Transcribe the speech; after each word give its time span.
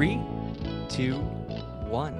Three, 0.00 0.18
two, 0.88 1.16
one. 1.90 2.14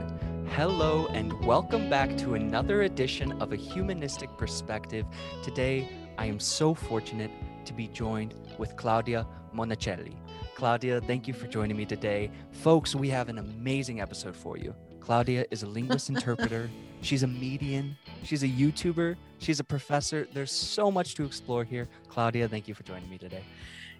Hello, 0.54 1.06
and 1.14 1.32
welcome 1.46 1.88
back 1.88 2.14
to 2.18 2.34
another 2.34 2.82
edition 2.82 3.32
of 3.40 3.54
A 3.54 3.56
Humanistic 3.56 4.28
Perspective. 4.36 5.06
Today, 5.42 5.88
I 6.18 6.26
am 6.26 6.38
so 6.38 6.74
fortunate 6.74 7.30
to 7.64 7.72
be 7.72 7.88
joined 7.88 8.34
with 8.58 8.76
Claudia 8.76 9.26
Monacelli. 9.54 10.14
Claudia, 10.56 11.00
thank 11.00 11.26
you 11.26 11.32
for 11.32 11.46
joining 11.46 11.74
me 11.74 11.86
today. 11.86 12.30
Folks, 12.52 12.94
we 12.94 13.08
have 13.08 13.30
an 13.30 13.38
amazing 13.38 14.02
episode 14.02 14.36
for 14.36 14.58
you. 14.58 14.74
Claudia 15.00 15.46
is 15.50 15.62
a 15.62 15.66
linguist 15.66 16.10
interpreter, 16.14 16.68
she's 17.00 17.22
a 17.22 17.26
medium, 17.26 17.96
she's 18.24 18.42
a 18.42 18.48
YouTuber, 18.48 19.16
she's 19.38 19.58
a 19.58 19.64
professor. 19.64 20.28
There's 20.34 20.52
so 20.52 20.90
much 20.90 21.14
to 21.14 21.24
explore 21.24 21.64
here. 21.64 21.88
Claudia, 22.08 22.46
thank 22.46 22.68
you 22.68 22.74
for 22.74 22.82
joining 22.82 23.08
me 23.08 23.16
today. 23.16 23.42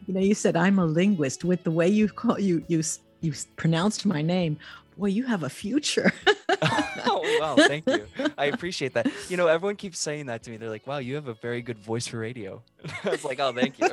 You 0.06 0.12
know, 0.12 0.20
you 0.20 0.34
said 0.34 0.55
I'm 0.55 0.78
a 0.78 0.84
linguist. 0.84 1.44
With 1.44 1.64
the 1.64 1.70
way 1.70 1.88
you 1.88 2.08
call 2.08 2.38
you 2.38 2.62
you 2.69 2.83
you 3.20 3.33
pronounced 3.56 4.06
my 4.06 4.23
name, 4.23 4.59
boy, 4.97 5.06
you 5.06 5.24
have 5.24 5.42
a 5.42 5.51
future. 5.51 6.12
oh 7.06 7.38
wow, 7.41 7.56
thank 7.56 7.87
you. 7.87 8.06
I 8.37 8.47
appreciate 8.47 8.95
that. 8.95 9.11
You 9.28 9.37
know, 9.37 9.47
everyone 9.47 9.77
keeps 9.77 9.98
saying 9.98 10.27
that 10.27 10.42
to 10.42 10.51
me. 10.51 10.56
They're 10.56 10.69
like, 10.69 10.87
"Wow, 10.87 10.98
you 10.98 11.15
have 11.15 11.28
a 11.28 11.34
very 11.34 11.62
good 11.62 11.78
voice 11.78 12.06
for 12.06 12.19
radio." 12.19 12.62
I 13.05 13.11
was 13.11 13.25
like, 13.25 13.41
"Oh, 13.41 13.52
thank 13.52 13.78
you." 13.78 13.88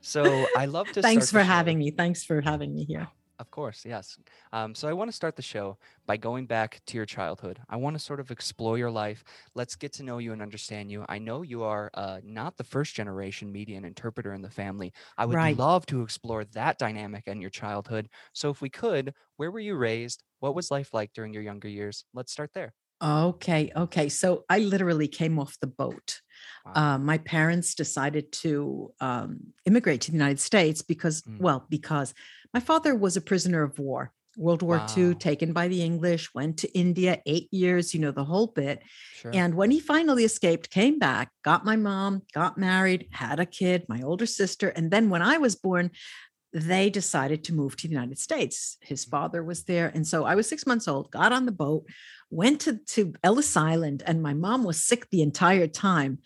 so 0.00 0.46
I 0.56 0.66
love 0.66 0.90
to. 0.92 1.02
Thanks 1.02 1.30
for 1.30 1.40
having 1.40 1.78
me. 1.78 1.90
Thanks 1.90 2.24
for 2.24 2.40
having 2.40 2.74
me 2.74 2.84
here. 2.84 3.08
Of 3.40 3.50
course, 3.50 3.84
yes. 3.84 4.16
Um, 4.52 4.76
so 4.76 4.86
I 4.88 4.92
want 4.92 5.08
to 5.08 5.12
start 5.12 5.34
the 5.34 5.42
show 5.42 5.76
by 6.06 6.16
going 6.16 6.46
back 6.46 6.80
to 6.86 6.96
your 6.96 7.04
childhood. 7.04 7.60
I 7.68 7.76
want 7.76 7.94
to 7.96 7.98
sort 7.98 8.20
of 8.20 8.30
explore 8.30 8.78
your 8.78 8.92
life. 8.92 9.24
Let's 9.56 9.74
get 9.74 9.92
to 9.94 10.04
know 10.04 10.18
you 10.18 10.32
and 10.32 10.40
understand 10.40 10.92
you. 10.92 11.04
I 11.08 11.18
know 11.18 11.42
you 11.42 11.64
are 11.64 11.90
uh, 11.94 12.20
not 12.22 12.56
the 12.56 12.62
first 12.62 12.94
generation 12.94 13.50
medium 13.50 13.84
interpreter 13.84 14.32
in 14.34 14.42
the 14.42 14.50
family. 14.50 14.92
I 15.18 15.26
would 15.26 15.34
right. 15.34 15.56
love 15.58 15.84
to 15.86 16.02
explore 16.02 16.44
that 16.44 16.78
dynamic 16.78 17.24
and 17.26 17.40
your 17.40 17.50
childhood. 17.50 18.08
So 18.34 18.50
if 18.50 18.60
we 18.60 18.70
could, 18.70 19.14
where 19.36 19.50
were 19.50 19.58
you 19.58 19.74
raised? 19.74 20.22
What 20.38 20.54
was 20.54 20.70
life 20.70 20.94
like 20.94 21.12
during 21.12 21.34
your 21.34 21.42
younger 21.42 21.68
years? 21.68 22.04
Let's 22.14 22.30
start 22.30 22.52
there. 22.54 22.72
Okay. 23.04 23.70
Okay. 23.76 24.08
So 24.08 24.44
I 24.48 24.60
literally 24.60 25.08
came 25.08 25.38
off 25.38 25.58
the 25.60 25.66
boat. 25.66 26.20
Wow. 26.64 26.72
Uh, 26.74 26.98
my 26.98 27.18
parents 27.18 27.74
decided 27.74 28.32
to 28.32 28.92
um, 29.00 29.38
immigrate 29.66 30.02
to 30.02 30.10
the 30.10 30.16
United 30.16 30.40
States 30.40 30.80
because, 30.80 31.22
mm. 31.22 31.38
well, 31.38 31.66
because 31.68 32.14
my 32.54 32.60
father 32.60 32.94
was 32.94 33.16
a 33.16 33.20
prisoner 33.20 33.62
of 33.62 33.78
war. 33.78 34.12
World 34.36 34.62
War 34.62 34.78
wow. 34.78 34.86
II, 34.96 35.14
taken 35.14 35.52
by 35.52 35.68
the 35.68 35.82
English, 35.82 36.32
went 36.34 36.58
to 36.58 36.78
India, 36.78 37.20
eight 37.26 37.48
years, 37.52 37.94
you 37.94 38.00
know, 38.00 38.10
the 38.10 38.24
whole 38.24 38.48
bit. 38.48 38.82
Sure. 39.14 39.30
And 39.32 39.54
when 39.54 39.70
he 39.70 39.80
finally 39.80 40.24
escaped, 40.24 40.70
came 40.70 40.98
back, 40.98 41.30
got 41.44 41.64
my 41.64 41.76
mom, 41.76 42.22
got 42.32 42.58
married, 42.58 43.08
had 43.12 43.38
a 43.38 43.46
kid, 43.46 43.84
my 43.88 44.02
older 44.02 44.26
sister. 44.26 44.68
And 44.68 44.90
then 44.90 45.08
when 45.10 45.22
I 45.22 45.38
was 45.38 45.54
born, 45.54 45.90
they 46.54 46.88
decided 46.88 47.42
to 47.44 47.52
move 47.52 47.76
to 47.76 47.88
the 47.88 47.92
United 47.92 48.18
States. 48.18 48.78
His 48.80 49.04
mm. 49.04 49.10
father 49.10 49.42
was 49.42 49.64
there. 49.64 49.90
And 49.92 50.06
so 50.06 50.24
I 50.24 50.36
was 50.36 50.48
six 50.48 50.66
months 50.66 50.86
old, 50.86 51.10
got 51.10 51.32
on 51.32 51.46
the 51.46 51.52
boat, 51.52 51.84
went 52.30 52.60
to, 52.62 52.78
to 52.78 53.12
Ellis 53.24 53.56
Island, 53.56 54.04
and 54.06 54.22
my 54.22 54.34
mom 54.34 54.62
was 54.62 54.82
sick 54.82 55.10
the 55.10 55.22
entire 55.22 55.66
time 55.66 56.20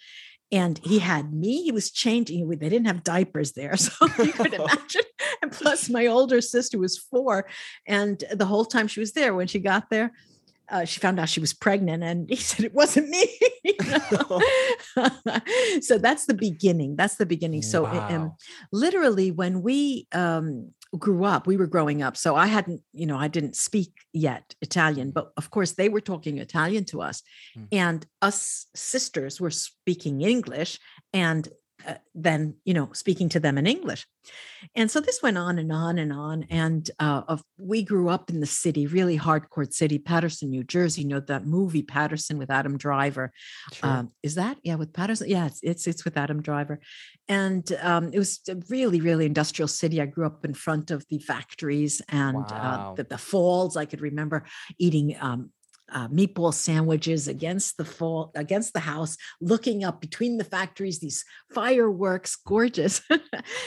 and 0.50 0.80
he 0.82 0.98
had 0.98 1.32
me 1.32 1.62
he 1.62 1.72
was 1.72 1.90
changing 1.90 2.48
they 2.48 2.68
didn't 2.68 2.86
have 2.86 3.04
diapers 3.04 3.52
there 3.52 3.76
so 3.76 3.92
you 4.18 4.32
could 4.32 4.54
imagine 4.54 5.02
and 5.42 5.52
plus 5.52 5.90
my 5.90 6.06
older 6.06 6.40
sister 6.40 6.78
was 6.78 6.96
four 6.96 7.46
and 7.86 8.24
the 8.32 8.46
whole 8.46 8.64
time 8.64 8.88
she 8.88 9.00
was 9.00 9.12
there 9.12 9.34
when 9.34 9.46
she 9.46 9.58
got 9.58 9.90
there 9.90 10.12
uh, 10.70 10.84
she 10.84 11.00
found 11.00 11.18
out 11.18 11.28
she 11.28 11.40
was 11.40 11.52
pregnant 11.52 12.02
and 12.02 12.28
he 12.28 12.36
said 12.36 12.64
it 12.64 12.74
wasn't 12.74 13.08
me 13.08 13.26
so 15.80 15.98
that's 15.98 16.26
the 16.26 16.34
beginning 16.34 16.96
that's 16.96 17.16
the 17.16 17.26
beginning 17.26 17.62
so 17.62 17.84
wow. 17.84 18.08
um, 18.08 18.32
literally 18.72 19.30
when 19.30 19.62
we 19.62 20.06
um, 20.12 20.72
grew 20.98 21.24
up 21.24 21.46
we 21.46 21.56
were 21.56 21.66
growing 21.66 22.02
up 22.02 22.16
so 22.16 22.34
i 22.34 22.46
hadn't 22.46 22.82
you 22.92 23.06
know 23.06 23.16
i 23.16 23.28
didn't 23.28 23.54
speak 23.54 23.92
yet 24.12 24.54
italian 24.62 25.10
but 25.10 25.30
of 25.36 25.50
course 25.50 25.72
they 25.72 25.88
were 25.88 26.00
talking 26.00 26.38
italian 26.38 26.84
to 26.84 27.02
us 27.02 27.22
mm. 27.56 27.66
and 27.72 28.06
us 28.22 28.66
sisters 28.74 29.40
were 29.40 29.50
speaking 29.50 30.22
english 30.22 30.78
and 31.12 31.48
uh, 31.88 31.94
then 32.14 32.54
you 32.64 32.74
know 32.74 32.90
speaking 32.92 33.28
to 33.30 33.40
them 33.40 33.58
in 33.58 33.66
english. 33.66 34.06
And 34.74 34.90
so 34.90 35.00
this 35.00 35.22
went 35.22 35.38
on 35.38 35.58
and 35.58 35.72
on 35.72 35.98
and 35.98 36.12
on 36.12 36.44
and 36.50 36.90
uh, 36.98 37.22
of, 37.28 37.42
we 37.56 37.82
grew 37.82 38.10
up 38.10 38.28
in 38.28 38.40
the 38.40 38.46
city 38.46 38.86
really 38.86 39.18
hardcore 39.18 39.72
city 39.72 39.98
paterson 39.98 40.50
new 40.50 40.62
jersey 40.62 41.02
you 41.02 41.08
know 41.08 41.20
that 41.20 41.46
movie 41.46 41.82
paterson 41.82 42.38
with 42.38 42.50
adam 42.50 42.76
driver. 42.76 43.32
Sure. 43.72 43.88
um, 43.88 44.12
is 44.22 44.34
that? 44.34 44.58
Yeah 44.62 44.74
with 44.74 44.92
paterson 44.92 45.28
yeah 45.28 45.46
it's, 45.46 45.60
it's, 45.62 45.86
it's 45.86 46.04
with 46.04 46.16
adam 46.16 46.42
driver. 46.42 46.80
And 47.28 47.70
um, 47.80 48.10
it 48.12 48.18
was 48.18 48.40
a 48.48 48.56
really 48.68 49.00
really 49.00 49.26
industrial 49.26 49.68
city. 49.68 50.00
I 50.00 50.06
grew 50.06 50.26
up 50.26 50.44
in 50.44 50.54
front 50.54 50.90
of 50.90 51.06
the 51.08 51.18
factories 51.18 52.02
and 52.08 52.36
uh, 52.36 52.40
wow. 52.50 52.90
uh, 52.90 52.94
the, 52.94 53.04
the, 53.04 53.18
falls. 53.18 53.76
I 53.76 53.84
could 53.84 54.00
remember 54.00 54.44
eating 54.78 55.16
um, 55.20 55.50
uh, 55.90 56.08
meatball 56.08 56.52
sandwiches 56.52 57.28
against 57.28 57.76
the 57.76 57.84
fall 57.84 58.30
against 58.34 58.72
the 58.74 58.80
house 58.80 59.16
looking 59.40 59.84
up 59.84 60.00
between 60.00 60.36
the 60.36 60.44
factories 60.44 60.98
these 60.98 61.24
fireworks 61.52 62.36
gorgeous. 62.36 63.00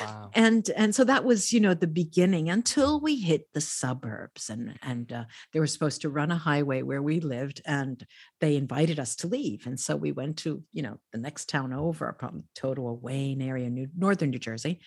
Wow. 0.02 0.32
and 0.34 0.70
and 0.76 0.94
so 0.94 1.04
that 1.04 1.24
was 1.24 1.54
you 1.54 1.60
know 1.60 1.74
the 1.74 1.88
beginning 1.88 2.50
until 2.50 3.00
we 3.00 3.16
hit 3.16 3.48
the 3.54 3.62
suburbs 3.62 4.50
and 4.50 4.78
and 4.82 5.12
uh, 5.12 5.24
they 5.54 5.60
were 5.60 5.68
supposed 5.68 6.02
to 6.02 6.10
run 6.10 6.32
a 6.32 6.38
highway 6.38 6.82
where 6.82 7.02
we 7.02 7.20
lived 7.20 7.62
and 7.66 8.06
they 8.40 8.56
invited 8.56 9.00
us 9.00 9.16
to 9.18 9.28
leave. 9.28 9.68
And 9.68 9.80
so 9.80 9.96
we 9.96 10.12
went 10.12 10.38
to 10.40 10.64
you 10.72 10.82
know 10.82 11.00
the 11.12 11.20
next 11.20 11.50
town 11.50 11.74
over 11.74 12.16
from 12.20 12.44
Totowa 12.56 13.00
Wayne 13.00 13.42
area 13.42 13.70
new 13.70 13.88
northern 13.96 14.30
New 14.32 14.40
Jersey. 14.40 14.80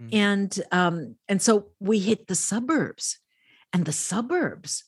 Mm. 0.00 0.14
and 0.14 0.62
um 0.70 1.16
and 1.28 1.42
so 1.42 1.70
we 1.80 1.98
hit 1.98 2.26
the 2.26 2.34
suburbs. 2.34 3.18
And 3.72 3.84
the 3.84 3.92
suburbs 3.92 4.84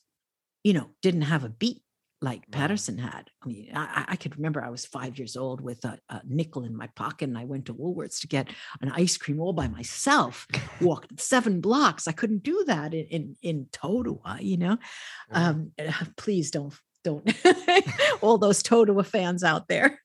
you 0.63 0.73
know 0.73 0.89
didn't 1.01 1.23
have 1.23 1.43
a 1.43 1.49
beat 1.49 1.81
like 2.21 2.49
Paterson 2.51 2.97
had. 2.97 3.29
I 3.43 3.47
mean, 3.47 3.71
I, 3.75 4.05
I, 4.09 4.15
could 4.15 4.35
remember 4.35 4.63
I 4.63 4.69
was 4.69 4.85
five 4.85 5.17
years 5.17 5.35
old 5.35 5.59
with 5.59 5.83
a, 5.85 5.97
a, 6.09 6.21
nickel 6.23 6.63
in 6.63 6.75
my 6.75 6.87
pocket, 6.87 7.29
and 7.29 7.37
I 7.37 7.45
went 7.45 7.65
to 7.65 7.73
Woolworths 7.73 8.21
to 8.21 8.27
get 8.27 8.49
an 8.81 8.91
ice 8.91 9.17
cream 9.17 9.39
all 9.39 9.53
by 9.53 9.67
myself. 9.67 10.47
Walked 10.81 11.19
seven 11.19 11.61
blocks. 11.61 12.07
I 12.07 12.11
couldn't 12.11 12.43
do 12.43 12.63
that 12.67 12.93
in 12.93 13.05
in, 13.07 13.35
in 13.41 13.65
Totowa, 13.71 14.41
you 14.41 14.57
know. 14.57 14.77
Um, 15.31 15.71
please 16.17 16.51
don't 16.51 16.73
don't 17.03 17.27
all 18.21 18.37
those 18.37 18.61
Totowa 18.61 19.03
fans 19.03 19.43
out 19.43 19.67
there. 19.67 19.99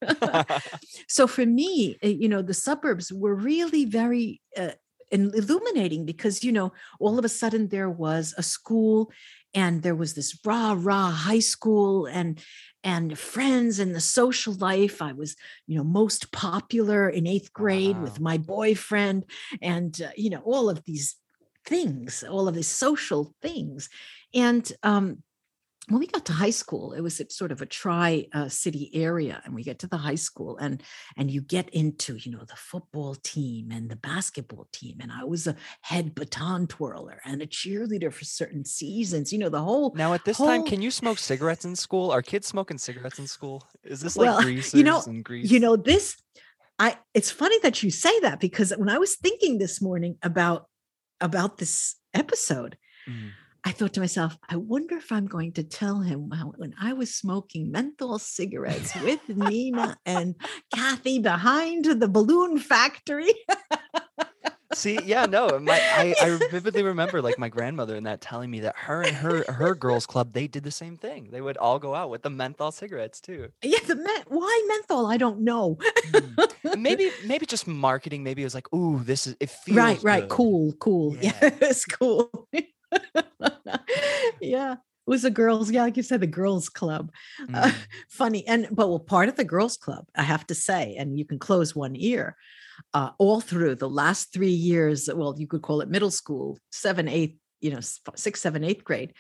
so 1.09 1.27
for 1.27 1.45
me, 1.45 1.99
eh, 2.03 2.09
you 2.09 2.29
know, 2.29 2.41
the 2.41 2.55
suburbs 2.55 3.13
were 3.13 3.35
really 3.35 3.85
very 3.85 4.41
uh, 4.57 4.71
illuminating 5.11 6.05
because 6.05 6.43
you 6.43 6.53
know 6.53 6.73
all 6.99 7.19
of 7.19 7.25
a 7.25 7.29
sudden 7.29 7.69
there 7.69 7.91
was 7.91 8.35
a 8.37 8.43
school 8.43 9.11
and 9.57 9.83
there 9.83 9.95
was 9.95 10.15
this 10.15 10.39
rah 10.45 10.77
rah 10.79 11.11
high 11.11 11.41
school 11.41 12.07
and 12.07 12.41
and 12.85 13.19
friends 13.19 13.81
and 13.81 13.95
the 13.95 14.01
social 14.01 14.55
life 14.55 15.03
i 15.03 15.13
was 15.13 15.35
you 15.67 15.77
know 15.77 15.83
most 15.83 16.31
popular 16.31 17.09
in 17.09 17.27
eighth 17.27 17.53
grade 17.53 17.97
wow. 17.97 18.03
with 18.03 18.21
my 18.21 18.39
boyfriend 18.39 19.25
and 19.61 20.01
uh, 20.03 20.11
you 20.17 20.31
know 20.31 20.43
all 20.45 20.69
of 20.69 20.85
these 20.85 21.17
things 21.65 22.23
all 22.23 22.47
of 22.47 22.55
these 22.55 22.69
social 22.69 23.35
things 23.43 23.89
and 24.35 24.73
um 24.85 25.23
when 25.89 26.01
we 26.01 26.07
got 26.07 26.25
to 26.25 26.33
high 26.33 26.51
school 26.51 26.93
it 26.93 27.01
was 27.01 27.21
sort 27.29 27.53
of 27.53 27.63
a 27.63 27.67
tri 27.67 28.27
uh, 28.33 28.49
city 28.49 28.91
area 28.93 29.41
and 29.45 29.55
we 29.55 29.63
get 29.63 29.79
to 29.79 29.87
the 29.87 29.97
high 29.97 30.17
school 30.17 30.57
and 30.59 30.83
and 31.17 31.31
you 31.31 31.41
get 31.41 31.69
into 31.71 32.17
you 32.17 32.33
know 32.33 32.45
the 32.45 32.57
football 32.57 33.15
team 33.23 33.71
and 33.71 33.89
the 33.89 33.97
basketball 33.97 34.67
team 34.73 34.97
and 35.01 35.13
i 35.13 35.25
was 35.25 35.47
a 35.47 35.55
head 35.83 36.15
baton 36.15 36.67
twirler 36.67 37.21
and 37.25 37.43
a 37.43 37.47
cheerleader 37.47 38.13
for 38.13 38.25
certain 38.25 38.65
seasons 38.65 39.33
you 39.33 39.39
know 39.39 39.49
the 39.49 39.61
whole 39.61 39.95
now 39.95 40.13
at 40.13 40.25
this 40.25 40.39
whole... 40.39 40.47
time 40.47 40.65
can 40.65 40.83
you 40.83 40.91
smoke 40.91 41.19
cigarettes 41.19 41.65
in 41.65 41.77
school? 41.77 42.11
Are 42.11 42.23
kids 42.23 42.47
smoking 42.47 42.79
cigarettes 42.79 43.19
in 43.19 43.27
school? 43.27 43.67
Is 43.85 44.01
this 44.01 44.17
like 44.17 44.27
well, 44.27 44.49
you 44.49 44.85
know 44.85 45.03
and 45.07 45.25
grease? 45.25 45.51
you 45.51 45.61
know 45.61 45.77
this 45.77 46.17
i 46.79 46.97
it's 47.15 47.31
funny 47.31 47.59
that 47.61 47.83
you 47.83 47.91
say 47.91 48.19
that 48.21 48.41
because 48.41 48.73
when 48.77 48.89
i 48.89 48.99
was 48.99 49.17
thinking 49.17 49.59
this 49.59 49.81
morning 49.81 50.17
about 50.23 50.67
about 51.21 51.59
this 51.59 51.97
episode 52.15 52.77
mm 53.09 53.31
I 53.67 53.73
thought 53.73 53.95
to 53.95 54.01
myself, 54.01 54.39
I 54.49 54.55
wonder 54.55 54.97
if 54.97 55.11
I'm 55.11 55.27
going 55.27 55.51
to 55.55 55.65
tell 55.65 55.99
him 55.99 56.31
how, 56.31 56.53
when 56.57 56.73
I 56.81 56.93
was 56.93 57.13
smoking 57.13 57.73
menthol 57.73 58.21
cigarettes 58.21 58.95
with 59.03 59.29
Nina 59.29 59.99
and 60.07 60.37
Kathy 60.73 61.19
behind 61.19 61.85
the 61.85 62.07
balloon 62.07 62.59
factory. 62.61 63.35
See, 64.73 65.01
yeah, 65.05 65.27
no, 65.27 65.59
my 65.59 65.81
I, 65.81 66.15
I 66.21 66.39
vividly 66.51 66.85
remember 66.85 67.21
like 67.21 67.41
my 67.41 67.49
grandmother 67.49 67.97
and 67.97 68.07
that 68.07 68.21
telling 68.21 68.53
me 68.53 68.61
that 68.61 68.77
her 68.77 69.03
and 69.03 69.17
her 69.17 69.45
her 69.51 69.75
girls 69.75 70.07
club 70.07 70.33
they 70.33 70.47
did 70.47 70.63
the 70.63 70.71
same 70.71 70.97
thing. 70.97 71.31
They 71.33 71.41
would 71.41 71.57
all 71.57 71.81
go 71.81 71.95
out 71.95 72.11
with 72.11 72.23
the 72.23 72.31
menthol 72.31 72.71
cigarettes 72.71 73.21
too. 73.21 73.49
Yeah, 73.63 73.79
the 73.85 73.97
men- 73.97 74.25
why 74.29 74.65
menthol? 74.69 75.07
I 75.07 75.17
don't 75.17 75.41
know. 75.41 75.77
mm. 76.11 76.77
Maybe 76.79 77.11
maybe 77.25 77.47
just 77.47 77.67
marketing. 77.67 78.23
Maybe 78.23 78.43
it 78.43 78.47
was 78.47 78.55
like, 78.55 78.73
ooh, 78.75 79.01
this 79.03 79.27
is 79.27 79.37
it 79.41 79.51
feels 79.51 79.77
right, 79.77 80.03
right, 80.03 80.21
good. 80.23 80.31
cool, 80.31 80.73
cool. 80.75 81.17
Yeah, 81.17 81.33
yeah 81.43 81.51
it's 81.63 81.85
cool. 81.85 82.49
yeah. 84.41 84.73
It 84.75 85.11
was 85.11 85.25
a 85.25 85.31
girls, 85.31 85.71
yeah, 85.71 85.83
like 85.83 85.97
you 85.97 86.03
said, 86.03 86.21
the 86.21 86.27
girls 86.27 86.69
club. 86.69 87.13
Mm. 87.41 87.55
Uh, 87.55 87.73
funny. 88.09 88.47
And, 88.49 88.67
but 88.73 88.89
well, 88.89 88.99
part 88.99 89.29
of 89.29 89.37
the 89.37 89.45
girls 89.45 89.77
club, 89.77 90.07
I 90.17 90.23
have 90.23 90.47
to 90.49 90.55
say, 90.55 90.97
and 90.99 91.19
you 91.19 91.25
can 91.25 91.39
close 91.39 91.77
one 91.77 91.95
ear, 91.95 92.37
uh, 92.95 93.11
all 93.19 93.41
through 93.41 93.77
the 93.77 93.89
last 93.89 94.33
three 94.33 94.51
years, 94.51 95.09
well, 95.13 95.35
you 95.39 95.47
could 95.47 95.63
call 95.63 95.81
it 95.81 95.89
middle 95.89 96.11
school, 96.11 96.59
seven, 96.73 97.09
eight, 97.09 97.39
you 97.61 97.71
know, 97.71 97.81
six, 98.17 98.41
seven, 98.41 98.65
eighth 98.65 98.85
grade. 98.85 99.13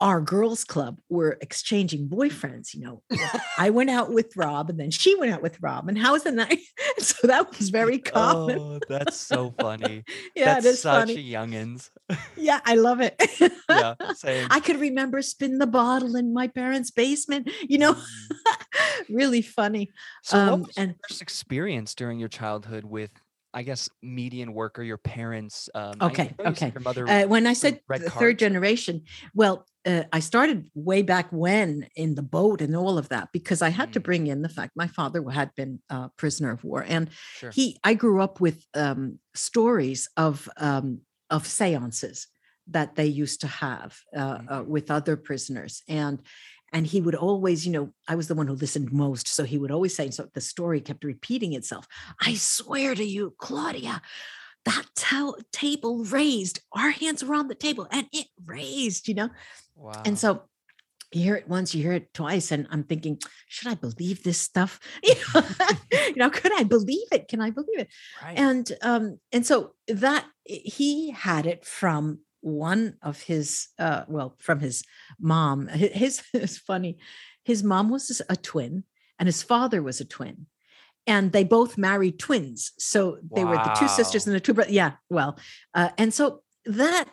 Our 0.00 0.20
girls 0.20 0.64
club 0.64 0.98
were 1.08 1.38
exchanging 1.40 2.08
boyfriends. 2.08 2.74
You 2.74 2.84
know, 2.84 3.02
I 3.58 3.70
went 3.70 3.90
out 3.90 4.12
with 4.12 4.36
Rob 4.36 4.70
and 4.70 4.78
then 4.78 4.90
she 4.90 5.14
went 5.16 5.32
out 5.32 5.42
with 5.42 5.60
Rob. 5.60 5.88
And 5.88 5.98
how 5.98 6.12
was 6.12 6.24
the 6.24 6.32
night? 6.32 6.60
so 6.98 7.26
that 7.26 7.56
was 7.58 7.70
very 7.70 7.98
common. 7.98 8.58
Oh, 8.58 8.80
that's 8.88 9.16
so 9.16 9.54
funny. 9.60 10.04
yeah, 10.34 10.54
that's 10.54 10.66
it 10.66 10.68
is 10.70 10.80
such 10.80 11.08
funny. 11.08 11.30
youngins. 11.30 11.90
yeah, 12.36 12.60
I 12.64 12.74
love 12.74 13.00
it. 13.00 13.20
yeah, 13.68 13.94
same. 14.14 14.46
I 14.50 14.60
could 14.60 14.80
remember 14.80 15.22
spin 15.22 15.58
the 15.58 15.66
bottle 15.66 16.16
in 16.16 16.32
my 16.32 16.48
parents' 16.48 16.90
basement, 16.90 17.50
you 17.62 17.78
know, 17.78 17.94
mm. 17.94 18.02
really 19.08 19.42
funny. 19.42 19.90
So 20.22 20.38
um, 20.38 20.50
what 20.50 20.68
was 20.68 20.76
and 20.76 20.94
first 21.08 21.22
experience 21.22 21.94
during 21.94 22.18
your 22.18 22.28
childhood 22.28 22.84
with 22.84 23.10
I 23.54 23.62
guess 23.62 23.88
medium 24.02 24.52
worker, 24.52 24.82
your 24.82 24.98
parents. 24.98 25.68
Um, 25.74 25.94
okay, 26.00 26.34
okay. 26.40 26.72
Your 26.74 26.82
mother. 26.82 27.08
Uh, 27.08 27.26
when 27.26 27.46
I 27.46 27.52
said 27.52 27.80
the 27.88 28.10
third 28.10 28.38
generation, 28.38 29.02
well, 29.32 29.64
uh, 29.86 30.02
I 30.12 30.20
started 30.20 30.68
way 30.74 31.02
back 31.02 31.28
when 31.30 31.86
in 31.94 32.16
the 32.16 32.22
boat 32.22 32.60
and 32.60 32.74
all 32.74 32.98
of 32.98 33.08
that 33.10 33.28
because 33.32 33.62
I 33.62 33.68
had 33.68 33.90
mm. 33.90 33.92
to 33.92 34.00
bring 34.00 34.26
in 34.26 34.42
the 34.42 34.48
fact 34.48 34.72
my 34.74 34.88
father 34.88 35.22
had 35.30 35.54
been 35.54 35.80
a 35.88 36.10
prisoner 36.16 36.50
of 36.50 36.64
war, 36.64 36.84
and 36.86 37.08
sure. 37.36 37.50
he. 37.50 37.78
I 37.84 37.94
grew 37.94 38.20
up 38.20 38.40
with 38.40 38.64
um, 38.74 39.20
stories 39.34 40.08
of 40.16 40.48
um, 40.56 41.00
of 41.30 41.46
seances 41.46 42.26
that 42.68 42.96
they 42.96 43.06
used 43.06 43.42
to 43.42 43.46
have 43.46 43.96
uh, 44.16 44.38
mm. 44.38 44.50
uh, 44.50 44.64
with 44.64 44.90
other 44.90 45.16
prisoners, 45.16 45.82
and 45.88 46.20
and 46.74 46.86
he 46.86 47.00
would 47.00 47.14
always 47.14 47.64
you 47.64 47.72
know 47.72 47.90
i 48.08 48.14
was 48.14 48.28
the 48.28 48.34
one 48.34 48.46
who 48.46 48.54
listened 48.54 48.92
most 48.92 49.28
so 49.28 49.44
he 49.44 49.56
would 49.56 49.70
always 49.70 49.96
say 49.96 50.10
so 50.10 50.28
the 50.34 50.40
story 50.40 50.80
kept 50.80 51.04
repeating 51.04 51.54
itself 51.54 51.86
i 52.20 52.34
swear 52.34 52.94
to 52.94 53.04
you 53.04 53.34
claudia 53.38 54.02
that 54.64 54.86
table 55.52 56.04
raised 56.04 56.60
our 56.72 56.90
hands 56.90 57.24
were 57.24 57.34
on 57.34 57.48
the 57.48 57.54
table 57.54 57.86
and 57.90 58.06
it 58.12 58.26
raised 58.44 59.08
you 59.08 59.14
know 59.14 59.30
wow. 59.76 60.02
and 60.04 60.18
so 60.18 60.42
you 61.12 61.22
hear 61.22 61.36
it 61.36 61.48
once 61.48 61.74
you 61.74 61.82
hear 61.82 61.92
it 61.92 62.12
twice 62.12 62.50
and 62.50 62.66
i'm 62.70 62.82
thinking 62.82 63.18
should 63.46 63.70
i 63.70 63.74
believe 63.74 64.22
this 64.22 64.38
stuff 64.38 64.80
you 65.02 65.14
know, 65.34 65.42
you 65.92 66.16
know 66.16 66.30
could 66.30 66.52
i 66.58 66.64
believe 66.64 67.06
it 67.12 67.28
can 67.28 67.40
i 67.40 67.50
believe 67.50 67.78
it 67.78 67.88
right. 68.22 68.36
and 68.36 68.72
um 68.82 69.18
and 69.32 69.46
so 69.46 69.74
that 69.86 70.26
he 70.44 71.10
had 71.10 71.46
it 71.46 71.64
from 71.64 72.18
one 72.44 72.94
of 73.00 73.22
his 73.22 73.68
uh 73.78 74.04
well 74.06 74.36
from 74.38 74.60
his 74.60 74.84
mom 75.18 75.66
his 75.68 76.22
is 76.34 76.58
funny 76.58 76.98
his 77.42 77.64
mom 77.64 77.88
was 77.88 78.20
a 78.28 78.36
twin 78.36 78.84
and 79.18 79.26
his 79.26 79.42
father 79.42 79.82
was 79.82 80.00
a 80.00 80.04
twin 80.04 80.46
and 81.06 81.32
they 81.32 81.42
both 81.42 81.78
married 81.78 82.18
twins 82.18 82.72
so 82.78 83.18
they 83.34 83.44
wow. 83.44 83.52
were 83.52 83.56
the 83.56 83.76
two 83.78 83.88
sisters 83.88 84.26
and 84.26 84.36
the 84.36 84.40
two 84.40 84.52
brothers 84.52 84.74
yeah 84.74 84.92
well 85.08 85.38
uh, 85.72 85.88
and 85.96 86.12
so 86.12 86.42
that 86.66 87.08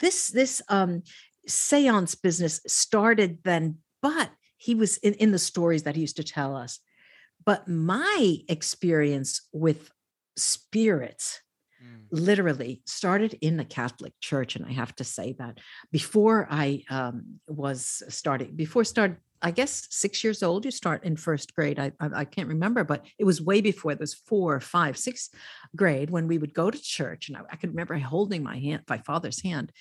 this 0.00 0.28
this 0.28 0.62
um 0.68 1.02
seance 1.46 2.14
business 2.14 2.60
started 2.66 3.38
then 3.44 3.76
but 4.00 4.30
he 4.56 4.74
was 4.74 4.96
in, 4.98 5.12
in 5.14 5.30
the 5.30 5.38
stories 5.38 5.82
that 5.82 5.94
he 5.94 6.00
used 6.00 6.16
to 6.16 6.24
tell 6.24 6.56
us 6.56 6.80
but 7.44 7.68
my 7.68 8.38
experience 8.48 9.42
with 9.52 9.90
spirits 10.36 11.42
mm. 11.82 12.06
literally 12.10 12.82
started 12.86 13.36
in 13.40 13.56
the 13.56 13.64
Catholic 13.64 14.12
Church, 14.20 14.56
and 14.56 14.64
I 14.66 14.72
have 14.72 14.94
to 14.96 15.04
say 15.04 15.34
that 15.38 15.58
before 15.90 16.46
I 16.50 16.84
um, 16.90 17.40
was 17.48 18.02
starting, 18.08 18.54
before 18.56 18.84
start, 18.84 19.20
I 19.42 19.50
guess 19.50 19.86
six 19.90 20.22
years 20.22 20.42
old, 20.42 20.64
you 20.64 20.70
start 20.70 21.04
in 21.04 21.16
first 21.16 21.54
grade. 21.54 21.78
I, 21.78 21.92
I, 22.00 22.08
I 22.14 22.24
can't 22.24 22.48
remember, 22.48 22.84
but 22.84 23.06
it 23.18 23.24
was 23.24 23.40
way 23.40 23.60
before. 23.60 23.92
It 23.92 24.00
was 24.00 24.14
four, 24.14 24.60
five, 24.60 24.98
six 24.98 25.30
grade 25.74 26.10
when 26.10 26.28
we 26.28 26.38
would 26.38 26.54
go 26.54 26.70
to 26.70 26.82
church, 26.82 27.28
and 27.28 27.36
I, 27.36 27.42
I 27.50 27.56
can 27.56 27.70
remember 27.70 27.96
holding 27.98 28.42
my 28.42 28.58
hand, 28.58 28.82
my 28.88 28.98
father's 28.98 29.42
hand, 29.42 29.72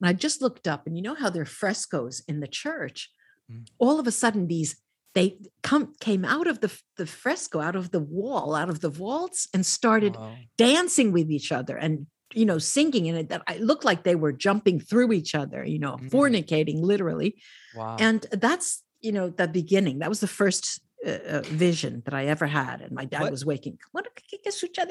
and 0.00 0.08
I 0.08 0.12
just 0.12 0.42
looked 0.42 0.66
up, 0.68 0.86
and 0.86 0.96
you 0.96 1.02
know 1.02 1.14
how 1.14 1.30
there 1.30 1.42
are 1.42 1.46
frescoes 1.46 2.22
in 2.28 2.40
the 2.40 2.48
church. 2.48 3.10
Mm. 3.50 3.66
All 3.78 4.00
of 4.00 4.06
a 4.06 4.12
sudden, 4.12 4.48
these 4.48 4.76
they 5.14 5.36
come 5.62 5.94
came 6.00 6.24
out 6.24 6.46
of 6.46 6.60
the, 6.60 6.76
the 6.96 7.06
fresco 7.06 7.60
out 7.60 7.76
of 7.76 7.90
the 7.90 8.00
wall 8.00 8.54
out 8.54 8.68
of 8.68 8.80
the 8.80 8.90
vaults 8.90 9.48
and 9.54 9.64
started 9.64 10.16
wow. 10.16 10.34
dancing 10.58 11.12
with 11.12 11.30
each 11.30 11.52
other 11.52 11.76
and 11.76 12.06
you 12.32 12.44
know 12.44 12.58
singing 12.58 13.08
and 13.08 13.18
it 13.18 13.28
that 13.28 13.42
it 13.48 13.60
looked 13.60 13.84
like 13.84 14.02
they 14.02 14.16
were 14.16 14.32
jumping 14.32 14.80
through 14.80 15.12
each 15.12 15.34
other 15.34 15.64
you 15.64 15.78
know 15.78 15.96
mm-hmm. 15.96 16.08
fornicating 16.08 16.80
literally 16.80 17.36
wow. 17.74 17.96
and 17.98 18.26
that's 18.32 18.82
you 19.00 19.12
know 19.12 19.30
the 19.30 19.48
beginning 19.48 20.00
that 20.00 20.08
was 20.08 20.20
the 20.20 20.26
first 20.26 20.80
uh, 21.06 21.10
uh, 21.10 21.42
vision 21.44 22.02
that 22.04 22.14
i 22.14 22.26
ever 22.26 22.46
had 22.46 22.80
and 22.80 22.92
my 22.92 23.04
dad 23.04 23.22
what? 23.22 23.30
was 23.30 23.44
waking 23.44 23.78
what 23.92 24.06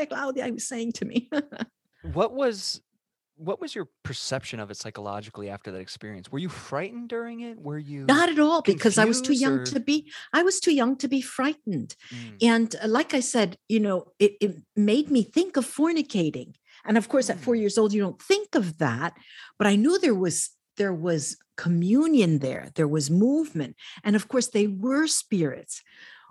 claudia 0.10 0.52
was 0.52 0.68
saying 0.68 0.92
to 0.92 1.06
me 1.06 1.30
what 2.14 2.34
was 2.34 2.82
what 3.44 3.60
was 3.60 3.76
your 3.76 3.88
perception 4.04 4.60
of 4.60 4.72
it 4.72 4.78
psychologically 4.78 5.50
after 5.50 5.72
that 5.72 5.80
experience? 5.80 6.32
Were 6.32 6.40
you 6.40 6.50
frightened 6.50 7.10
during 7.10 7.42
it? 7.42 7.60
Were 7.60 7.78
you 7.78 8.06
not 8.06 8.30
at 8.30 8.40
all 8.40 8.62
because 8.62 8.98
I 8.98 9.06
was 9.06 9.22
too 9.22 9.34
young 9.34 9.60
or? 9.60 9.66
to 9.66 9.80
be 9.80 10.12
I 10.32 10.44
was 10.44 10.60
too 10.60 10.74
young 10.74 10.96
to 10.98 11.08
be 11.08 11.22
frightened. 11.22 11.96
Mm. 12.10 12.38
And 12.42 12.76
uh, 12.82 12.88
like 12.88 13.14
I 13.14 13.20
said, 13.20 13.58
you 13.68 13.80
know, 13.80 14.12
it, 14.20 14.34
it 14.40 14.56
made 14.76 15.12
me 15.12 15.24
think 15.24 15.58
of 15.58 15.66
fornicating. 15.66 16.56
And 16.86 16.98
of 16.98 17.10
course, 17.10 17.28
mm. 17.28 17.32
at 17.32 17.40
four 17.40 17.56
mm. 17.56 17.60
years 17.60 17.78
old, 17.78 17.94
you 17.94 18.02
don't 18.02 18.22
think 18.22 18.56
of 18.56 18.78
that. 18.78 19.14
But 19.58 19.68
I 19.68 19.76
knew 19.76 20.00
there 20.00 20.16
was 20.16 20.52
there 20.78 20.94
was 20.94 21.38
communion 21.58 22.40
there, 22.40 22.70
there 22.76 22.88
was 22.88 23.12
movement. 23.12 23.76
And 24.04 24.16
of 24.16 24.28
course, 24.28 24.48
they 24.48 24.68
were 24.68 25.08
spirits. 25.08 25.82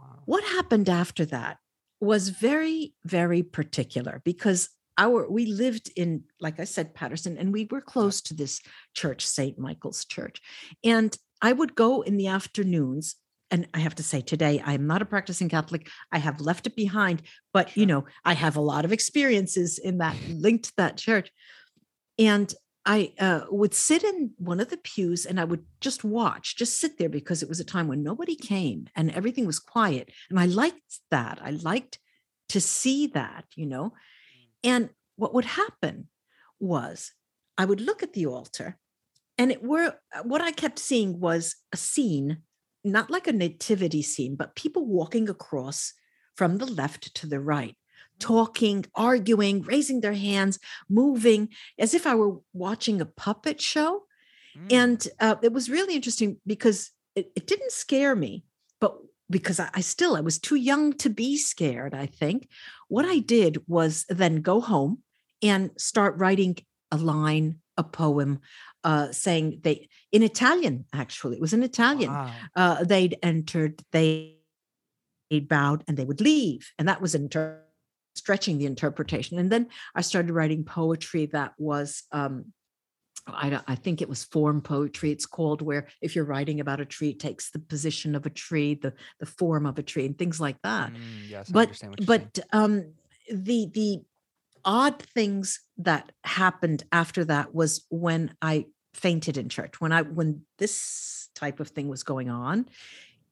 Wow. 0.01 0.19
What 0.25 0.45
happened 0.45 0.89
after 0.89 1.25
that 1.27 1.59
was 2.01 2.31
very, 2.31 2.95
very 3.05 3.43
particular 3.45 4.21
because 4.25 4.69
our 4.99 5.29
we 5.31 5.47
lived 5.47 5.91
in 5.97 6.23
like 6.41 6.61
i 6.61 6.65
said 6.65 6.95
paterson 6.95 7.37
and 7.39 7.53
we 7.53 7.67
were 7.71 7.81
close 7.81 8.21
to 8.21 8.35
this 8.35 8.61
church 8.95 9.27
st 9.27 9.59
michael's 9.59 10.05
church 10.05 10.41
and 10.85 11.17
i 11.41 11.53
would 11.53 11.75
go 11.75 12.03
in 12.03 12.17
the 12.17 12.27
afternoons 12.27 13.17
and 13.51 13.67
i 13.75 13.79
have 13.79 13.95
to 13.95 14.03
say 14.03 14.21
today 14.21 14.63
i'm 14.65 14.87
not 14.87 15.03
a 15.03 15.07
practicing 15.07 15.49
catholic 15.49 15.89
i 16.13 16.19
have 16.19 16.41
left 16.41 16.67
it 16.67 16.77
behind 16.77 17.23
but 17.53 17.77
you 17.77 17.87
know 17.87 18.05
i 18.25 18.35
have 18.35 18.57
a 18.57 18.61
lot 18.61 18.85
of 18.85 18.93
experiences 18.93 19.79
in 19.79 19.99
that 19.99 20.17
linked 20.29 20.65
to 20.65 20.73
that 20.77 20.97
church 20.97 21.31
and 22.19 22.55
i 22.85 23.13
uh, 23.19 23.43
would 23.51 23.73
sit 23.73 24.05
in 24.05 24.33
one 24.37 24.61
of 24.61 24.69
the 24.69 24.77
pews 24.79 25.25
and 25.25 25.41
i 25.41 25.45
would 25.45 25.65
just 25.81 26.05
watch 26.05 26.57
just 26.57 26.79
sit 26.79 26.99
there 26.99 27.09
because 27.09 27.43
it 27.43 27.49
was 27.49 27.61
a 27.61 27.65
time 27.65 27.89
when 27.89 28.03
nobody 28.03 28.37
came 28.37 28.87
and 28.95 29.11
everything 29.13 29.47
was 29.47 29.59
quiet 29.59 30.11
and 30.29 30.39
i 30.39 30.45
liked 30.45 31.01
that 31.11 31.39
i 31.43 31.51
liked 31.51 31.99
to 32.51 32.61
see 32.61 33.07
that 33.07 33.45
you 33.57 33.65
know 33.65 33.93
and 34.65 34.91
what 35.17 35.35
would 35.35 35.45
happen 35.45 36.09
was 36.59 37.13
I 37.59 37.65
would 37.65 37.81
look 37.81 38.03
at 38.03 38.13
the 38.13 38.27
altar 38.27 38.79
and 39.39 39.51
it 39.51 39.63
were 39.63 39.95
what 40.23 40.41
I 40.41 40.53
kept 40.53 40.79
seeing 40.79 41.21
was 41.21 41.57
a 41.73 41.77
scene, 41.77 42.39
not 42.85 43.11
like 43.11 43.27
a 43.27 43.33
nativity 43.33 44.03
scene, 44.03 44.37
but 44.37 44.57
people 44.57 44.87
walking 44.87 45.29
across 45.29 45.95
from 46.37 46.59
the 46.59 46.67
left 46.67 47.15
to 47.17 47.27
the 47.27 47.41
right, 47.41 47.77
talking, 48.19 48.85
arguing, 48.95 49.63
raising 49.63 50.01
their 50.01 50.15
hands, 50.15 50.59
moving 50.89 51.49
as 51.79 51.95
if 51.95 52.07
I 52.07 52.15
were 52.15 52.39
watching 52.53 53.01
a 53.01 53.07
puppet 53.07 53.61
show. 53.61 54.03
Mm. 54.57 54.73
And 54.73 55.09
uh, 55.21 55.37
it 55.43 55.53
was 55.53 55.71
really 55.71 55.95
interesting 55.95 56.39
because 56.47 56.91
it, 57.15 57.33
it 57.35 57.47
didn't 57.47 57.73
scare 57.73 58.15
me, 58.15 58.45
because 59.33 59.59
I, 59.59 59.69
I, 59.75 59.81
still 59.81 60.15
I 60.15 60.21
was 60.21 60.39
too 60.39 60.55
young 60.55 60.93
to 60.99 61.11
be 61.11 61.37
scared, 61.37 61.95
I 61.95 62.07
think. 62.07 62.49
What 62.89 63.05
I 63.05 63.19
did 63.19 63.59
was 63.67 64.05
then 64.09 64.43
go 64.43 64.61
home 64.61 65.03
and 65.43 65.71
start 65.77 66.17
writing 66.19 66.59
a 66.93 66.97
line, 66.97 67.57
a 67.77 67.83
poem, 67.83 68.41
uh, 68.85 69.11
saying 69.11 69.61
they 69.63 69.89
in 70.13 70.23
Italian, 70.23 70.85
actually. 70.93 71.37
It 71.37 71.41
was 71.41 71.53
in 71.53 71.63
Italian. 71.63 72.13
Wow. 72.13 72.33
Uh, 72.55 72.85
they'd 72.85 73.19
entered, 73.23 73.83
they 73.91 74.37
bowed, 75.49 75.83
and 75.89 75.97
they 75.97 76.05
would 76.05 76.21
leave. 76.21 76.71
And 76.79 76.89
that 76.89 77.01
was 77.01 77.15
inter- 77.15 77.63
stretching 78.15 78.59
the 78.59 78.67
interpretation. 78.67 79.39
And 79.39 79.51
then 79.51 79.69
I 79.95 80.03
started 80.03 80.33
writing 80.33 80.65
poetry 80.65 81.27
that 81.27 81.55
was 81.59 82.03
um, 82.13 82.53
I, 83.27 83.61
I, 83.69 83.75
think 83.77 84.03
it 84.03 84.09
was 84.09 84.25
form 84.25 84.61
poetry 84.61 85.13
it's 85.13 85.27
called 85.27 85.63
where 85.63 85.87
if 86.01 86.17
you're 86.17 86.25
writing 86.25 86.59
about 86.59 86.81
a 86.81 86.85
tree 86.85 87.11
it 87.11 87.21
takes 87.21 87.51
the 87.51 87.61
position 87.61 88.17
of 88.17 88.27
a 88.27 88.31
tree 88.31 88.75
the 88.75 88.93
the 89.21 89.27
form 89.27 89.65
of 89.65 89.79
a 89.79 89.83
tree 89.83 90.07
and 90.07 90.19
things 90.19 90.41
like 90.41 90.61
that. 90.63 90.93
Mm, 90.93 90.99
yes, 91.29 91.49
but 91.49 91.81
but 92.05 92.39
um 92.53 92.93
the 93.31 93.69
the 93.73 94.01
odd 94.65 95.01
things 95.15 95.61
that 95.79 96.13
happened 96.25 96.85
after 96.93 97.25
that 97.25 97.55
was 97.55 97.85
when 97.91 98.35
i 98.41 98.65
fainted 98.95 99.37
in 99.37 99.49
church 99.49 99.81
when 99.81 99.93
i 99.93 100.03
when 100.03 100.43
this 100.59 101.29
type 101.35 101.59
of 101.59 101.69
thing 101.69 101.89
was 101.89 102.03
going 102.03 102.31
on 102.31 102.67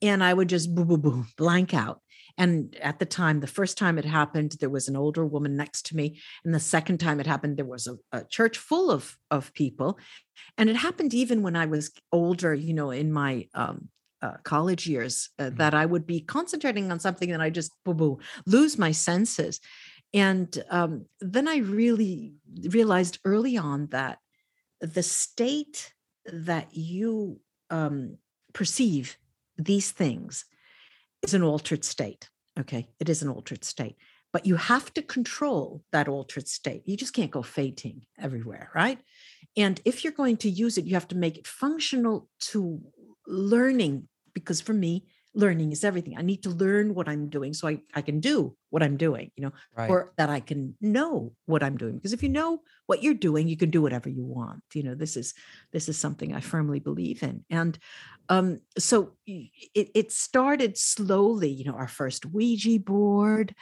and 0.03 0.25
i 0.25 0.35
would 0.35 0.49
just 0.49 0.75
boom 0.75 0.89
boom 0.89 1.01
boom 1.01 1.29
blank 1.37 1.73
out 1.73 2.01
And 2.41 2.75
at 2.81 2.99
the 2.99 3.05
time, 3.05 3.41
the 3.41 3.47
first 3.47 3.77
time 3.77 3.99
it 3.99 4.07
happened, 4.07 4.57
there 4.61 4.71
was 4.71 4.89
an 4.89 4.97
older 4.97 5.27
woman 5.27 5.57
next 5.57 5.85
to 5.87 5.97
me. 5.97 6.19
And 6.43 6.55
the 6.55 6.59
second 6.59 6.97
time 6.97 7.21
it 7.21 7.27
happened, 7.27 7.59
there 7.59 7.67
was 7.67 7.87
a, 7.87 7.99
a 8.13 8.25
church 8.25 8.57
full 8.57 8.91
of, 8.91 9.19
of 9.31 9.53
people. 9.53 9.99
And 10.57 10.71
it 10.71 10.77
happened 10.77 11.13
even 11.13 11.43
when 11.43 11.55
I 11.55 11.67
was 11.67 11.93
older, 12.11 12.55
you 12.55 12.73
know, 12.73 12.93
in 12.93 13.13
my 13.13 13.47
um, 13.53 13.91
uh, 14.23 14.39
college 14.43 14.87
years, 14.87 15.29
uh, 15.39 15.45
mm-hmm. 15.45 15.57
that 15.57 15.75
I 15.75 15.85
would 15.85 16.07
be 16.07 16.23
concentrating 16.23 16.91
on 16.91 16.99
something 16.99 17.31
and 17.31 17.43
I 17.43 17.51
just 17.51 17.73
boo 17.85 17.93
boo 17.93 18.19
lose 18.47 18.79
my 18.79 18.93
senses. 18.93 19.61
And 20.15 20.65
um, 20.71 21.05
then 21.21 21.47
I 21.47 21.59
really 21.59 22.33
realized 22.71 23.19
early 23.27 23.59
on 23.59 23.89
that 23.89 24.17
the 24.81 25.03
state 25.03 25.93
that 26.25 26.75
you 26.75 27.39
um, 27.69 28.17
perceive 28.55 29.19
these 29.59 29.91
things 29.91 30.47
is 31.23 31.35
an 31.35 31.43
altered 31.43 31.85
state. 31.85 32.29
Okay, 32.59 32.89
it 32.99 33.09
is 33.09 33.23
an 33.23 33.29
altered 33.29 33.65
state, 33.65 33.97
but 34.33 34.45
you 34.45 34.57
have 34.57 34.93
to 34.95 35.03
control 35.03 35.83
that 35.93 36.09
altered 36.09 36.49
state. 36.49 36.83
You 36.85 36.97
just 36.97 37.15
can't 37.15 37.31
go 37.31 37.43
fainting 37.43 38.03
everywhere, 38.19 38.71
right? 38.75 38.99
And 39.57 39.81
if 39.85 40.03
you're 40.03 40.13
going 40.13 40.37
to 40.39 40.51
use 40.51 40.77
it, 40.77 40.85
you 40.85 40.95
have 40.95 41.09
to 41.09 41.17
make 41.17 41.39
it 41.39 41.47
functional 41.47 42.29
to 42.51 42.81
learning. 43.27 44.09
Because 44.35 44.61
for 44.61 44.73
me, 44.73 45.07
learning 45.35 45.73
is 45.73 45.85
everything. 45.85 46.17
I 46.19 46.23
need 46.23 46.43
to 46.43 46.51
learn 46.51 46.95
what 46.95 47.09
I'm 47.09 47.29
doing 47.29 47.55
so 47.55 47.69
I, 47.69 47.81
I 47.95 48.03
can 48.03 48.21
do 48.21 48.57
what 48.71 48.83
I'm 48.83 48.97
doing, 48.97 49.31
you 49.37 49.45
know, 49.45 49.53
right. 49.77 49.89
or 49.89 50.13
that 50.17 50.29
I 50.29 50.41
can 50.41 50.77
know 50.81 51.33
what 51.47 51.63
I'm 51.63 51.77
doing. 51.77 51.95
Because 51.95 52.13
if 52.13 52.23
you 52.23 52.29
know 52.29 52.63
what 52.87 53.03
you're 53.03 53.15
doing, 53.15 53.47
you 53.47 53.57
can 53.57 53.71
do 53.71 53.83
whatever 53.83 54.09
you 54.09 54.25
want. 54.25 54.63
You 54.75 54.83
know, 54.83 54.95
this 54.95 55.17
is 55.17 55.35
this 55.73 55.89
is 55.89 55.99
something 55.99 56.35
I 56.35 56.41
firmly 56.41 56.81
believe 56.81 57.23
in. 57.23 57.45
And 57.51 57.79
um, 58.29 58.61
so 58.79 59.13
it, 59.27 59.91
it 59.95 60.13
started 60.13 60.77
slowly, 60.77 61.51
you 61.51 61.65
know, 61.65 61.75
our 61.75 61.89
first 61.89 62.27
Ouija 62.27 62.79
board. 62.81 63.55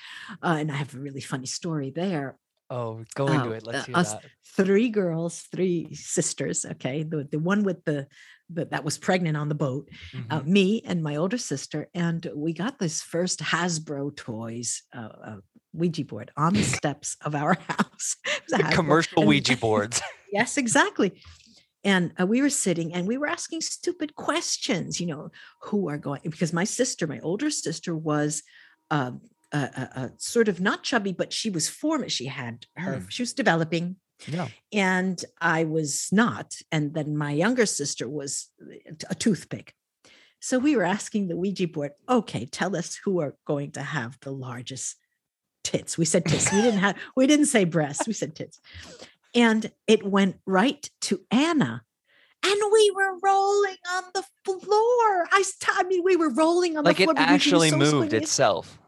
Uh, 0.43 0.57
and 0.61 0.73
I 0.73 0.77
have 0.77 0.95
a 0.95 0.99
really 0.99 1.21
funny 1.21 1.47
story 1.47 1.91
there. 1.91 2.39
Oh, 2.71 3.03
go 3.15 3.27
into 3.29 3.49
uh, 3.49 3.53
it. 3.53 3.67
Let's 3.67 3.87
hear 3.87 3.97
us, 3.97 4.13
that. 4.13 4.25
Three 4.57 4.91
girls, 4.91 5.47
three 5.53 5.95
sisters. 5.95 6.67
Okay, 6.67 7.03
the 7.03 7.27
the 7.31 7.39
one 7.39 7.63
with 7.63 7.85
the 7.85 8.07
that, 8.51 8.71
that 8.71 8.85
was 8.85 8.99
pregnant 8.99 9.37
on 9.37 9.49
the 9.49 9.55
boat, 9.55 9.89
uh, 9.91 10.17
mm-hmm. 10.17 10.33
uh, 10.33 10.43
me 10.45 10.83
and 10.85 11.03
my 11.03 11.17
older 11.17 11.39
sister, 11.39 11.89
and 11.95 12.31
we 12.35 12.53
got 12.53 12.79
this 12.79 13.03
first 13.03 13.41
Hasbro 13.41 14.17
toys 14.17 14.83
uh, 14.95 15.09
uh, 15.25 15.37
Ouija 15.73 16.05
board 16.05 16.31
on 16.37 16.55
the 16.55 16.63
steps 16.79 17.17
of 17.25 17.35
our 17.35 17.57
house. 17.69 18.17
commercial 18.71 19.21
and, 19.21 19.29
Ouija 19.29 19.57
boards. 19.57 20.01
yes, 20.33 20.57
exactly. 20.57 21.21
And 21.85 22.13
uh, 22.21 22.27
we 22.27 22.43
were 22.43 22.51
sitting 22.51 22.93
and 22.93 23.07
we 23.07 23.19
were 23.19 23.29
asking 23.29 23.61
stupid 23.61 24.15
questions, 24.17 25.01
you 25.01 25.07
know, 25.07 25.31
who 25.63 25.89
are 25.89 25.99
going, 25.99 26.21
because 26.25 26.53
my 26.53 26.65
sister, 26.65 27.07
my 27.07 27.21
older 27.21 27.51
sister, 27.51 27.95
was 27.95 28.43
um, 28.91 29.21
sort 30.17 30.49
of 30.49 30.61
not 30.61 30.83
chubby, 30.83 31.13
but 31.13 31.33
she 31.33 31.51
was 31.51 31.69
formed. 31.69 32.11
She 32.11 32.27
had 32.27 32.67
her, 32.77 32.97
mm. 32.97 33.11
she 33.11 33.23
was 33.23 33.33
developing 33.33 33.97
yeah. 34.27 34.49
And 34.73 35.23
I 35.41 35.65
was 35.65 36.09
not. 36.11 36.57
And 36.73 36.95
then 36.95 37.17
my 37.17 37.33
younger 37.33 37.67
sister 37.67 38.09
was 38.09 38.49
eh, 38.73 38.93
a 39.09 39.15
toothpick. 39.15 39.75
So 40.41 40.59
we 40.59 40.77
were 40.77 40.85
asking 40.85 41.29
the 41.29 41.37
Ouija 41.37 41.67
board, 41.67 41.93
okay, 42.09 42.47
tell 42.47 42.77
us 42.77 42.97
who 43.05 43.21
are 43.21 43.35
going 43.45 43.73
to 43.73 43.83
have 43.83 44.19
the 44.21 44.31
largest 44.31 44.97
tits. 45.65 45.99
We 45.99 46.05
said 46.05 46.25
tits. 46.25 46.53
We 46.53 46.63
didn't 46.63 46.81
have, 46.87 46.97
we 47.17 47.27
didn't 47.27 47.47
say 47.47 47.65
breasts. 47.65 48.07
We 48.07 48.13
said 48.13 48.35
tits. 48.35 48.61
And 49.35 49.71
it 49.87 50.05
went 50.05 50.37
right 50.47 50.89
to 51.03 51.21
Anna. 51.31 51.83
And 52.45 52.61
we 52.73 52.93
were 52.95 53.19
rolling 53.21 53.77
on 53.93 54.05
the 54.15 54.23
floor. 54.45 55.29
I, 55.33 55.43
I 55.71 55.83
mean, 55.85 56.03
we 56.05 56.15
were 56.15 56.31
rolling 56.31 56.77
on 56.77 56.85
like 56.85 56.99
the 56.99 57.05
floor. 57.05 57.15
Like 57.15 57.29
it 57.29 57.31
actually 57.31 57.71
so 57.71 57.77
moved 57.77 58.13
itself. 58.13 58.79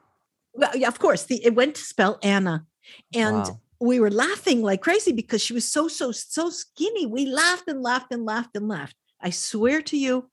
Well, 0.52 0.70
yeah, 0.76 0.86
of 0.86 1.00
course. 1.00 1.24
The, 1.24 1.44
it 1.44 1.54
went 1.56 1.74
to 1.74 1.82
spell 1.82 2.18
Anna. 2.22 2.66
And 3.12 3.36
wow 3.36 3.60
we 3.80 3.98
were 3.98 4.10
laughing 4.10 4.62
like 4.62 4.82
crazy 4.82 5.12
because 5.12 5.42
she 5.42 5.54
was 5.54 5.70
so 5.70 5.88
so 5.88 6.12
so 6.12 6.50
skinny. 6.50 7.06
We 7.06 7.26
laughed 7.26 7.68
and 7.68 7.82
laughed 7.82 8.12
and 8.12 8.24
laughed 8.24 8.54
and 8.56 8.68
laughed. 8.68 8.96
I 9.20 9.30
swear 9.30 9.82
to 9.82 9.96
you 9.96 10.30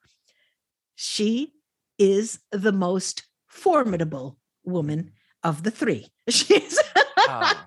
she 0.95 1.53
is 1.97 2.39
the 2.51 2.71
most 2.71 3.23
formidable 3.47 4.37
woman 4.63 5.11
of 5.43 5.63
the 5.63 5.71
three. 5.71 6.07
She's 6.29 6.77
oh. 6.95 7.03
Ah. 7.17 7.65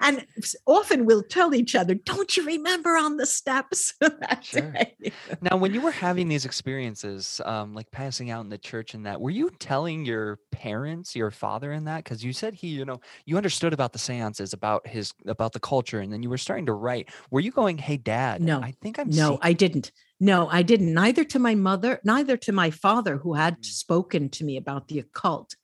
And, 0.00 0.26
often 0.66 1.04
we'll 1.04 1.22
tell 1.22 1.54
each 1.54 1.74
other, 1.74 1.94
"Don't 1.94 2.36
you 2.36 2.44
remember 2.44 2.96
on 2.96 3.16
the 3.16 3.26
steps?" 3.26 3.94
sure. 4.42 4.74
now, 5.40 5.56
when 5.56 5.74
you 5.74 5.80
were 5.80 5.90
having 5.90 6.28
these 6.28 6.44
experiences, 6.44 7.40
um, 7.44 7.74
like 7.74 7.90
passing 7.90 8.30
out 8.30 8.42
in 8.42 8.50
the 8.50 8.58
church 8.58 8.94
and 8.94 9.06
that, 9.06 9.20
were 9.20 9.30
you 9.30 9.50
telling 9.58 10.04
your 10.04 10.38
parents, 10.50 11.14
your 11.16 11.30
father, 11.30 11.72
in 11.72 11.84
that? 11.84 12.04
Because 12.04 12.24
you 12.24 12.32
said 12.32 12.54
he, 12.54 12.68
you 12.68 12.84
know, 12.84 13.00
you 13.24 13.36
understood 13.36 13.72
about 13.72 13.92
the 13.92 13.98
seances, 13.98 14.52
about 14.52 14.86
his, 14.86 15.12
about 15.26 15.52
the 15.52 15.60
culture, 15.60 16.00
and 16.00 16.12
then 16.12 16.22
you 16.22 16.30
were 16.30 16.38
starting 16.38 16.66
to 16.66 16.72
write. 16.72 17.08
Were 17.30 17.40
you 17.40 17.50
going, 17.50 17.78
"Hey, 17.78 17.96
Dad"? 17.96 18.42
No, 18.42 18.60
I 18.60 18.72
think 18.80 18.98
I'm. 18.98 19.10
No, 19.10 19.38
I 19.42 19.52
didn't. 19.52 19.92
No, 20.20 20.48
I 20.48 20.62
didn't. 20.62 20.92
Neither 20.92 21.24
to 21.24 21.38
my 21.38 21.54
mother, 21.54 21.98
neither 22.04 22.36
to 22.36 22.52
my 22.52 22.70
father, 22.70 23.16
who 23.16 23.34
had 23.34 23.58
mm. 23.58 23.64
spoken 23.64 24.28
to 24.30 24.44
me 24.44 24.58
about 24.58 24.88
the 24.88 24.98
occult. 24.98 25.56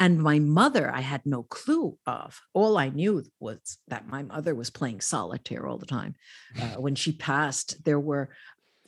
And 0.00 0.18
my 0.18 0.38
mother, 0.38 0.90
I 0.90 1.02
had 1.02 1.26
no 1.26 1.42
clue 1.42 1.98
of. 2.06 2.40
All 2.54 2.78
I 2.78 2.88
knew 2.88 3.22
was 3.38 3.78
that 3.88 4.08
my 4.08 4.22
mother 4.22 4.54
was 4.54 4.70
playing 4.70 5.02
solitaire 5.02 5.66
all 5.66 5.76
the 5.76 5.84
time. 5.84 6.14
Uh, 6.58 6.64
when 6.80 6.94
she 6.94 7.12
passed, 7.12 7.84
there 7.84 8.00
were 8.00 8.30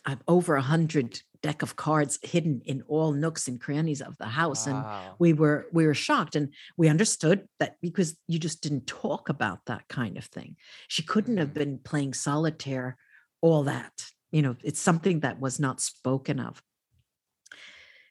uh, 0.06 0.16
over 0.26 0.56
a 0.56 0.62
hundred 0.62 1.20
deck 1.42 1.62
of 1.62 1.76
cards 1.76 2.18
hidden 2.22 2.62
in 2.64 2.82
all 2.88 3.12
nooks 3.12 3.46
and 3.46 3.60
crannies 3.60 4.00
of 4.00 4.16
the 4.16 4.26
house 4.26 4.66
wow. 4.66 5.02
and 5.02 5.14
we 5.18 5.32
were 5.32 5.66
we 5.72 5.84
were 5.84 5.94
shocked 5.94 6.36
and 6.36 6.54
we 6.76 6.88
understood 6.88 7.48
that 7.58 7.76
because 7.82 8.16
you 8.28 8.38
just 8.38 8.62
didn't 8.62 8.86
talk 8.86 9.28
about 9.28 9.58
that 9.66 9.82
kind 9.88 10.16
of 10.16 10.24
thing 10.24 10.54
she 10.86 11.02
couldn't 11.02 11.38
have 11.38 11.48
mm. 11.48 11.54
been 11.54 11.78
playing 11.78 12.14
solitaire 12.14 12.96
all 13.40 13.64
that 13.64 13.92
you 14.30 14.40
know 14.40 14.54
it's 14.62 14.80
something 14.80 15.18
that 15.20 15.40
was 15.40 15.58
not 15.58 15.80
spoken 15.80 16.38
of 16.38 16.62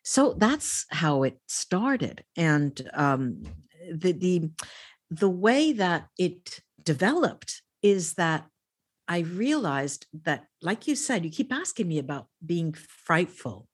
so 0.04 0.34
that's 0.38 0.86
how 0.90 1.24
it 1.24 1.40
started 1.48 2.24
and 2.36 2.90
um, 2.94 3.44
the 3.94 4.12
the 4.12 4.50
the 5.10 5.30
way 5.30 5.74
that 5.74 6.08
it 6.18 6.62
developed 6.84 7.62
is 7.82 8.14
that 8.14 8.46
i 9.08 9.20
realized 9.20 10.06
that 10.14 10.46
like 10.62 10.88
you 10.88 10.96
said 10.96 11.24
you 11.24 11.32
keep 11.32 11.52
asking 11.54 11.88
me 11.88 12.00
about 12.00 12.28
being 12.46 12.74
frightful 12.74 13.68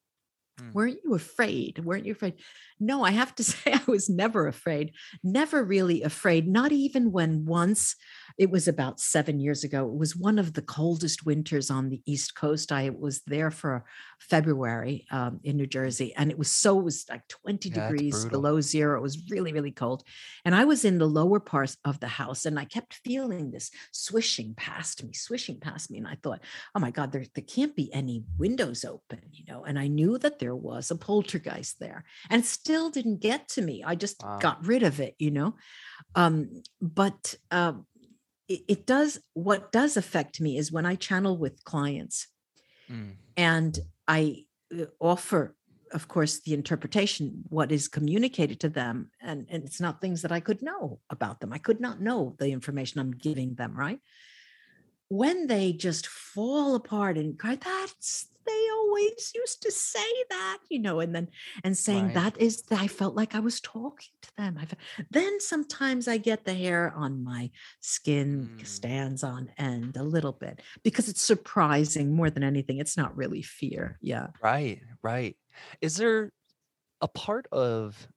mm. 0.59 0.73
weren't 0.73 0.99
you 1.03 1.13
afraid 1.13 1.79
weren't 1.79 2.05
you 2.05 2.11
afraid 2.11 2.33
no 2.79 3.03
i 3.03 3.11
have 3.11 3.33
to 3.35 3.43
say 3.51 3.73
i 3.73 3.81
was 3.87 4.09
never 4.09 4.47
afraid 4.47 4.91
never 5.23 5.63
really 5.63 6.01
afraid 6.03 6.47
not 6.47 6.71
even 6.71 7.11
when 7.11 7.45
once 7.45 7.95
it 8.37 8.51
was 8.51 8.67
about 8.67 8.99
seven 8.99 9.39
years 9.39 9.63
ago. 9.63 9.87
It 9.87 9.97
was 9.97 10.15
one 10.15 10.37
of 10.37 10.53
the 10.53 10.61
coldest 10.61 11.25
winters 11.25 11.71
on 11.71 11.89
the 11.89 12.01
East 12.05 12.35
Coast. 12.35 12.71
I 12.71 12.91
was 12.91 13.21
there 13.25 13.49
for 13.49 13.83
February 14.19 15.05
um, 15.11 15.39
in 15.43 15.57
New 15.57 15.67
Jersey, 15.67 16.13
and 16.15 16.31
it 16.31 16.37
was 16.37 16.51
so 16.51 16.79
it 16.79 16.83
was 16.83 17.05
like 17.09 17.27
20 17.27 17.69
yeah, 17.69 17.89
degrees 17.89 18.25
below 18.25 18.59
zero. 18.59 18.97
It 18.97 19.03
was 19.03 19.29
really, 19.29 19.53
really 19.53 19.71
cold. 19.71 20.03
And 20.45 20.55
I 20.55 20.65
was 20.65 20.85
in 20.85 20.97
the 20.97 21.07
lower 21.07 21.39
parts 21.39 21.77
of 21.85 21.99
the 21.99 22.07
house, 22.07 22.45
and 22.45 22.59
I 22.59 22.65
kept 22.65 22.99
feeling 23.05 23.51
this 23.51 23.71
swishing 23.91 24.53
past 24.55 25.03
me, 25.03 25.13
swishing 25.13 25.59
past 25.59 25.91
me. 25.91 25.99
And 25.99 26.07
I 26.07 26.17
thought, 26.21 26.41
oh 26.75 26.79
my 26.79 26.91
God, 26.91 27.11
there, 27.11 27.25
there 27.35 27.43
can't 27.43 27.75
be 27.75 27.93
any 27.93 28.23
windows 28.37 28.83
open, 28.83 29.21
you 29.31 29.45
know. 29.47 29.63
And 29.65 29.79
I 29.79 29.87
knew 29.87 30.17
that 30.17 30.39
there 30.39 30.55
was 30.55 30.91
a 30.91 30.95
poltergeist 30.95 31.79
there, 31.79 32.03
and 32.29 32.45
still 32.45 32.89
didn't 32.89 33.21
get 33.21 33.47
to 33.49 33.61
me. 33.61 33.83
I 33.85 33.95
just 33.95 34.23
wow. 34.23 34.39
got 34.39 34.65
rid 34.65 34.83
of 34.83 34.99
it, 34.99 35.15
you 35.19 35.31
know. 35.31 35.55
Um, 36.15 36.63
but 36.81 37.35
um, 37.51 37.85
it, 38.47 38.61
it 38.67 38.85
does 38.85 39.19
what 39.33 39.71
does 39.71 39.97
affect 39.97 40.41
me 40.41 40.57
is 40.57 40.71
when 40.71 40.85
I 40.85 40.95
channel 40.95 41.37
with 41.37 41.63
clients 41.63 42.27
mm. 42.89 43.13
and 43.35 43.79
I 44.07 44.45
uh, 44.77 44.85
offer 44.99 45.55
of 45.93 46.07
course 46.09 46.41
the 46.41 46.53
interpretation 46.53 47.43
what 47.47 47.71
is 47.71 47.87
communicated 47.87 48.59
to 48.59 48.69
them 48.69 49.09
and, 49.21 49.47
and 49.49 49.63
it's 49.63 49.79
not 49.79 50.01
things 50.01 50.21
that 50.21 50.33
i 50.33 50.39
could 50.41 50.61
know 50.61 50.99
about 51.09 51.39
them. 51.39 51.53
I 51.53 51.59
could 51.59 51.79
not 51.79 52.01
know 52.01 52.35
the 52.39 52.51
information 52.51 52.99
i'm 52.99 53.11
giving 53.11 53.55
them 53.55 53.73
right 53.73 53.99
when 55.09 55.47
they 55.47 55.73
just 55.73 56.07
fall 56.07 56.75
apart 56.75 57.17
and 57.17 57.37
cry 57.39 57.55
that's 57.55 58.27
they 58.47 58.67
always 58.71 59.31
used 59.35 59.61
to 59.61 59.71
say 59.71 59.99
that, 60.29 60.59
you 60.69 60.79
know, 60.79 61.01
and 61.01 61.13
then 61.13 61.27
and 61.63 61.77
saying 61.77 62.05
right. 62.05 62.13
that 62.15 62.41
is 62.41 62.63
I 62.71 62.87
felt 62.87 63.15
like 63.15 63.35
I 63.35 63.39
was 63.39 63.59
talking 63.59 64.13
to 64.21 64.35
them. 64.37 64.57
I've, 64.59 64.73
then 65.11 65.39
sometimes 65.39 66.07
I 66.07 66.17
get 66.17 66.45
the 66.45 66.53
hair 66.53 66.93
on 66.95 67.23
my 67.23 67.51
skin 67.81 68.49
mm. 68.57 68.65
stands 68.65 69.23
on 69.23 69.51
end 69.57 69.97
a 69.97 70.03
little 70.03 70.31
bit 70.31 70.61
because 70.83 71.09
it's 71.09 71.21
surprising 71.21 72.15
more 72.15 72.29
than 72.29 72.43
anything. 72.43 72.77
It's 72.77 72.97
not 72.97 73.15
really 73.15 73.41
fear. 73.41 73.99
Yeah. 74.01 74.27
Right, 74.41 74.81
right. 75.03 75.35
Is 75.81 75.97
there 75.97 76.31
a 77.01 77.07
part 77.07 77.47
of 77.51 78.07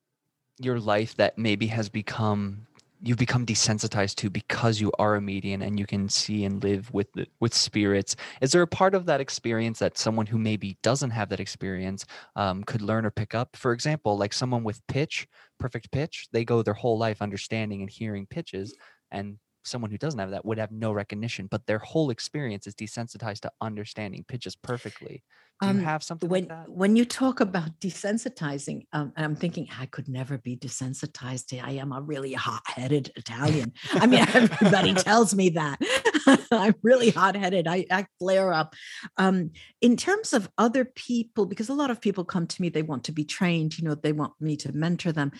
your 0.59 0.79
life 0.79 1.15
that 1.15 1.37
maybe 1.37 1.67
has 1.67 1.89
become 1.89 2.67
you 3.03 3.15
become 3.15 3.45
desensitized 3.45 4.15
to 4.15 4.29
because 4.29 4.79
you 4.79 4.91
are 4.99 5.15
a 5.15 5.21
medium 5.21 5.61
and 5.61 5.79
you 5.79 5.85
can 5.85 6.07
see 6.07 6.45
and 6.45 6.63
live 6.63 6.93
with 6.93 7.07
with 7.39 7.53
spirits 7.53 8.15
is 8.41 8.51
there 8.51 8.61
a 8.61 8.67
part 8.67 8.93
of 8.93 9.05
that 9.05 9.19
experience 9.19 9.79
that 9.79 9.97
someone 9.97 10.25
who 10.25 10.37
maybe 10.37 10.77
doesn't 10.83 11.09
have 11.09 11.29
that 11.29 11.39
experience 11.39 12.05
um, 12.35 12.63
could 12.63 12.81
learn 12.81 13.05
or 13.05 13.11
pick 13.11 13.33
up 13.33 13.55
for 13.55 13.73
example 13.73 14.17
like 14.17 14.33
someone 14.33 14.63
with 14.63 14.85
pitch 14.87 15.27
perfect 15.59 15.91
pitch 15.91 16.27
they 16.31 16.45
go 16.45 16.61
their 16.61 16.73
whole 16.73 16.97
life 16.97 17.21
understanding 17.21 17.81
and 17.81 17.89
hearing 17.89 18.27
pitches 18.27 18.75
and 19.11 19.37
someone 19.63 19.91
who 19.91 19.97
doesn't 19.97 20.19
have 20.19 20.31
that 20.31 20.45
would 20.45 20.57
have 20.57 20.71
no 20.71 20.91
recognition, 20.91 21.47
but 21.49 21.65
their 21.65 21.79
whole 21.79 22.09
experience 22.09 22.67
is 22.67 22.75
desensitized 22.75 23.41
to 23.41 23.51
understanding 23.61 24.25
pitches 24.27 24.55
perfectly. 24.55 25.23
Um, 25.61 25.79
have 25.79 26.03
something 26.03 26.29
when, 26.29 26.47
like? 26.47 26.65
When 26.67 26.95
you 26.95 27.05
talk 27.05 27.39
about 27.39 27.79
desensitizing, 27.79 28.87
um, 28.93 29.13
I'm 29.15 29.35
thinking 29.35 29.67
I 29.79 29.85
could 29.85 30.09
never 30.09 30.37
be 30.37 30.57
desensitized. 30.57 31.61
I 31.63 31.73
am 31.73 31.91
a 31.91 32.01
really 32.01 32.33
hot-headed 32.33 33.11
Italian. 33.15 33.73
I 33.93 34.07
mean, 34.07 34.19
everybody 34.33 34.93
tells 34.95 35.35
me 35.35 35.49
that. 35.49 35.79
I'm 36.51 36.75
really 36.81 37.11
hot-headed. 37.11 37.67
I, 37.67 37.85
I 37.91 38.05
flare 38.17 38.53
up. 38.53 38.75
Um, 39.17 39.51
in 39.81 39.97
terms 39.97 40.33
of 40.33 40.49
other 40.57 40.83
people, 40.83 41.45
because 41.45 41.69
a 41.69 41.73
lot 41.73 41.91
of 41.91 42.01
people 42.01 42.25
come 42.25 42.47
to 42.47 42.61
me, 42.61 42.69
they 42.69 42.81
want 42.81 43.03
to 43.05 43.11
be 43.11 43.23
trained. 43.23 43.77
You 43.77 43.87
know, 43.87 43.95
they 43.95 44.13
want 44.13 44.33
me 44.39 44.57
to 44.57 44.71
mentor 44.71 45.11
them, 45.11 45.31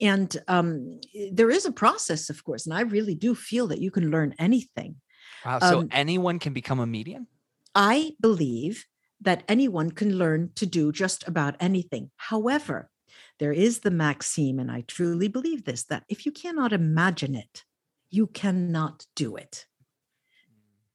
and 0.00 0.36
um, 0.46 1.00
there 1.32 1.50
is 1.50 1.64
a 1.64 1.72
process, 1.72 2.28
of 2.28 2.44
course. 2.44 2.66
And 2.66 2.74
I 2.74 2.82
really 2.82 3.14
do 3.14 3.34
feel 3.34 3.66
that 3.68 3.80
you 3.80 3.90
can 3.90 4.10
learn 4.10 4.34
anything. 4.38 4.96
Wow. 5.44 5.58
So 5.60 5.78
um, 5.80 5.88
anyone 5.90 6.38
can 6.38 6.52
become 6.52 6.80
a 6.80 6.86
medium. 6.86 7.26
I 7.74 8.12
believe 8.20 8.84
that 9.20 9.42
anyone 9.48 9.90
can 9.90 10.16
learn 10.16 10.50
to 10.56 10.66
do 10.66 10.92
just 10.92 11.26
about 11.28 11.56
anything. 11.60 12.10
However, 12.16 12.90
there 13.38 13.52
is 13.52 13.80
the 13.80 13.90
maxim, 13.90 14.58
and 14.58 14.70
I 14.70 14.82
truly 14.86 15.28
believe 15.28 15.64
this, 15.64 15.84
that 15.84 16.04
if 16.08 16.26
you 16.26 16.32
cannot 16.32 16.72
imagine 16.72 17.34
it, 17.34 17.64
you 18.10 18.26
cannot 18.26 19.06
do 19.16 19.36
it. 19.36 19.66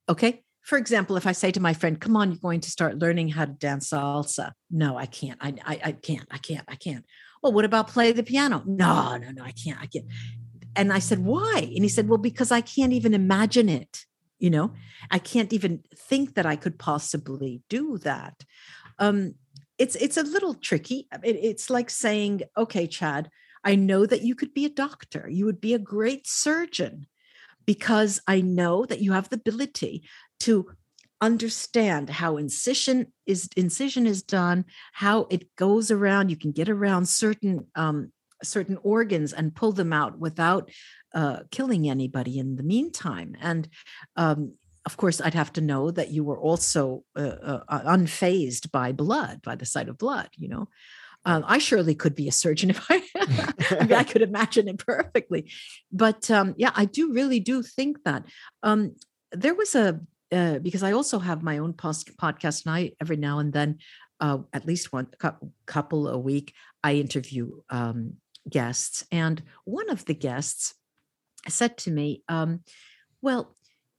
Okay. 0.08 0.42
For 0.62 0.78
example, 0.78 1.16
if 1.16 1.28
I 1.28 1.32
say 1.32 1.52
to 1.52 1.60
my 1.60 1.74
friend, 1.74 2.00
come 2.00 2.16
on, 2.16 2.30
you're 2.30 2.40
going 2.40 2.60
to 2.60 2.70
start 2.70 2.98
learning 2.98 3.28
how 3.28 3.44
to 3.44 3.52
dance 3.52 3.90
salsa. 3.90 4.50
No, 4.68 4.96
I 4.96 5.06
can't. 5.06 5.38
I, 5.40 5.54
I, 5.64 5.80
I 5.84 5.92
can't. 5.92 6.26
I 6.28 6.38
can't. 6.38 6.64
I 6.66 6.74
can't. 6.74 7.04
Well, 7.40 7.52
what 7.52 7.64
about 7.64 7.86
play 7.86 8.10
the 8.10 8.24
piano? 8.24 8.64
No, 8.66 9.16
no, 9.16 9.30
no, 9.30 9.44
I 9.44 9.52
can't. 9.52 9.80
I 9.80 9.86
can't. 9.86 10.06
And 10.74 10.92
I 10.92 10.98
said, 10.98 11.20
why? 11.20 11.60
And 11.74 11.84
he 11.84 11.88
said, 11.88 12.08
well, 12.08 12.18
because 12.18 12.50
I 12.50 12.62
can't 12.62 12.92
even 12.92 13.14
imagine 13.14 13.68
it 13.68 14.06
you 14.38 14.50
know 14.50 14.72
i 15.10 15.18
can't 15.18 15.52
even 15.52 15.82
think 15.94 16.34
that 16.34 16.46
i 16.46 16.56
could 16.56 16.78
possibly 16.78 17.62
do 17.68 17.98
that. 17.98 18.44
Um 18.98 19.34
it's 19.78 19.96
it's 19.96 20.16
a 20.16 20.22
little 20.22 20.54
tricky. 20.54 21.06
It, 21.22 21.36
it's 21.36 21.68
like 21.70 21.90
saying 21.90 22.42
okay 22.56 22.86
chad 22.86 23.30
i 23.64 23.74
know 23.74 24.06
that 24.06 24.22
you 24.22 24.34
could 24.34 24.54
be 24.54 24.64
a 24.64 24.70
doctor. 24.70 25.28
You 25.28 25.44
would 25.46 25.60
be 25.60 25.74
a 25.74 25.78
great 25.78 26.26
surgeon 26.26 27.06
because 27.64 28.20
i 28.26 28.40
know 28.40 28.84
that 28.86 29.00
you 29.00 29.12
have 29.12 29.28
the 29.28 29.36
ability 29.36 30.04
to 30.40 30.66
understand 31.20 32.10
how 32.10 32.36
incision 32.36 33.12
is 33.24 33.48
incision 33.56 34.06
is 34.06 34.22
done 34.22 34.64
how 34.92 35.26
it 35.30 35.54
goes 35.56 35.90
around. 35.90 36.30
You 36.30 36.36
can 36.36 36.52
get 36.52 36.68
around 36.68 37.08
certain 37.08 37.66
um 37.74 38.12
certain 38.42 38.78
organs 38.82 39.32
and 39.32 39.54
pull 39.54 39.72
them 39.72 39.92
out 39.92 40.18
without 40.18 40.70
uh, 41.16 41.38
killing 41.50 41.88
anybody 41.88 42.38
in 42.38 42.56
the 42.56 42.62
meantime. 42.62 43.34
And 43.40 43.68
um, 44.16 44.52
of 44.84 44.96
course, 44.98 45.20
I'd 45.20 45.34
have 45.34 45.52
to 45.54 45.62
know 45.62 45.90
that 45.90 46.10
you 46.10 46.22
were 46.22 46.38
also 46.38 47.04
uh, 47.16 47.36
uh, 47.42 47.60
uh 47.68 47.96
unfazed 47.96 48.70
by 48.70 48.92
blood, 48.92 49.40
by 49.42 49.56
the 49.56 49.66
sight 49.66 49.88
of 49.88 49.98
blood, 49.98 50.28
you 50.36 50.48
know. 50.48 50.68
Um, 51.24 51.42
I 51.44 51.58
surely 51.58 51.96
could 51.96 52.14
be 52.14 52.28
a 52.28 52.32
surgeon 52.32 52.70
if 52.74 52.86
I, 52.88 53.02
I, 53.16 53.84
mean, 53.84 53.92
I 53.94 54.04
could 54.10 54.22
imagine 54.22 54.68
it 54.68 54.78
perfectly. 54.78 55.50
But 55.90 56.30
um, 56.30 56.54
yeah, 56.58 56.70
I 56.76 56.84
do 56.84 57.12
really 57.12 57.40
do 57.40 57.62
think 57.62 58.04
that. 58.04 58.24
Um, 58.62 58.94
there 59.32 59.54
was 59.54 59.74
a, 59.74 60.00
uh, 60.30 60.58
because 60.60 60.82
I 60.82 60.92
also 60.92 61.18
have 61.18 61.42
my 61.42 61.58
own 61.58 61.72
post- 61.72 62.16
podcast 62.16 62.64
and 62.64 62.74
I 62.74 62.92
every 63.00 63.16
now 63.16 63.40
and 63.40 63.52
then, 63.52 63.78
uh, 64.20 64.38
at 64.52 64.66
least 64.66 64.92
one 64.92 65.08
couple 65.66 66.08
a 66.08 66.18
week, 66.18 66.54
I 66.84 66.94
interview 66.94 67.60
um, 67.70 68.14
guests. 68.48 69.04
And 69.10 69.42
one 69.64 69.90
of 69.90 70.04
the 70.04 70.14
guests 70.14 70.74
said 71.48 71.76
to 71.78 71.90
me, 71.90 72.22
um, 72.28 72.60
Well, 73.22 73.54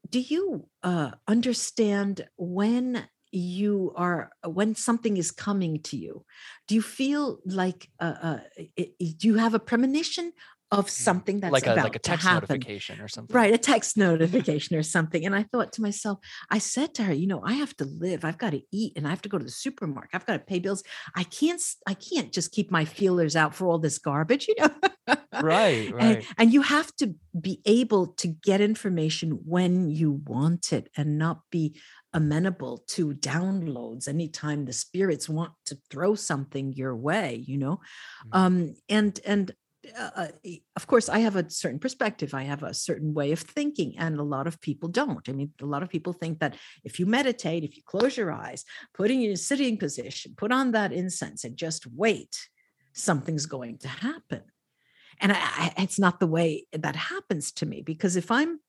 do 0.10 0.20
you 0.20 0.70
uh, 0.84 1.12
understand 1.27 2.27
when 2.38 3.08
you 3.32 3.94
are 3.96 4.32
when 4.46 4.74
something 4.75 5.18
is 5.18 5.32
coming 5.32 5.82
to 5.84 5.98
you? 5.98 6.25
Do 6.68 6.75
you 6.75 6.82
feel 6.82 7.39
like 7.46 7.89
uh, 8.00 8.16
uh, 8.22 8.39
do 8.77 9.27
you 9.27 9.36
have 9.36 9.54
a 9.54 9.60
premonition 9.60 10.32
of 10.72 10.88
mm, 10.88 10.90
something 10.90 11.40
that's 11.40 11.52
like 11.52 11.66
a 11.66 11.74
about 11.74 11.86
like 11.86 11.96
a 11.96 12.00
text 12.00 12.25
notification 12.25 13.00
or 13.00 13.08
something. 13.08 13.34
Right 13.34 13.53
a 13.53 13.58
text 13.58 13.98
notification 13.98 14.75
or 14.75 14.84
something. 14.84 15.25
And 15.25 15.36
i 15.36 15.44
thought 15.44 15.74
to 15.74 15.82
myself 15.82 16.20
i 16.50 16.58
said 16.58 16.94
to 16.96 17.03
her 17.03 17.14
you 17.14 17.27
know 17.27 17.42
i 17.44 17.53
have 17.53 17.75
to 17.77 17.86
live. 17.86 18.25
I've 18.25 18.38
got 18.38 18.51
to 18.51 18.62
eat 18.72 18.94
and 18.96 19.08
i 19.08 19.10
have 19.10 19.22
to 19.22 19.30
go 19.30 19.38
to 19.38 19.44
the 19.44 19.51
supermarket. 19.51 20.12
I've 20.14 20.25
got 20.25 20.34
to 20.34 20.40
pay 20.40 20.60
bills. 20.60 20.84
I 21.16 21.24
can't 21.24 21.62
i 21.88 21.94
can't 21.94 22.34
just 22.34 22.51
keep 22.51 22.72
my 22.72 22.86
feelers 22.86 23.36
out 23.36 23.56
for 23.56 23.68
all 23.68 23.80
this 23.80 23.98
garbage 23.98 24.48
you 24.48 24.56
know? 24.60 24.70
Right 25.42 25.94
right. 25.94 26.18
and, 26.18 26.25
and 26.38 26.53
you 26.53 26.62
have 26.62 26.94
to 26.98 27.16
be 27.40 27.62
able 27.66 28.08
to 28.08 28.27
get 28.27 28.60
information 28.60 29.40
when 29.46 29.90
you 29.90 30.12
want 30.25 30.74
it 30.74 30.90
and 30.98 31.18
not 31.18 31.42
be 31.51 31.80
amenable 32.14 32.84
to 32.88 33.14
downloads 33.14 34.08
anytime 34.08 34.66
the 34.66 34.74
spirits 34.74 35.30
want 35.30 35.53
to 35.66 35.77
throw 35.92 36.16
something 36.16 36.74
your 36.74 36.96
way 36.96 37.44
you 37.48 37.58
know? 37.58 37.75
Mm-hmm. 37.75 38.38
um 38.38 38.75
and 38.90 39.20
and 39.25 39.51
uh, 39.98 40.10
uh 40.16 40.28
of 40.76 40.88
course, 40.88 41.10
I 41.10 41.20
have 41.20 41.36
a 41.36 41.50
certain 41.50 41.80
perspective. 41.80 42.34
I 42.34 42.44
have 42.44 42.64
a 42.64 42.74
certain 42.74 43.14
way 43.14 43.32
of 43.32 43.40
thinking, 43.40 43.96
and 43.98 44.20
a 44.20 44.24
lot 44.24 44.48
of 44.48 44.60
people 44.62 44.90
don't. 44.90 45.28
I 45.30 45.32
mean, 45.32 45.52
a 45.62 45.66
lot 45.66 45.84
of 45.84 45.90
people 45.90 46.14
think 46.14 46.40
that 46.40 46.56
if 46.84 47.00
you 47.00 47.06
meditate, 47.06 47.64
if 47.64 47.78
you 47.78 47.84
close 47.86 48.18
your 48.18 48.32
eyes, 48.32 48.66
put 48.94 49.12
in 49.12 49.22
your 49.22 49.36
sitting 49.36 49.78
position, 49.78 50.34
put 50.38 50.52
on 50.52 50.72
that 50.72 50.94
incense, 50.94 51.44
and 51.44 51.56
just 51.58 51.88
wait, 51.88 52.50
something's 52.94 53.46
going 53.46 53.78
to 53.80 53.88
happen. 53.88 54.44
And 55.20 55.32
I, 55.32 55.38
I, 55.38 55.74
it's 55.78 56.00
not 56.00 56.20
the 56.20 56.28
way 56.28 56.68
that 56.74 56.96
happens 56.96 57.52
to 57.54 57.66
me 57.66 57.82
because 57.82 58.16
if 58.16 58.30
I'm 58.32 58.60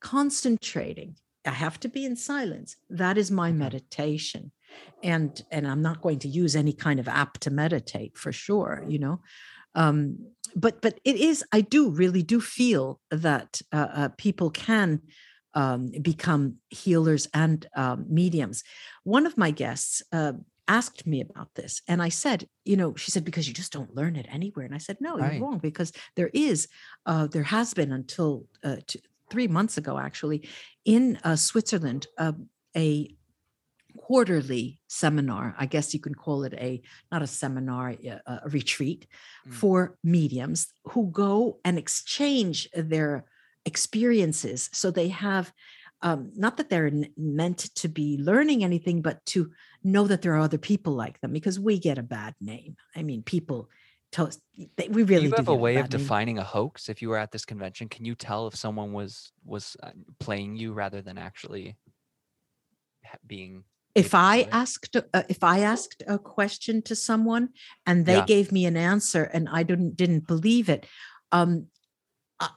concentrating, 0.00 1.16
I 1.44 1.50
have 1.50 1.80
to 1.80 1.88
be 1.88 2.04
in 2.04 2.16
silence. 2.16 2.76
That 2.90 3.16
is 3.16 3.30
my 3.30 3.50
mm-hmm. 3.50 3.60
meditation. 3.60 4.52
And 5.02 5.40
and 5.50 5.66
I'm 5.66 5.82
not 5.82 6.02
going 6.02 6.18
to 6.20 6.28
use 6.28 6.56
any 6.56 6.72
kind 6.72 7.00
of 7.00 7.08
app 7.08 7.38
to 7.38 7.50
meditate 7.50 8.18
for 8.18 8.32
sure, 8.32 8.84
you 8.86 8.98
know. 8.98 9.20
Um, 9.74 10.18
but 10.56 10.80
but 10.80 10.98
it 11.04 11.16
is 11.16 11.44
i 11.52 11.60
do 11.60 11.90
really 11.90 12.22
do 12.22 12.40
feel 12.40 13.00
that 13.10 13.60
uh, 13.72 13.88
uh, 13.92 14.08
people 14.16 14.50
can 14.50 15.00
um, 15.54 15.90
become 16.02 16.56
healers 16.70 17.28
and 17.32 17.66
um, 17.76 18.06
mediums 18.08 18.64
one 19.04 19.26
of 19.26 19.38
my 19.38 19.50
guests 19.50 20.02
uh, 20.12 20.32
asked 20.66 21.06
me 21.06 21.20
about 21.20 21.54
this 21.54 21.82
and 21.86 22.02
i 22.02 22.08
said 22.08 22.48
you 22.64 22.76
know 22.76 22.94
she 22.96 23.10
said 23.10 23.24
because 23.24 23.46
you 23.46 23.54
just 23.54 23.72
don't 23.72 23.94
learn 23.94 24.16
it 24.16 24.26
anywhere 24.28 24.64
and 24.64 24.74
i 24.74 24.78
said 24.78 24.96
no 25.00 25.16
right. 25.16 25.34
you're 25.34 25.42
wrong 25.42 25.58
because 25.58 25.92
there 26.16 26.30
is 26.34 26.66
uh, 27.04 27.26
there 27.28 27.44
has 27.44 27.72
been 27.74 27.92
until 27.92 28.46
uh, 28.64 28.76
two, 28.86 28.98
three 29.30 29.46
months 29.46 29.76
ago 29.78 29.98
actually 29.98 30.48
in 30.84 31.18
uh, 31.22 31.36
switzerland 31.36 32.06
a 32.76 33.15
quarterly 33.96 34.78
seminar 34.86 35.54
i 35.58 35.66
guess 35.66 35.94
you 35.94 36.00
can 36.00 36.14
call 36.14 36.44
it 36.44 36.54
a 36.54 36.80
not 37.10 37.22
a 37.22 37.26
seminar 37.26 37.90
a, 37.90 38.20
a 38.26 38.48
retreat 38.48 39.06
mm. 39.48 39.52
for 39.52 39.96
mediums 40.02 40.68
who 40.84 41.10
go 41.10 41.58
and 41.64 41.78
exchange 41.78 42.68
their 42.74 43.24
experiences 43.64 44.70
so 44.72 44.90
they 44.90 45.08
have 45.08 45.52
um, 46.02 46.30
not 46.36 46.58
that 46.58 46.68
they're 46.68 46.88
n- 46.88 47.10
meant 47.16 47.58
to 47.76 47.88
be 47.88 48.18
learning 48.18 48.62
anything 48.62 49.02
but 49.02 49.24
to 49.26 49.50
know 49.82 50.06
that 50.06 50.22
there 50.22 50.34
are 50.34 50.40
other 50.40 50.58
people 50.58 50.92
like 50.92 51.20
them 51.20 51.32
because 51.32 51.58
we 51.58 51.78
get 51.78 51.98
a 51.98 52.02
bad 52.02 52.34
name 52.40 52.76
i 52.94 53.02
mean 53.02 53.22
people 53.22 53.68
tell 54.12 54.26
us 54.26 54.38
we 54.88 55.02
really 55.02 55.22
do 55.22 55.28
you 55.28 55.34
have 55.36 55.48
a 55.48 55.54
way 55.54 55.76
a 55.76 55.80
of 55.80 55.88
defining 55.88 56.36
name. 56.36 56.42
a 56.42 56.44
hoax 56.44 56.88
if 56.88 57.02
you 57.02 57.08
were 57.08 57.16
at 57.16 57.32
this 57.32 57.44
convention 57.44 57.88
can 57.88 58.04
you 58.04 58.14
tell 58.14 58.46
if 58.46 58.54
someone 58.54 58.92
was 58.92 59.32
was 59.44 59.76
uh, 59.82 59.90
playing 60.20 60.56
you 60.56 60.72
rather 60.72 61.02
than 61.02 61.18
actually 61.18 61.76
being 63.26 63.64
if 63.96 64.14
i 64.14 64.42
asked 64.52 64.94
uh, 64.94 65.22
if 65.28 65.42
i 65.42 65.60
asked 65.60 66.02
a 66.06 66.18
question 66.18 66.82
to 66.82 66.94
someone 66.94 67.48
and 67.86 68.04
they 68.04 68.16
yeah. 68.16 68.26
gave 68.26 68.52
me 68.52 68.66
an 68.66 68.76
answer 68.76 69.24
and 69.32 69.48
i 69.50 69.62
didn't 69.62 69.96
didn't 69.96 70.26
believe 70.26 70.68
it 70.68 70.86
um 71.32 71.66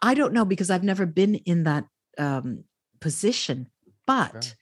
i 0.02 0.14
don't 0.14 0.34
know 0.34 0.46
because 0.46 0.70
i've 0.70 0.84
never 0.84 1.06
been 1.06 1.36
in 1.36 1.64
that 1.64 1.86
um 2.18 2.64
position 3.00 3.68
but 4.06 4.44
sure. 4.44 4.54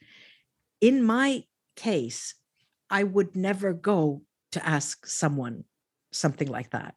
in 0.80 1.04
my 1.04 1.44
case 1.76 2.36
i 2.90 3.04
would 3.04 3.36
never 3.36 3.74
go 3.74 4.22
to 4.52 4.66
ask 4.66 5.06
someone 5.08 5.64
something 6.12 6.48
like 6.48 6.70
that 6.70 6.94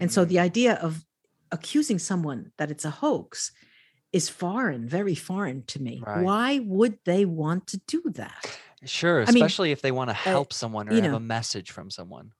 and 0.00 0.08
mm-hmm. 0.08 0.14
so 0.14 0.24
the 0.24 0.36
mm. 0.36 0.42
idea 0.42 0.74
of 0.74 1.04
accusing 1.52 1.98
someone 1.98 2.50
that 2.56 2.70
it's 2.70 2.84
a 2.84 2.90
hoax 2.90 3.52
is 4.10 4.30
foreign 4.30 4.88
very 4.88 5.14
foreign 5.14 5.62
to 5.66 5.82
me 5.82 6.02
right. 6.06 6.24
why 6.24 6.58
would 6.60 6.98
they 7.04 7.26
want 7.26 7.66
to 7.66 7.78
do 7.86 8.02
that 8.06 8.58
Sure, 8.84 9.22
I 9.22 9.30
mean, 9.32 9.42
especially 9.42 9.72
if 9.72 9.82
they 9.82 9.92
want 9.92 10.10
to 10.10 10.14
uh, 10.14 10.18
help 10.18 10.52
someone 10.52 10.88
or 10.88 11.00
have 11.00 11.12
a 11.12 11.20
message 11.20 11.70
from 11.70 11.90
someone. 11.90 12.32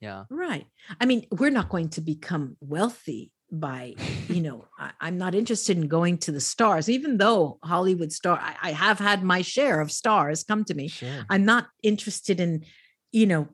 Yeah. 0.00 0.24
right. 0.28 0.66
I 1.00 1.06
mean, 1.06 1.26
we're 1.30 1.50
not 1.50 1.70
going 1.70 1.88
to 1.90 2.02
become 2.02 2.56
wealthy 2.60 3.32
by 3.50 3.94
you 4.28 4.40
know 4.42 4.66
I, 4.78 5.08
am 5.08 5.18
not 5.18 5.34
interested 5.34 5.76
in 5.76 5.88
going 5.88 6.18
to 6.18 6.32
the 6.32 6.40
stars 6.40 6.88
even 6.88 7.18
though 7.18 7.58
hollywood 7.62 8.12
star 8.12 8.38
I, 8.40 8.56
I, 8.62 8.72
have 8.72 8.98
had 8.98 9.22
my 9.22 9.42
share 9.42 9.80
of 9.80 9.92
stars 9.92 10.44
come 10.44 10.64
to 10.64 10.74
me 10.74 10.88
sure. 10.88 11.24
i'm 11.28 11.44
not 11.44 11.68
interested 11.82 12.40
in 12.40 12.64
you 13.12 13.26
know 13.26 13.48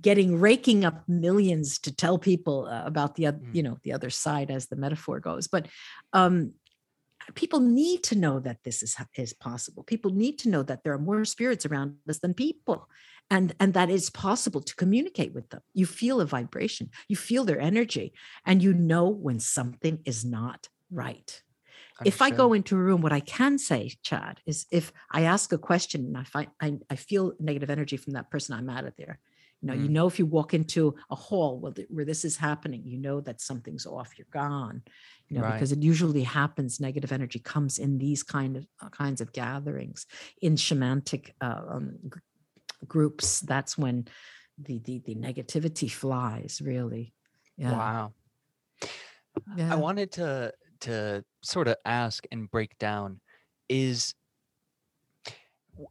getting 0.00 0.40
raking 0.40 0.84
up 0.84 1.04
millions 1.08 1.78
to 1.80 1.94
tell 1.94 2.18
people 2.18 2.66
uh, 2.66 2.82
about 2.84 3.14
the 3.14 3.24
mm. 3.24 3.40
you 3.52 3.62
know 3.62 3.78
the 3.82 3.92
other 3.92 4.10
side 4.10 4.50
as 4.50 4.66
the 4.66 4.76
metaphor 4.76 5.20
goes 5.20 5.48
but 5.48 5.66
um 6.12 6.52
people 7.34 7.60
need 7.60 8.02
to 8.04 8.16
know 8.16 8.40
that 8.40 8.64
this 8.64 8.82
is 8.82 8.96
is 9.16 9.32
possible. 9.32 9.82
People 9.82 10.10
need 10.10 10.38
to 10.40 10.48
know 10.48 10.62
that 10.62 10.82
there 10.82 10.92
are 10.92 10.98
more 10.98 11.24
spirits 11.24 11.66
around 11.66 11.96
us 12.08 12.18
than 12.18 12.34
people 12.34 12.88
and 13.30 13.54
and 13.60 13.74
that 13.74 13.90
it's 13.90 14.10
possible 14.10 14.60
to 14.60 14.74
communicate 14.74 15.32
with 15.32 15.50
them. 15.50 15.62
You 15.74 15.86
feel 15.86 16.20
a 16.20 16.26
vibration 16.26 16.90
you 17.08 17.16
feel 17.16 17.44
their 17.44 17.60
energy 17.60 18.12
and 18.46 18.62
you 18.62 18.72
know 18.72 19.08
when 19.08 19.40
something 19.40 20.00
is 20.04 20.24
not 20.24 20.68
right. 20.90 21.42
If 22.04 22.20
I 22.20 22.30
go 22.30 22.52
into 22.52 22.74
a 22.74 22.78
room, 22.78 23.00
what 23.00 23.12
I 23.12 23.20
can 23.20 23.58
say, 23.58 23.92
Chad, 24.02 24.40
is 24.44 24.66
if 24.72 24.92
I 25.10 25.22
ask 25.22 25.52
a 25.52 25.58
question 25.58 26.06
and 26.06 26.16
I 26.18 26.24
find 26.24 26.48
I, 26.60 26.78
I 26.90 26.96
feel 26.96 27.32
negative 27.38 27.70
energy 27.70 27.96
from 27.96 28.14
that 28.14 28.30
person, 28.30 28.56
I'm 28.56 28.68
out 28.70 28.84
of 28.84 28.94
there. 28.96 29.18
You 29.62 29.68
know, 29.68 29.74
mm. 29.74 29.82
you 29.82 29.88
know, 29.88 30.06
if 30.08 30.18
you 30.18 30.26
walk 30.26 30.54
into 30.54 30.96
a 31.10 31.14
hall 31.14 31.58
where, 31.58 31.72
the, 31.72 31.86
where 31.88 32.04
this 32.04 32.24
is 32.24 32.36
happening, 32.36 32.82
you 32.84 32.98
know 32.98 33.20
that 33.20 33.40
something's 33.40 33.86
off. 33.86 34.18
You're 34.18 34.26
gone. 34.32 34.82
You 35.28 35.38
know, 35.38 35.44
right. 35.44 35.52
because 35.54 35.72
it 35.72 35.82
usually 35.82 36.24
happens. 36.24 36.80
Negative 36.80 37.12
energy 37.12 37.38
comes 37.38 37.78
in 37.78 37.96
these 37.96 38.22
kind 38.22 38.56
of 38.56 38.66
uh, 38.82 38.88
kinds 38.88 39.20
of 39.20 39.32
gatherings 39.32 40.06
in 40.42 40.56
shamanic 40.56 41.30
uh, 41.40 41.62
um, 41.70 41.98
groups. 42.86 43.40
That's 43.40 43.78
when 43.78 44.08
the 44.58 44.78
the 44.80 45.00
the 45.06 45.14
negativity 45.14 45.90
flies. 45.90 46.60
Really. 46.62 47.14
Yeah. 47.56 47.72
Wow. 47.72 48.12
Yeah. 49.56 49.72
I 49.72 49.76
wanted 49.76 50.12
to 50.12 50.52
to 50.80 51.24
sort 51.42 51.68
of 51.68 51.76
ask 51.84 52.24
and 52.32 52.50
break 52.50 52.76
down 52.78 53.20
is 53.68 54.14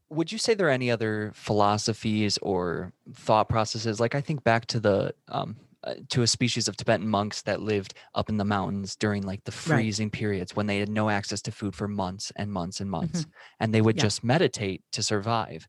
would 0.09 0.31
you 0.31 0.37
say 0.37 0.53
there 0.53 0.67
are 0.67 0.71
any 0.71 0.91
other 0.91 1.31
philosophies 1.33 2.37
or 2.41 2.93
thought 3.13 3.49
processes 3.49 3.99
like 3.99 4.15
i 4.15 4.21
think 4.21 4.43
back 4.43 4.65
to 4.65 4.79
the 4.79 5.13
um, 5.29 5.55
uh, 5.83 5.95
to 6.09 6.21
a 6.21 6.27
species 6.27 6.67
of 6.67 6.77
tibetan 6.77 7.07
monks 7.07 7.41
that 7.41 7.61
lived 7.61 7.95
up 8.13 8.29
in 8.29 8.37
the 8.37 8.45
mountains 8.45 8.95
during 8.95 9.23
like 9.23 9.43
the 9.43 9.51
freezing 9.51 10.07
right. 10.07 10.13
periods 10.13 10.55
when 10.55 10.67
they 10.67 10.79
had 10.79 10.89
no 10.89 11.09
access 11.09 11.41
to 11.41 11.51
food 11.51 11.73
for 11.73 11.87
months 11.87 12.31
and 12.35 12.51
months 12.51 12.79
and 12.79 12.89
months 12.89 13.21
mm-hmm. 13.21 13.31
and 13.59 13.73
they 13.73 13.81
would 13.81 13.97
yeah. 13.97 14.03
just 14.03 14.23
meditate 14.23 14.83
to 14.91 15.01
survive 15.01 15.67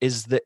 is 0.00 0.24
the 0.24 0.42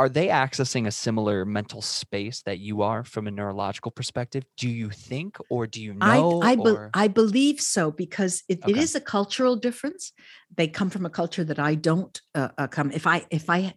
are 0.00 0.08
they 0.08 0.28
accessing 0.28 0.86
a 0.86 0.90
similar 0.90 1.44
mental 1.44 1.82
space 1.82 2.40
that 2.46 2.58
you 2.58 2.80
are 2.80 3.04
from 3.04 3.26
a 3.26 3.30
neurological 3.30 3.90
perspective 3.90 4.44
do 4.56 4.66
you 4.66 4.88
think 4.88 5.36
or 5.50 5.66
do 5.66 5.82
you 5.82 5.92
know 5.92 6.40
i, 6.40 6.52
I, 6.52 6.56
be, 6.56 6.74
I 6.94 7.08
believe 7.08 7.60
so 7.60 7.90
because 7.90 8.42
it, 8.48 8.62
okay. 8.62 8.72
it 8.72 8.78
is 8.78 8.94
a 8.94 9.00
cultural 9.00 9.56
difference 9.56 10.12
they 10.56 10.68
come 10.68 10.88
from 10.88 11.04
a 11.04 11.10
culture 11.10 11.44
that 11.44 11.58
i 11.58 11.74
don't 11.74 12.18
uh, 12.34 12.48
uh, 12.56 12.66
come 12.66 12.90
if 12.92 13.06
i 13.06 13.26
if 13.30 13.50
i 13.50 13.74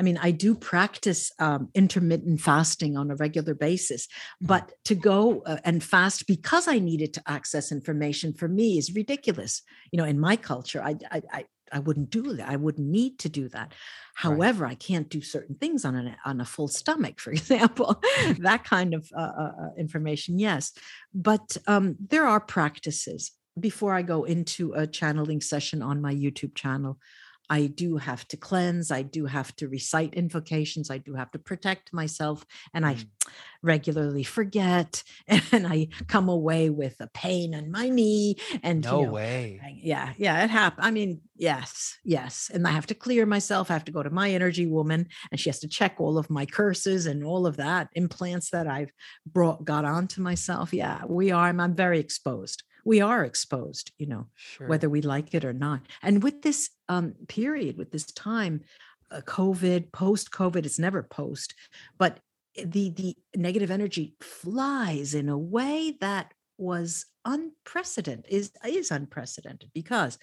i 0.00 0.02
mean 0.02 0.18
i 0.20 0.32
do 0.32 0.56
practice 0.56 1.30
um, 1.38 1.68
intermittent 1.76 2.40
fasting 2.40 2.96
on 2.96 3.12
a 3.12 3.14
regular 3.14 3.54
basis 3.54 4.06
mm-hmm. 4.06 4.46
but 4.46 4.72
to 4.84 4.96
go 4.96 5.40
uh, 5.46 5.58
and 5.64 5.84
fast 5.84 6.26
because 6.26 6.66
i 6.66 6.80
needed 6.80 7.14
to 7.14 7.22
access 7.28 7.70
information 7.70 8.34
for 8.34 8.48
me 8.48 8.76
is 8.76 8.92
ridiculous 8.92 9.62
you 9.92 9.98
know 9.98 10.04
in 10.04 10.18
my 10.18 10.34
culture 10.34 10.82
i 10.82 10.96
i, 11.12 11.22
I 11.32 11.44
I 11.72 11.78
wouldn't 11.78 12.10
do 12.10 12.34
that. 12.36 12.48
I 12.48 12.56
wouldn't 12.56 12.88
need 12.88 13.18
to 13.20 13.28
do 13.28 13.48
that. 13.50 13.72
However, 14.14 14.64
right. 14.64 14.72
I 14.72 14.74
can't 14.74 15.08
do 15.08 15.20
certain 15.22 15.54
things 15.54 15.84
on 15.84 15.96
a 15.96 16.16
on 16.24 16.40
a 16.40 16.44
full 16.44 16.68
stomach, 16.68 17.20
for 17.24 17.30
example. 17.30 18.00
that 18.38 18.64
kind 18.64 18.94
of 18.94 19.10
uh, 19.16 19.20
uh, 19.20 19.52
uh, 19.62 19.68
information, 19.78 20.38
yes. 20.38 20.72
But 21.14 21.56
um, 21.66 21.96
there 22.08 22.26
are 22.26 22.40
practices. 22.40 23.32
Before 23.58 23.92
I 23.94 24.02
go 24.02 24.24
into 24.24 24.72
a 24.74 24.86
channeling 24.86 25.40
session 25.40 25.82
on 25.82 26.00
my 26.00 26.14
YouTube 26.14 26.54
channel, 26.54 26.98
I 27.50 27.66
do 27.66 27.96
have 27.96 28.26
to 28.28 28.36
cleanse. 28.36 28.92
I 28.92 29.02
do 29.02 29.26
have 29.26 29.54
to 29.56 29.68
recite 29.68 30.14
invocations. 30.14 30.88
I 30.88 30.98
do 30.98 31.14
have 31.14 31.32
to 31.32 31.38
protect 31.40 31.92
myself. 31.92 32.46
And 32.72 32.86
I 32.86 32.94
mm. 32.94 33.06
regularly 33.62 34.22
forget. 34.22 35.02
And 35.52 35.66
I 35.66 35.88
come 36.06 36.28
away 36.28 36.70
with 36.70 36.94
a 37.00 37.08
pain 37.08 37.54
in 37.54 37.72
my 37.72 37.88
knee. 37.88 38.36
And 38.62 38.84
no 38.84 39.00
you 39.00 39.06
know, 39.06 39.12
way. 39.12 39.60
I, 39.62 39.80
yeah. 39.82 40.12
Yeah. 40.16 40.44
It 40.44 40.50
happened. 40.50 40.86
I 40.86 40.92
mean, 40.92 41.22
yes. 41.36 41.98
Yes. 42.04 42.50
And 42.54 42.66
I 42.68 42.70
have 42.70 42.86
to 42.86 42.94
clear 42.94 43.26
myself. 43.26 43.68
I 43.68 43.74
have 43.74 43.84
to 43.86 43.92
go 43.92 44.02
to 44.02 44.10
my 44.10 44.30
energy 44.30 44.66
woman 44.66 45.08
and 45.32 45.40
she 45.40 45.48
has 45.48 45.58
to 45.60 45.68
check 45.68 45.96
all 45.98 46.18
of 46.18 46.30
my 46.30 46.46
curses 46.46 47.06
and 47.06 47.24
all 47.24 47.46
of 47.46 47.56
that 47.56 47.88
implants 47.94 48.50
that 48.50 48.68
I've 48.68 48.92
brought, 49.26 49.64
got 49.64 49.84
onto 49.84 50.20
myself. 50.20 50.72
Yeah. 50.72 51.02
We 51.08 51.32
are. 51.32 51.48
I'm, 51.48 51.58
I'm 51.58 51.74
very 51.74 51.98
exposed 51.98 52.62
we 52.84 53.00
are 53.00 53.24
exposed, 53.24 53.92
you 53.98 54.06
know, 54.06 54.26
sure. 54.36 54.66
whether 54.66 54.88
we 54.88 55.02
like 55.02 55.34
it 55.34 55.44
or 55.44 55.52
not. 55.52 55.82
And 56.02 56.22
with 56.22 56.42
this 56.42 56.70
um, 56.88 57.14
period, 57.28 57.76
with 57.76 57.90
this 57.90 58.06
time, 58.06 58.62
uh, 59.10 59.20
COVID, 59.22 59.92
post 59.92 60.30
COVID, 60.30 60.64
it's 60.66 60.78
never 60.78 61.02
post, 61.02 61.54
but 61.98 62.20
the 62.56 62.90
the 62.90 63.16
negative 63.36 63.70
energy 63.70 64.14
flies 64.20 65.14
in 65.14 65.28
a 65.28 65.38
way 65.38 65.96
that 66.00 66.32
was 66.58 67.06
unprecedented 67.24 68.26
is 68.28 68.50
is 68.66 68.90
unprecedented 68.90 69.70
because 69.74 70.18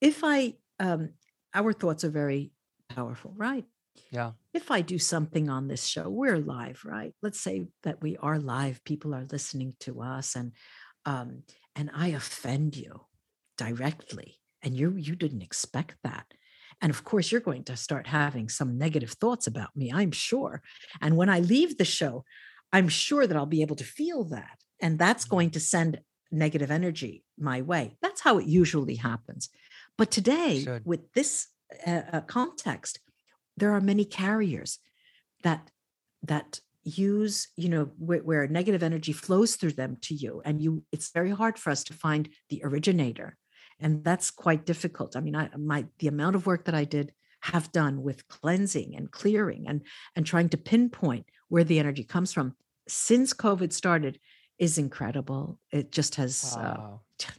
if 0.00 0.22
I 0.22 0.54
um, 0.78 1.10
our 1.54 1.72
thoughts 1.72 2.04
are 2.04 2.10
very 2.10 2.52
powerful, 2.88 3.32
right? 3.36 3.64
Yeah. 4.10 4.32
If 4.54 4.70
I 4.70 4.80
do 4.80 4.98
something 4.98 5.48
on 5.48 5.68
this 5.68 5.86
show, 5.86 6.08
we're 6.08 6.38
live, 6.38 6.82
right? 6.84 7.14
Let's 7.22 7.40
say 7.40 7.66
that 7.82 8.02
we 8.02 8.16
are 8.18 8.38
live, 8.38 8.82
people 8.84 9.14
are 9.14 9.26
listening 9.30 9.74
to 9.80 10.02
us, 10.02 10.34
and 10.34 10.52
um, 11.04 11.42
and 11.74 11.90
I 11.94 12.08
offend 12.08 12.76
you 12.76 13.06
directly, 13.56 14.38
and 14.62 14.76
you 14.76 14.96
you 14.96 15.14
didn't 15.16 15.42
expect 15.42 15.96
that. 16.04 16.26
And 16.80 16.90
of 16.90 17.04
course, 17.04 17.30
you're 17.30 17.40
going 17.40 17.64
to 17.64 17.76
start 17.76 18.06
having 18.08 18.48
some 18.48 18.76
negative 18.76 19.12
thoughts 19.12 19.46
about 19.46 19.76
me, 19.76 19.92
I'm 19.92 20.10
sure. 20.10 20.62
And 21.00 21.16
when 21.16 21.28
I 21.28 21.38
leave 21.38 21.78
the 21.78 21.84
show, 21.84 22.24
I'm 22.72 22.88
sure 22.88 23.26
that 23.26 23.36
I'll 23.36 23.46
be 23.46 23.62
able 23.62 23.76
to 23.76 23.84
feel 23.84 24.24
that. 24.24 24.58
And 24.80 24.98
that's 24.98 25.24
mm-hmm. 25.24 25.34
going 25.34 25.50
to 25.50 25.60
send 25.60 26.00
negative 26.32 26.70
energy 26.70 27.24
my 27.38 27.62
way. 27.62 27.96
That's 28.02 28.22
how 28.22 28.38
it 28.38 28.46
usually 28.46 28.96
happens. 28.96 29.48
But 29.98 30.10
today, 30.10 30.66
with 30.84 31.12
this 31.12 31.48
uh, 31.86 32.02
uh, 32.12 32.20
context, 32.22 32.98
there 33.56 33.72
are 33.72 33.80
many 33.80 34.04
carriers 34.04 34.78
that 35.42 35.70
that 36.22 36.60
use 36.84 37.48
you 37.56 37.68
know 37.68 37.90
where, 37.98 38.20
where, 38.20 38.46
negative 38.48 38.82
energy 38.82 39.12
flows 39.12 39.54
through 39.54 39.72
them 39.72 39.96
to 40.02 40.14
you 40.14 40.42
and 40.44 40.60
you 40.60 40.82
it's 40.90 41.10
very 41.10 41.30
hard 41.30 41.58
for 41.58 41.70
us 41.70 41.84
to 41.84 41.92
find 41.92 42.28
the 42.48 42.60
originator 42.64 43.36
and 43.78 44.02
that's 44.02 44.30
quite 44.30 44.66
difficult 44.66 45.16
i 45.16 45.20
mean 45.20 45.36
i 45.36 45.48
my 45.56 45.86
the 46.00 46.08
amount 46.08 46.34
of 46.34 46.46
work 46.46 46.64
that 46.64 46.74
i 46.74 46.84
did 46.84 47.12
have 47.40 47.70
done 47.72 48.02
with 48.02 48.26
cleansing 48.28 48.94
and 48.96 49.10
clearing 49.10 49.64
and 49.68 49.82
and 50.16 50.26
trying 50.26 50.48
to 50.48 50.56
pinpoint 50.56 51.26
where 51.48 51.64
the 51.64 51.78
energy 51.78 52.02
comes 52.02 52.32
from 52.32 52.54
since 52.88 53.32
covid 53.32 53.72
started 53.72 54.18
is 54.58 54.76
incredible 54.76 55.60
it 55.70 55.92
just 55.92 56.16
has 56.16 56.56
uh, 56.56 56.60
wow. 56.60 57.00
uh, 57.24 57.30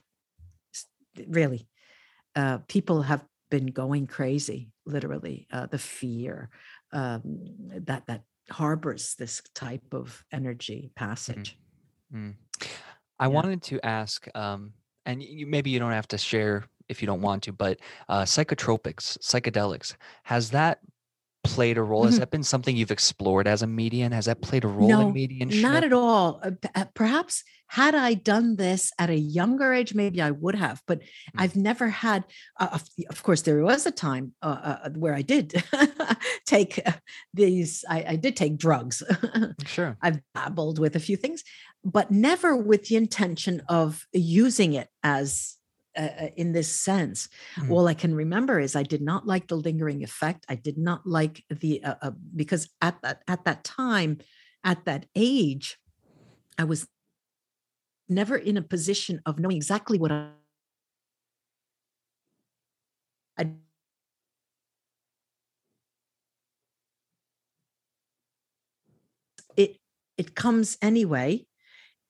really 1.27 1.67
uh, 2.35 2.59
people 2.67 3.01
have 3.01 3.23
been 3.51 3.67
going 3.67 4.07
crazy 4.07 4.71
literally 4.85 5.47
uh, 5.51 5.65
the 5.67 5.77
fear 5.77 6.49
um, 6.91 7.39
that 7.85 8.05
that 8.07 8.23
harbors 8.49 9.15
this 9.15 9.41
type 9.53 9.93
of 9.93 10.23
energy 10.31 10.91
mm-hmm. 10.95 11.05
passage. 11.05 11.57
Mm-hmm. 12.13 12.31
I 13.19 13.25
yeah. 13.25 13.27
wanted 13.27 13.61
to 13.63 13.85
ask, 13.85 14.27
um, 14.35 14.73
and 15.05 15.21
you, 15.21 15.45
maybe 15.47 15.69
you 15.69 15.79
don't 15.79 15.91
have 15.91 16.07
to 16.09 16.17
share 16.17 16.65
if 16.89 17.01
you 17.01 17.05
don't 17.05 17.21
want 17.21 17.43
to, 17.43 17.53
but 17.53 17.79
uh, 18.09 18.23
psychotropics, 18.23 19.17
psychedelics, 19.19 19.95
has 20.23 20.49
that 20.51 20.79
played 21.43 21.77
a 21.77 21.83
role? 21.83 22.01
Mm-hmm. 22.01 22.09
Has 22.09 22.19
that 22.19 22.31
been 22.31 22.43
something 22.43 22.75
you've 22.75 22.91
explored 22.91 23.47
as 23.47 23.61
a 23.61 23.67
medium? 23.67 24.11
Has 24.11 24.25
that 24.25 24.41
played 24.41 24.63
a 24.63 24.67
role 24.67 24.89
no, 24.89 25.07
in 25.07 25.13
mediumship? 25.13 25.61
Not 25.61 25.83
at 25.83 25.93
all. 25.93 26.41
Uh, 26.43 26.51
uh, 26.75 26.85
perhaps 26.93 27.43
had 27.67 27.95
I 27.95 28.13
done 28.13 28.55
this 28.55 28.91
at 28.99 29.09
a 29.09 29.17
younger 29.17 29.73
age, 29.73 29.95
maybe 29.95 30.21
I 30.21 30.29
would 30.31 30.55
have, 30.55 30.81
but 30.85 30.99
mm-hmm. 30.99 31.41
I've 31.41 31.55
never 31.55 31.89
had, 31.89 32.23
uh, 32.59 32.77
of 33.09 33.23
course, 33.23 33.41
there 33.41 33.63
was 33.63 33.85
a 33.85 33.91
time 33.91 34.33
uh, 34.41 34.77
uh 34.83 34.89
where 34.91 35.15
I 35.15 35.23
did 35.23 35.63
take 36.45 36.79
these, 37.33 37.83
I, 37.89 38.05
I, 38.09 38.15
did 38.15 38.35
take 38.35 38.57
drugs. 38.57 39.01
sure. 39.65 39.97
I've 40.01 40.19
dabbled 40.35 40.77
with 40.77 40.95
a 40.95 40.99
few 40.99 41.17
things, 41.17 41.43
but 41.83 42.11
never 42.11 42.55
with 42.55 42.85
the 42.85 42.95
intention 42.95 43.63
of 43.67 44.05
using 44.11 44.73
it 44.73 44.87
as 45.01 45.57
uh, 45.57 45.62
uh, 45.97 46.27
in 46.35 46.51
this 46.51 46.69
sense. 46.73 47.29
Mm-hmm. 47.55 47.71
All 47.71 47.87
I 47.87 47.93
can 47.93 48.13
remember 48.15 48.59
is 48.59 48.75
I 48.75 48.83
did 48.83 49.01
not 49.01 49.27
like 49.27 49.47
the 49.47 49.55
lingering 49.55 50.03
effect. 50.03 50.45
I 50.49 50.55
did 50.55 50.77
not 50.77 51.05
like 51.05 51.43
the 51.49 51.83
uh, 51.83 51.95
uh, 52.01 52.11
because 52.35 52.69
at 52.81 53.01
that 53.01 53.21
at 53.27 53.45
that 53.45 53.63
time, 53.63 54.19
at 54.63 54.85
that 54.85 55.05
age, 55.15 55.77
I 56.57 56.63
was 56.63 56.87
never 58.09 58.35
in 58.35 58.57
a 58.57 58.61
position 58.61 59.21
of 59.25 59.39
knowing 59.39 59.57
exactly 59.57 59.97
what 59.97 60.11
I. 60.11 60.29
I 63.37 63.49
it 69.57 69.77
it 70.17 70.35
comes 70.35 70.77
anyway 70.81 71.45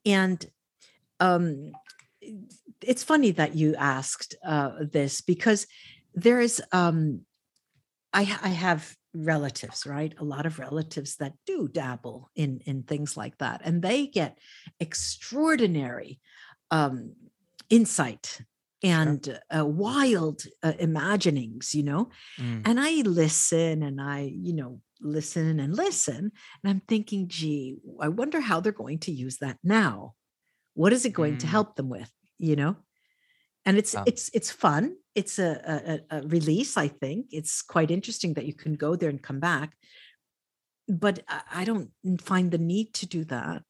and 0.06 0.46
um, 1.20 1.72
it's 2.88 3.04
funny 3.04 3.32
that 3.32 3.56
you 3.56 3.76
asked 3.76 4.36
uh, 4.46 4.72
this 4.92 5.22
because 5.22 5.68
there 6.14 6.40
is 6.40 6.62
um, 6.72 7.22
I, 8.14 8.22
I 8.22 8.50
have 8.50 8.96
relatives 9.14 9.86
right 9.86 10.14
a 10.20 10.24
lot 10.24 10.46
of 10.46 10.58
relatives 10.58 11.18
that 11.18 11.34
do 11.46 11.68
dabble 11.68 12.32
in 12.36 12.62
in 12.66 12.82
things 12.82 13.16
like 13.16 13.38
that 13.38 13.62
and 13.64 13.82
they 13.82 14.08
get 14.08 14.40
extraordinary 14.80 16.20
um 16.72 17.14
insight 17.70 18.42
and 18.82 19.26
sure. 19.26 19.40
uh, 19.56 19.66
wild 19.66 20.42
uh, 20.64 20.74
imaginings 20.80 21.76
you 21.76 21.84
know 21.84 22.10
mm. 22.40 22.62
and 22.66 22.80
i 22.80 22.92
listen 23.06 23.84
and 23.84 24.02
i 24.02 24.32
you 24.36 24.54
know 24.54 24.82
listen 25.00 25.60
and 25.60 25.76
listen 25.76 26.32
and 26.64 26.72
i'm 26.72 26.82
thinking 26.88 27.28
gee 27.28 27.76
i 28.02 28.08
wonder 28.08 28.42
how 28.42 28.60
they're 28.60 28.72
going 28.72 28.98
to 28.98 29.12
use 29.12 29.38
that 29.38 29.60
now 29.64 30.16
what 30.74 30.92
is 30.92 31.06
it 31.06 31.14
going 31.14 31.36
mm. 31.36 31.40
to 31.40 31.48
help 31.48 31.76
them 31.76 31.88
with 31.88 32.12
you 32.38 32.56
know? 32.56 32.76
And 33.66 33.78
it's 33.78 33.96
it's 34.06 34.30
it's 34.34 34.52
fun. 34.52 34.98
It's 35.16 35.40
a, 35.40 36.02
a, 36.12 36.18
a 36.18 36.22
release 36.28 36.76
i 36.76 36.88
think. 36.88 37.28
It's 37.32 37.62
quite 37.62 37.92
interesting 37.92 38.34
that 38.34 38.46
you 38.46 38.54
can 38.54 38.74
go 38.74 38.96
there 38.96 39.10
and 39.10 39.22
come 39.22 39.40
back. 39.40 39.74
But 40.88 41.24
i 41.52 41.64
don't 41.64 41.92
find 42.20 42.52
the 42.52 42.58
need 42.58 42.94
to 42.96 43.06
do 43.08 43.24
that 43.26 43.64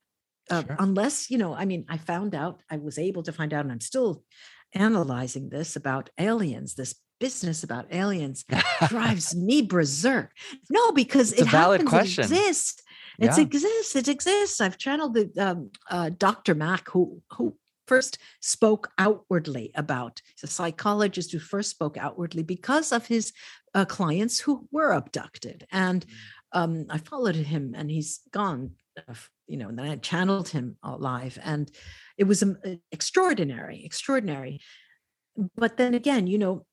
uh, 0.50 0.64
sure. 0.64 0.76
unless 0.80 1.30
you 1.30 1.38
know 1.38 1.54
i 1.54 1.64
mean 1.64 1.86
i 1.88 1.98
found 1.98 2.34
out 2.34 2.62
i 2.72 2.78
was 2.78 2.98
able 2.98 3.24
to 3.24 3.32
find 3.32 3.54
out 3.54 3.64
and 3.66 3.72
i'm 3.72 3.80
still 3.80 4.24
analyzing 4.74 5.50
this 5.50 5.76
about 5.76 6.10
aliens 6.18 6.74
this 6.74 6.96
business 7.24 7.64
about 7.64 7.86
aliens 7.92 8.44
drives 8.90 9.34
me 9.34 9.62
berserk. 9.62 10.32
No 10.70 10.92
because 10.92 11.32
it's 11.32 11.44
it 11.44 11.48
a 11.48 11.52
valid 11.52 11.82
happens, 11.82 11.90
question. 11.90 12.24
it 12.24 12.32
exists 12.32 12.84
it 13.20 13.38
exists 13.38 13.96
it 13.96 14.08
exists. 14.10 14.60
I've 14.60 14.78
channeled 14.78 15.14
the 15.14 15.32
um, 15.38 15.72
uh, 15.90 16.10
dr 16.10 16.54
mack 16.56 16.90
who 16.90 17.22
who 17.32 17.56
first 17.88 18.18
spoke 18.42 18.90
outwardly 18.98 19.72
about. 19.76 20.22
He's 20.36 20.50
a 20.50 20.54
psychologist 20.54 21.32
who 21.32 21.40
first 21.40 21.70
spoke 21.72 21.98
outwardly 21.98 22.44
because 22.44 22.92
of 22.92 23.08
his 23.08 23.34
uh, 23.74 23.86
clients 23.86 24.40
who 24.40 24.68
were 24.72 24.92
abducted. 24.92 25.68
And 25.72 26.06
mm. 26.06 26.14
um, 26.54 26.86
I 26.90 26.98
followed 26.98 27.36
him, 27.36 27.74
and 27.76 27.90
he's 27.90 28.22
gone. 28.32 28.72
Uh, 28.98 29.14
you 29.48 29.58
know, 29.58 29.70
and 29.70 29.78
then 29.78 29.90
I 29.90 29.96
channeled 29.98 30.50
him 30.50 30.78
live, 30.84 31.38
and 31.44 31.70
it 32.18 32.26
was 32.26 32.44
um, 32.44 32.58
extraordinary, 32.92 33.84
extraordinary. 33.84 34.62
But 35.56 35.78
then 35.78 35.94
again, 35.94 36.28
you 36.28 36.38
know, 36.38 36.66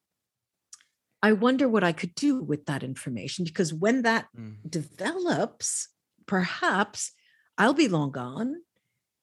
I 1.22 1.32
wonder 1.32 1.68
what 1.68 1.84
I 1.84 1.92
could 1.92 2.14
do 2.14 2.42
with 2.42 2.66
that 2.66 2.82
information 2.82 3.44
because 3.44 3.74
when 3.74 4.02
that 4.02 4.26
mm. 4.38 4.56
develops, 4.68 5.88
perhaps 6.26 7.12
I'll 7.58 7.74
be 7.74 7.88
long 7.88 8.10
gone. 8.10 8.56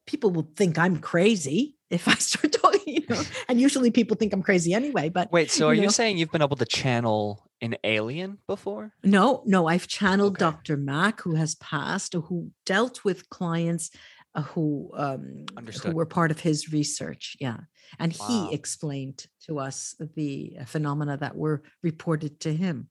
People 0.06 0.32
will 0.32 0.50
think 0.56 0.78
I'm 0.78 1.00
crazy 1.00 1.77
if 1.89 2.08
I 2.08 2.13
start 2.19 2.54
talking, 2.54 2.82
you 2.86 3.06
know, 3.10 3.21
and 3.47 3.60
usually 3.60 3.91
people 3.91 4.17
think 4.17 4.34
I'm 4.34 4.43
crazy 4.43 4.73
anyway. 4.73 5.10
But 5.10 5.32
wait, 5.32 5.52
so 5.52 5.67
are 5.67 5.73
you, 5.73 5.82
know, 5.82 5.86
you 5.86 5.91
saying 5.91 6.17
you've 6.17 6.32
been 6.32 6.41
able 6.41 6.58
to 6.58 6.65
channel 6.65 7.47
an 7.62 7.76
alien 7.84 8.39
before? 8.47 8.93
No, 9.04 9.43
no, 9.45 9.67
I've 9.67 9.88
channeled 9.88 10.41
okay. 10.41 10.52
Dr. 10.52 10.78
Mack, 10.78 11.21
who 11.21 11.36
has 11.36 11.56
passed, 11.56 12.13
who 12.13 12.52
dealt 12.65 13.04
with 13.04 13.30
clients 13.30 13.91
uh, 14.36 14.43
who 14.43 14.91
um, 14.95 15.45
who 15.84 15.91
were 15.91 16.06
part 16.06 16.30
of 16.30 16.39
his 16.39 16.71
research. 16.71 17.36
Yeah, 17.39 17.58
and 18.00 18.15
wow. 18.19 18.28
he 18.28 18.54
explained 18.54 19.26
to 19.47 19.60
us 19.60 19.95
the 20.15 20.58
phenomena 20.67 21.17
that 21.17 21.36
were 21.36 21.63
reported 21.82 22.39
to 22.41 22.54
him. 22.54 22.89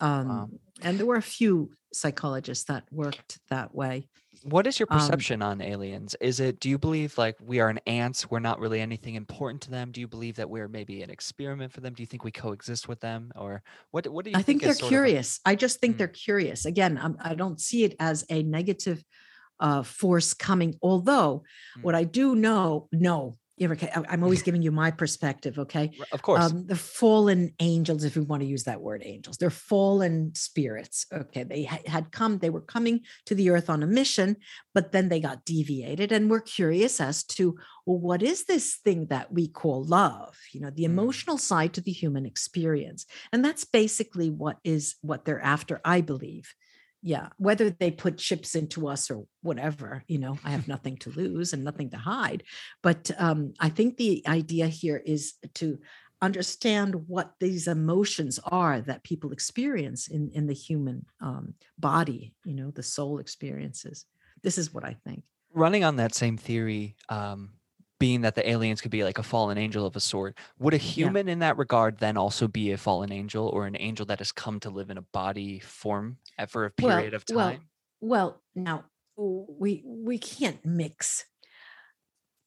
Um, 0.00 0.28
wow. 0.28 0.50
And 0.82 0.98
there 0.98 1.06
were 1.06 1.16
a 1.16 1.22
few 1.22 1.70
psychologists 1.92 2.64
that 2.64 2.84
worked 2.90 3.38
that 3.48 3.74
way. 3.74 4.08
What 4.44 4.66
is 4.66 4.78
your 4.78 4.86
um 4.90 4.98
perception 4.98 5.40
um, 5.40 5.52
on 5.52 5.60
aliens? 5.62 6.14
Is 6.20 6.38
it 6.38 6.60
do 6.60 6.68
you 6.68 6.78
believe 6.78 7.16
like 7.16 7.36
we 7.40 7.60
are 7.60 7.70
an 7.70 7.80
ants, 7.86 8.30
we're 8.30 8.40
not 8.40 8.60
really 8.60 8.80
anything 8.80 9.14
important 9.14 9.62
to 9.62 9.70
them? 9.70 9.90
Do 9.90 10.00
you 10.00 10.06
believe 10.06 10.36
that 10.36 10.50
we're 10.50 10.68
maybe 10.68 11.02
an 11.02 11.10
experiment 11.10 11.72
for 11.72 11.80
them? 11.80 11.94
Do 11.94 12.02
you 12.02 12.06
think 12.06 12.24
we 12.24 12.30
coexist 12.30 12.86
with 12.86 13.00
them 13.00 13.32
or 13.36 13.62
what 13.90 14.06
what 14.08 14.24
do 14.24 14.32
you 14.32 14.36
I 14.36 14.42
think, 14.42 14.62
think 14.62 14.78
they're 14.78 14.88
curious. 14.88 15.40
I 15.46 15.54
just 15.54 15.80
think 15.80 15.94
mm. 15.94 15.98
they're 15.98 16.08
curious. 16.08 16.66
Again, 16.66 16.98
I'm, 17.02 17.16
I 17.20 17.30
do 17.30 17.48
not 17.48 17.60
see 17.60 17.84
it 17.84 17.96
as 17.98 18.24
a 18.28 18.42
negative 18.42 19.02
uh, 19.60 19.82
force 19.82 20.34
coming 20.34 20.74
although 20.82 21.44
mm. 21.78 21.82
what 21.84 21.94
I 21.94 22.04
do 22.04 22.34
know 22.34 22.88
know 22.92 23.22
okay 23.26 23.43
i'm 23.60 24.22
always 24.22 24.42
giving 24.42 24.62
you 24.62 24.72
my 24.72 24.90
perspective 24.90 25.58
okay? 25.58 25.92
Of 26.12 26.22
course. 26.22 26.50
Um, 26.50 26.66
the 26.66 26.76
fallen 26.76 27.54
angels 27.60 28.04
if 28.04 28.16
we 28.16 28.22
want 28.22 28.42
to 28.42 28.48
use 28.48 28.64
that 28.64 28.80
word 28.80 29.02
angels 29.04 29.36
they're 29.36 29.50
fallen 29.50 30.34
spirits 30.34 31.06
okay? 31.12 31.44
They 31.44 31.64
ha- 31.64 31.78
had 31.86 32.10
come 32.10 32.38
they 32.38 32.50
were 32.50 32.60
coming 32.60 33.00
to 33.26 33.34
the 33.34 33.50
earth 33.50 33.70
on 33.70 33.82
a 33.82 33.86
mission 33.86 34.36
but 34.72 34.92
then 34.92 35.08
they 35.08 35.20
got 35.20 35.44
deviated 35.44 36.10
and 36.10 36.30
we're 36.30 36.40
curious 36.40 37.00
as 37.00 37.22
to 37.24 37.56
well 37.86 37.98
what 37.98 38.22
is 38.22 38.44
this 38.44 38.76
thing 38.76 39.06
that 39.06 39.32
we 39.32 39.48
call 39.48 39.84
love? 39.84 40.36
You 40.52 40.60
know 40.60 40.70
the 40.70 40.82
mm. 40.84 40.86
emotional 40.86 41.38
side 41.38 41.74
to 41.74 41.80
the 41.80 41.92
human 41.92 42.26
experience. 42.26 43.06
And 43.32 43.44
that's 43.44 43.64
basically 43.64 44.30
what 44.30 44.58
is 44.64 44.96
what 45.02 45.24
they're 45.24 45.42
after 45.42 45.80
i 45.84 46.00
believe 46.00 46.54
yeah 47.04 47.28
whether 47.36 47.68
they 47.68 47.90
put 47.90 48.16
chips 48.16 48.54
into 48.54 48.88
us 48.88 49.10
or 49.10 49.24
whatever 49.42 50.02
you 50.08 50.18
know 50.18 50.38
i 50.42 50.50
have 50.50 50.66
nothing 50.66 50.96
to 50.96 51.10
lose 51.10 51.52
and 51.52 51.62
nothing 51.62 51.90
to 51.90 51.98
hide 51.98 52.42
but 52.82 53.10
um, 53.18 53.52
i 53.60 53.68
think 53.68 53.96
the 53.96 54.24
idea 54.26 54.66
here 54.66 55.00
is 55.04 55.34
to 55.52 55.78
understand 56.22 56.94
what 57.06 57.34
these 57.38 57.68
emotions 57.68 58.40
are 58.44 58.80
that 58.80 59.04
people 59.04 59.30
experience 59.30 60.08
in 60.08 60.30
in 60.30 60.46
the 60.46 60.54
human 60.54 61.04
um, 61.20 61.54
body 61.78 62.34
you 62.44 62.54
know 62.54 62.70
the 62.70 62.82
soul 62.82 63.18
experiences. 63.18 64.06
This 64.42 64.56
is 64.56 64.72
what 64.72 64.84
i 64.84 64.96
think. 65.04 65.22
Running 65.52 65.84
on 65.84 65.96
that 65.96 66.14
same 66.14 66.38
theory 66.38 66.96
um, 67.10 67.50
being 67.98 68.22
that 68.22 68.34
the 68.34 68.48
aliens 68.48 68.80
could 68.80 68.90
be 68.90 69.04
like 69.04 69.18
a 69.18 69.22
fallen 69.22 69.56
angel 69.56 69.86
of 69.86 69.96
a 69.96 70.00
sort, 70.00 70.36
would 70.58 70.74
a 70.74 70.78
human 70.78 71.26
yeah. 71.26 71.32
in 71.34 71.38
that 71.40 71.56
regard 71.56 71.98
then 71.98 72.16
also 72.16 72.48
be 72.48 72.72
a 72.72 72.76
fallen 72.76 73.12
angel 73.12 73.48
or 73.48 73.66
an 73.66 73.76
angel 73.78 74.06
that 74.06 74.18
has 74.18 74.32
come 74.32 74.60
to 74.60 74.70
live 74.70 74.90
in 74.90 74.98
a 74.98 75.02
body 75.02 75.60
form 75.60 76.18
for 76.48 76.64
a 76.64 76.70
period 76.70 77.12
well, 77.12 77.14
of 77.14 77.24
time? 77.24 77.36
Well, 77.36 77.60
well, 78.00 78.42
now 78.54 78.84
we 79.16 79.82
we 79.84 80.18
can't 80.18 80.64
mix 80.64 81.24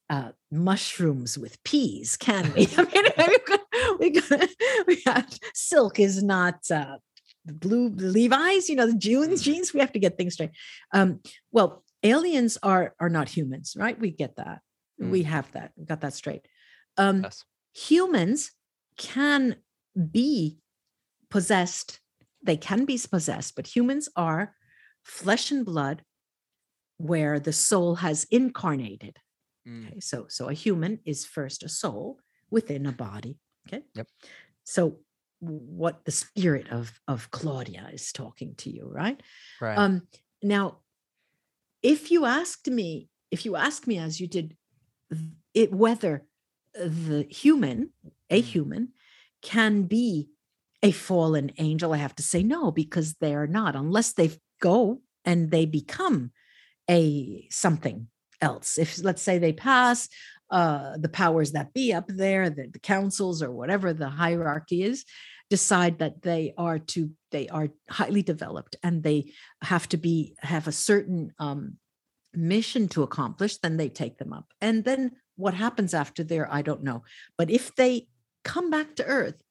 uh, 0.10 0.31
mushrooms 0.51 1.38
with 1.38 1.62
peas, 1.63 2.17
can 2.17 2.53
we? 2.53 2.67
I 2.77 2.83
mean, 2.83 3.99
we 3.99 4.10
got, 4.10 4.49
we 4.88 5.03
got 5.03 5.39
silk 5.53 5.99
is 5.99 6.23
not 6.23 6.60
uh, 6.71 6.97
blue 7.45 7.89
Levi's, 7.89 8.69
you 8.69 8.75
know, 8.75 8.88
the 8.88 8.97
jeans, 8.97 9.41
mm. 9.41 9.43
jeans. 9.43 9.73
We 9.73 9.79
have 9.79 9.91
to 9.93 9.99
get 9.99 10.17
things 10.17 10.36
straight. 10.36 10.51
Um, 10.93 11.21
well, 11.51 11.83
aliens 12.03 12.57
are 12.63 12.93
are 12.99 13.10
not 13.10 13.29
humans, 13.29 13.75
right? 13.77 13.99
We 13.99 14.12
get 14.12 14.36
that. 14.38 14.62
Mm. 15.01 15.10
We 15.10 15.23
have 15.23 15.51
that. 15.53 15.71
We 15.75 15.86
got 15.86 16.01
that 16.01 16.13
straight. 16.13 16.47
Um, 16.97 17.23
yes. 17.23 17.43
Humans 17.73 18.51
can 18.97 19.57
be 20.12 20.60
possessed. 21.29 21.99
They 22.43 22.57
can 22.57 22.86
be 22.86 22.99
possessed, 23.10 23.55
but 23.55 23.67
humans 23.67 24.10
are 24.15 24.55
flesh 25.03 25.51
and 25.51 25.65
blood 25.65 26.03
where 26.97 27.39
the 27.39 27.53
soul 27.53 27.95
has 27.95 28.25
incarnated. 28.31 29.17
Mm. 29.67 29.88
Okay, 29.88 29.99
so 29.99 30.25
so 30.29 30.49
a 30.49 30.53
human 30.53 30.99
is 31.05 31.25
first 31.25 31.63
a 31.63 31.69
soul 31.69 32.19
within 32.49 32.86
a 32.86 32.91
body. 32.91 33.38
Okay. 33.67 33.83
Yep. 33.95 34.07
So 34.63 34.99
what 35.39 36.03
the 36.05 36.12
spirit 36.12 36.69
of 36.71 36.99
of 37.07 37.29
Claudia 37.31 37.89
is 37.93 38.12
talking 38.12 38.55
to 38.57 38.69
you, 38.69 38.89
right? 38.89 39.21
Right. 39.62 39.77
Um, 39.77 40.07
now, 40.41 40.79
if 41.83 42.12
you 42.12 42.25
asked 42.25 42.67
me, 42.67 43.10
if 43.29 43.45
you 43.45 43.55
asked 43.55 43.88
me 43.88 43.97
as 43.97 44.19
you 44.19 44.27
did 44.27 44.57
it 45.54 45.72
whether 45.72 46.26
the 46.74 47.26
human, 47.30 47.91
a 48.30 48.41
mm. 48.41 48.46
human, 48.46 48.89
can 49.41 49.84
be 49.84 50.30
a 50.84 50.91
fallen 50.91 51.52
angel, 51.58 51.93
I 51.93 51.98
have 51.98 52.15
to 52.15 52.24
say 52.24 52.43
no, 52.43 52.72
because 52.72 53.15
they 53.15 53.34
are 53.34 53.48
not, 53.48 53.76
unless 53.76 54.13
they 54.13 54.32
go 54.62 55.02
and 55.26 55.50
they 55.50 55.65
become 55.65 56.32
a 56.89 57.48
something 57.50 58.08
else. 58.41 58.78
If 58.78 59.04
let's 59.04 59.22
say 59.22 59.38
they 59.38 59.54
pass 59.54 60.08
uh, 60.50 60.98
the 60.98 61.10
powers 61.10 61.52
that 61.52 61.74
be 61.74 61.93
up 61.93 62.06
there, 62.08 62.50
the, 62.50 62.67
the 62.72 62.80
councils 62.80 63.41
or 63.41 63.52
whatever 63.52 63.93
the 63.93 64.10
hierarchy 64.10 64.84
is, 64.84 65.04
decide 65.50 66.00
that 66.00 66.22
they 66.22 66.54
are 66.58 66.80
to 66.80 67.12
they 67.32 67.48
are 67.50 67.70
highly 67.89 68.22
developed 68.22 68.76
and 68.84 69.04
they 69.04 69.32
have 69.62 69.88
to 69.89 69.98
be 69.98 70.36
have 70.39 70.67
a 70.67 70.72
certain 70.72 71.34
um, 71.39 71.78
mission 72.38 72.88
to 72.89 73.04
accomplish, 73.04 73.58
then 73.58 73.78
they 73.78 73.89
take 73.89 74.17
them 74.17 74.32
up. 74.32 74.54
And 74.62 74.86
then 74.86 75.12
what 75.36 75.54
happens 75.54 75.93
after 75.93 76.23
there, 76.23 76.47
I 76.52 76.62
don't 76.62 76.84
know. 76.84 77.04
But 77.38 77.50
if 77.50 77.76
they 77.76 78.08
come 78.43 78.69
back 78.69 78.95
to 78.95 79.06
earth 79.06 79.41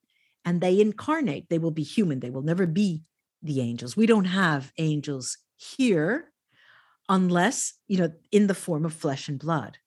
and 0.45 0.61
they 0.61 0.79
incarnate, 0.79 1.49
they 1.49 1.59
will 1.59 1.71
be 1.71 1.83
human. 1.83 2.19
They 2.19 2.29
will 2.29 2.41
never 2.41 2.65
be 2.65 3.03
the 3.43 3.61
angels. 3.61 3.95
We 3.95 4.05
don't 4.05 4.25
have 4.25 4.71
angels 4.77 5.37
here 5.57 6.31
unless, 7.09 7.73
you 7.87 7.97
know, 7.97 8.11
in 8.31 8.47
the 8.47 8.55
form 8.55 8.85
of 8.85 8.93
flesh 8.93 9.27
and 9.27 9.37
blood. 9.37 9.77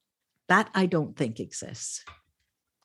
That 0.49 0.69
I 0.75 0.87
don't 0.87 1.17
think 1.17 1.41
exists. 1.41 2.05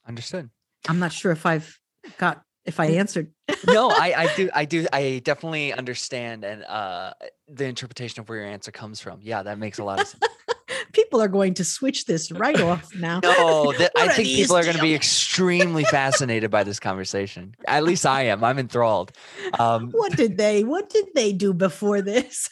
Understood. 0.06 0.50
I'm 0.88 0.98
not 0.98 1.12
sure 1.12 1.32
if 1.32 1.46
I've 1.46 1.78
got 2.18 2.42
if 2.64 2.80
I 2.80 2.86
answered. 2.86 3.32
No, 3.66 3.90
I, 3.90 4.14
I 4.16 4.36
do, 4.36 4.50
I 4.54 4.64
do, 4.64 4.86
I 4.92 5.20
definitely 5.24 5.72
understand 5.72 6.44
and 6.44 6.64
uh 6.64 7.12
the 7.48 7.66
interpretation 7.66 8.20
of 8.20 8.28
where 8.28 8.38
your 8.38 8.48
answer 8.48 8.72
comes 8.72 9.00
from. 9.00 9.20
Yeah, 9.22 9.42
that 9.42 9.58
makes 9.58 9.78
a 9.78 9.84
lot 9.84 10.00
of 10.00 10.08
sense. 10.08 10.22
people 10.92 11.20
are 11.20 11.28
going 11.28 11.54
to 11.54 11.64
switch 11.64 12.06
this 12.06 12.32
right 12.32 12.60
off 12.60 12.94
now. 12.94 13.20
No, 13.22 13.72
th- 13.72 13.90
I 13.96 14.08
think 14.08 14.28
people 14.28 14.56
are 14.56 14.62
going 14.62 14.76
to 14.76 14.82
be 14.82 14.94
extremely 14.94 15.84
fascinated 15.90 16.50
by 16.50 16.64
this 16.64 16.80
conversation. 16.80 17.54
At 17.66 17.84
least 17.84 18.06
I 18.06 18.22
am. 18.22 18.42
I'm 18.42 18.58
enthralled. 18.58 19.12
Um, 19.58 19.90
what 19.90 20.16
did 20.16 20.38
they? 20.38 20.64
What 20.64 20.88
did 20.90 21.06
they 21.14 21.32
do 21.32 21.52
before 21.52 22.02
this? 22.02 22.50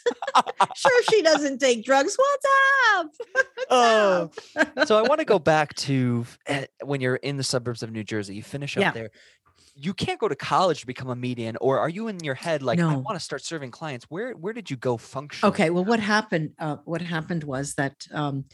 sure, 0.75 1.03
she 1.09 1.21
doesn't 1.21 1.59
take 1.59 1.83
drugs. 1.83 2.15
What's 2.17 2.45
up? 2.95 3.11
Oh, 3.69 4.31
so 4.85 4.97
I 4.97 5.01
want 5.01 5.19
to 5.19 5.25
go 5.25 5.39
back 5.39 5.73
to 5.75 6.25
uh, 6.47 6.63
when 6.83 7.01
you're 7.01 7.15
in 7.17 7.37
the 7.37 7.43
suburbs 7.43 7.83
of 7.83 7.91
New 7.91 8.03
Jersey. 8.03 8.35
You 8.35 8.43
finish 8.43 8.77
up 8.77 8.81
yeah. 8.81 8.91
there 8.91 9.09
you 9.75 9.93
can't 9.93 10.19
go 10.19 10.27
to 10.27 10.35
college 10.35 10.79
to 10.81 10.87
become 10.87 11.09
a 11.09 11.15
medium 11.15 11.57
or 11.59 11.79
are 11.79 11.89
you 11.89 12.07
in 12.07 12.23
your 12.23 12.35
head 12.35 12.63
like 12.63 12.79
no. 12.79 12.89
i 12.89 12.95
want 12.95 13.15
to 13.15 13.23
start 13.23 13.43
serving 13.43 13.71
clients 13.71 14.05
where 14.09 14.31
where 14.33 14.53
did 14.53 14.69
you 14.69 14.77
go 14.77 14.97
function 14.97 15.47
okay 15.47 15.69
well 15.69 15.83
what 15.83 15.99
happened 15.99 16.51
uh, 16.59 16.77
what 16.85 17.01
happened 17.01 17.43
was 17.43 17.73
that 17.75 18.07
um, 18.13 18.45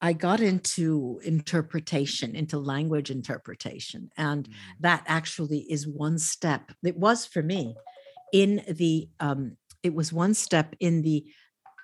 i 0.00 0.12
got 0.12 0.40
into 0.40 1.20
interpretation 1.24 2.34
into 2.34 2.58
language 2.58 3.10
interpretation 3.10 4.10
and 4.16 4.48
mm. 4.48 4.52
that 4.78 5.02
actually 5.06 5.66
is 5.68 5.86
one 5.86 6.18
step 6.18 6.70
it 6.84 6.96
was 6.96 7.26
for 7.26 7.42
me 7.42 7.74
in 8.32 8.62
the 8.68 9.08
um, 9.18 9.56
it 9.82 9.94
was 9.94 10.12
one 10.12 10.34
step 10.34 10.76
in 10.78 11.02
the 11.02 11.24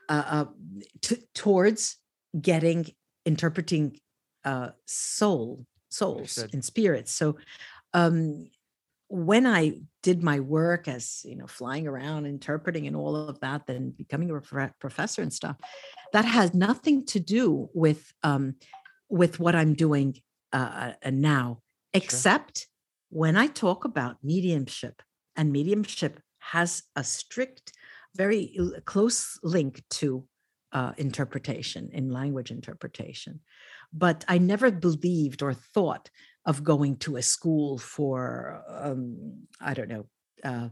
uh, 0.09 0.23
uh, 0.27 0.45
t- 1.03 1.25
towards 1.35 1.97
getting 2.41 2.87
interpreting 3.25 3.99
uh, 4.45 4.69
soul 4.87 5.67
souls 5.89 6.39
and 6.53 6.65
spirits 6.65 7.13
so 7.13 7.37
um, 7.95 8.49
when 9.09 9.47
I 9.47 9.81
did 10.03 10.23
my 10.23 10.41
work 10.41 10.89
as 10.89 11.21
you 11.25 11.37
know 11.37 11.47
flying 11.47 11.87
around 11.87 12.27
interpreting 12.27 12.87
and 12.87 12.97
all 12.97 13.17
of 13.17 13.41
that, 13.41 13.67
then 13.67 13.91
becoming 13.91 14.31
a 14.31 14.71
professor 14.81 15.23
and 15.23 15.33
stuff, 15.33 15.57
that 16.13 16.25
has 16.25 16.55
nothing 16.55 17.07
to 17.07 17.21
do 17.21 17.69
with 17.75 18.13
um, 18.23 18.55
with 19.09 19.39
what 19.39 19.55
I'm 19.55 19.75
doing 19.75 20.17
uh, 20.53 20.93
uh 21.05 21.11
now, 21.11 21.61
except 21.95 22.59
sure. 22.59 22.67
when 23.11 23.37
I 23.37 23.47
talk 23.47 23.85
about 23.85 24.17
mediumship, 24.23 25.03
and 25.37 25.53
mediumship 25.53 26.21
has 26.39 26.83
a 26.95 27.05
strict, 27.05 27.73
very 28.17 28.57
close 28.85 29.39
link 29.43 29.83
to 29.91 30.25
uh, 30.73 30.93
interpretation 30.97 31.91
in 31.93 32.11
language 32.11 32.51
interpretation. 32.51 33.41
But 33.93 34.25
I 34.29 34.39
never 34.39 34.71
believed 34.71 35.43
or 35.43 35.55
thought 35.55 36.11
of 36.47 36.65
going 36.65 36.97
to 36.97 37.17
a 37.17 37.23
school 37.23 37.77
for 37.77 38.63
um, 38.69 39.47
I 39.61 39.75
don't 39.75 39.89
know 39.89 40.07
uh, 40.45 40.69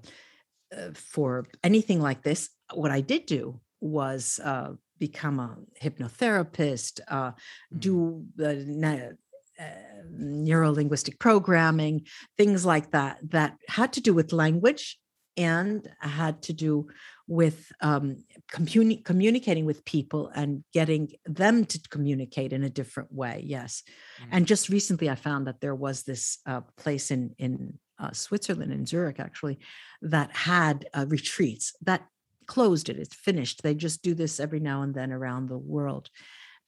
uh, 0.74 0.90
for 0.94 1.46
anything 1.62 2.00
like 2.00 2.22
this. 2.22 2.48
What 2.72 2.90
I 2.90 3.00
did 3.00 3.26
do 3.26 3.60
was 3.80 4.40
uh, 4.42 4.72
become 4.98 5.40
a 5.40 5.56
hypnotherapist, 5.82 7.00
uh, 7.08 7.32
mm-hmm. 7.32 7.78
do 7.78 8.24
uh, 8.42 9.64
neuro 10.10 10.72
linguistic 10.72 11.18
programming, 11.18 12.06
things 12.36 12.64
like 12.64 12.90
that 12.92 13.18
that 13.30 13.56
had 13.68 13.92
to 13.92 14.00
do 14.00 14.14
with 14.14 14.32
language 14.32 14.98
and 15.36 15.88
had 16.00 16.42
to 16.42 16.52
do 16.52 16.88
with 17.26 17.72
um, 17.80 18.24
communi- 18.52 19.04
communicating 19.04 19.64
with 19.64 19.84
people 19.84 20.30
and 20.34 20.62
getting 20.72 21.12
them 21.24 21.64
to 21.64 21.80
communicate 21.88 22.52
in 22.52 22.62
a 22.62 22.70
different 22.70 23.12
way. 23.12 23.42
Yes, 23.44 23.82
mm-hmm. 24.20 24.30
and 24.32 24.46
just 24.46 24.68
recently 24.68 25.08
I 25.10 25.14
found 25.14 25.46
that 25.46 25.60
there 25.60 25.74
was 25.74 26.02
this 26.02 26.38
uh, 26.46 26.60
place 26.76 27.10
in 27.10 27.34
in 27.38 27.78
uh, 27.98 28.12
Switzerland 28.12 28.72
in 28.72 28.86
Zurich 28.86 29.20
actually 29.20 29.58
that 30.02 30.30
had 30.32 30.86
uh, 30.94 31.06
retreats 31.08 31.72
that 31.82 32.06
closed 32.46 32.88
it. 32.88 32.98
It's 32.98 33.14
finished. 33.14 33.62
They 33.62 33.74
just 33.74 34.02
do 34.02 34.14
this 34.14 34.38
every 34.38 34.60
now 34.60 34.82
and 34.82 34.94
then 34.94 35.12
around 35.12 35.48
the 35.48 35.58
world, 35.58 36.10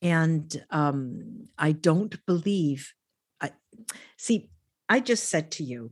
and 0.02 0.64
um, 0.70 1.48
I 1.58 1.72
don't 1.72 2.24
believe. 2.26 2.92
I 3.40 3.52
see. 4.16 4.50
I 4.88 5.00
just 5.00 5.28
said 5.28 5.50
to 5.52 5.64
you, 5.64 5.90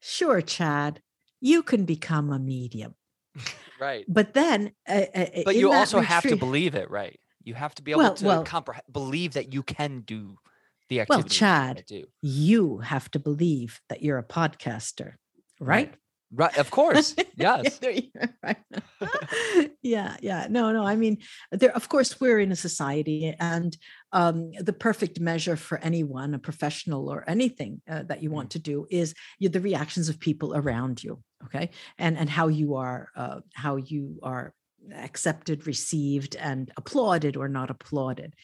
sure, 0.00 0.40
Chad, 0.40 1.00
you 1.46 1.62
can 1.62 1.84
become 1.84 2.32
a 2.32 2.38
medium 2.38 2.94
right 3.80 4.04
but 4.08 4.34
then 4.34 4.72
uh, 4.88 5.02
but 5.44 5.56
you 5.56 5.72
also 5.72 5.98
retreat, 5.98 6.08
have 6.08 6.22
to 6.22 6.36
believe 6.36 6.74
it 6.74 6.90
right 6.90 7.20
you 7.44 7.54
have 7.54 7.74
to 7.74 7.82
be 7.82 7.92
able 7.92 8.02
well, 8.02 8.14
to 8.14 8.24
well, 8.24 8.44
comprehend 8.44 8.84
believe 8.92 9.34
that 9.34 9.52
you 9.52 9.62
can 9.62 10.00
do 10.00 10.36
the 10.88 11.00
activity 11.00 11.22
well 11.22 11.28
chad 11.28 11.84
you 12.22 12.78
have 12.78 13.10
to 13.10 13.18
believe 13.18 13.80
that 13.88 14.02
you're 14.02 14.18
a 14.18 14.24
podcaster 14.24 15.14
right, 15.60 15.88
right. 15.88 15.94
Right, 16.32 16.58
of 16.58 16.70
course. 16.70 17.14
Yes. 17.38 17.78
yeah, 19.82 20.16
yeah. 20.20 20.46
No, 20.48 20.72
no. 20.72 20.86
I 20.86 20.96
mean, 20.96 21.18
there. 21.52 21.76
Of 21.76 21.90
course, 21.90 22.18
we're 22.18 22.40
in 22.40 22.50
a 22.50 22.56
society, 22.56 23.36
and 23.38 23.76
um, 24.12 24.52
the 24.58 24.72
perfect 24.72 25.20
measure 25.20 25.56
for 25.56 25.78
anyone, 25.78 26.34
a 26.34 26.38
professional 26.38 27.08
or 27.08 27.24
anything 27.28 27.80
uh, 27.88 28.02
that 28.04 28.22
you 28.22 28.30
want 28.30 28.48
mm. 28.48 28.52
to 28.52 28.58
do, 28.58 28.86
is 28.90 29.14
the 29.40 29.60
reactions 29.60 30.08
of 30.08 30.20
people 30.20 30.54
around 30.54 31.02
you. 31.02 31.22
Okay, 31.44 31.70
and 31.98 32.16
and 32.16 32.30
how 32.30 32.48
you 32.48 32.76
are, 32.76 33.08
uh, 33.16 33.40
how 33.54 33.76
you 33.76 34.18
are 34.22 34.54
accepted, 34.94 35.66
received, 35.66 36.36
and 36.36 36.70
applauded 36.76 37.36
or 37.36 37.48
not 37.48 37.70
applauded 37.70 38.34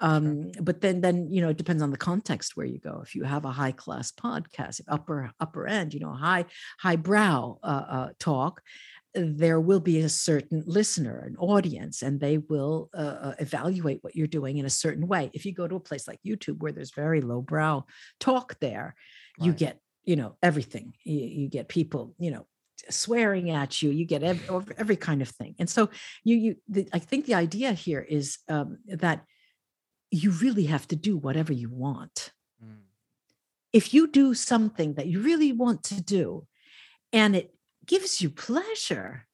um, 0.00 0.52
sure. 0.52 0.62
but 0.62 0.80
then 0.80 1.00
then 1.00 1.30
you 1.30 1.40
know 1.40 1.48
it 1.48 1.56
depends 1.56 1.82
on 1.82 1.90
the 1.90 1.96
context 1.96 2.56
where 2.56 2.66
you 2.66 2.78
go 2.78 3.00
if 3.02 3.14
you 3.14 3.24
have 3.24 3.44
a 3.44 3.50
high 3.50 3.72
class 3.72 4.12
podcast 4.12 4.80
upper 4.88 5.30
upper 5.40 5.66
end 5.66 5.94
you 5.94 6.00
know 6.00 6.12
high 6.12 6.44
high 6.78 6.96
brow 6.96 7.58
uh, 7.62 7.84
uh, 7.88 8.08
talk 8.18 8.60
there 9.16 9.60
will 9.60 9.80
be 9.80 10.00
a 10.00 10.08
certain 10.08 10.62
listener 10.66 11.24
an 11.26 11.36
audience 11.38 12.02
and 12.02 12.20
they 12.20 12.38
will 12.38 12.90
uh, 12.94 13.16
uh, 13.22 13.34
evaluate 13.38 14.02
what 14.02 14.14
you're 14.14 14.26
doing 14.26 14.58
in 14.58 14.66
a 14.66 14.70
certain 14.70 15.06
way 15.08 15.30
if 15.32 15.46
you 15.46 15.52
go 15.52 15.66
to 15.66 15.76
a 15.76 15.80
place 15.80 16.06
like 16.06 16.20
youtube 16.24 16.58
where 16.58 16.72
there's 16.72 16.92
very 16.92 17.20
lowbrow 17.20 17.84
talk 18.20 18.58
there 18.60 18.94
right. 19.38 19.46
you 19.46 19.52
get 19.52 19.80
you 20.04 20.16
know 20.16 20.36
everything 20.42 20.92
you, 21.04 21.18
you 21.18 21.48
get 21.48 21.68
people 21.68 22.14
you 22.18 22.30
know 22.30 22.46
swearing 22.90 23.50
at 23.50 23.80
you 23.80 23.90
you 23.90 24.04
get 24.04 24.22
every, 24.22 24.74
every 24.76 24.96
kind 24.96 25.22
of 25.22 25.28
thing 25.28 25.54
and 25.58 25.68
so 25.68 25.88
you 26.24 26.36
you 26.36 26.56
the, 26.68 26.86
i 26.92 26.98
think 26.98 27.24
the 27.24 27.34
idea 27.34 27.72
here 27.72 28.00
is 28.00 28.38
um, 28.48 28.78
that 28.86 29.24
you 30.10 30.30
really 30.30 30.64
have 30.64 30.86
to 30.88 30.96
do 30.96 31.16
whatever 31.16 31.52
you 31.52 31.68
want. 31.68 32.32
Mm. 32.64 32.78
If 33.72 33.92
you 33.92 34.06
do 34.06 34.34
something 34.34 34.94
that 34.94 35.06
you 35.06 35.20
really 35.20 35.52
want 35.52 35.82
to 35.84 36.00
do 36.00 36.46
and 37.12 37.36
it 37.36 37.54
gives 37.86 38.20
you 38.20 38.30
pleasure, 38.30 39.26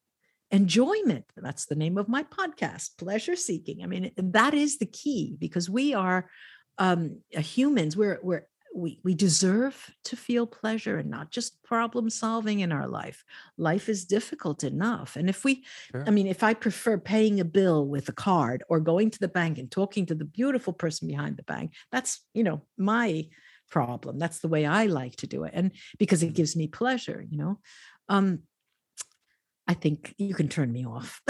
enjoyment, 0.51 1.25
that's 1.35 1.65
the 1.65 1.75
name 1.75 1.97
of 1.97 2.07
my 2.07 2.23
podcast, 2.23 2.97
Pleasure 2.97 3.35
Seeking. 3.35 3.83
I 3.83 3.87
mean, 3.87 4.11
that 4.17 4.53
is 4.53 4.77
the 4.77 4.85
key 4.85 5.35
because 5.39 5.69
we 5.69 5.93
are 5.93 6.29
um, 6.77 7.19
humans, 7.31 7.95
we're, 7.95 8.19
we're 8.23 8.47
we 8.73 8.99
we 9.03 9.13
deserve 9.13 9.91
to 10.03 10.15
feel 10.15 10.47
pleasure 10.47 10.97
and 10.97 11.09
not 11.09 11.31
just 11.31 11.61
problem 11.63 12.09
solving 12.09 12.61
in 12.61 12.71
our 12.71 12.87
life 12.87 13.23
life 13.57 13.87
is 13.87 14.05
difficult 14.05 14.63
enough 14.63 15.15
and 15.15 15.29
if 15.29 15.43
we 15.43 15.63
sure. 15.91 16.03
i 16.07 16.09
mean 16.09 16.27
if 16.27 16.43
i 16.43 16.53
prefer 16.53 16.97
paying 16.97 17.39
a 17.39 17.45
bill 17.45 17.87
with 17.87 18.09
a 18.09 18.13
card 18.13 18.63
or 18.69 18.79
going 18.79 19.09
to 19.09 19.19
the 19.19 19.27
bank 19.27 19.57
and 19.57 19.69
talking 19.71 20.05
to 20.05 20.15
the 20.15 20.25
beautiful 20.25 20.73
person 20.73 21.07
behind 21.07 21.37
the 21.37 21.43
bank 21.43 21.73
that's 21.91 22.21
you 22.33 22.43
know 22.43 22.61
my 22.77 23.25
problem 23.69 24.19
that's 24.19 24.39
the 24.39 24.47
way 24.47 24.65
i 24.65 24.85
like 24.85 25.15
to 25.15 25.27
do 25.27 25.43
it 25.43 25.51
and 25.53 25.71
because 25.97 26.23
it 26.23 26.33
gives 26.33 26.55
me 26.55 26.67
pleasure 26.67 27.25
you 27.29 27.37
know 27.37 27.59
um 28.09 28.43
I 29.65 29.73
think 29.73 30.13
you 30.17 30.33
can 30.33 30.49
turn 30.49 30.71
me 30.71 30.85
off. 30.85 31.21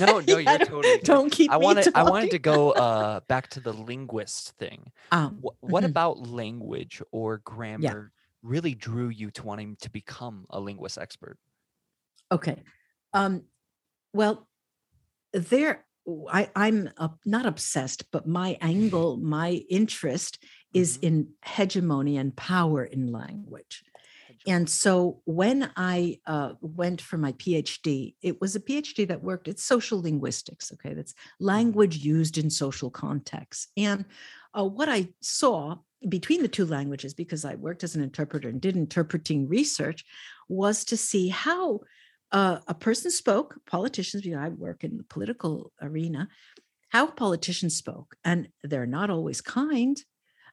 No, 0.00 0.20
no, 0.20 0.38
you're 0.38 0.58
totally. 0.58 0.98
Don't 1.02 1.30
keep. 1.30 1.50
I 1.50 1.58
wanted. 1.58 1.88
I 1.94 2.02
wanted 2.02 2.30
to 2.30 2.38
go 2.38 2.70
uh, 2.72 3.20
back 3.28 3.48
to 3.50 3.60
the 3.60 3.72
linguist 3.72 4.56
thing. 4.56 4.90
Um, 5.12 5.38
what, 5.40 5.54
what 5.60 5.80
mm-hmm. 5.82 5.90
about 5.90 6.26
language 6.26 7.02
or 7.12 7.38
grammar 7.38 7.82
yeah. 7.82 8.18
really 8.42 8.74
drew 8.74 9.10
you 9.10 9.30
to 9.32 9.42
wanting 9.42 9.76
to 9.82 9.90
become 9.90 10.46
a 10.48 10.58
linguist 10.58 10.96
expert? 10.96 11.36
Okay, 12.32 12.62
um, 13.12 13.42
well, 14.12 14.48
there. 15.32 15.84
I, 16.30 16.50
I'm 16.54 16.90
uh, 16.98 17.08
not 17.24 17.46
obsessed, 17.46 18.10
but 18.10 18.26
my 18.26 18.58
angle, 18.60 19.16
my 19.16 19.62
interest 19.70 20.38
is 20.74 20.98
mm-hmm. 20.98 21.06
in 21.06 21.28
hegemony 21.42 22.18
and 22.18 22.36
power 22.36 22.84
in 22.84 23.10
language. 23.10 23.84
And 24.46 24.68
so 24.68 25.20
when 25.24 25.70
I 25.76 26.18
uh, 26.26 26.52
went 26.60 27.00
for 27.00 27.16
my 27.16 27.32
PhD, 27.32 28.14
it 28.20 28.40
was 28.40 28.54
a 28.54 28.60
PhD 28.60 29.08
that 29.08 29.22
worked, 29.22 29.48
it's 29.48 29.64
social 29.64 30.02
linguistics, 30.02 30.72
okay? 30.72 30.92
That's 30.92 31.12
mm-hmm. 31.12 31.46
language 31.46 31.96
used 31.96 32.36
in 32.36 32.50
social 32.50 32.90
contexts. 32.90 33.68
And 33.76 34.04
uh, 34.56 34.64
what 34.64 34.88
I 34.88 35.08
saw 35.20 35.76
between 36.08 36.42
the 36.42 36.48
two 36.48 36.66
languages, 36.66 37.14
because 37.14 37.44
I 37.44 37.54
worked 37.54 37.84
as 37.84 37.96
an 37.96 38.02
interpreter 38.02 38.48
and 38.48 38.60
did 38.60 38.76
interpreting 38.76 39.48
research, 39.48 40.04
was 40.48 40.84
to 40.84 40.96
see 40.96 41.28
how 41.28 41.80
uh, 42.30 42.58
a 42.68 42.74
person 42.74 43.10
spoke, 43.10 43.56
politicians, 43.66 44.22
because 44.22 44.38
I 44.38 44.48
work 44.50 44.84
in 44.84 44.98
the 44.98 45.04
political 45.04 45.72
arena, 45.80 46.28
how 46.90 47.06
politicians 47.06 47.76
spoke. 47.76 48.16
And 48.24 48.48
they're 48.62 48.86
not 48.86 49.08
always 49.08 49.40
kind, 49.40 49.96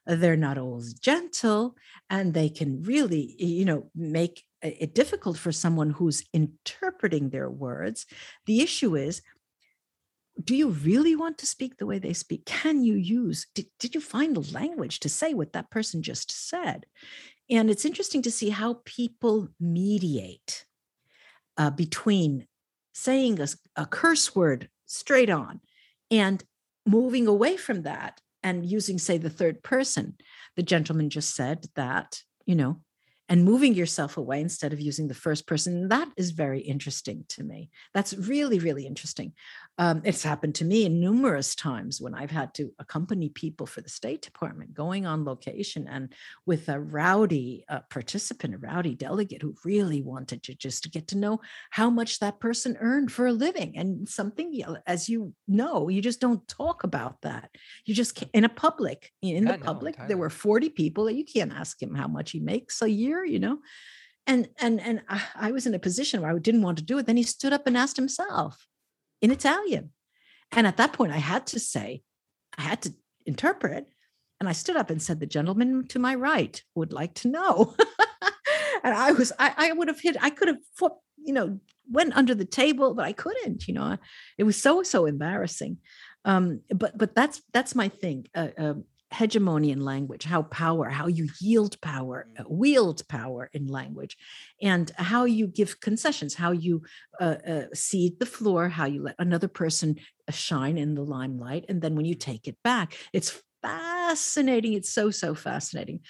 they're 0.06 0.36
not 0.36 0.58
always 0.58 0.94
gentle 0.94 1.76
and 2.10 2.34
they 2.34 2.48
can 2.48 2.82
really 2.82 3.34
you 3.38 3.64
know 3.64 3.90
make 3.94 4.44
it 4.62 4.94
difficult 4.94 5.36
for 5.36 5.52
someone 5.52 5.90
who's 5.90 6.24
interpreting 6.32 7.30
their 7.30 7.50
words 7.50 8.06
the 8.46 8.60
issue 8.60 8.96
is 8.96 9.22
do 10.42 10.56
you 10.56 10.68
really 10.68 11.14
want 11.14 11.38
to 11.38 11.46
speak 11.46 11.76
the 11.76 11.86
way 11.86 11.98
they 11.98 12.14
speak? 12.14 12.46
Can 12.46 12.82
you 12.82 12.94
use, 12.94 13.46
did, 13.54 13.66
did 13.78 13.94
you 13.94 14.00
find 14.00 14.34
the 14.34 14.52
language 14.52 15.00
to 15.00 15.08
say 15.08 15.34
what 15.34 15.52
that 15.52 15.70
person 15.70 16.02
just 16.02 16.48
said? 16.48 16.86
And 17.50 17.68
it's 17.68 17.84
interesting 17.84 18.22
to 18.22 18.30
see 18.30 18.48
how 18.48 18.80
people 18.84 19.48
mediate 19.60 20.64
uh, 21.58 21.70
between 21.70 22.46
saying 22.94 23.40
a, 23.40 23.48
a 23.76 23.84
curse 23.84 24.34
word 24.34 24.70
straight 24.86 25.28
on 25.28 25.60
and 26.10 26.42
moving 26.86 27.26
away 27.26 27.56
from 27.56 27.82
that 27.82 28.21
and 28.42 28.66
using, 28.66 28.98
say, 28.98 29.18
the 29.18 29.30
third 29.30 29.62
person. 29.62 30.16
The 30.56 30.62
gentleman 30.62 31.10
just 31.10 31.34
said 31.34 31.66
that, 31.74 32.22
you 32.44 32.54
know, 32.54 32.80
and 33.32 33.46
moving 33.46 33.72
yourself 33.72 34.18
away 34.18 34.42
instead 34.42 34.74
of 34.74 34.80
using 34.80 35.08
the 35.08 35.14
first 35.14 35.46
person. 35.46 35.88
That 35.88 36.06
is 36.18 36.32
very 36.32 36.60
interesting 36.60 37.24
to 37.30 37.42
me. 37.42 37.70
That's 37.94 38.12
really, 38.12 38.58
really 38.58 38.86
interesting. 38.86 39.32
Um, 39.78 40.02
it's 40.04 40.22
happened 40.22 40.54
to 40.56 40.66
me 40.66 40.86
numerous 40.90 41.54
times 41.54 41.98
when 41.98 42.14
I've 42.14 42.30
had 42.30 42.52
to 42.54 42.74
accompany 42.78 43.30
people 43.30 43.66
for 43.66 43.80
the 43.80 43.88
State 43.88 44.20
Department 44.20 44.74
going 44.74 45.06
on 45.06 45.24
location 45.24 45.88
and 45.88 46.12
with 46.44 46.68
a 46.68 46.78
rowdy 46.78 47.64
uh, 47.70 47.80
participant, 47.88 48.54
a 48.54 48.58
rowdy 48.58 48.94
delegate 48.94 49.40
who 49.40 49.54
really 49.64 50.02
wanted 50.02 50.42
to 50.42 50.54
just 50.54 50.92
get 50.92 51.08
to 51.08 51.16
know 51.16 51.40
how 51.70 51.88
much 51.88 52.18
that 52.18 52.38
person 52.38 52.76
earned 52.80 53.10
for 53.10 53.26
a 53.26 53.32
living. 53.32 53.78
And 53.78 54.06
something, 54.06 54.62
as 54.86 55.08
you 55.08 55.32
know, 55.48 55.88
you 55.88 56.02
just 56.02 56.20
don't 56.20 56.46
talk 56.48 56.84
about 56.84 57.22
that. 57.22 57.48
You 57.86 57.94
just 57.94 58.22
in 58.34 58.44
a 58.44 58.50
public, 58.50 59.10
in 59.22 59.46
yeah, 59.46 59.52
the 59.52 59.64
public, 59.64 59.96
there 60.06 60.18
were 60.18 60.28
40 60.28 60.68
people 60.68 61.04
that 61.04 61.14
you 61.14 61.24
can't 61.24 61.52
ask 61.52 61.82
him 61.82 61.94
how 61.94 62.08
much 62.08 62.32
he 62.32 62.40
makes 62.40 62.82
a 62.82 62.90
year, 62.90 63.21
you 63.24 63.38
know? 63.38 63.58
and 64.24 64.48
and 64.60 64.80
and 64.80 65.02
I 65.34 65.50
was 65.50 65.66
in 65.66 65.74
a 65.74 65.80
position 65.80 66.20
where 66.20 66.30
I 66.30 66.38
didn't 66.38 66.62
want 66.62 66.78
to 66.78 66.84
do 66.84 66.96
it. 66.98 67.06
Then 67.06 67.16
he 67.16 67.24
stood 67.24 67.52
up 67.52 67.66
and 67.66 67.76
asked 67.76 67.96
himself, 67.96 68.68
in 69.22 69.30
Italian. 69.30 69.90
And 70.50 70.66
at 70.66 70.76
that 70.76 70.92
point, 70.92 71.12
I 71.12 71.18
had 71.18 71.46
to 71.48 71.60
say, 71.60 72.02
I 72.58 72.62
had 72.62 72.82
to 72.82 72.94
interpret. 73.24 73.86
And 74.38 74.48
I 74.48 74.52
stood 74.52 74.76
up 74.76 74.90
and 74.90 75.00
said, 75.00 75.20
The 75.20 75.26
gentleman 75.26 75.86
to 75.88 75.98
my 75.98 76.14
right 76.16 76.60
would 76.74 76.92
like 76.92 77.14
to 77.14 77.28
know. 77.28 77.74
and 78.84 78.92
I 78.94 79.12
was, 79.12 79.32
I, 79.38 79.54
I 79.56 79.72
would 79.72 79.88
have 79.88 80.00
hit, 80.00 80.16
I 80.20 80.30
could 80.30 80.48
have, 80.48 80.58
you 81.16 81.32
know, 81.32 81.60
went 81.90 82.16
under 82.16 82.34
the 82.34 82.44
table, 82.44 82.94
but 82.94 83.04
I 83.04 83.12
couldn't, 83.12 83.68
you 83.68 83.74
know, 83.74 83.96
it 84.36 84.44
was 84.44 84.60
so, 84.60 84.82
so 84.82 85.06
embarrassing. 85.06 85.78
Um, 86.24 86.60
but, 86.68 86.98
but 86.98 87.14
that's, 87.14 87.40
that's 87.52 87.74
my 87.74 87.88
thing. 87.88 88.26
Uh, 88.34 88.48
um, 88.58 88.84
hegemony 89.12 89.70
in 89.70 89.80
language, 89.80 90.24
how 90.24 90.42
power, 90.42 90.88
how 90.88 91.06
you 91.06 91.28
yield 91.40 91.80
power, 91.80 92.26
uh, 92.38 92.44
wield 92.48 93.06
power 93.08 93.50
in 93.52 93.66
language, 93.66 94.16
and 94.60 94.90
how 94.96 95.24
you 95.24 95.46
give 95.46 95.80
concessions, 95.80 96.34
how 96.34 96.52
you 96.52 96.82
uh, 97.20 97.36
uh, 97.46 97.64
cede 97.74 98.18
the 98.18 98.26
floor, 98.26 98.68
how 98.68 98.86
you 98.86 99.02
let 99.02 99.16
another 99.18 99.48
person 99.48 99.96
uh, 100.28 100.32
shine 100.32 100.78
in 100.78 100.94
the 100.94 101.02
limelight, 101.02 101.64
and 101.68 101.80
then 101.82 101.94
when 101.94 102.04
you 102.04 102.14
take 102.14 102.48
it 102.48 102.56
back, 102.64 102.96
it's 103.12 103.40
fascinating. 103.62 104.72
It's 104.72 104.90
so 104.90 105.10
so 105.10 105.34
fascinating. 105.34 106.00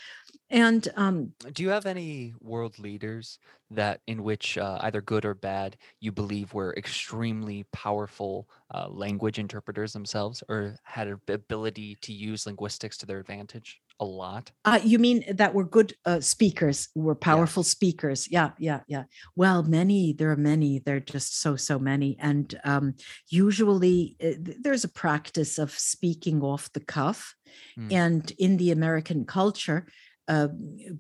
And 0.53 0.87
um, 0.97 1.33
do 1.55 1.63
you 1.63 1.71
have 1.71 1.87
any 1.87 2.35
world 2.41 2.79
leaders 2.79 3.39
that, 3.71 4.03
in 4.07 4.23
which 4.23 4.59
uh, 4.59 4.79
either 4.83 5.01
good 5.01 5.25
or 5.25 5.35
bad, 5.35 5.79
you 5.99 6.13
believe 6.13 6.53
were 6.53 6.75
extremely 6.77 7.65
powerful 7.73 8.47
uh, 8.75 8.87
language 8.91 9.39
interpreters 9.39 9.95
themselves, 9.95 10.43
or 10.51 10.77
had 10.85 11.09
an 11.09 11.19
ability 11.29 11.97
to 12.03 12.13
use 12.13 12.45
linguistics 12.45 12.99
to 12.99 13.07
their 13.07 13.19
advantage 13.19 13.81
a 13.99 14.05
lot? 14.05 14.53
Uh, 14.67 14.79
you 14.85 14.99
mean 14.99 15.25
that 15.33 15.55
were 15.55 15.65
good 15.65 15.95
uh, 16.05 16.21
speakers, 16.21 16.89
were 16.95 17.15
powerful 17.15 17.63
yeah. 17.63 17.69
speakers? 17.69 18.31
Yeah, 18.31 18.51
yeah, 18.59 18.81
yeah. 18.89 19.05
Well, 19.35 19.63
many. 19.63 20.13
There 20.13 20.31
are 20.31 20.37
many. 20.37 20.81
There 20.81 20.97
are 20.97 21.01
just 21.01 21.41
so 21.41 21.57
so 21.57 21.79
many, 21.79 22.19
and 22.21 22.61
um, 22.65 22.95
usually 23.31 24.17
uh, 24.23 24.33
there's 24.61 24.85
a 24.85 24.89
practice 24.89 25.59
of 25.59 25.71
speaking 25.79 26.43
off 26.43 26.71
the 26.75 26.81
cuff, 26.81 27.35
mm. 27.79 27.91
and 27.91 28.31
in 28.39 28.59
the 28.59 28.71
American 28.71 29.25
culture 29.25 29.87
uh, 30.29 30.49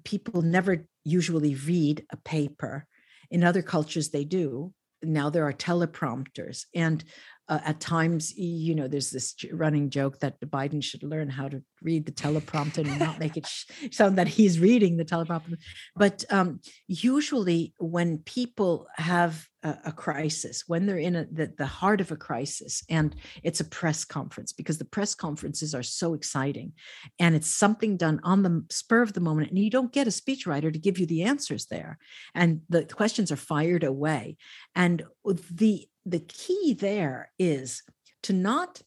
people 0.04 0.42
never 0.42 0.86
usually 1.04 1.54
read 1.54 2.04
a 2.10 2.16
paper. 2.16 2.86
In 3.30 3.44
other 3.44 3.62
cultures, 3.62 4.10
they 4.10 4.24
do. 4.24 4.72
Now 5.02 5.30
there 5.30 5.46
are 5.46 5.52
teleprompters. 5.52 6.64
And 6.74 7.02
uh, 7.48 7.60
at 7.64 7.80
times, 7.80 8.32
you 8.36 8.74
know, 8.74 8.88
there's 8.88 9.10
this 9.10 9.34
running 9.52 9.90
joke 9.90 10.20
that 10.20 10.40
Biden 10.40 10.82
should 10.82 11.02
learn 11.02 11.28
how 11.28 11.48
to 11.48 11.62
read 11.84 12.06
the 12.06 12.12
teleprompter 12.12 12.78
and 12.78 12.98
not 12.98 13.18
make 13.18 13.36
it 13.36 13.46
sound 13.90 14.18
that 14.18 14.28
he's 14.28 14.58
reading 14.58 14.96
the 14.96 15.04
teleprompter. 15.04 15.56
But 15.96 16.24
um, 16.30 16.60
usually, 16.86 17.74
when 17.78 18.18
people 18.18 18.86
have 18.96 19.46
a, 19.62 19.76
a 19.86 19.92
crisis, 19.92 20.64
when 20.66 20.86
they're 20.86 20.98
in 20.98 21.16
a, 21.16 21.26
the, 21.30 21.52
the 21.56 21.66
heart 21.66 22.00
of 22.00 22.10
a 22.10 22.16
crisis, 22.16 22.82
and 22.88 23.14
it's 23.42 23.60
a 23.60 23.64
press 23.64 24.04
conference, 24.04 24.52
because 24.52 24.78
the 24.78 24.84
press 24.84 25.14
conferences 25.14 25.74
are 25.74 25.82
so 25.82 26.14
exciting 26.14 26.72
and 27.18 27.34
it's 27.34 27.54
something 27.54 27.96
done 27.96 28.20
on 28.22 28.42
the 28.42 28.64
spur 28.70 29.02
of 29.02 29.12
the 29.12 29.20
moment, 29.20 29.50
and 29.50 29.58
you 29.58 29.70
don't 29.70 29.92
get 29.92 30.06
a 30.06 30.10
speechwriter 30.10 30.72
to 30.72 30.78
give 30.78 30.98
you 30.98 31.06
the 31.06 31.22
answers 31.22 31.66
there. 31.66 31.98
And 32.34 32.62
the 32.68 32.84
questions 32.84 33.30
are 33.32 33.36
fired 33.36 33.84
away. 33.84 34.36
And 34.74 35.04
the 35.24 35.88
the 36.04 36.20
key 36.20 36.74
there 36.74 37.30
is 37.38 37.82
to 38.24 38.32
not 38.32 38.82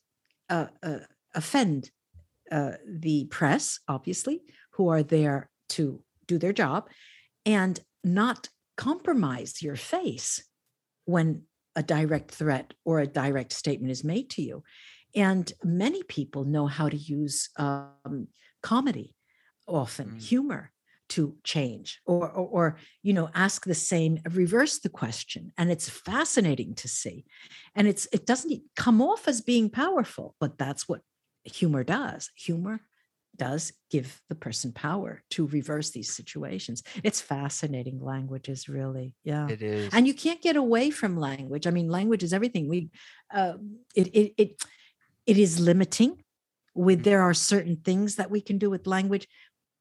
uh, 0.49 0.67
uh, 0.83 0.99
offend 1.33 1.91
uh, 2.55 2.77
the 2.87 3.25
press, 3.25 3.81
obviously, 3.89 4.41
who 4.71 4.87
are 4.87 5.03
there 5.03 5.49
to 5.67 6.01
do 6.25 6.37
their 6.37 6.53
job, 6.53 6.87
and 7.45 7.81
not 8.01 8.47
compromise 8.77 9.61
your 9.61 9.75
face 9.75 10.41
when 11.03 11.43
a 11.75 11.83
direct 11.83 12.31
threat 12.31 12.73
or 12.85 12.99
a 12.99 13.07
direct 13.07 13.51
statement 13.51 13.91
is 13.91 14.05
made 14.05 14.29
to 14.29 14.41
you. 14.41 14.63
And 15.15 15.51
many 15.63 16.01
people 16.03 16.45
know 16.45 16.67
how 16.67 16.87
to 16.87 16.95
use 16.95 17.49
um, 17.57 18.29
comedy, 18.63 19.15
often 19.67 20.11
mm. 20.11 20.21
humor, 20.21 20.71
to 21.07 21.35
change 21.43 22.01
or, 22.07 22.29
or, 22.31 22.47
or 22.47 22.77
you 23.03 23.13
know 23.13 23.29
ask 23.35 23.65
the 23.65 23.75
same 23.75 24.17
reverse 24.31 24.79
the 24.79 24.89
question 24.89 25.51
and 25.55 25.69
it's 25.69 25.87
fascinating 25.87 26.73
to 26.73 26.87
see 26.87 27.25
and 27.75 27.87
it's 27.87 28.07
it 28.11 28.25
doesn't 28.25 28.59
come 28.75 29.03
off 29.03 29.27
as 29.27 29.39
being 29.39 29.69
powerful 29.69 30.35
but 30.39 30.57
that's 30.57 30.89
what 30.89 31.01
humor 31.45 31.83
does. 31.83 32.29
Humor 32.35 32.81
does 33.35 33.73
give 33.91 34.21
the 34.29 34.35
person 34.35 34.71
power 34.71 35.21
to 35.29 35.47
reverse 35.47 35.91
these 35.91 36.15
situations. 36.15 36.83
It's 37.03 37.21
fascinating 37.21 37.99
language 38.01 38.49
is 38.49 38.69
really. 38.69 39.13
Yeah. 39.23 39.47
It 39.49 39.61
is. 39.61 39.89
And 39.93 40.07
you 40.07 40.13
can't 40.13 40.41
get 40.41 40.55
away 40.55 40.89
from 40.89 41.17
language. 41.17 41.67
I 41.67 41.71
mean 41.71 41.89
language 41.89 42.23
is 42.23 42.33
everything. 42.33 42.69
We 42.69 42.89
uh, 43.33 43.55
it, 43.95 44.07
it 44.07 44.33
it 44.37 44.63
it 45.25 45.37
is 45.37 45.59
limiting. 45.59 46.23
With 46.73 46.99
mm-hmm. 46.99 47.03
there 47.03 47.21
are 47.21 47.33
certain 47.33 47.77
things 47.77 48.15
that 48.15 48.31
we 48.31 48.41
can 48.41 48.57
do 48.57 48.69
with 48.69 48.87
language. 48.87 49.27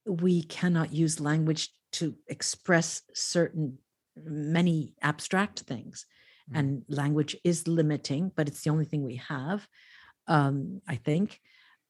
We 0.07 0.43
cannot 0.43 0.93
use 0.93 1.21
language 1.21 1.71
to 1.93 2.15
express 2.29 3.03
certain 3.15 3.79
many 4.17 4.95
abstract 5.01 5.61
things. 5.61 6.07
Mm. 6.51 6.59
and 6.59 6.83
language 6.89 7.37
is 7.43 7.67
limiting 7.67 8.31
but 8.37 8.49
it's 8.49 8.63
the 8.63 8.69
only 8.71 8.85
thing 8.85 9.03
we 9.03 9.17
have 9.17 9.67
um, 10.27 10.83
i 10.87 10.97
think 10.97 11.41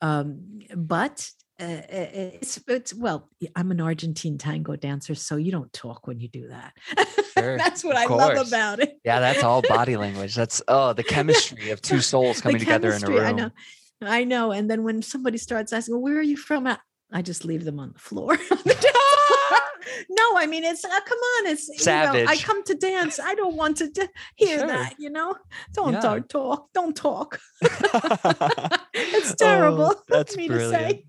um, 0.04 0.60
but 0.76 1.30
uh, 1.60 1.82
it's 1.88 2.60
it's 2.66 2.92
well 2.92 3.30
i'm 3.54 3.70
an 3.70 3.80
argentine 3.80 4.36
tango 4.36 4.74
dancer 4.74 5.14
so 5.14 5.36
you 5.36 5.52
don't 5.52 5.72
talk 5.72 6.08
when 6.08 6.18
you 6.18 6.26
do 6.26 6.48
that 6.48 6.72
sure, 7.38 7.56
that's 7.56 7.84
what 7.84 7.94
i 7.94 8.06
love 8.06 8.48
about 8.48 8.80
it 8.80 8.98
yeah 9.04 9.20
that's 9.20 9.44
all 9.44 9.62
body 9.62 9.96
language 10.04 10.34
that's 10.34 10.60
oh 10.66 10.92
the 10.92 11.04
chemistry 11.04 11.70
of 11.70 11.80
two 11.80 12.00
souls 12.10 12.40
coming 12.40 12.58
together 12.58 12.92
in 12.92 13.04
a 13.04 13.06
room 13.06 13.24
i 13.24 13.30
know 13.30 13.50
i 14.02 14.24
know 14.24 14.50
and 14.50 14.68
then 14.68 14.82
when 14.82 15.00
somebody 15.00 15.38
starts 15.38 15.72
asking 15.72 15.94
well, 15.94 16.02
where 16.02 16.18
are 16.18 16.22
you 16.22 16.36
from 16.36 16.66
I 17.12 17.22
just 17.22 17.44
leave 17.44 17.64
them 17.64 17.78
on 17.78 17.92
the 17.92 17.98
floor. 17.98 18.36
no, 20.10 20.36
I 20.36 20.46
mean 20.48 20.64
it's 20.64 20.84
uh, 20.84 20.88
come 20.88 21.18
on, 21.18 21.46
it's 21.46 21.82
savage. 21.82 22.20
You 22.20 22.24
know, 22.24 22.32
I 22.32 22.36
come 22.36 22.64
to 22.64 22.74
dance. 22.74 23.20
I 23.20 23.36
don't 23.36 23.54
want 23.54 23.76
to 23.76 23.88
d- 23.88 24.08
hear 24.34 24.58
sure. 24.58 24.66
that. 24.66 24.94
You 24.98 25.10
know, 25.10 25.36
don't 25.72 25.92
yeah. 25.92 26.00
talk, 26.00 26.28
talk, 26.28 26.72
don't 26.72 26.96
talk. 26.96 27.40
It's 28.94 29.32
oh, 29.42 29.44
terrible. 29.44 29.84
Oh, 29.96 30.02
that's 30.08 30.36
me 30.36 30.48
brilliant. 30.48 30.72
to 30.72 30.88
say. 30.88 31.04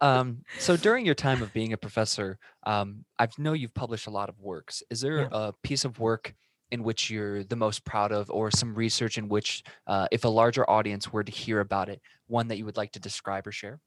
um, 0.00 0.42
so 0.58 0.76
during 0.76 1.04
your 1.04 1.14
time 1.14 1.42
of 1.42 1.52
being 1.52 1.72
a 1.72 1.76
professor, 1.76 2.38
um, 2.64 3.04
I 3.18 3.28
know 3.38 3.52
you've 3.52 3.74
published 3.74 4.06
a 4.06 4.10
lot 4.10 4.28
of 4.28 4.38
works. 4.40 4.82
Is 4.90 5.00
there 5.00 5.20
yeah. 5.20 5.28
a 5.32 5.52
piece 5.62 5.84
of 5.84 5.98
work 5.98 6.34
in 6.70 6.82
which 6.82 7.10
you're 7.10 7.44
the 7.44 7.56
most 7.56 7.84
proud 7.84 8.12
of, 8.12 8.30
or 8.30 8.50
some 8.50 8.74
research 8.74 9.18
in 9.18 9.28
which, 9.28 9.62
uh, 9.86 10.06
if 10.12 10.24
a 10.24 10.28
larger 10.28 10.68
audience 10.68 11.12
were 11.12 11.24
to 11.24 11.32
hear 11.32 11.60
about 11.60 11.88
it, 11.88 12.00
one 12.26 12.48
that 12.48 12.58
you 12.58 12.64
would 12.64 12.76
like 12.76 12.92
to 12.92 13.00
describe 13.00 13.46
or 13.46 13.52
share? 13.52 13.80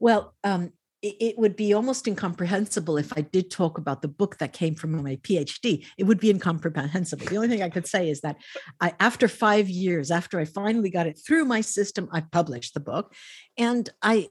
Well, 0.00 0.34
um, 0.42 0.72
it, 1.04 1.38
would 1.38 1.56
be 1.56 1.72
almost 1.74 2.08
incomprehensible 2.08 2.96
if 2.96 3.12
I 3.16 3.20
did 3.20 3.50
talk 3.50 3.78
about 3.78 4.02
the 4.02 4.08
book 4.08 4.38
that 4.38 4.52
came 4.52 4.74
from 4.74 5.02
my 5.02 5.16
PhD. 5.16 5.86
It 5.98 6.04
would 6.04 6.18
be 6.18 6.30
incomprehensible. 6.30 7.26
The 7.26 7.36
only 7.36 7.48
thing 7.48 7.62
I 7.62 7.68
could 7.68 7.86
say 7.86 8.08
is 8.08 8.22
that 8.22 8.36
I, 8.80 8.94
after 9.00 9.28
five 9.28 9.68
years, 9.68 10.10
after 10.10 10.40
I 10.40 10.44
finally 10.44 10.90
got 10.90 11.06
it 11.06 11.20
through 11.24 11.44
my 11.44 11.60
system, 11.60 12.08
I 12.12 12.20
published 12.20 12.74
the 12.74 12.80
book, 12.80 13.14
and 13.58 13.88
I 14.02 14.28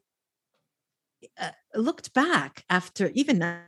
uh, 1.39 1.51
looked 1.75 2.13
back 2.13 2.63
after 2.69 3.11
even 3.13 3.39
that. 3.39 3.67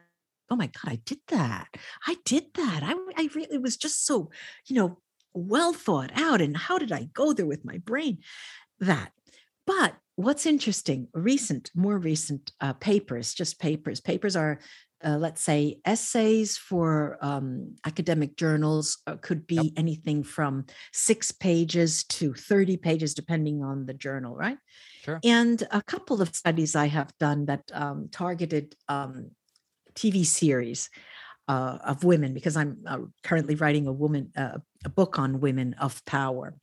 Oh 0.50 0.56
my 0.56 0.68
God, 0.68 0.94
I 0.94 1.00
did 1.06 1.20
that. 1.30 1.68
I 2.08 2.18
did 2.24 2.54
that. 2.54 2.82
I, 2.84 2.94
I 3.18 3.30
really 3.34 3.58
was 3.58 3.78
just 3.78 4.06
so, 4.06 4.30
you 4.68 4.76
know, 4.76 5.00
well 5.36 5.74
thought 5.74 6.12
out 6.16 6.42
and 6.42 6.56
how 6.56 6.78
did 6.78 6.92
i 6.92 7.04
go 7.14 7.34
there 7.34 7.46
with 7.46 7.66
my 7.66 7.78
brain 7.80 8.18
that 8.80 9.12
but 9.68 9.96
what's 10.16 10.46
interesting 10.46 11.08
recent 11.14 11.72
more 11.76 11.98
recent 11.98 12.52
uh, 12.62 12.74
papers 12.74 13.34
just 13.34 13.60
papers 13.60 14.00
papers 14.00 14.36
are 14.36 14.60
uh, 15.04 15.18
let's 15.18 15.42
say 15.42 15.78
essays 15.86 16.58
for 16.58 17.18
um, 17.22 17.76
academic 17.86 18.38
journals 18.38 18.98
uh, 19.08 19.16
could 19.22 19.46
be 19.46 19.56
yep. 19.56 19.66
anything 19.78 20.24
from 20.24 20.66
six 20.94 21.32
pages 21.32 22.06
to 22.06 22.34
30 22.34 22.78
pages 22.78 23.14
depending 23.14 23.62
on 23.62 23.86
the 23.86 23.94
journal 23.94 24.36
right 24.36 24.58
sure. 25.04 25.20
and 25.24 25.68
a 25.72 25.82
couple 25.82 26.22
of 26.22 26.34
studies 26.34 26.76
i 26.76 26.88
have 26.88 27.12
done 27.20 27.46
that 27.46 27.64
um, 27.74 28.08
targeted 28.12 28.76
um, 28.88 29.32
tv 29.96 30.26
series 30.26 30.90
uh, 31.50 31.78
of 31.84 32.04
women 32.04 32.34
because 32.34 32.56
i'm 32.56 32.78
uh, 32.88 33.00
currently 33.22 33.56
writing 33.56 33.88
a 33.88 33.94
woman 33.94 34.32
uh, 34.38 34.58
a 34.86 34.90
book 34.90 35.20
on 35.20 35.42
women 35.42 35.74
of 35.74 36.04
power 36.06 36.56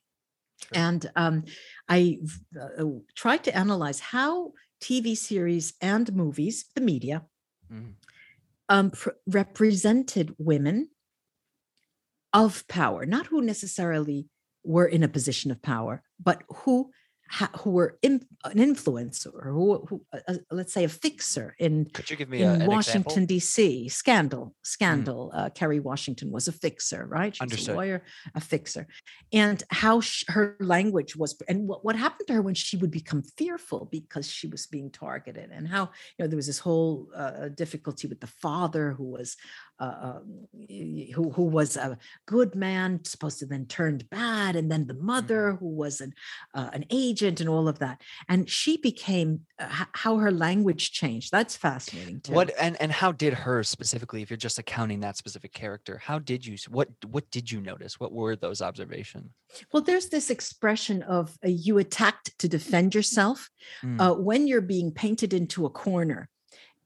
sure. 0.64 0.82
and 0.82 1.10
um, 1.16 1.44
i 1.88 2.18
uh, 2.60 2.84
tried 3.14 3.44
to 3.44 3.56
analyze 3.56 4.00
how 4.00 4.52
tv 4.80 5.16
series 5.16 5.74
and 5.80 6.12
movies 6.14 6.66
the 6.74 6.80
media 6.80 7.22
mm 7.72 7.94
um, 8.72 8.90
pr- 8.90 9.10
represented 9.26 10.34
women 10.38 10.88
of 12.32 12.66
power, 12.68 13.04
not 13.04 13.26
who 13.26 13.42
necessarily 13.42 14.28
were 14.64 14.86
in 14.86 15.02
a 15.02 15.08
position 15.08 15.50
of 15.50 15.60
power, 15.60 16.02
but 16.18 16.42
who 16.48 16.90
who 17.60 17.70
were 17.70 17.98
in, 18.02 18.20
an 18.44 18.58
influencer 18.58 19.44
who, 19.44 19.84
who 19.88 20.04
uh, 20.12 20.18
uh, 20.28 20.34
let's 20.50 20.72
say 20.72 20.84
a 20.84 20.88
fixer 20.88 21.54
in 21.58 21.86
could 21.86 22.10
you 22.10 22.16
give 22.16 22.28
me 22.28 22.42
in 22.42 22.62
a, 22.62 22.66
Washington 22.66 23.24
D.C. 23.24 23.88
scandal 23.88 24.46
mm. 24.46 24.52
scandal 24.62 25.32
mm. 25.34 25.38
uh, 25.38 25.50
Kerry 25.50 25.80
Washington 25.80 26.30
was 26.30 26.48
a 26.48 26.52
fixer 26.52 27.06
right 27.06 27.34
She's 27.34 27.40
Understood. 27.40 27.74
a 27.74 27.76
lawyer 27.76 28.02
a 28.34 28.40
fixer 28.40 28.86
and 29.32 29.62
how 29.70 30.02
her 30.28 30.56
language 30.60 31.16
was 31.16 31.34
and 31.48 31.66
what, 31.68 31.84
what 31.84 31.96
happened 31.96 32.26
to 32.28 32.34
her 32.34 32.42
when 32.42 32.54
she 32.54 32.76
would 32.76 32.90
become 32.90 33.22
fearful 33.22 33.88
because 33.90 34.28
she 34.28 34.48
was 34.48 34.66
being 34.66 34.90
targeted 34.90 35.50
and 35.50 35.68
how 35.68 35.90
you 36.18 36.24
know 36.24 36.26
there 36.26 36.36
was 36.36 36.48
this 36.48 36.58
whole 36.58 37.08
uh, 37.16 37.48
difficulty 37.48 38.06
with 38.08 38.20
the 38.20 38.26
father 38.26 38.92
who 38.92 39.04
was 39.04 39.36
uh, 39.80 39.94
um, 40.02 40.46
who 41.14 41.30
who 41.30 41.44
was 41.44 41.76
a 41.76 41.96
good 42.26 42.54
man 42.54 43.02
supposed 43.04 43.38
to 43.38 43.46
then 43.46 43.66
turned 43.66 44.08
bad 44.10 44.54
and 44.54 44.70
then 44.70 44.86
the 44.86 44.94
mother 44.94 45.52
mm. 45.52 45.58
who 45.58 45.68
was 45.68 46.00
an 46.00 46.12
uh, 46.54 46.68
an 46.72 46.84
agent 46.90 47.21
and 47.22 47.48
all 47.48 47.68
of 47.68 47.78
that. 47.78 48.00
And 48.28 48.48
she 48.48 48.76
became 48.76 49.40
uh, 49.58 49.84
how 49.92 50.16
her 50.16 50.30
language 50.30 50.92
changed. 50.92 51.30
That's 51.30 51.56
fascinating 51.56 52.20
too. 52.20 52.32
What 52.32 52.52
and 52.58 52.80
and 52.80 52.92
how 52.92 53.12
did 53.12 53.34
her 53.34 53.62
specifically 53.62 54.22
if 54.22 54.30
you're 54.30 54.36
just 54.36 54.58
accounting 54.58 55.00
that 55.00 55.16
specific 55.16 55.52
character 55.52 55.98
how 55.98 56.18
did 56.18 56.44
you 56.44 56.56
what 56.68 56.88
what 57.06 57.30
did 57.30 57.50
you 57.50 57.60
notice? 57.60 58.00
What 58.00 58.12
were 58.12 58.36
those 58.36 58.62
observations? 58.62 59.30
Well 59.72 59.82
there's 59.82 60.08
this 60.08 60.30
expression 60.30 61.02
of 61.02 61.36
uh, 61.44 61.48
you 61.48 61.78
attacked 61.78 62.36
to 62.38 62.48
defend 62.48 62.94
yourself 62.94 63.50
mm. 63.82 64.00
Uh, 64.00 64.14
when 64.14 64.46
you're 64.46 64.60
being 64.60 64.90
painted 64.90 65.32
into 65.32 65.66
a 65.66 65.70
corner 65.70 66.28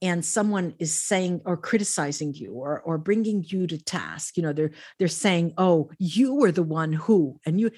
and 0.03 0.24
someone 0.24 0.74
is 0.78 0.99
saying 0.99 1.41
or 1.45 1.57
criticizing 1.57 2.34
you 2.34 2.53
or 2.53 2.80
or 2.80 2.99
bringing 2.99 3.45
you 3.47 3.66
to 3.66 3.78
task. 3.78 4.37
You 4.37 4.43
know 4.43 4.53
they're 4.53 4.72
they're 4.99 5.09
saying 5.09 5.55
oh 5.59 5.91
you 5.99 6.34
were 6.34 6.53
the 6.53 6.62
one 6.62 6.93
who 6.93 7.41
and 7.47 7.61
you 7.61 7.70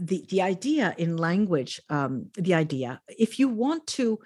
the 0.00 0.24
the 0.28 0.40
idea 0.42 0.94
in 0.98 1.16
language 1.16 1.80
um 1.90 2.26
the 2.34 2.54
idea 2.54 3.00
if 3.26 3.38
you 3.38 3.48
want 3.48 3.86
to 3.86 4.18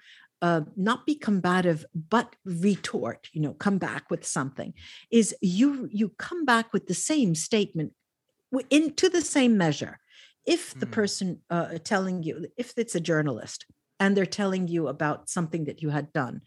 uh, 0.43 0.61
not 0.77 1.07
be 1.07 1.15
combative 1.15 1.85
but 1.95 2.37
retort 2.45 3.29
you 3.33 3.41
know 3.41 3.55
come 3.55 3.79
back 3.79 4.11
with 4.11 4.25
something 4.27 4.75
is 5.11 5.35
you 5.41 5.89
you 5.91 6.11
come 6.19 6.45
back 6.45 6.73
with 6.73 6.87
the 6.87 6.95
same 6.95 7.35
statement 7.35 7.93
into 8.71 9.09
the 9.09 9.23
same 9.23 9.57
measure 9.57 9.99
if 10.45 10.79
the 10.79 10.87
mm. 10.87 10.93
person 10.93 11.41
uh, 11.51 11.79
telling 11.83 12.23
you 12.23 12.47
if 12.57 12.75
it's 12.77 12.95
a 12.95 13.01
journalist 13.01 13.65
and 13.99 14.15
they're 14.15 14.27
telling 14.27 14.69
you 14.69 14.89
about 14.89 15.31
something 15.31 15.65
that 15.65 15.81
you 15.83 15.89
had 15.89 16.13
done 16.13 16.43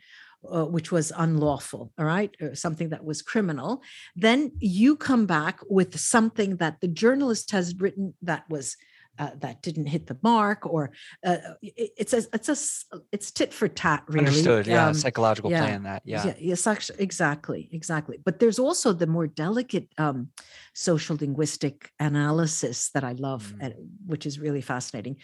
uh, 0.49 0.65
which 0.65 0.91
was 0.91 1.11
unlawful, 1.17 1.91
all 1.97 2.05
right, 2.05 2.33
or 2.41 2.55
something 2.55 2.89
that 2.89 3.03
was 3.03 3.21
criminal, 3.21 3.81
then 4.15 4.51
you 4.59 4.95
come 4.95 5.25
back 5.25 5.59
with 5.69 5.99
something 5.99 6.57
that 6.57 6.79
the 6.79 6.87
journalist 6.87 7.51
has 7.51 7.75
written 7.75 8.13
that 8.21 8.49
was 8.49 8.77
uh, 9.19 9.31
that 9.39 9.61
didn't 9.61 9.87
hit 9.87 10.07
the 10.07 10.17
mark, 10.23 10.65
or 10.65 10.91
uh, 11.25 11.37
it, 11.61 11.91
it's 11.97 12.13
a 12.13 12.23
it's 12.33 12.49
a 12.49 12.57
it's 13.11 13.31
tit 13.31 13.53
for 13.53 13.67
tat, 13.67 14.03
really. 14.07 14.27
Understood. 14.27 14.65
Yeah, 14.65 14.87
um, 14.87 14.93
psychological 14.93 15.51
yeah, 15.51 15.65
play 15.65 15.73
in 15.73 15.83
that. 15.83 16.01
Yeah. 16.05 16.25
yeah. 16.27 16.33
Yes, 16.39 16.65
actually, 16.65 16.99
exactly, 16.99 17.69
exactly. 17.71 18.17
But 18.23 18.39
there's 18.39 18.59
also 18.59 18.93
the 18.93 19.07
more 19.07 19.27
delicate 19.27 19.89
um, 19.97 20.29
social 20.79 21.17
linguistic 21.19 21.91
analysis 21.99 22.89
that 22.93 23.03
I 23.03 23.11
love, 23.11 23.53
mm. 23.57 23.73
which 24.05 24.25
is 24.25 24.39
really 24.39 24.61
fascinating. 24.61 25.17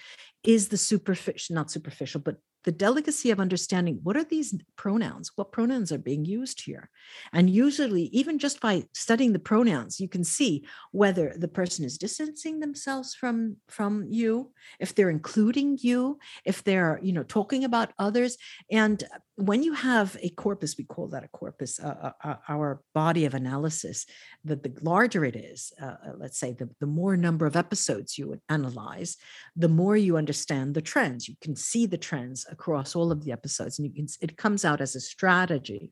Is 0.43 0.67
the 0.67 0.77
superficial, 0.77 1.55
not 1.55 1.71
superficial, 1.71 2.19
but 2.19 2.35
the 2.65 2.71
delicacy 2.71 3.29
of 3.29 3.39
understanding 3.39 3.99
what 4.01 4.17
are 4.17 4.23
these 4.23 4.55
pronouns 4.75 5.31
what 5.35 5.51
pronouns 5.51 5.91
are 5.91 5.99
being 5.99 6.25
used 6.25 6.61
here 6.61 6.89
and 7.31 7.49
usually 7.49 8.03
even 8.05 8.39
just 8.39 8.59
by 8.59 8.83
studying 8.93 9.33
the 9.33 9.39
pronouns 9.39 9.99
you 9.99 10.09
can 10.09 10.23
see 10.23 10.65
whether 10.91 11.33
the 11.37 11.47
person 11.47 11.85
is 11.85 11.97
distancing 11.97 12.59
themselves 12.59 13.13
from 13.13 13.55
from 13.69 14.05
you 14.09 14.51
if 14.79 14.93
they're 14.95 15.11
including 15.11 15.77
you 15.79 16.17
if 16.43 16.63
they're 16.63 16.99
you 17.01 17.13
know 17.13 17.23
talking 17.23 17.63
about 17.63 17.93
others 17.99 18.35
and 18.71 19.03
when 19.35 19.61
you 19.61 19.73
have 19.73 20.17
a 20.21 20.29
corpus 20.29 20.75
we 20.77 20.83
call 20.83 21.07
that 21.07 21.23
a 21.23 21.27
corpus 21.27 21.79
uh, 21.79 22.11
uh, 22.23 22.29
uh 22.29 22.35
our 22.49 22.81
body 22.93 23.25
of 23.25 23.35
analysis 23.35 24.05
the, 24.43 24.55
the 24.55 24.73
larger 24.81 25.23
it 25.23 25.35
is 25.51 25.71
uh, 25.81 25.85
uh, 25.85 26.13
let's 26.17 26.37
say 26.37 26.53
the, 26.53 26.69
the 26.79 26.85
more 26.85 27.15
number 27.15 27.45
of 27.45 27.55
episodes 27.55 28.17
you 28.17 28.27
would 28.27 28.41
analyze 28.49 29.17
the 29.55 29.69
more 29.69 29.95
you 29.95 30.17
understand 30.17 30.73
the 30.73 30.81
trends. 30.81 31.27
You 31.27 31.35
can 31.41 31.55
see 31.55 31.85
the 31.85 31.97
trends 31.97 32.45
across 32.49 32.95
all 32.95 33.11
of 33.11 33.23
the 33.23 33.31
episodes 33.31 33.79
and 33.79 33.87
you 33.87 33.93
can 33.93 34.07
it 34.21 34.37
comes 34.37 34.65
out 34.65 34.81
as 34.81 34.95
a 34.95 34.99
strategy. 34.99 35.91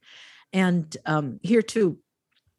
And 0.52 0.96
um, 1.06 1.40
here 1.42 1.62
too 1.62 2.00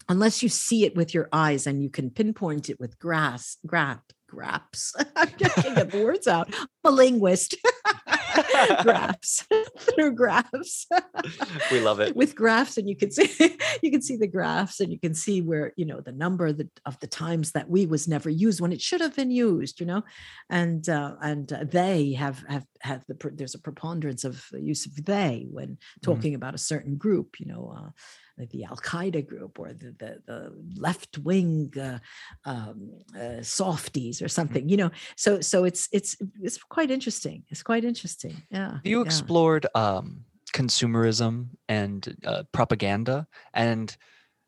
unless 0.08 0.42
you 0.42 0.48
see 0.48 0.84
it 0.84 0.96
with 0.96 1.14
your 1.14 1.28
eyes 1.32 1.66
and 1.66 1.82
you 1.82 1.90
can 1.90 2.10
pinpoint 2.10 2.68
it 2.68 2.78
with 2.78 2.98
grass 2.98 3.56
graph 3.66 4.02
graphs 4.28 4.94
i'm 5.16 5.30
just 5.38 5.56
getting 5.56 5.74
the 5.74 5.98
words 6.04 6.26
out 6.26 6.52
i'm 6.54 6.68
a 6.84 6.90
linguist 6.90 7.56
graphs 8.82 9.46
through 9.78 10.12
graphs 10.12 10.86
we 11.70 11.80
love 11.80 12.00
it 12.00 12.14
with 12.16 12.34
graphs 12.34 12.76
and 12.76 12.88
you 12.88 12.96
can 12.96 13.10
see 13.10 13.56
you 13.82 13.90
can 13.90 14.02
see 14.02 14.16
the 14.16 14.26
graphs 14.26 14.80
and 14.80 14.92
you 14.92 14.98
can 14.98 15.14
see 15.14 15.40
where 15.40 15.72
you 15.76 15.84
know 15.84 16.00
the 16.00 16.12
number 16.12 16.46
of 16.46 16.58
the, 16.58 16.68
of 16.86 16.98
the 17.00 17.06
times 17.06 17.52
that 17.52 17.68
we 17.68 17.86
was 17.86 18.08
never 18.08 18.30
used 18.30 18.60
when 18.60 18.72
it 18.72 18.80
should 18.80 19.00
have 19.00 19.14
been 19.16 19.30
used 19.30 19.80
you 19.80 19.86
know 19.86 20.02
and 20.50 20.88
uh, 20.88 21.14
and 21.20 21.52
uh, 21.52 21.64
they 21.64 22.12
have 22.12 22.44
have 22.48 22.66
have 22.80 23.04
the 23.06 23.32
there's 23.34 23.54
a 23.54 23.60
preponderance 23.60 24.24
of 24.24 24.44
use 24.52 24.86
of 24.86 25.04
they 25.04 25.46
when 25.50 25.68
mm-hmm. 25.68 26.00
talking 26.02 26.32
mm. 26.32 26.36
about 26.36 26.54
a 26.54 26.58
certain 26.58 26.96
group 26.96 27.40
you 27.40 27.46
know 27.46 27.74
uh, 27.76 27.90
the 28.36 28.64
Al 28.64 28.76
Qaeda 28.76 29.26
group 29.26 29.58
or 29.58 29.72
the 29.72 29.94
the, 29.98 30.22
the 30.26 30.52
left 30.76 31.18
wing 31.18 31.72
uh, 31.80 31.98
um, 32.44 32.90
uh, 33.18 33.42
softies 33.42 34.20
or 34.20 34.26
mm-hmm. 34.26 34.30
something, 34.30 34.68
you 34.68 34.76
know. 34.76 34.90
So 35.16 35.40
so 35.40 35.64
it's 35.64 35.88
it's 35.92 36.16
it's 36.40 36.58
quite 36.58 36.90
interesting. 36.90 37.44
It's 37.48 37.62
quite 37.62 37.84
interesting. 37.84 38.42
Yeah. 38.50 38.78
You 38.84 39.00
yeah. 39.00 39.06
explored 39.06 39.66
um, 39.74 40.24
consumerism 40.52 41.48
and 41.68 42.16
uh, 42.24 42.44
propaganda, 42.52 43.26
and 43.52 43.96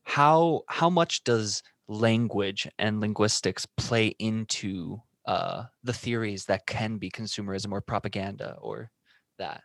how 0.05 0.63
how 0.69 0.91
much 0.91 1.25
does 1.25 1.63
language 1.89 2.69
and 2.79 3.01
linguistics 3.01 3.67
play 3.77 4.09
into 4.19 5.01
uh, 5.27 5.65
the 5.85 5.93
theories 5.93 6.45
that 6.47 6.67
can 6.67 6.99
be 6.99 7.11
consumerism 7.11 7.73
or 7.73 7.81
propaganda 7.81 8.57
or 8.61 8.91
that? 9.39 9.63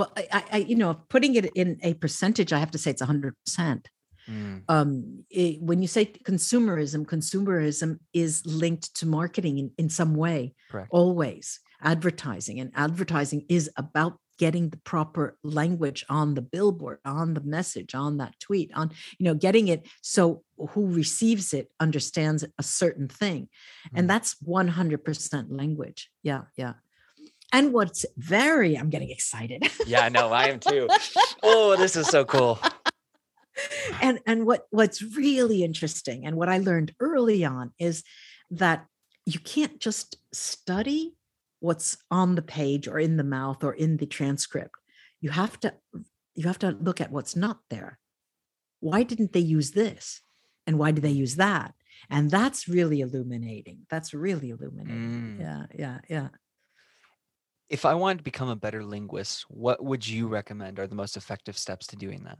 Well, 0.00 0.12
I, 0.16 0.44
I, 0.50 0.56
you 0.56 0.76
know, 0.76 0.94
putting 1.10 1.34
it 1.34 1.50
in 1.54 1.78
a 1.82 1.92
percentage, 1.92 2.54
I 2.54 2.58
have 2.58 2.70
to 2.70 2.78
say 2.78 2.90
it's 2.92 3.02
hundred 3.02 3.34
percent. 3.44 3.90
Mm. 4.26 4.62
Um, 4.66 5.24
it, 5.28 5.60
when 5.60 5.82
you 5.82 5.88
say 5.88 6.06
consumerism, 6.24 7.04
consumerism 7.04 7.98
is 8.14 8.42
linked 8.46 8.94
to 8.96 9.04
marketing 9.04 9.58
in, 9.58 9.70
in 9.76 9.88
some 9.90 10.14
way, 10.14 10.54
Correct. 10.70 10.88
always 10.90 11.60
advertising, 11.82 12.60
and 12.60 12.72
advertising 12.74 13.44
is 13.50 13.68
about 13.76 14.16
getting 14.38 14.70
the 14.70 14.78
proper 14.78 15.36
language 15.44 16.02
on 16.08 16.32
the 16.34 16.40
billboard, 16.40 16.98
on 17.04 17.34
the 17.34 17.42
message, 17.42 17.94
on 17.94 18.16
that 18.16 18.32
tweet, 18.40 18.70
on 18.74 18.90
you 19.18 19.24
know, 19.26 19.34
getting 19.34 19.68
it 19.68 19.86
so 20.00 20.42
who 20.70 20.86
receives 20.86 21.52
it 21.52 21.68
understands 21.78 22.42
a 22.58 22.62
certain 22.62 23.06
thing, 23.06 23.42
mm. 23.42 23.98
and 23.98 24.08
that's 24.08 24.34
one 24.40 24.68
hundred 24.68 25.04
percent 25.04 25.52
language. 25.52 26.08
Yeah, 26.22 26.44
yeah. 26.56 26.72
And 27.52 27.72
what's 27.72 28.06
very, 28.16 28.76
I'm 28.76 28.90
getting 28.90 29.10
excited. 29.10 29.68
yeah, 29.86 30.08
no, 30.08 30.28
I 30.28 30.48
am 30.48 30.60
too. 30.60 30.88
oh, 31.42 31.76
this 31.76 31.96
is 31.96 32.06
so 32.06 32.24
cool. 32.24 32.60
and 34.00 34.20
and 34.26 34.46
what 34.46 34.66
what's 34.70 35.02
really 35.02 35.64
interesting 35.64 36.24
and 36.24 36.36
what 36.36 36.48
I 36.48 36.58
learned 36.58 36.94
early 37.00 37.44
on 37.44 37.72
is 37.78 38.04
that 38.50 38.86
you 39.26 39.38
can't 39.38 39.80
just 39.80 40.16
study 40.32 41.14
what's 41.58 41.98
on 42.10 42.36
the 42.36 42.42
page 42.42 42.88
or 42.88 42.98
in 42.98 43.16
the 43.16 43.24
mouth 43.24 43.62
or 43.62 43.72
in 43.74 43.98
the 43.98 44.06
transcript. 44.06 44.76
You 45.20 45.30
have 45.30 45.58
to 45.60 45.74
you 46.34 46.46
have 46.46 46.58
to 46.60 46.70
look 46.70 47.00
at 47.00 47.10
what's 47.10 47.36
not 47.36 47.58
there. 47.68 47.98
Why 48.78 49.02
didn't 49.02 49.32
they 49.32 49.40
use 49.40 49.72
this? 49.72 50.22
And 50.66 50.78
why 50.78 50.92
did 50.92 51.02
they 51.02 51.10
use 51.10 51.36
that? 51.36 51.74
and 52.08 52.30
that's 52.30 52.68
really 52.68 53.00
illuminating 53.00 53.80
that's 53.90 54.14
really 54.14 54.50
illuminating 54.50 55.36
mm. 55.38 55.40
yeah 55.40 55.64
yeah 55.76 55.98
yeah 56.08 56.28
if 57.70 57.84
i 57.84 57.94
wanted 57.94 58.18
to 58.18 58.24
become 58.24 58.48
a 58.48 58.56
better 58.56 58.84
linguist 58.84 59.44
what 59.48 59.82
would 59.82 60.06
you 60.06 60.26
recommend 60.26 60.78
are 60.78 60.86
the 60.86 60.94
most 60.94 61.16
effective 61.16 61.56
steps 61.56 61.86
to 61.86 61.96
doing 61.96 62.22
that 62.24 62.38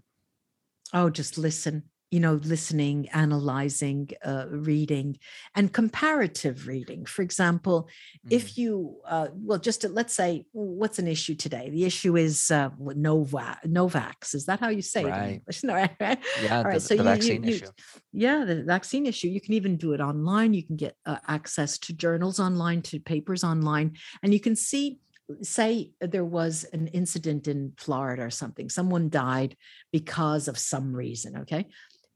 oh 0.93 1.09
just 1.09 1.39
listen 1.39 1.85
you 2.11 2.19
know 2.19 2.35
listening 2.45 3.09
analyzing 3.11 4.09
uh, 4.25 4.47
reading 4.51 5.17
and 5.55 5.73
comparative 5.73 6.67
reading 6.67 7.05
for 7.05 7.23
example 7.23 7.89
mm. 8.27 8.33
if 8.33 8.59
you 8.59 8.97
uh, 9.07 9.29
well 9.35 9.59
just 9.59 9.83
to, 9.83 9.89
let's 9.89 10.13
say 10.13 10.45
what's 10.53 10.99
an 10.99 11.07
issue 11.07 11.35
today 11.35 11.71
the 11.71 11.85
issue 11.85 12.17
is 12.17 12.51
uh, 12.51 12.71
Nova, 12.79 13.59
novavax 13.67 14.35
is 14.35 14.47
that 14.47 14.61
how 14.61 14.69
you 14.69 14.83
say 14.83 15.05
right. 15.05 15.43
it 15.47 15.61
no, 15.65 15.75
right? 15.75 16.19
yeah 16.43 16.59
All 16.59 16.65
right. 16.65 16.75
the, 16.75 16.81
so 16.81 16.97
the 16.97 17.03
you, 17.03 17.09
vaccine 17.09 17.45
you, 17.45 17.55
issue 17.55 17.67
yeah 18.13 18.45
the 18.45 18.65
vaccine 18.65 19.07
issue 19.07 19.29
you 19.29 19.41
can 19.41 19.55
even 19.55 19.77
do 19.77 19.93
it 19.93 20.01
online 20.01 20.53
you 20.53 20.65
can 20.65 20.77
get 20.77 20.97
uh, 21.07 21.19
access 21.29 21.79
to 21.79 21.93
journals 21.93 22.41
online 22.41 22.83
to 22.83 22.99
papers 22.99 23.45
online 23.45 23.97
and 24.23 24.33
you 24.33 24.41
can 24.41 24.57
see 24.57 24.99
say 25.43 25.93
there 26.01 26.25
was 26.25 26.65
an 26.73 26.89
incident 26.89 27.49
in 27.49 27.73
Florida 27.77 28.23
or 28.23 28.31
something, 28.31 28.69
someone 28.69 29.09
died 29.09 29.57
because 29.93 30.49
of 30.49 30.59
some 30.59 30.95
reason, 30.95 31.39
okay? 31.39 31.67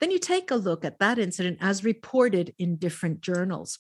Then 0.01 0.11
you 0.11 0.19
take 0.19 0.51
a 0.51 0.57
look 0.57 0.85
at 0.85 0.99
that 0.99 1.19
incident 1.19 1.59
as 1.61 1.85
reported 1.85 2.55
in 2.59 2.77
different 2.77 3.21
journals. 3.21 3.79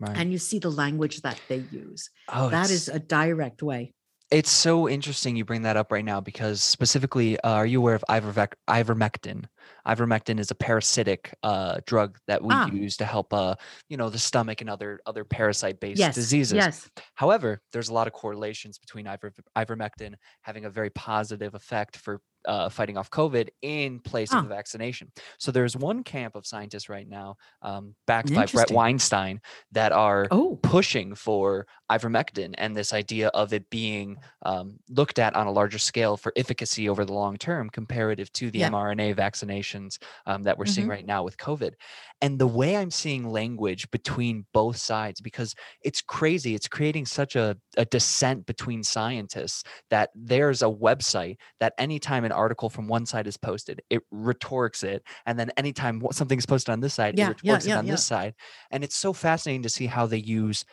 Right. 0.00 0.16
And 0.16 0.32
you 0.32 0.38
see 0.38 0.58
the 0.58 0.70
language 0.70 1.22
that 1.22 1.40
they 1.48 1.64
use. 1.70 2.10
Oh, 2.28 2.50
that 2.50 2.70
is 2.70 2.88
a 2.88 2.98
direct 2.98 3.62
way. 3.62 3.94
It's 4.30 4.50
so 4.50 4.88
interesting 4.88 5.36
you 5.36 5.44
bring 5.44 5.62
that 5.62 5.76
up 5.76 5.92
right 5.92 6.04
now 6.04 6.20
because 6.20 6.62
specifically, 6.62 7.38
uh, 7.40 7.50
are 7.50 7.66
you 7.66 7.78
aware 7.80 7.94
of 7.94 8.04
ivermec- 8.08 8.54
ivermectin? 8.68 9.44
Ivermectin 9.86 10.38
is 10.38 10.50
a 10.50 10.54
parasitic 10.54 11.34
uh, 11.42 11.80
drug 11.86 12.18
that 12.26 12.42
we 12.42 12.52
ah. 12.52 12.70
use 12.70 12.96
to 12.98 13.04
help, 13.04 13.32
uh, 13.32 13.54
you 13.88 13.96
know, 13.96 14.10
the 14.10 14.18
stomach 14.18 14.60
and 14.60 14.70
other 14.70 15.00
other 15.06 15.24
parasite-based 15.24 15.98
yes. 15.98 16.14
diseases. 16.14 16.54
Yes. 16.54 16.90
However, 17.14 17.60
there's 17.72 17.88
a 17.88 17.94
lot 17.94 18.06
of 18.06 18.12
correlations 18.12 18.78
between 18.78 19.06
iver- 19.06 19.32
ivermectin 19.56 20.14
having 20.42 20.64
a 20.64 20.70
very 20.70 20.90
positive 20.90 21.54
effect 21.54 21.96
for 21.96 22.20
uh, 22.46 22.68
fighting 22.68 22.96
off 22.96 23.10
COVID 23.10 23.48
in 23.62 24.00
place 24.00 24.30
huh. 24.30 24.38
of 24.38 24.44
the 24.44 24.54
vaccination. 24.54 25.10
So 25.38 25.52
there's 25.52 25.76
one 25.76 26.02
camp 26.02 26.34
of 26.34 26.46
scientists 26.46 26.88
right 26.88 27.08
now, 27.08 27.36
um, 27.62 27.94
backed 28.06 28.34
by 28.34 28.46
Bret 28.46 28.70
Weinstein, 28.70 29.40
that 29.72 29.92
are 29.92 30.26
oh. 30.30 30.58
pushing 30.62 31.14
for 31.14 31.66
ivermectin 31.90 32.54
and 32.58 32.74
this 32.74 32.92
idea 32.92 33.28
of 33.28 33.52
it 33.52 33.68
being 33.70 34.16
um, 34.42 34.78
looked 34.88 35.18
at 35.18 35.34
on 35.34 35.46
a 35.46 35.52
larger 35.52 35.78
scale 35.78 36.16
for 36.16 36.32
efficacy 36.36 36.88
over 36.88 37.04
the 37.04 37.12
long 37.12 37.36
term, 37.36 37.70
comparative 37.70 38.32
to 38.32 38.50
the 38.50 38.60
yeah. 38.60 38.70
mRNA 38.70 39.14
vaccinations 39.52 39.98
um, 40.26 40.42
that 40.44 40.58
we're 40.58 40.64
mm-hmm. 40.64 40.72
seeing 40.72 40.88
right 40.88 41.06
now 41.06 41.22
with 41.22 41.36
COVID. 41.36 41.72
And 42.20 42.38
the 42.38 42.46
way 42.46 42.76
I'm 42.76 42.90
seeing 42.90 43.28
language 43.28 43.90
between 43.90 44.46
both 44.52 44.76
sides, 44.76 45.20
because 45.20 45.54
it's 45.82 46.00
crazy, 46.00 46.54
it's 46.54 46.68
creating 46.68 47.06
such 47.06 47.34
a, 47.36 47.56
a 47.76 47.84
dissent 47.84 48.46
between 48.46 48.82
scientists 48.82 49.64
that 49.90 50.10
there's 50.14 50.62
a 50.62 50.66
website 50.66 51.36
that 51.58 51.74
anytime 51.78 52.24
an 52.24 52.32
article 52.32 52.70
from 52.70 52.86
one 52.86 53.06
side 53.06 53.26
is 53.26 53.36
posted, 53.36 53.82
it 53.90 54.02
retorques 54.12 54.84
it, 54.84 55.02
and 55.26 55.38
then 55.38 55.50
anytime 55.56 56.02
something's 56.12 56.46
posted 56.46 56.72
on 56.72 56.80
this 56.80 56.94
side, 56.94 57.18
yeah, 57.18 57.30
it 57.30 57.38
retorques 57.38 57.42
yeah, 57.42 57.58
yeah, 57.64 57.74
it 57.74 57.78
on 57.78 57.86
this 57.86 58.04
side. 58.04 58.34
And 58.70 58.84
it's 58.84 58.96
so 58.96 59.12
fascinating 59.12 59.62
to 59.62 59.68
see 59.68 59.86
how 59.86 60.06
they 60.06 60.18
use 60.18 60.64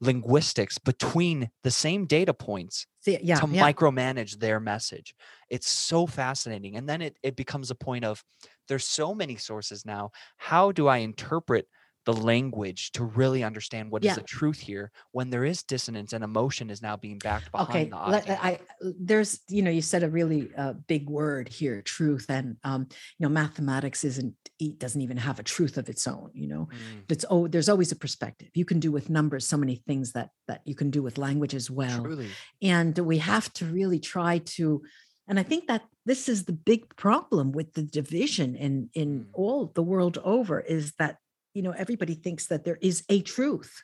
linguistics 0.00 0.78
between 0.78 1.50
the 1.62 1.70
same 1.70 2.06
data 2.06 2.34
points 2.34 2.86
yeah, 3.06 3.36
to 3.36 3.46
micromanage 3.46 4.38
their 4.38 4.60
message. 4.60 5.14
It's 5.50 5.68
so 5.68 6.06
fascinating. 6.06 6.76
And 6.76 6.88
then 6.88 7.02
it, 7.02 7.18
it 7.22 7.36
becomes 7.36 7.70
a 7.70 7.74
point 7.74 8.04
of 8.04 8.24
there's 8.68 8.86
so 8.86 9.14
many 9.14 9.36
sources 9.36 9.84
now. 9.84 10.10
How 10.36 10.72
do 10.72 10.88
I 10.88 10.98
interpret 10.98 11.66
the 12.04 12.12
language 12.12 12.92
to 12.92 13.04
really 13.04 13.42
understand 13.42 13.90
what 13.90 14.04
yeah. 14.04 14.10
is 14.10 14.16
the 14.16 14.22
truth 14.22 14.58
here 14.58 14.90
when 15.12 15.30
there 15.30 15.44
is 15.44 15.62
dissonance 15.62 16.12
and 16.12 16.22
emotion 16.22 16.70
is 16.70 16.82
now 16.82 16.96
being 16.96 17.18
backed 17.18 17.50
behind 17.50 17.70
okay. 17.70 17.84
the 17.86 17.96
audience. 17.96 18.40
I, 18.42 18.60
there's 18.80 19.40
you 19.48 19.62
know 19.62 19.70
you 19.70 19.82
said 19.82 20.02
a 20.02 20.08
really 20.08 20.50
uh, 20.56 20.74
big 20.86 21.08
word 21.08 21.48
here 21.48 21.80
truth 21.82 22.26
and 22.28 22.56
um, 22.64 22.86
you 23.18 23.26
know 23.26 23.28
mathematics 23.28 24.04
isn't 24.04 24.34
it 24.58 24.78
doesn't 24.78 25.00
even 25.00 25.16
have 25.16 25.38
a 25.38 25.42
truth 25.42 25.78
of 25.78 25.88
its 25.88 26.06
own 26.06 26.30
you 26.34 26.46
know 26.46 26.68
mm. 26.70 27.02
it's 27.08 27.24
oh 27.30 27.48
there's 27.48 27.68
always 27.68 27.92
a 27.92 27.96
perspective 27.96 28.48
you 28.54 28.64
can 28.64 28.80
do 28.80 28.92
with 28.92 29.10
numbers 29.10 29.46
so 29.46 29.56
many 29.56 29.76
things 29.86 30.12
that 30.12 30.30
that 30.46 30.60
you 30.64 30.74
can 30.74 30.90
do 30.90 31.02
with 31.02 31.18
language 31.18 31.54
as 31.54 31.70
well 31.70 32.02
Truly. 32.02 32.28
and 32.62 32.96
we 32.98 33.18
have 33.18 33.52
to 33.54 33.64
really 33.66 33.98
try 33.98 34.38
to 34.56 34.82
and 35.28 35.38
i 35.38 35.42
think 35.42 35.66
that 35.68 35.82
this 36.06 36.28
is 36.28 36.44
the 36.44 36.52
big 36.52 36.94
problem 36.96 37.52
with 37.52 37.72
the 37.72 37.82
division 37.82 38.54
in 38.56 38.90
in 38.94 39.20
mm. 39.20 39.26
all 39.32 39.72
the 39.74 39.82
world 39.82 40.18
over 40.24 40.60
is 40.60 40.92
that 40.98 41.16
you 41.54 41.62
know 41.62 41.72
everybody 41.72 42.14
thinks 42.14 42.46
that 42.46 42.64
there 42.64 42.78
is 42.80 43.04
a 43.08 43.22
truth 43.22 43.82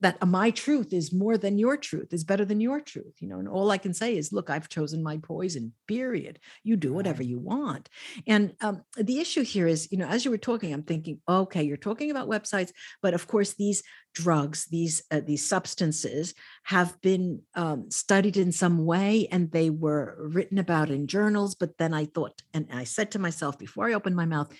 that 0.00 0.26
my 0.26 0.50
truth 0.50 0.92
is 0.92 1.12
more 1.12 1.38
than 1.38 1.58
your 1.58 1.76
truth 1.76 2.12
is 2.12 2.24
better 2.24 2.44
than 2.44 2.60
your 2.60 2.80
truth 2.80 3.14
you 3.20 3.28
know 3.28 3.38
and 3.38 3.48
all 3.48 3.70
i 3.70 3.78
can 3.78 3.94
say 3.94 4.16
is 4.16 4.32
look 4.32 4.50
i've 4.50 4.68
chosen 4.68 5.02
my 5.02 5.18
poison 5.18 5.72
period. 5.86 6.38
You 6.62 6.76
do 6.76 6.92
whatever 6.92 7.22
you 7.22 7.38
want. 7.38 7.88
And 8.26 8.54
um, 8.60 8.82
the 8.96 9.20
issue 9.20 9.42
here 9.42 9.66
is 9.66 9.90
you 9.90 9.98
know 9.98 10.06
as 10.06 10.24
you 10.24 10.30
were 10.30 10.38
talking 10.38 10.72
i'm 10.72 10.82
thinking 10.82 11.20
okay 11.28 11.62
you're 11.62 11.76
talking 11.76 12.10
about 12.10 12.28
websites 12.28 12.72
but 13.02 13.14
of 13.14 13.26
course 13.26 13.54
these 13.54 13.82
drugs 14.14 14.66
these 14.66 15.02
uh, 15.10 15.20
these 15.24 15.48
substances 15.48 16.34
have 16.64 17.00
been 17.00 17.42
um, 17.54 17.90
studied 17.90 18.36
in 18.36 18.52
some 18.52 18.84
way 18.84 19.28
and 19.30 19.50
they 19.50 19.70
were 19.70 20.16
written 20.18 20.58
about 20.58 20.90
in 20.90 21.06
journals 21.06 21.54
but 21.54 21.76
then 21.78 21.92
i 21.92 22.04
thought 22.04 22.42
and 22.52 22.68
i 22.72 22.84
said 22.84 23.10
to 23.10 23.18
myself 23.18 23.58
before 23.58 23.88
i 23.88 23.94
opened 23.94 24.16
my 24.16 24.26
mouth 24.26 24.52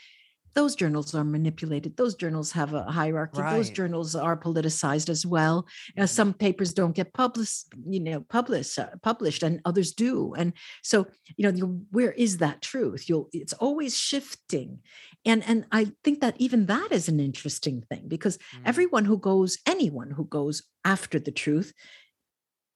those 0.55 0.76
journals 0.76 1.14
are 1.14 1.24
manipulated. 1.24 1.96
Those 1.96 2.14
journals 2.14 2.52
have 2.52 2.74
a 2.74 2.84
hierarchy. 2.84 3.40
Right. 3.40 3.57
those 3.57 3.70
journals 3.70 4.14
are 4.14 4.36
politicized 4.36 5.09
as 5.09 5.26
well. 5.26 5.66
Mm-hmm. 5.96 6.07
some 6.07 6.32
papers 6.32 6.72
don't 6.72 6.94
get 6.94 7.12
published 7.12 7.66
you 7.86 8.00
know 8.00 8.20
published 8.20 8.78
uh, 8.78 8.88
published 9.02 9.42
and 9.42 9.61
others 9.64 9.92
do. 9.92 10.34
And 10.34 10.52
so 10.82 11.07
you 11.36 11.50
know 11.50 11.80
where 11.90 12.12
is 12.12 12.38
that 12.38 12.62
truth? 12.62 13.09
You'll 13.09 13.28
it's 13.32 13.52
always 13.55 13.96
shifting. 13.96 14.80
And 15.26 15.42
and 15.46 15.64
i 15.72 15.90
think 16.05 16.20
that 16.20 16.34
even 16.38 16.66
that 16.66 16.88
is 16.92 17.09
an 17.09 17.18
interesting 17.18 17.82
thing 17.88 18.05
because 18.09 18.36
mm. 18.36 18.61
everyone 18.66 19.07
who 19.07 19.16
goes 19.16 19.59
anyone 19.66 20.11
who 20.11 20.26
goes 20.26 20.62
after 20.84 21.18
the 21.18 21.32
truth 21.32 21.72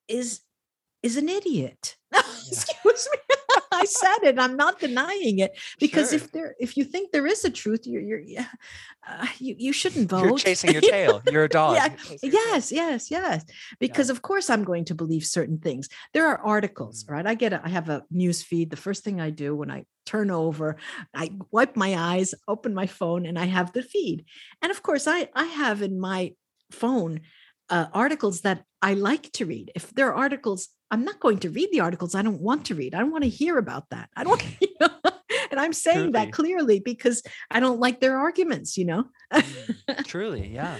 is 0.08 0.40
is 1.02 1.16
an 1.16 1.28
idiot. 1.28 1.96
Me 2.12 2.87
I 3.78 3.84
said 3.84 4.18
it. 4.24 4.38
I'm 4.38 4.56
not 4.56 4.80
denying 4.80 5.38
it 5.38 5.56
because 5.78 6.10
sure. 6.10 6.16
if 6.16 6.32
there, 6.32 6.54
if 6.58 6.76
you 6.76 6.84
think 6.84 7.12
there 7.12 7.26
is 7.26 7.44
a 7.44 7.50
truth, 7.50 7.86
you're, 7.86 8.02
you're, 8.02 8.22
uh, 9.08 9.26
you, 9.38 9.54
you 9.58 9.72
shouldn't 9.72 10.10
vote. 10.10 10.24
You're 10.24 10.38
chasing 10.38 10.72
your 10.72 10.82
tail. 10.82 11.22
You're 11.30 11.44
a 11.44 11.48
dog. 11.60 11.76
yeah. 11.76 11.94
Yes, 12.22 12.72
yes, 12.72 13.10
yes. 13.10 13.44
Because 13.78 14.08
yeah. 14.08 14.12
of 14.12 14.22
course 14.22 14.50
I'm 14.50 14.64
going 14.64 14.84
to 14.86 14.94
believe 14.94 15.24
certain 15.24 15.58
things. 15.58 15.88
There 16.12 16.26
are 16.26 16.38
articles, 16.38 17.04
mm. 17.04 17.12
right? 17.12 17.26
I 17.26 17.34
get, 17.34 17.52
a, 17.52 17.60
I 17.64 17.68
have 17.68 17.88
a 17.88 18.02
news 18.10 18.42
feed. 18.42 18.70
The 18.70 18.76
first 18.76 19.04
thing 19.04 19.20
I 19.20 19.30
do 19.30 19.54
when 19.54 19.70
I 19.70 19.84
turn 20.06 20.30
over, 20.30 20.76
I 21.14 21.30
wipe 21.50 21.76
my 21.76 21.94
eyes, 21.96 22.34
open 22.46 22.74
my 22.74 22.86
phone, 22.86 23.26
and 23.26 23.38
I 23.38 23.46
have 23.46 23.72
the 23.72 23.82
feed. 23.82 24.24
And 24.62 24.70
of 24.70 24.82
course, 24.82 25.06
I, 25.06 25.28
I 25.34 25.44
have 25.44 25.82
in 25.82 26.00
my 26.00 26.34
phone 26.70 27.20
uh, 27.70 27.86
articles 27.92 28.42
that 28.42 28.64
I 28.82 28.94
like 28.94 29.32
to 29.32 29.46
read. 29.46 29.72
If 29.74 29.90
there 29.94 30.08
are 30.08 30.14
articles, 30.14 30.68
I'm 30.90 31.04
not 31.04 31.20
going 31.20 31.38
to 31.40 31.50
read 31.50 31.70
the 31.72 31.80
articles 31.80 32.14
I 32.14 32.22
don't 32.22 32.40
want 32.40 32.66
to 32.66 32.74
read. 32.74 32.94
I 32.94 33.00
don't 33.00 33.10
want 33.10 33.24
to 33.24 33.30
hear 33.30 33.58
about 33.58 33.90
that. 33.90 34.08
I 34.16 34.24
don't, 34.24 34.42
you 34.60 34.68
know? 34.80 34.88
and 35.50 35.60
I'm 35.60 35.72
saying 35.72 35.96
truly. 35.96 36.12
that 36.12 36.32
clearly 36.32 36.80
because 36.80 37.22
I 37.50 37.60
don't 37.60 37.80
like 37.80 38.00
their 38.00 38.18
arguments, 38.18 38.76
you 38.76 38.86
know? 38.86 39.04
mm, 39.32 40.04
truly, 40.04 40.48
yeah. 40.48 40.78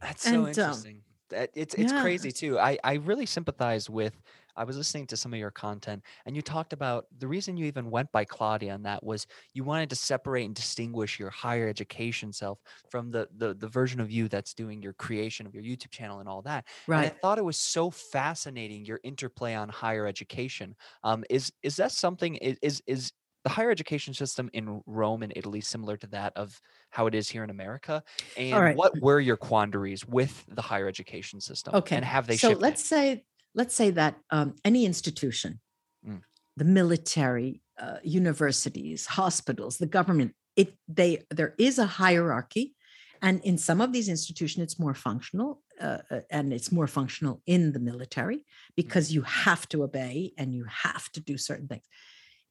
That's 0.00 0.24
so 0.24 0.30
and, 0.30 0.38
um, 0.38 0.48
interesting. 0.48 0.96
Um, 0.96 1.02
that 1.30 1.50
it's 1.54 1.74
it's 1.74 1.92
yeah. 1.92 2.02
crazy 2.02 2.30
too. 2.30 2.58
I 2.58 2.78
I 2.84 2.94
really 2.94 3.24
sympathize 3.24 3.88
with 3.88 4.12
I 4.56 4.64
was 4.64 4.76
listening 4.76 5.06
to 5.08 5.16
some 5.16 5.32
of 5.32 5.38
your 5.38 5.50
content 5.50 6.02
and 6.26 6.36
you 6.36 6.42
talked 6.42 6.72
about 6.72 7.06
the 7.18 7.28
reason 7.28 7.56
you 7.56 7.66
even 7.66 7.90
went 7.90 8.10
by 8.12 8.24
Claudia 8.24 8.74
and 8.74 8.84
that 8.84 9.02
was 9.02 9.26
you 9.54 9.64
wanted 9.64 9.90
to 9.90 9.96
separate 9.96 10.44
and 10.44 10.54
distinguish 10.54 11.18
your 11.18 11.30
higher 11.30 11.68
education 11.68 12.32
self 12.32 12.58
from 12.90 13.10
the 13.10 13.28
the, 13.36 13.54
the 13.54 13.68
version 13.68 14.00
of 14.00 14.10
you 14.10 14.28
that's 14.28 14.54
doing 14.54 14.82
your 14.82 14.92
creation 14.94 15.46
of 15.46 15.54
your 15.54 15.62
YouTube 15.62 15.90
channel 15.90 16.20
and 16.20 16.28
all 16.28 16.42
that. 16.42 16.66
Right. 16.86 17.04
And 17.04 17.06
I 17.06 17.18
thought 17.20 17.38
it 17.38 17.44
was 17.44 17.56
so 17.56 17.90
fascinating 17.90 18.84
your 18.84 19.00
interplay 19.02 19.54
on 19.54 19.68
higher 19.68 20.06
education. 20.06 20.74
Um, 21.04 21.24
is 21.30 21.52
is 21.62 21.76
that 21.76 21.92
something 21.92 22.36
is 22.36 22.82
is 22.86 23.12
the 23.44 23.50
higher 23.50 23.70
education 23.70 24.14
system 24.14 24.48
in 24.52 24.80
Rome 24.86 25.22
and 25.22 25.32
Italy 25.34 25.60
similar 25.60 25.96
to 25.96 26.06
that 26.08 26.32
of 26.36 26.60
how 26.90 27.06
it 27.06 27.14
is 27.14 27.28
here 27.28 27.42
in 27.42 27.50
America? 27.50 28.02
And 28.36 28.56
right. 28.56 28.76
what 28.76 29.00
were 29.00 29.20
your 29.20 29.36
quandaries 29.36 30.06
with 30.06 30.44
the 30.48 30.62
higher 30.62 30.86
education 30.86 31.40
system? 31.40 31.74
Okay. 31.74 31.96
And 31.96 32.04
have 32.04 32.26
they 32.26 32.36
so 32.36 32.50
shifted? 32.50 32.62
let's 32.62 32.84
say 32.84 33.24
let's 33.54 33.74
say 33.74 33.90
that 33.90 34.16
um, 34.30 34.54
any 34.64 34.84
institution, 34.84 35.60
mm. 36.06 36.20
the 36.56 36.64
military, 36.64 37.62
uh, 37.80 37.96
universities, 38.02 39.06
hospitals, 39.06 39.78
the 39.78 39.86
government, 39.86 40.34
it 40.56 40.74
they 40.88 41.22
there 41.30 41.54
is 41.58 41.78
a 41.78 41.86
hierarchy, 41.86 42.74
and 43.20 43.40
in 43.44 43.56
some 43.58 43.80
of 43.80 43.92
these 43.92 44.08
institutions, 44.08 44.64
it's 44.64 44.78
more 44.78 44.94
functional, 44.94 45.62
uh, 45.80 45.98
uh 46.10 46.20
and 46.30 46.52
it's 46.52 46.72
more 46.72 46.86
functional 46.86 47.40
in 47.46 47.72
the 47.72 47.80
military 47.80 48.44
because 48.76 49.10
mm. 49.10 49.14
you 49.14 49.22
have 49.22 49.68
to 49.68 49.82
obey 49.82 50.32
and 50.36 50.54
you 50.54 50.64
have 50.68 51.10
to 51.12 51.20
do 51.20 51.38
certain 51.38 51.68
things. 51.68 51.84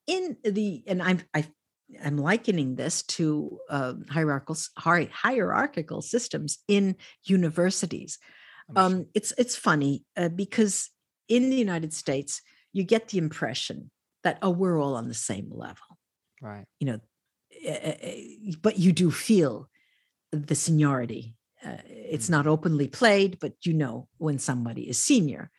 In 0.07 0.37
the 0.43 0.83
and 0.87 1.01
I'm 1.01 1.21
I 1.33 1.45
am 2.01 2.17
likening 2.17 2.75
this 2.75 3.03
to 3.03 3.59
uh, 3.69 3.93
hierarchical 4.09 4.57
hierarchical 4.77 6.01
systems 6.01 6.59
in 6.67 6.95
universities. 7.25 8.17
Um, 8.75 9.07
it's 9.13 9.33
it's 9.37 9.55
funny 9.55 10.05
uh, 10.15 10.29
because 10.29 10.89
in 11.27 11.49
the 11.49 11.55
United 11.55 11.93
States, 11.93 12.41
you 12.73 12.83
get 12.83 13.09
the 13.09 13.17
impression 13.17 13.91
that 14.23 14.37
oh, 14.41 14.49
we're 14.49 14.79
all 14.79 14.95
on 14.95 15.07
the 15.07 15.13
same 15.13 15.49
level, 15.51 15.97
right? 16.41 16.65
You 16.79 16.87
know, 16.87 16.99
uh, 17.69 17.93
but 18.61 18.77
you 18.77 18.91
do 18.91 19.11
feel 19.11 19.69
the 20.31 20.55
seniority. 20.55 21.35
Uh, 21.63 21.77
it's 21.85 22.25
mm-hmm. 22.25 22.33
not 22.33 22.47
openly 22.47 22.87
played, 22.87 23.39
but 23.39 23.53
you 23.63 23.73
know 23.73 24.07
when 24.17 24.39
somebody 24.39 24.89
is 24.89 25.03
senior, 25.03 25.51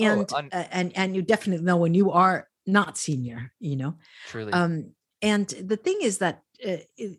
oh, 0.00 0.04
and 0.04 0.32
oh, 0.32 0.36
un- 0.36 0.50
and 0.52 0.96
and 0.96 1.16
you 1.16 1.22
definitely 1.22 1.64
know 1.64 1.76
when 1.76 1.94
you 1.94 2.10
are 2.10 2.48
not 2.66 2.96
senior. 2.96 3.52
You 3.60 3.76
know, 3.76 3.94
truly. 4.28 4.52
Um, 4.52 4.92
and 5.20 5.48
the 5.48 5.76
thing 5.76 5.98
is 6.02 6.18
that 6.18 6.42
uh, 6.66 6.76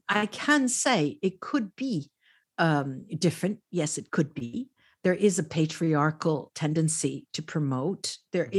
I 0.09 0.25
can 0.25 0.67
say 0.67 1.17
it 1.21 1.39
could 1.39 1.75
be 1.75 2.09
um, 2.57 3.05
different. 3.17 3.59
Yes, 3.71 3.97
it 3.97 4.11
could 4.11 4.34
be. 4.34 4.69
There 5.04 5.14
is 5.14 5.38
a 5.38 5.43
patriarchal 5.43 6.51
tendency 6.56 7.28
to 7.34 7.41
promote. 7.41 8.18
There 8.32 8.45
mm-hmm. 8.45 8.58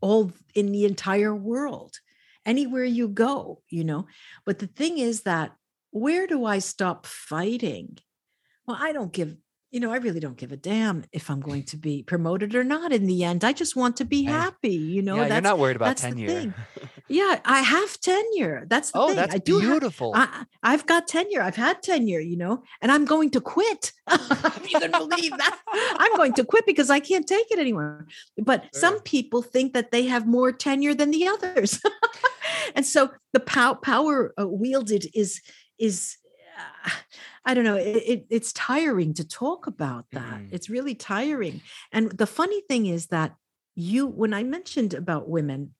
all 0.00 0.32
in 0.54 0.72
the 0.72 0.84
entire 0.84 1.34
world, 1.34 1.98
anywhere 2.46 2.84
you 2.84 3.08
go, 3.08 3.62
you 3.68 3.84
know. 3.84 4.06
But 4.44 4.58
the 4.58 4.66
thing 4.66 4.98
is 4.98 5.22
that 5.22 5.52
where 5.90 6.26
do 6.26 6.44
I 6.44 6.60
stop 6.60 7.06
fighting? 7.06 7.98
Well, 8.66 8.78
I 8.80 8.92
don't 8.92 9.12
give 9.12 9.36
you 9.70 9.78
know, 9.78 9.92
I 9.92 9.98
really 9.98 10.18
don't 10.18 10.36
give 10.36 10.50
a 10.50 10.56
damn 10.56 11.04
if 11.12 11.30
I'm 11.30 11.40
going 11.40 11.62
to 11.64 11.76
be 11.76 12.02
promoted 12.02 12.56
or 12.56 12.64
not 12.64 12.92
in 12.92 13.06
the 13.06 13.22
end. 13.22 13.44
I 13.44 13.52
just 13.52 13.76
want 13.76 13.96
to 13.98 14.04
be 14.04 14.24
happy. 14.24 14.74
You 14.74 15.00
know, 15.00 15.16
yeah, 15.16 15.28
you're 15.28 15.40
not 15.40 15.60
worried 15.60 15.76
about 15.76 15.96
tenure. 15.96 16.52
yeah, 17.08 17.38
I 17.44 17.60
have 17.60 18.00
tenure. 18.00 18.64
That's 18.66 18.90
the 18.90 18.98
oh, 18.98 19.06
thing. 19.08 19.16
that's 19.16 19.34
I 19.34 19.38
do 19.38 19.60
beautiful. 19.60 20.12
Have, 20.14 20.46
I, 20.64 20.72
have 20.72 20.86
got 20.86 21.06
tenure. 21.06 21.40
I've 21.40 21.54
had 21.54 21.82
tenure, 21.84 22.18
you 22.18 22.36
know, 22.36 22.64
and 22.82 22.90
I'm 22.90 23.04
going 23.04 23.30
to 23.30 23.40
quit. 23.40 23.92
you 24.68 24.80
can 24.80 24.90
believe 24.90 25.30
that. 25.38 25.58
I'm 25.98 26.16
going 26.16 26.32
to 26.34 26.44
quit 26.44 26.66
because 26.66 26.90
I 26.90 26.98
can't 26.98 27.26
take 27.26 27.48
it 27.52 27.60
anymore. 27.60 28.08
But 28.38 28.62
sure. 28.62 28.70
some 28.72 29.00
people 29.02 29.40
think 29.40 29.72
that 29.74 29.92
they 29.92 30.06
have 30.06 30.26
more 30.26 30.50
tenure 30.50 30.94
than 30.94 31.12
the 31.12 31.28
others. 31.28 31.80
and 32.74 32.84
so 32.84 33.10
the 33.32 33.40
pow- 33.40 33.74
power 33.74 34.34
uh, 34.40 34.48
wielded 34.48 35.06
is 35.14 35.40
is 35.78 36.18
I 37.44 37.54
don't 37.54 37.64
know, 37.64 37.76
it, 37.76 37.96
it, 37.96 38.26
it's 38.30 38.52
tiring 38.52 39.14
to 39.14 39.26
talk 39.26 39.66
about 39.66 40.06
that. 40.12 40.40
Mm-hmm. 40.40 40.54
It's 40.54 40.68
really 40.68 40.94
tiring. 40.94 41.62
And 41.92 42.10
the 42.10 42.26
funny 42.26 42.60
thing 42.62 42.86
is 42.86 43.06
that 43.06 43.34
you, 43.74 44.06
when 44.06 44.34
I 44.34 44.42
mentioned 44.42 44.94
about 44.94 45.28
women 45.28 45.74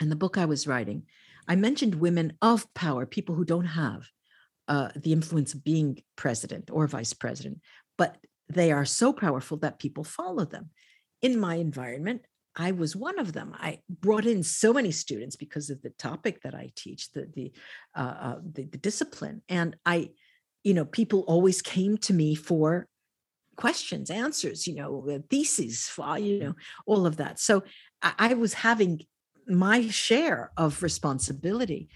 in 0.00 0.10
the 0.10 0.16
book 0.16 0.38
I 0.38 0.44
was 0.44 0.66
writing, 0.66 1.04
I 1.48 1.56
mentioned 1.56 1.96
women 1.96 2.34
of 2.40 2.72
power, 2.74 3.04
people 3.04 3.34
who 3.34 3.44
don't 3.44 3.64
have 3.64 4.08
uh, 4.68 4.90
the 4.94 5.12
influence 5.12 5.54
of 5.54 5.64
being 5.64 6.02
president 6.16 6.70
or 6.72 6.86
vice 6.86 7.12
president, 7.12 7.60
but 7.98 8.16
they 8.48 8.70
are 8.70 8.84
so 8.84 9.12
powerful 9.12 9.56
that 9.58 9.80
people 9.80 10.04
follow 10.04 10.44
them. 10.44 10.70
In 11.20 11.38
my 11.38 11.56
environment, 11.56 12.22
I 12.54 12.72
was 12.72 12.94
one 12.94 13.18
of 13.18 13.32
them. 13.32 13.54
I 13.58 13.80
brought 13.88 14.26
in 14.26 14.42
so 14.42 14.72
many 14.72 14.90
students 14.90 15.36
because 15.36 15.70
of 15.70 15.80
the 15.82 15.90
topic 15.90 16.42
that 16.42 16.54
I 16.54 16.70
teach, 16.76 17.10
the 17.12 17.28
the 17.32 17.52
uh, 17.96 18.14
uh, 18.20 18.38
the, 18.44 18.64
the, 18.64 18.78
discipline, 18.78 19.42
and 19.48 19.76
I 19.86 20.10
you 20.62 20.74
know, 20.74 20.84
people 20.84 21.20
always 21.20 21.60
came 21.60 21.98
to 21.98 22.14
me 22.14 22.34
for 22.34 22.86
questions, 23.56 24.10
answers, 24.10 24.66
you 24.66 24.74
know, 24.74 25.22
theses, 25.28 25.88
for 25.88 26.18
you 26.18 26.38
know, 26.40 26.54
all 26.86 27.06
of 27.06 27.16
that. 27.16 27.38
So 27.38 27.64
I, 28.00 28.12
I 28.18 28.34
was 28.34 28.54
having 28.54 29.02
my 29.46 29.88
share 29.88 30.52
of 30.56 30.82
responsibility, 30.82 31.88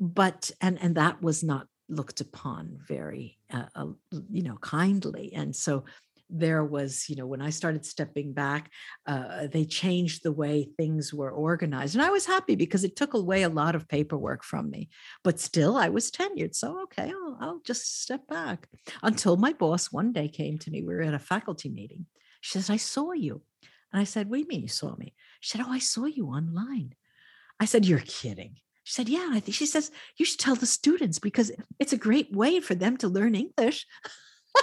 but 0.00 0.50
and 0.60 0.80
and 0.80 0.94
that 0.96 1.22
was 1.22 1.44
not 1.44 1.66
looked 1.88 2.20
upon 2.20 2.78
very, 2.88 3.38
uh, 3.52 3.66
uh, 3.74 3.86
you 4.30 4.42
know, 4.42 4.56
kindly. 4.62 5.32
And 5.34 5.54
so 5.54 5.84
there 6.30 6.64
was, 6.64 7.08
you 7.08 7.16
know, 7.16 7.26
when 7.26 7.42
I 7.42 7.50
started 7.50 7.84
stepping 7.84 8.32
back, 8.32 8.70
uh, 9.06 9.46
they 9.46 9.64
changed 9.64 10.22
the 10.22 10.32
way 10.32 10.68
things 10.76 11.12
were 11.12 11.30
organized. 11.30 11.94
And 11.94 12.04
I 12.04 12.10
was 12.10 12.26
happy 12.26 12.56
because 12.56 12.84
it 12.84 12.96
took 12.96 13.14
away 13.14 13.42
a 13.42 13.48
lot 13.48 13.74
of 13.74 13.88
paperwork 13.88 14.42
from 14.42 14.70
me. 14.70 14.88
But 15.22 15.40
still, 15.40 15.76
I 15.76 15.90
was 15.90 16.10
tenured. 16.10 16.54
So, 16.54 16.82
okay, 16.84 17.10
I'll, 17.10 17.38
I'll 17.40 17.60
just 17.64 18.02
step 18.02 18.26
back 18.26 18.68
until 19.02 19.36
my 19.36 19.52
boss 19.52 19.92
one 19.92 20.12
day 20.12 20.28
came 20.28 20.58
to 20.58 20.70
me. 20.70 20.82
We 20.82 20.94
were 20.94 21.02
at 21.02 21.14
a 21.14 21.18
faculty 21.18 21.68
meeting. 21.68 22.06
She 22.40 22.52
says, 22.52 22.70
I 22.70 22.76
saw 22.76 23.12
you. 23.12 23.42
And 23.92 24.00
I 24.00 24.04
said, 24.04 24.28
What 24.28 24.36
do 24.36 24.40
you 24.40 24.48
mean 24.48 24.62
you 24.62 24.68
saw 24.68 24.94
me? 24.96 25.14
She 25.40 25.50
said, 25.50 25.64
Oh, 25.66 25.72
I 25.72 25.78
saw 25.78 26.06
you 26.06 26.26
online. 26.26 26.94
I 27.60 27.64
said, 27.64 27.86
You're 27.86 28.00
kidding. 28.00 28.56
She 28.82 28.92
said, 28.92 29.08
Yeah, 29.08 29.30
I 29.32 29.40
think 29.40 29.54
she 29.54 29.66
says, 29.66 29.90
You 30.16 30.26
should 30.26 30.40
tell 30.40 30.56
the 30.56 30.66
students 30.66 31.18
because 31.18 31.52
it's 31.78 31.92
a 31.92 31.98
great 31.98 32.32
way 32.32 32.60
for 32.60 32.74
them 32.74 32.96
to 32.98 33.08
learn 33.08 33.34
English. 33.34 33.86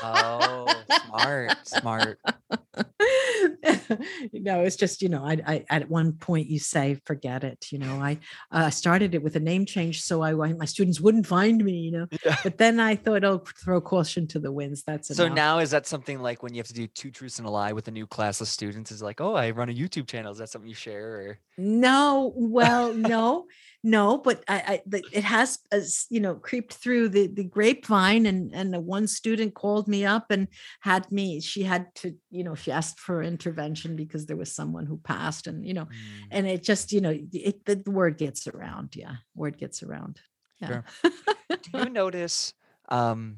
Oh, 0.04 0.68
smart, 1.06 1.68
smart. 1.68 2.20
no, 4.34 4.61
it's 4.61 4.76
just 4.76 5.01
you 5.01 5.09
know, 5.09 5.26
I, 5.26 5.41
I, 5.45 5.65
at 5.69 5.89
one 5.89 6.13
point 6.13 6.47
you 6.47 6.59
say, 6.59 6.99
forget 7.05 7.43
it. 7.43 7.67
You 7.72 7.80
know, 7.80 7.95
I 8.01 8.19
uh, 8.51 8.69
started 8.69 9.13
it 9.15 9.24
with 9.24 9.36
a 9.36 9.39
name 9.39 9.65
change 9.65 10.01
so 10.01 10.24
I 10.24 10.34
my 10.34 10.65
students 10.65 11.01
wouldn't 11.01 11.28
find 11.28 11.63
me. 11.63 11.74
You 11.74 11.91
know, 11.91 12.07
yeah. 12.26 12.38
but 12.43 12.57
then 12.57 12.80
I 12.80 12.95
thought, 12.95 13.24
oh, 13.24 13.43
throw 13.63 13.82
caution 13.82 14.28
to 14.28 14.39
the 14.39 14.51
winds. 14.51 14.84
That's 14.84 15.15
so 15.15 15.28
now 15.28 15.59
is 15.59 15.72
that 15.72 15.88
something 15.88 16.19
like 16.19 16.43
when 16.43 16.53
you 16.53 16.59
have 16.59 16.67
to 16.67 16.74
do 16.74 16.88
two 16.88 17.11
truths 17.11 17.39
and 17.39 17.47
a 17.47 17.51
lie 17.51 17.74
with 17.74 17.88
a 17.88 17.91
new 17.91 18.07
class 18.07 18.41
of 18.41 18.47
students? 18.47 18.91
Is 18.91 19.01
like, 19.01 19.22
oh, 19.22 19.36
I 19.36 19.51
run 19.51 19.69
a 19.69 19.74
YouTube 19.74 20.07
channel. 20.07 20.32
Is 20.32 20.38
that 20.38 20.49
something 20.49 20.69
you 20.69 20.76
share? 20.76 21.15
Or 21.15 21.39
no, 21.57 22.34
well, 22.36 22.93
no 22.93 23.47
no 23.84 24.17
but 24.17 24.43
I, 24.47 24.82
I 24.88 25.01
it 25.11 25.24
has 25.24 25.59
as 25.72 26.05
you 26.09 26.19
know 26.19 26.36
creeped 26.36 26.74
through 26.74 27.09
the 27.09 27.28
the 27.28 27.43
grapevine 27.43 28.26
and 28.26 28.53
and 28.53 28.76
one 28.86 29.07
student 29.07 29.55
called 29.55 29.88
me 29.88 30.05
up 30.05 30.30
and 30.30 30.47
had 30.82 31.11
me 31.11 31.41
she 31.41 31.63
had 31.63 31.93
to 31.95 32.15
you 32.30 32.43
know 32.43 32.53
she 32.62 32.72
asked 32.72 32.99
for 32.99 33.22
intervention 33.22 33.95
because 33.95 34.26
there 34.26 34.38
was 34.38 34.51
someone 34.51 34.86
who 34.86 34.97
passed 34.97 35.47
and 35.47 35.66
you 35.66 35.74
know 35.74 35.86
mm. 35.86 36.28
and 36.32 36.47
it 36.47 36.64
just 36.64 36.91
you 36.91 37.01
know 37.01 37.18
it 37.34 37.66
the 37.66 37.82
word 37.89 38.18
gets 38.18 38.47
around 38.47 38.95
yeah 38.95 39.16
word 39.36 39.57
gets 39.57 39.84
around 39.84 40.20
yeah 40.62 40.68
sure. 40.68 41.12
do 41.64 41.80
you 41.80 41.89
notice 41.89 42.53
um 42.89 43.38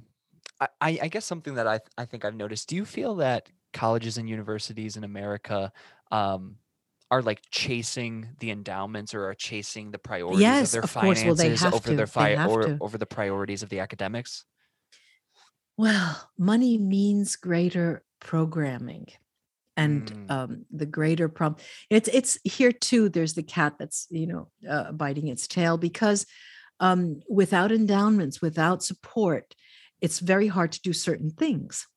I, 0.82 0.99
I 1.01 1.07
guess 1.07 1.26
something 1.26 1.55
that 1.55 1.67
I, 1.67 1.80
I 1.97 2.05
think 2.05 2.26
I've 2.26 2.36
noticed. 2.36 2.69
Do 2.69 2.76
you 2.76 2.86
feel 2.86 3.15
that 3.15 3.49
colleges 3.74 4.17
and 4.17 4.30
universities 4.30 4.97
in 4.97 5.03
America 5.03 5.71
um, 6.11 6.55
are 7.11 7.21
like 7.21 7.41
chasing 7.51 8.30
the 8.39 8.51
endowments 8.51 9.13
or 9.13 9.28
are 9.28 9.34
chasing 9.34 9.91
the 9.91 9.97
priorities 9.97 10.41
yes, 10.41 10.67
of 10.67 10.71
their 10.71 10.84
of 10.84 10.89
finances 10.89 11.61
well, 11.63 11.76
over 11.76 11.89
to. 11.89 11.95
their 11.95 12.07
fi- 12.07 12.45
or 12.45 12.78
over 12.82 12.97
the 12.97 13.05
priorities 13.05 13.63
of 13.63 13.69
the 13.69 13.80
academics? 13.80 14.45
Well, 15.78 16.30
money 16.38 16.78
means 16.78 17.36
greater 17.36 18.03
programming 18.24 19.07
and 19.76 20.11
mm. 20.11 20.32
um, 20.32 20.65
the 20.71 20.86
greater 20.86 21.28
problem 21.28 21.63
it's 21.89 22.09
it's 22.09 22.38
here 22.43 22.71
too 22.71 23.09
there's 23.09 23.34
the 23.34 23.43
cat 23.43 23.74
that's 23.80 24.07
you 24.09 24.28
know 24.28 24.47
uh, 24.69 24.91
biting 24.91 25.28
its 25.28 25.47
tail 25.47 25.78
because 25.78 26.26
um, 26.80 27.21
without 27.30 27.71
endowments 27.71 28.41
without 28.41 28.84
support 28.84 29.55
it's 30.01 30.19
very 30.19 30.47
hard 30.47 30.71
to 30.71 30.82
do 30.82 30.93
certain 30.93 31.30
things 31.30 31.88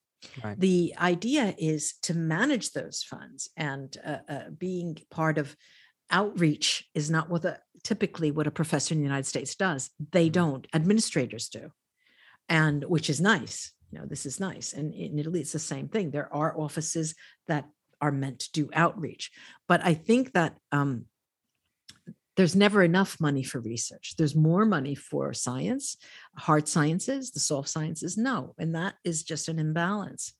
Right. 0.42 0.58
The 0.58 0.94
idea 0.98 1.54
is 1.58 1.94
to 2.02 2.14
manage 2.14 2.72
those 2.72 3.02
funds 3.02 3.48
and 3.56 3.96
uh, 4.04 4.18
uh, 4.28 4.50
being 4.56 4.98
part 5.10 5.38
of 5.38 5.56
outreach 6.10 6.88
is 6.94 7.10
not 7.10 7.28
what 7.28 7.44
a, 7.44 7.58
typically 7.82 8.30
what 8.30 8.46
a 8.46 8.52
professor 8.52 8.94
in 8.94 9.00
the 9.00 9.06
United 9.06 9.26
States 9.26 9.54
does. 9.54 9.90
They 10.12 10.26
mm-hmm. 10.26 10.32
don't. 10.32 10.66
Administrators 10.74 11.48
do, 11.48 11.70
and 12.48 12.84
which 12.84 13.10
is 13.10 13.20
nice. 13.20 13.72
You 13.90 13.98
know, 13.98 14.06
this 14.06 14.26
is 14.26 14.40
nice. 14.40 14.72
And 14.72 14.92
in 14.94 15.18
Italy, 15.18 15.40
it's 15.40 15.52
the 15.52 15.58
same 15.58 15.88
thing. 15.88 16.10
There 16.10 16.32
are 16.34 16.58
offices 16.58 17.14
that 17.46 17.66
are 18.00 18.12
meant 18.12 18.40
to 18.40 18.52
do 18.52 18.70
outreach, 18.74 19.30
but 19.68 19.80
I 19.84 19.94
think 19.94 20.32
that 20.32 20.54
um, 20.72 21.06
there's 22.36 22.54
never 22.54 22.82
enough 22.82 23.18
money 23.18 23.42
for 23.42 23.60
research. 23.60 24.14
There's 24.18 24.34
more 24.34 24.66
money 24.66 24.94
for 24.94 25.32
science, 25.32 25.96
hard 26.36 26.68
sciences, 26.68 27.30
the 27.30 27.40
soft 27.40 27.68
sciences, 27.68 28.18
no. 28.18 28.54
And 28.58 28.74
that 28.74 28.94
is 29.04 29.22
just 29.22 29.48
an 29.48 29.58
imbalance. 29.58 30.34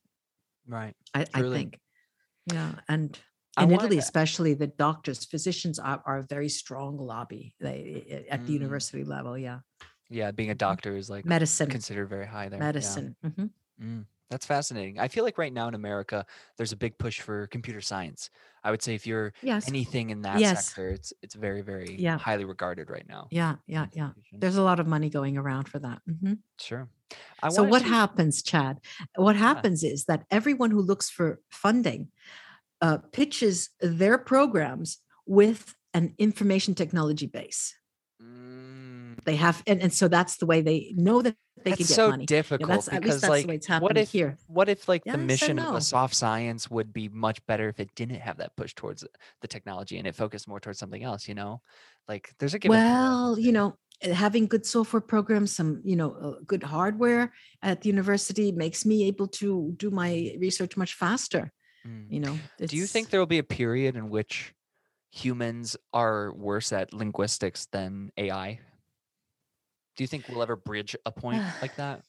Right. 0.69 0.95
I, 1.15 1.27
I 1.33 1.43
think. 1.43 1.79
Yeah. 2.53 2.73
And 2.89 3.19
in 3.59 3.73
Italy, 3.73 3.97
to... 3.97 3.99
especially 3.99 4.53
the 4.53 4.67
doctors, 4.67 5.25
physicians 5.25 5.79
are, 5.79 6.03
are 6.05 6.19
a 6.19 6.27
very 6.29 6.51
strong 6.51 6.99
lobby 6.99 7.55
they, 7.61 8.27
at 8.31 8.45
the 8.47 8.53
mm. 8.53 8.61
university 8.61 9.05
level. 9.05 9.39
Yeah. 9.39 9.61
Yeah. 10.09 10.31
Being 10.31 10.51
a 10.51 10.53
mm-hmm. 10.53 10.59
doctor 10.59 10.97
is 10.97 11.11
like 11.11 11.25
medicine 11.25 11.69
considered 11.69 12.09
very 12.09 12.27
high 12.27 12.49
there. 12.49 12.61
Medicine. 12.61 13.17
Yeah. 13.23 13.31
Mm-hmm. 13.31 13.47
Mm. 13.83 14.05
That's 14.31 14.45
fascinating. 14.45 14.99
I 14.99 15.07
feel 15.07 15.23
like 15.23 15.39
right 15.39 15.53
now 15.53 15.69
in 15.69 15.75
America, 15.75 16.27
there's 16.57 16.73
a 16.73 16.77
big 16.77 16.99
push 16.99 17.21
for 17.21 17.47
computer 17.47 17.81
science. 17.81 18.31
I 18.65 18.73
would 18.73 18.83
say 18.83 18.97
if 18.97 19.07
you're 19.07 19.33
yes. 19.41 19.69
anything 19.69 20.11
in 20.11 20.23
that 20.23 20.41
yes. 20.41 20.67
sector, 20.67 20.89
it's 20.89 21.13
it's 21.23 21.37
very 21.37 21.63
very 21.63 21.95
yeah. 21.97 22.19
highly 22.19 22.45
regarded 22.45 22.91
right 22.91 23.09
now. 23.09 23.29
Yeah, 23.31 23.57
yeah, 23.69 23.87
yeah. 23.93 24.11
There's 24.33 24.57
a 24.57 24.63
lot 24.63 24.81
of 24.81 24.89
money 24.89 25.11
going 25.11 25.37
around 25.37 25.69
for 25.69 25.79
that. 25.79 26.01
Mm-hmm. 26.11 26.35
Sure. 26.59 26.89
I 27.41 27.51
so 27.51 27.63
what 27.63 27.83
to... 27.83 27.89
happens, 27.89 28.43
Chad? 28.43 28.81
What 29.15 29.37
happens 29.37 29.85
yeah. 29.85 29.93
is 29.93 30.07
that 30.07 30.25
everyone 30.29 30.73
who 30.73 30.81
looks 30.81 31.09
for 31.09 31.39
funding 31.49 32.09
uh, 32.81 32.99
pitches 33.13 33.71
their 33.81 34.19
programs 34.19 34.99
with 35.25 35.77
an 35.95 36.15
information 36.19 36.75
technology 36.75 37.27
base. 37.27 37.77
Mm, 38.21 38.76
they 39.27 39.37
have 39.37 39.63
and, 39.67 39.83
and 39.83 39.93
so 39.93 40.09
that's 40.09 40.37
the 40.37 40.47
way 40.47 40.63
they 40.63 40.93
know 40.97 41.21
that 41.21 41.37
they 41.65 41.71
that's 41.71 41.77
can 41.79 41.87
get 41.87 41.95
so 41.95 42.11
money. 42.11 42.27
Difficult 42.27 42.69
yeah, 42.69 42.75
that's, 42.77 42.89
at 42.89 42.95
least 42.95 43.03
because 43.03 43.21
that's 43.21 43.31
like 43.31 43.43
the 43.43 43.49
way 43.49 43.55
it's 43.57 43.67
happening 43.67 43.89
what 43.89 43.99
if 43.99 44.11
here. 44.11 44.39
what 44.47 44.69
if 44.69 44.89
like 44.89 45.05
the 45.05 45.19
mission 45.19 45.59
of 45.59 45.75
a 45.75 45.81
soft 45.81 46.15
science 46.15 46.71
would 46.71 46.93
be 46.93 47.09
much 47.09 47.45
better 47.47 47.69
if 47.69 47.81
it 47.81 47.95
didn't 47.95 48.21
have 48.21 48.39
that 48.39 48.57
push 48.57 48.75
towards 48.75 49.05
the 49.43 49.49
technology 49.49 49.99
and 49.99 50.07
it 50.07 50.15
focused 50.15 50.49
more 50.49 50.61
towards 50.61 50.79
something 50.79 51.03
else 51.03 51.29
you 51.29 51.35
know? 51.35 51.61
Like 52.09 52.33
there's 52.39 52.55
a 52.55 52.61
well 52.67 53.39
you 53.39 53.53
know 53.53 53.77
uh, 54.05 54.13
having 54.13 54.47
good 54.47 54.65
software 54.65 55.01
programs 55.01 55.55
some 55.55 55.83
you 55.85 55.97
know 55.97 56.13
uh, 56.15 56.41
good 56.47 56.63
hardware 56.63 57.33
at 57.63 57.83
the 57.83 57.89
university 57.89 58.53
makes 58.53 58.87
me 58.87 59.05
able 59.05 59.27
to 59.27 59.75
do 59.77 59.91
my 59.91 60.37
research 60.39 60.77
much 60.77 60.95
faster 60.95 61.53
Mm. 61.87 62.07
you 62.11 62.21
know? 62.21 62.37
Do 62.59 62.77
you 62.77 62.87
think 62.87 63.11
there 63.11 63.21
will 63.21 63.27
be 63.27 63.39
a 63.39 63.45
period 63.45 63.97
in 63.97 64.09
which 64.09 64.53
humans 65.13 65.77
are 65.93 66.33
worse 66.33 66.73
at 66.73 66.93
linguistics 66.93 67.67
than 67.67 68.11
ai 68.19 68.61
do 69.97 70.05
you 70.05 70.09
think 70.09 70.29
we'll 70.29 70.43
ever 70.43 70.57
bridge 70.57 70.97
a 71.07 71.13
point 71.13 71.43
like 71.61 71.75
that? 71.77 72.03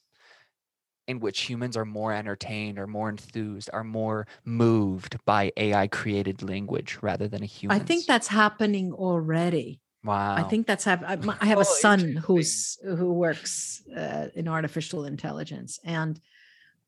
In 1.08 1.22
which 1.22 1.44
humans 1.44 1.78
are 1.78 1.86
more 1.86 2.12
entertained 2.12 2.78
or 2.78 2.86
more 2.86 3.08
enthused 3.10 3.70
are 3.72 3.86
more 3.86 4.28
moved 4.44 5.24
by 5.24 5.54
ai 5.56 5.88
created 5.88 6.44
language 6.44 7.00
rather 7.02 7.30
than 7.30 7.42
a 7.42 7.46
human 7.46 7.80
i 7.82 7.84
think 7.84 8.06
that's 8.06 8.28
happening 8.28 8.92
already. 8.92 9.80
Wow. 10.04 10.36
I 10.36 10.44
think 10.44 10.68
that's 10.68 10.84
have 10.84 11.04
I, 11.04 11.18
I 11.42 11.46
have 11.46 11.60
a 11.62 11.66
son 11.66 12.18
who's 12.18 12.78
who 12.84 13.14
works 13.14 13.82
uh, 13.96 14.28
in 14.36 14.48
artificial 14.48 15.06
intelligence, 15.06 15.80
and 15.84 16.20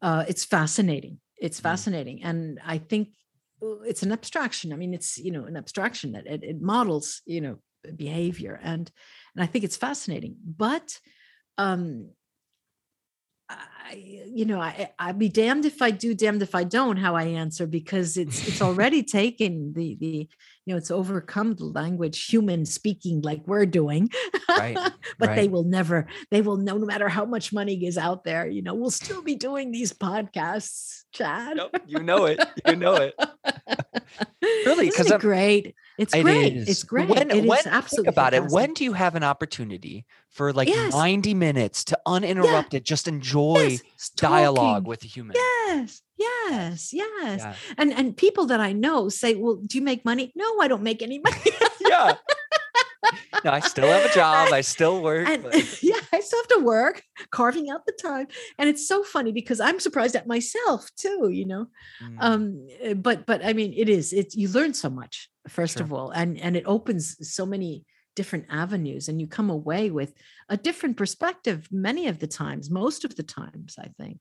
uh, 0.01 0.25
it's 0.27 0.45
fascinating. 0.45 1.19
It's 1.37 1.59
Mm. 1.59 1.63
fascinating, 1.63 2.23
and 2.23 2.59
I 2.65 2.77
think 2.77 3.09
uh, 3.63 3.79
it's 3.81 4.03
an 4.03 4.11
abstraction. 4.11 4.73
I 4.73 4.75
mean, 4.75 4.93
it's 4.93 5.17
you 5.17 5.31
know 5.31 5.45
an 5.45 5.57
abstraction 5.57 6.11
that 6.13 6.27
it, 6.27 6.43
it 6.43 6.61
models 6.61 7.21
you 7.25 7.41
know 7.41 7.59
behavior, 7.95 8.59
and 8.61 8.91
and 9.35 9.43
I 9.43 9.47
think 9.47 9.63
it's 9.65 9.77
fascinating. 9.77 10.35
But 10.45 10.99
um, 11.57 12.09
I, 13.49 14.23
you 14.31 14.45
know, 14.45 14.61
I 14.61 14.91
I'd 14.99 15.17
be 15.17 15.29
damned 15.29 15.65
if 15.65 15.81
I 15.81 15.89
do, 15.89 16.13
damned 16.13 16.43
if 16.43 16.53
I 16.53 16.63
don't. 16.63 16.97
How 16.97 17.15
I 17.15 17.23
answer 17.23 17.65
because 17.65 18.15
it's 18.17 18.47
it's 18.47 18.61
already 18.69 19.01
taken 19.01 19.73
the 19.73 19.97
the 19.99 20.29
you 20.65 20.73
know 20.73 20.77
it's 20.77 20.91
overcome 20.91 21.55
the 21.55 21.65
language 21.65 22.25
human 22.27 22.63
speaking 22.65 23.21
like 23.21 23.41
we're 23.47 23.65
doing 23.65 24.09
Right, 24.47 24.77
but 25.17 25.35
they 25.35 25.47
will 25.47 25.63
never 25.63 26.05
they 26.29 26.41
will 26.43 26.57
know 26.57 26.77
no 26.77 26.85
matter 26.85 27.09
how 27.09 27.25
much 27.25 27.51
money 27.51 27.83
is 27.87 27.97
out 27.97 28.23
there 28.23 28.47
you 28.47 28.61
know 28.61 28.75
we'll 28.75 28.91
still 28.91 29.23
be 29.23 29.33
doing 29.33 29.71
these 29.71 29.93
podcasts 29.93 31.05
chad 31.11 31.57
Nope, 31.57 31.75
you 31.87 31.99
know 32.03 32.25
it 32.25 32.39
you 32.67 32.75
know 32.75 32.93
it 32.95 33.15
Really, 34.43 34.87
Isn't 34.89 34.95
'cause 34.97 35.07
it 35.07 35.13
I'm- 35.13 35.21
great 35.21 35.73
it's 35.99 36.13
It 36.15 36.23
great 36.23 36.55
is. 36.57 36.67
it's 36.69 36.83
great 36.83 37.09
When, 37.09 37.29
It 37.31 37.43
is 37.43 37.49
when 37.49 37.59
absolutely 37.67 38.05
think 38.05 38.13
about 38.13 38.33
it, 38.33 38.43
when 38.51 38.73
do 38.73 38.83
you 38.83 38.93
have 38.93 39.15
an 39.15 39.23
opportunity 39.23 40.05
for 40.29 40.53
like 40.53 40.67
Yes. 40.67 40.91
90 40.93 41.33
minutes 41.33 41.83
to 41.85 41.99
uninterrupted 42.05 42.85
just 42.85 43.07
enjoy 43.07 43.77
Yes, 43.77 44.09
dialogue 44.15 44.87
with 44.87 45.03
a 45.03 45.07
human? 45.07 45.35
yes 45.35 46.01
yes 46.17 46.93
yes 46.93 47.39
Yeah. 47.41 47.55
and 47.77 47.93
and 47.93 48.15
people 48.17 48.45
that 48.47 48.59
i 48.59 48.71
know 48.73 49.07
say 49.09 49.35
well 49.35 49.55
do 49.65 49.77
you 49.77 49.83
make 49.83 50.03
money 50.03 50.31
no 50.35 50.59
i 50.59 50.67
don't 50.67 50.83
make 50.83 51.01
any 51.01 51.19
money 51.19 51.37
yeah. 51.87 52.15
No, 53.45 53.51
I 53.51 53.61
still 53.61 53.87
have 53.87 54.03
a 54.03 54.13
job. 54.21 54.51
I 54.51 54.59
still 54.61 55.01
work. 55.01 55.27
and 55.27 55.43
yeah, 55.81 55.95
I 56.11 56.19
still 56.19 56.39
have 56.39 56.47
to 56.59 56.63
work, 56.65 57.01
carving 57.31 57.69
out 57.69 57.85
the 57.85 57.93
time. 57.93 58.27
And 58.57 58.67
it's 58.69 58.85
so 58.85 59.01
funny 59.03 59.31
because 59.31 59.61
I'm 59.61 59.79
surprised 59.79 60.15
at 60.15 60.27
myself 60.27 60.89
too, 60.97 61.29
you 61.31 61.45
know. 61.47 61.67
Mm, 62.03 62.17
Um, 62.19 62.67
uh, 62.85 62.93
but 62.95 63.25
but 63.25 63.39
I 63.45 63.53
mean, 63.53 63.73
it 63.75 63.87
is, 63.87 64.11
it's 64.11 64.35
you 64.35 64.49
learn 64.49 64.73
so 64.73 64.89
much, 64.89 65.28
first 65.47 65.77
Sure. 65.77 65.85
of 65.85 65.93
all, 65.93 66.11
and 66.11 66.37
and 66.39 66.55
it 66.55 66.63
opens 66.65 67.17
so 67.29 67.45
many 67.45 67.85
different 68.15 68.45
avenues, 68.49 69.07
and 69.07 69.21
you 69.21 69.27
come 69.27 69.49
away 69.49 69.89
with 69.91 70.13
a 70.49 70.57
different 70.57 70.97
perspective 70.97 71.67
many 71.71 72.07
of 72.07 72.19
the 72.19 72.27
times, 72.27 72.69
most 72.69 73.05
of 73.05 73.15
the 73.15 73.23
times, 73.23 73.75
I 73.79 73.87
think. 73.97 74.19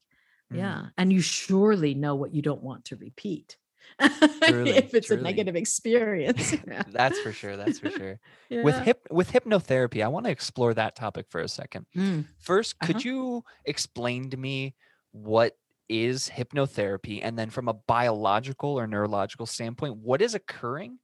mm. 0.53 0.57
Yeah. 0.59 0.87
And 0.97 1.13
you 1.13 1.21
surely 1.21 1.95
know 1.95 2.15
what 2.15 2.35
you 2.35 2.43
don't 2.43 2.63
want 2.63 2.85
to 2.87 2.97
repeat. 2.97 3.57
Truly, 4.43 4.71
if 4.77 4.95
it's 4.95 5.07
truly. 5.09 5.21
a 5.21 5.25
negative 5.25 5.57
experience. 5.57 6.55
yeah. 6.67 6.83
That's 6.89 7.19
for 7.21 7.33
sure. 7.33 7.57
That's 7.57 7.79
for 7.79 7.91
sure. 7.91 8.21
With 8.63 8.75
Yeah. 8.77 8.85
hip 8.85 9.07
with 9.11 9.33
hypnotherapy, 9.33 10.03
I 10.05 10.09
want 10.09 10.27
to 10.27 10.33
explore 10.33 10.75
that 10.75 10.95
topic 10.95 11.27
for 11.31 11.41
a 11.41 11.49
second. 11.49 11.87
Mm. 11.97 12.27
First, 12.39 12.79
could 12.81 12.97
Uh-huh. 12.97 13.09
you 13.09 13.45
explain 13.65 14.31
to 14.31 14.37
me 14.37 14.75
what 15.13 15.57
is 15.89 16.29
hypnotherapy 16.29 17.21
and 17.23 17.39
then 17.39 17.51
from 17.51 17.69
a 17.69 17.73
biological 17.75 18.79
or 18.79 18.87
neurological 18.87 19.47
standpoint, 19.47 19.97
what 19.97 20.21
is 20.23 20.35
occurring? 20.35 20.99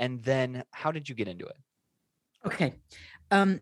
And 0.00 0.22
then 0.24 0.64
how 0.72 0.90
did 0.90 1.08
you 1.08 1.14
get 1.14 1.28
into 1.28 1.46
it? 1.46 1.56
Okay. 2.46 2.74
Um, 3.30 3.60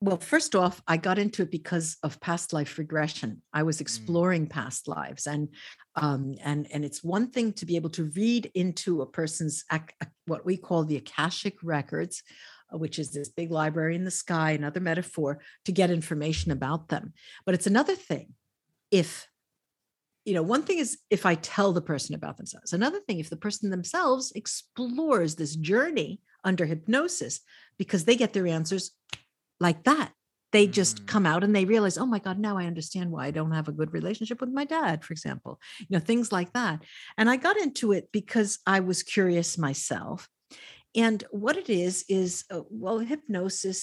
well, 0.00 0.18
first 0.18 0.54
off, 0.54 0.82
I 0.86 0.96
got 0.96 1.18
into 1.18 1.42
it 1.42 1.50
because 1.50 1.96
of 2.02 2.20
past 2.20 2.52
life 2.52 2.76
regression. 2.76 3.42
I 3.52 3.62
was 3.62 3.80
exploring 3.80 4.48
past 4.48 4.86
lives, 4.86 5.26
and 5.26 5.48
um, 5.96 6.36
and 6.44 6.68
and 6.72 6.84
it's 6.84 7.02
one 7.02 7.30
thing 7.30 7.52
to 7.54 7.66
be 7.66 7.76
able 7.76 7.90
to 7.90 8.04
read 8.04 8.50
into 8.54 9.02
a 9.02 9.06
person's 9.06 9.64
what 10.26 10.44
we 10.44 10.56
call 10.56 10.84
the 10.84 10.96
akashic 10.96 11.56
records, 11.62 12.22
uh, 12.72 12.78
which 12.78 12.98
is 12.98 13.10
this 13.10 13.28
big 13.28 13.50
library 13.50 13.96
in 13.96 14.04
the 14.04 14.10
sky, 14.10 14.52
another 14.52 14.80
metaphor 14.80 15.40
to 15.64 15.72
get 15.72 15.90
information 15.90 16.52
about 16.52 16.88
them. 16.88 17.12
But 17.44 17.54
it's 17.54 17.66
another 17.66 17.96
thing 17.96 18.34
if 18.92 19.28
you 20.28 20.34
know 20.34 20.42
one 20.42 20.62
thing 20.62 20.78
is 20.78 20.98
if 21.10 21.24
i 21.24 21.34
tell 21.36 21.72
the 21.72 21.88
person 21.92 22.14
about 22.14 22.36
themselves. 22.36 22.72
Another 22.72 23.00
thing 23.00 23.18
if 23.18 23.30
the 23.30 23.36
person 23.46 23.70
themselves 23.70 24.32
explores 24.42 25.34
this 25.34 25.56
journey 25.56 26.20
under 26.44 26.66
hypnosis 26.66 27.40
because 27.78 28.04
they 28.04 28.16
get 28.16 28.32
their 28.32 28.46
answers 28.46 28.84
like 29.58 29.84
that. 29.84 30.12
They 30.52 30.66
just 30.66 30.96
Mm. 30.98 31.06
come 31.12 31.26
out 31.26 31.44
and 31.44 31.54
they 31.54 31.64
realize 31.64 31.98
oh 31.98 32.06
my 32.14 32.20
god 32.26 32.38
now 32.38 32.54
i 32.58 32.66
understand 32.72 33.10
why 33.10 33.26
i 33.26 33.30
don't 33.36 33.52
have 33.58 33.68
a 33.68 33.78
good 33.78 33.92
relationship 33.98 34.38
with 34.40 34.52
my 34.58 34.64
dad 34.64 35.04
for 35.04 35.12
example 35.16 35.52
you 35.80 35.92
know 35.92 36.04
things 36.04 36.28
like 36.38 36.52
that. 36.52 36.78
And 37.18 37.26
i 37.30 37.36
got 37.36 37.56
into 37.66 37.86
it 37.92 38.04
because 38.12 38.50
i 38.66 38.78
was 38.80 39.02
curious 39.02 39.50
myself. 39.68 40.28
And 41.06 41.22
what 41.30 41.56
it 41.62 41.68
is 41.86 41.94
is 42.08 42.30
uh, 42.54 42.62
well 42.70 42.98
hypnosis 43.12 43.80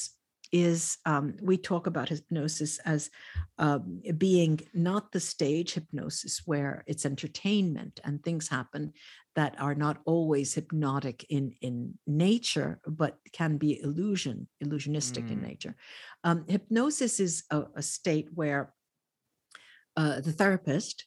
is 0.51 0.97
um, 1.05 1.35
we 1.41 1.57
talk 1.57 1.87
about 1.87 2.09
hypnosis 2.09 2.79
as 2.79 3.09
um, 3.57 4.01
being 4.17 4.59
not 4.73 5.11
the 5.11 5.19
stage 5.19 5.73
hypnosis 5.73 6.41
where 6.45 6.83
it's 6.87 7.05
entertainment 7.05 7.99
and 8.03 8.23
things 8.23 8.47
happen 8.47 8.93
that 9.35 9.59
are 9.59 9.75
not 9.75 9.97
always 10.05 10.53
hypnotic 10.53 11.25
in 11.29 11.53
in 11.61 11.97
nature 12.07 12.79
but 12.87 13.17
can 13.31 13.57
be 13.57 13.81
illusion 13.81 14.47
illusionistic 14.63 15.31
in 15.31 15.39
Mm. 15.39 15.47
nature 15.47 15.75
um, 16.23 16.45
hypnosis 16.47 17.19
is 17.19 17.43
a, 17.51 17.63
a 17.75 17.81
state 17.81 18.27
where 18.33 18.73
uh, 19.97 20.19
the 20.21 20.31
therapist 20.31 21.05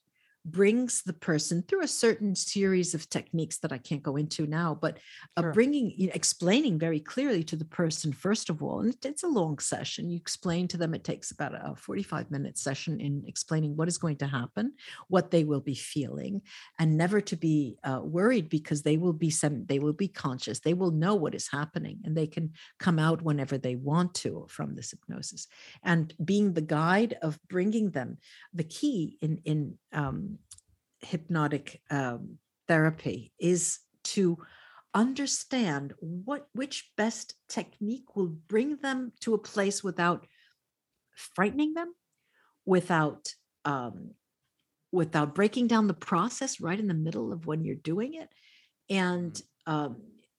brings 0.51 1.03
the 1.03 1.13
person 1.13 1.63
through 1.63 1.83
a 1.83 1.89
certain 1.89 2.35
series 2.35 2.95
of 2.95 3.09
techniques 3.09 3.59
that 3.59 3.73
I 3.73 3.79
can't 3.79 4.03
go 4.03 4.17
into 4.17 4.47
now, 4.47 4.75
but 4.75 4.99
uh, 5.37 5.43
Sure. 5.43 5.53
bringing, 5.53 5.93
you 5.97 6.07
know, 6.07 6.13
explaining 6.15 6.79
very 6.79 7.01
clearly 7.01 7.43
to 7.45 7.57
the 7.57 7.65
person, 7.65 8.13
first 8.13 8.51
of 8.51 8.63
all, 8.63 8.81
and 8.81 8.95
it- 8.95 9.05
it's 9.05 9.23
a 9.23 9.29
long 9.29 9.59
session. 9.59 10.11
You 10.11 10.17
explain 10.17 10.69
to 10.69 10.77
them, 10.77 10.95
it 10.95 11.05
takes 11.05 11.31
about 11.31 11.55
a 11.55 11.75
45 11.77 12.31
minute 12.31 12.59
session 12.59 13.01
in 13.01 13.25
explaining 13.27 13.77
what 13.77 13.89
is 13.89 13.99
going 13.99 14.17
to 14.19 14.27
happen, 14.27 14.75
what 15.09 15.31
they 15.31 15.45
will 15.45 15.61
be 15.61 15.75
feeling, 15.75 16.43
and 16.79 16.97
never 16.97 17.21
to 17.21 17.37
be 17.37 17.79
uh, 17.85 18.01
worried 18.03 18.49
because 18.49 18.83
they 18.83 18.97
will 18.97 19.13
be 19.13 19.31
some, 19.31 19.65
they 19.67 19.79
will 19.79 19.93
be 19.93 20.09
conscious, 20.09 20.61
they 20.61 20.75
will 20.75 20.91
know 20.91 21.15
what 21.15 21.35
is 21.35 21.49
happening, 21.49 22.01
and 22.05 22.17
they 22.17 22.27
can 22.27 22.53
come 22.79 22.99
out 22.99 23.23
whenever 23.23 23.59
they 23.59 23.77
want 23.77 24.15
to 24.15 24.47
from 24.49 24.75
this 24.75 24.91
hypnosis. 24.91 25.47
And 25.83 26.15
being 26.25 26.53
the 26.55 26.61
guide 26.63 27.19
of 27.23 27.39
bringing 27.49 27.91
them 27.91 28.19
the 28.53 28.65
key 28.65 29.19
in 29.21 29.41
in 29.45 29.79
um, 29.93 30.39
hypnotic 31.01 31.81
um, 31.91 32.39
therapy 32.67 33.33
is 33.39 33.79
to 34.05 34.39
understand 34.95 35.93
what 36.01 36.49
which 36.55 36.91
best 36.97 37.35
technique 37.49 38.17
will 38.17 38.27
bring 38.27 38.77
them 38.77 39.13
to 39.21 39.35
a 39.35 39.39
place 39.39 39.85
without 39.85 40.27
frightening 41.15 41.75
them 41.75 41.93
without 42.65 43.29
um, 43.65 44.13
without 44.91 45.35
breaking 45.35 45.67
down 45.67 45.87
the 45.87 45.95
process 45.95 46.61
right 46.61 46.81
in 46.81 46.89
the 46.89 46.95
middle 46.95 47.33
of 47.33 47.47
when 47.47 47.65
you're 47.65 47.75
doing 47.75 48.15
it 48.15 48.29
and 48.89 49.41
um, 49.67 49.97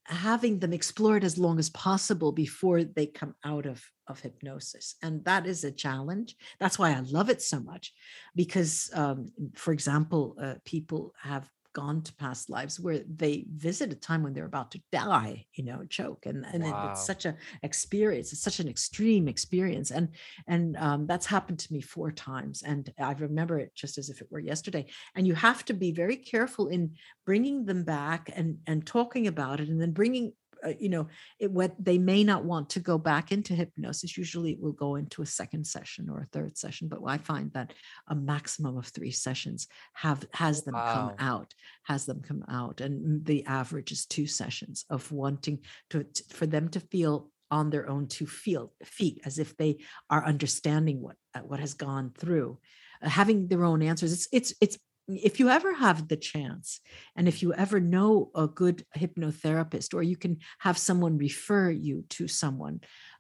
having 0.10 0.60
them 0.60 0.74
explore 0.74 1.18
it 1.18 1.24
as 1.24 1.38
long 1.38 1.60
as 1.60 1.70
possible 1.70 2.32
before 2.32 2.84
they 2.84 3.06
come 3.06 3.36
out 3.46 3.66
of 3.66 3.84
of 4.08 4.20
hypnosis 4.20 4.96
and 5.04 5.24
that 5.24 5.46
is 5.46 5.64
a 5.64 5.72
challenge. 5.72 6.36
That's 6.60 6.80
why 6.80 6.92
i 6.92 7.00
love 7.02 7.30
it 7.30 7.42
so 7.42 7.60
much 7.60 7.94
because 8.36 8.90
um, 8.94 9.32
for 9.56 9.72
example 9.72 10.36
uh, 10.42 10.56
people 10.66 11.14
have 11.22 11.48
gone 11.74 12.02
to 12.02 12.14
past 12.16 12.50
lives 12.50 12.80
where 12.80 13.02
they 13.16 13.46
visit 13.56 13.92
a 13.94 13.96
time 13.96 14.24
when 14.24 14.34
they're 14.34 14.46
about 14.46 14.72
to 14.72 14.82
die 14.92 15.46
you 15.54 15.64
know 15.64 15.84
choke 15.90 16.26
and, 16.26 16.46
and 16.54 16.64
it- 16.64 16.70
Wow. 16.72 16.90
it's 16.92 17.06
such 17.06 17.26
a 17.26 17.36
experience 17.64 18.32
it's 18.34 18.42
such 18.42 18.60
an 18.60 18.68
extreme 18.68 19.28
experience 19.28 19.92
and 19.92 20.10
and 20.48 20.76
um, 20.78 21.06
that's 21.08 21.26
happened 21.26 21.60
to 21.60 21.74
me 21.74 21.82
four 21.82 22.12
times 22.12 22.64
and 22.64 22.92
i 23.00 23.12
remember 23.14 23.60
it 23.60 23.74
just 23.76 23.98
as 23.98 24.10
if 24.10 24.22
it 24.22 24.28
were 24.32 24.40
yesterday 24.40 24.86
and 25.16 25.28
you 25.28 25.36
have 25.36 25.64
to 25.66 25.74
be 25.74 25.92
very 25.92 26.16
careful 26.18 26.68
in 26.70 26.92
bringing 27.26 27.66
them 27.66 27.84
back 27.84 28.30
and 28.36 28.58
and 28.68 28.86
talking 28.86 29.28
about 29.28 29.60
it 29.60 29.70
and 29.70 29.80
then 29.82 29.92
bringing 29.92 30.32
uh, 30.66 30.74
you 30.80 30.90
know 30.90 31.08
it, 31.40 31.52
what 31.52 31.74
they 31.80 31.98
may 31.98 32.24
not 32.24 32.44
want 32.44 32.70
to 32.70 32.80
go 32.80 32.98
back 32.98 33.32
into 33.32 33.54
hypnosis 33.54 34.18
usually 34.18 34.52
it 34.52 34.62
will 34.62 34.72
go 34.74 34.96
into 34.96 35.22
a 35.22 35.26
second 35.26 35.66
session 35.66 36.10
or 36.10 36.20
a 36.20 36.26
third 36.28 36.58
session 36.58 36.88
but 36.88 37.00
i 37.06 37.18
find 37.18 37.52
that 37.54 37.74
a 38.08 38.16
maximum 38.16 38.78
of 38.78 38.88
three 38.88 39.12
sessions 39.12 39.68
have 39.94 40.26
has 40.34 40.64
them 40.64 40.76
wow. 40.76 40.94
come 40.94 41.28
out 41.28 41.54
has 41.84 42.06
them 42.06 42.22
come 42.22 42.44
out 42.50 42.82
and 42.82 43.26
the 43.26 43.46
average 43.46 43.92
is 43.92 44.06
two 44.06 44.28
sessions 44.28 44.86
of 44.90 45.12
wanting 45.12 45.60
to 45.90 46.06
for 46.30 46.46
them 46.46 46.70
to 46.70 46.80
feel 46.80 47.30
on 47.52 47.70
their 47.70 47.90
own 47.90 48.08
to 48.08 48.26
feel 48.28 48.72
feet 48.84 49.22
as 49.26 49.40
if 49.40 49.58
they 49.58 49.78
are 50.10 50.26
understanding 50.26 51.02
what 51.02 51.16
uh, 51.36 51.40
what 51.40 51.60
has 51.60 51.74
gone 51.74 52.12
through 52.18 52.58
uh, 53.02 53.10
having 53.10 53.48
their 53.48 53.64
own 53.64 53.82
answers 53.82 54.14
it's 54.14 54.28
it's 54.32 54.54
it's 54.62 54.78
if 55.16 55.40
you 55.40 55.50
ever 55.50 55.74
have 55.74 56.08
the 56.08 56.18
chance 56.18 56.80
and 57.16 57.28
if 57.28 57.42
you 57.42 57.54
ever 57.54 57.80
know 57.80 58.30
a 58.36 58.48
good 58.48 58.86
hypnotherapist 58.98 59.94
or 59.94 60.04
you 60.04 60.16
can 60.16 60.38
have 60.60 60.78
someone 60.78 61.18
refer 61.18 61.70
you 61.70 62.04
to 62.10 62.28
someone 62.28 62.80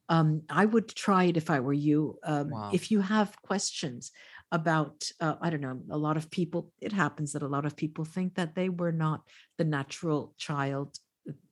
um, 0.10 0.42
i 0.50 0.66
would 0.66 0.88
try 0.90 1.26
it 1.26 1.38
if 1.38 1.50
i 1.50 1.60
were 1.60 1.74
you 1.74 2.18
um, 2.24 2.50
wow. 2.50 2.70
if 2.74 2.92
you 2.92 3.02
have 3.02 3.42
questions 3.42 4.12
about 4.52 5.04
uh, 5.20 5.36
i 5.42 5.50
don't 5.50 5.62
know 5.62 5.82
a 5.92 5.98
lot 5.98 6.18
of 6.18 6.30
people 6.32 6.72
it 6.82 6.92
happens 6.92 7.34
that 7.34 7.44
a 7.44 7.48
lot 7.48 7.66
of 7.66 7.76
people 7.76 8.06
think 8.06 8.36
that 8.36 8.56
they 8.56 8.70
were 8.70 8.92
not 8.92 9.22
the 9.58 9.66
natural 9.66 10.34
child 10.38 10.98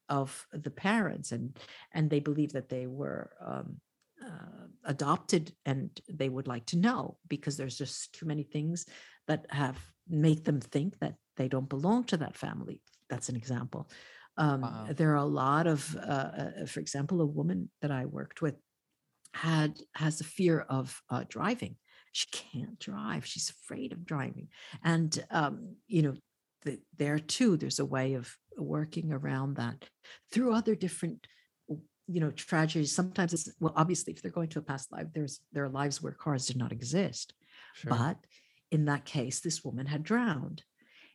of 0.10 0.46
the 0.54 0.72
parents 0.72 1.32
and 1.32 1.58
and 1.94 2.10
they 2.10 2.20
believe 2.20 2.54
that 2.54 2.70
they 2.70 2.88
were 2.88 3.30
um, 3.46 3.78
uh, 4.26 4.68
adopted 4.86 5.52
and 5.66 5.90
they 6.10 6.30
would 6.30 6.48
like 6.48 6.66
to 6.66 6.78
know 6.78 7.18
because 7.28 7.58
there's 7.58 7.78
just 7.78 8.14
too 8.14 8.26
many 8.26 8.44
things 8.44 8.86
that 9.28 9.46
have 9.50 9.78
make 10.10 10.44
them 10.44 10.60
think 10.60 11.00
that 11.00 11.16
they 11.36 11.48
don't 11.48 11.70
belong 11.70 12.04
to 12.06 12.18
that 12.18 12.36
family. 12.36 12.82
That's 13.10 13.30
an 13.30 13.36
example. 13.36 13.90
Um, 14.38 14.62
wow. 14.62 14.88
There 14.90 15.12
are 15.12 15.16
a 15.16 15.26
lot 15.26 15.68
of, 15.68 15.96
uh, 15.96 16.00
uh, 16.00 16.66
for 16.68 16.80
example, 16.80 17.22
a 17.22 17.26
woman 17.26 17.70
that 17.82 17.92
I 17.92 18.06
worked 18.06 18.42
with 18.42 18.56
had 19.34 19.80
has 19.96 20.22
a 20.22 20.26
fear 20.26 20.62
of 20.62 21.02
uh, 21.10 21.24
driving. 21.28 21.76
She 22.12 22.28
can't 22.32 22.80
drive. 22.80 23.26
She's 23.26 23.50
afraid 23.50 23.92
of 23.92 24.06
driving, 24.06 24.48
and 24.84 25.24
um, 25.30 25.76
you 25.88 26.02
know, 26.02 26.16
the, 26.64 26.80
there 26.98 27.20
too, 27.20 27.58
there's 27.58 27.80
a 27.80 27.86
way 27.86 28.14
of 28.16 28.36
working 28.58 29.12
around 29.12 29.58
that 29.58 29.86
through 30.32 30.54
other 30.54 30.74
different 30.74 31.28
you 32.08 32.22
know 32.22 32.32
tragedies 32.32 32.96
sometimes 32.96 33.34
it's 33.34 33.50
well 33.60 33.74
obviously 33.76 34.14
if 34.14 34.22
they're 34.22 34.32
going 34.32 34.48
to 34.48 34.60
a 34.60 34.62
past 34.62 34.92
life 34.92 35.08
there's 35.14 35.42
there 35.52 35.66
are 35.66 35.70
lives 35.70 36.02
where 36.02 36.14
cars 36.14 36.48
did 36.48 36.58
not 36.58 36.72
exist 36.72 37.34
sure. 37.76 37.90
but 37.90 38.18
in 38.72 38.86
that 38.86 39.06
case, 39.06 39.40
this 39.40 39.64
woman 39.64 39.86
had 39.86 40.04
drowned. 40.04 40.64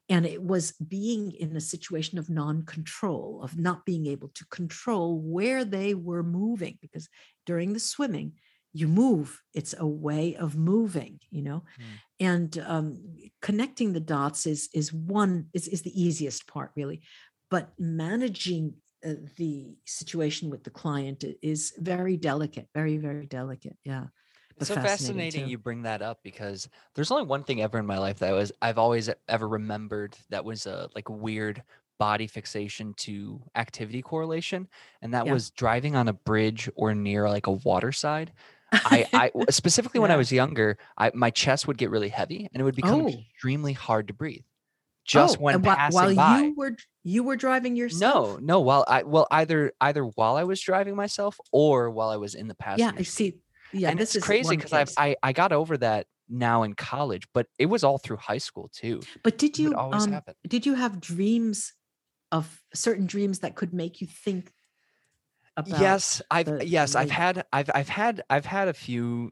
And 0.09 0.27
it 0.27 0.43
was 0.43 0.73
being 0.73 1.33
in 1.33 1.57
a 1.57 1.61
situation 1.61 2.19
of 2.19 2.29
non 2.29 2.65
control, 2.65 3.41
of 3.43 3.57
not 3.57 3.87
being 3.87 4.07
able 4.07 4.29
to 4.35 4.45
control 4.47 5.21
where 5.21 5.65
they 5.65 5.95
were 5.95 6.23
moving, 6.23 6.79
because 6.83 7.09
during 7.47 7.73
the 7.73 7.81
swimming, 7.81 8.33
you 8.73 8.89
move 8.89 9.41
it's 9.55 9.75
a 9.79 9.87
way 9.87 10.35
of 10.37 10.57
moving 10.57 11.19
you 11.31 11.43
know 11.43 11.63
mm. 11.79 11.85
and 12.21 12.63
um, 12.67 12.99
connecting 13.41 13.93
the 13.93 14.01
dots 14.01 14.47
is 14.47 14.69
is 14.75 14.93
one 14.93 15.47
is, 15.53 15.69
is 15.69 15.83
the 15.83 16.03
easiest 16.03 16.47
part 16.47 16.71
really 16.75 17.03
but 17.51 17.71
managing 17.79 18.75
uh, 19.07 19.15
the 19.37 19.77
situation 19.87 20.49
with 20.49 20.65
the 20.65 20.71
client 20.71 21.25
is 21.43 21.73
very 21.79 22.17
delicate 22.17 22.69
very 22.75 22.97
very 22.97 23.27
delicate 23.27 23.77
yeah 23.85 24.07
it's 24.59 24.69
so 24.69 24.75
fascinating, 24.75 24.89
fascinating 24.89 25.49
you 25.49 25.59
bring 25.59 25.83
that 25.83 26.03
up 26.03 26.21
because 26.23 26.69
there's 26.95 27.11
only 27.11 27.25
one 27.25 27.45
thing 27.45 27.63
ever 27.63 27.79
in 27.79 27.87
my 27.87 27.99
life 27.99 28.19
that 28.21 28.33
was 28.33 28.53
I've 28.61 28.79
always 28.79 29.11
ever 29.29 29.49
remembered 29.49 30.17
that 30.31 30.45
was 30.45 30.67
a 30.67 30.89
like 30.95 31.09
weird 31.09 31.63
body 31.99 32.27
fixation 32.27 32.95
to 32.95 33.41
activity 33.55 34.03
correlation, 34.03 34.69
and 35.03 35.15
that 35.15 35.27
yeah. 35.27 35.33
was 35.33 35.51
driving 35.51 35.95
on 35.95 36.09
a 36.09 36.13
bridge 36.13 36.69
or 36.75 36.95
near 36.95 37.29
like 37.29 37.47
a 37.47 37.53
waterside. 37.53 38.33
I, 38.73 39.07
I 39.13 39.31
specifically 39.51 39.99
yeah. 39.99 40.03
when 40.03 40.11
I 40.11 40.17
was 40.17 40.33
younger, 40.33 40.79
I 40.97 41.11
my 41.15 41.31
chest 41.31 41.67
would 41.69 41.79
get 41.79 41.91
really 41.91 42.09
heavy 42.09 42.49
and 42.53 42.61
it 42.61 42.65
would 42.65 42.77
become 42.77 43.03
oh. 43.03 43.09
extremely 43.09 43.73
hard 43.73 44.09
to 44.09 44.15
breathe. 44.15 44.43
Just 45.05 45.39
oh, 45.39 45.43
when 45.43 45.63
passing 45.63 45.95
while 45.95 46.15
by. 46.15 46.41
you 46.41 46.55
were 46.55 46.77
you 47.03 47.25
were 47.25 47.37
driving 47.37 47.75
yourself. 47.75 48.41
No, 48.41 48.55
no. 48.55 48.61
While 48.61 48.85
I 48.87 49.03
well 49.03 49.27
either 49.31 49.73
either 49.81 50.05
while 50.05 50.37
I 50.37 50.45
was 50.45 50.61
driving 50.61 50.95
myself 50.95 51.39
or 51.51 51.91
while 51.91 52.09
I 52.09 52.17
was 52.17 52.35
in 52.35 52.47
the 52.47 52.55
passenger. 52.55 52.85
Yeah, 52.85 53.01
I 53.01 53.03
see 53.03 53.35
yeah, 53.73 53.91
and 53.91 53.99
this 53.99 54.15
it's 54.15 54.25
crazy 54.25 54.57
because 54.57 54.73
I've 54.73 54.93
I, 54.97 55.17
I 55.23 55.33
got 55.33 55.53
over 55.53 55.77
that 55.79 56.07
now 56.29 56.63
in 56.63 56.75
college, 56.75 57.27
but 57.35 57.47
it 57.59 57.67
was 57.67 57.85
all 57.85 57.99
through 57.99 58.17
high 58.17 58.39
school 58.39 58.71
too. 58.73 59.01
But 59.23 59.39
did 59.39 59.59
you 59.59 59.75
um, 59.75 60.21
did 60.47 60.67
you 60.67 60.75
have 60.75 61.01
dreams 61.01 61.73
of 62.33 62.63
certain 62.75 63.07
dreams 63.07 63.41
that 63.41 63.55
could 63.55 63.75
make 63.75 64.01
you 64.01 64.07
think 64.07 64.51
about 65.57 65.81
yes 65.81 66.23
i've 66.31 66.47
the, 66.47 66.67
yes 66.67 66.97
i've 66.97 67.11
had 67.11 67.45
i've 67.53 67.71
i've 67.75 67.89
had 67.89 68.23
i've 68.31 68.47
had 68.47 68.69
a 68.69 68.73
few 68.73 69.31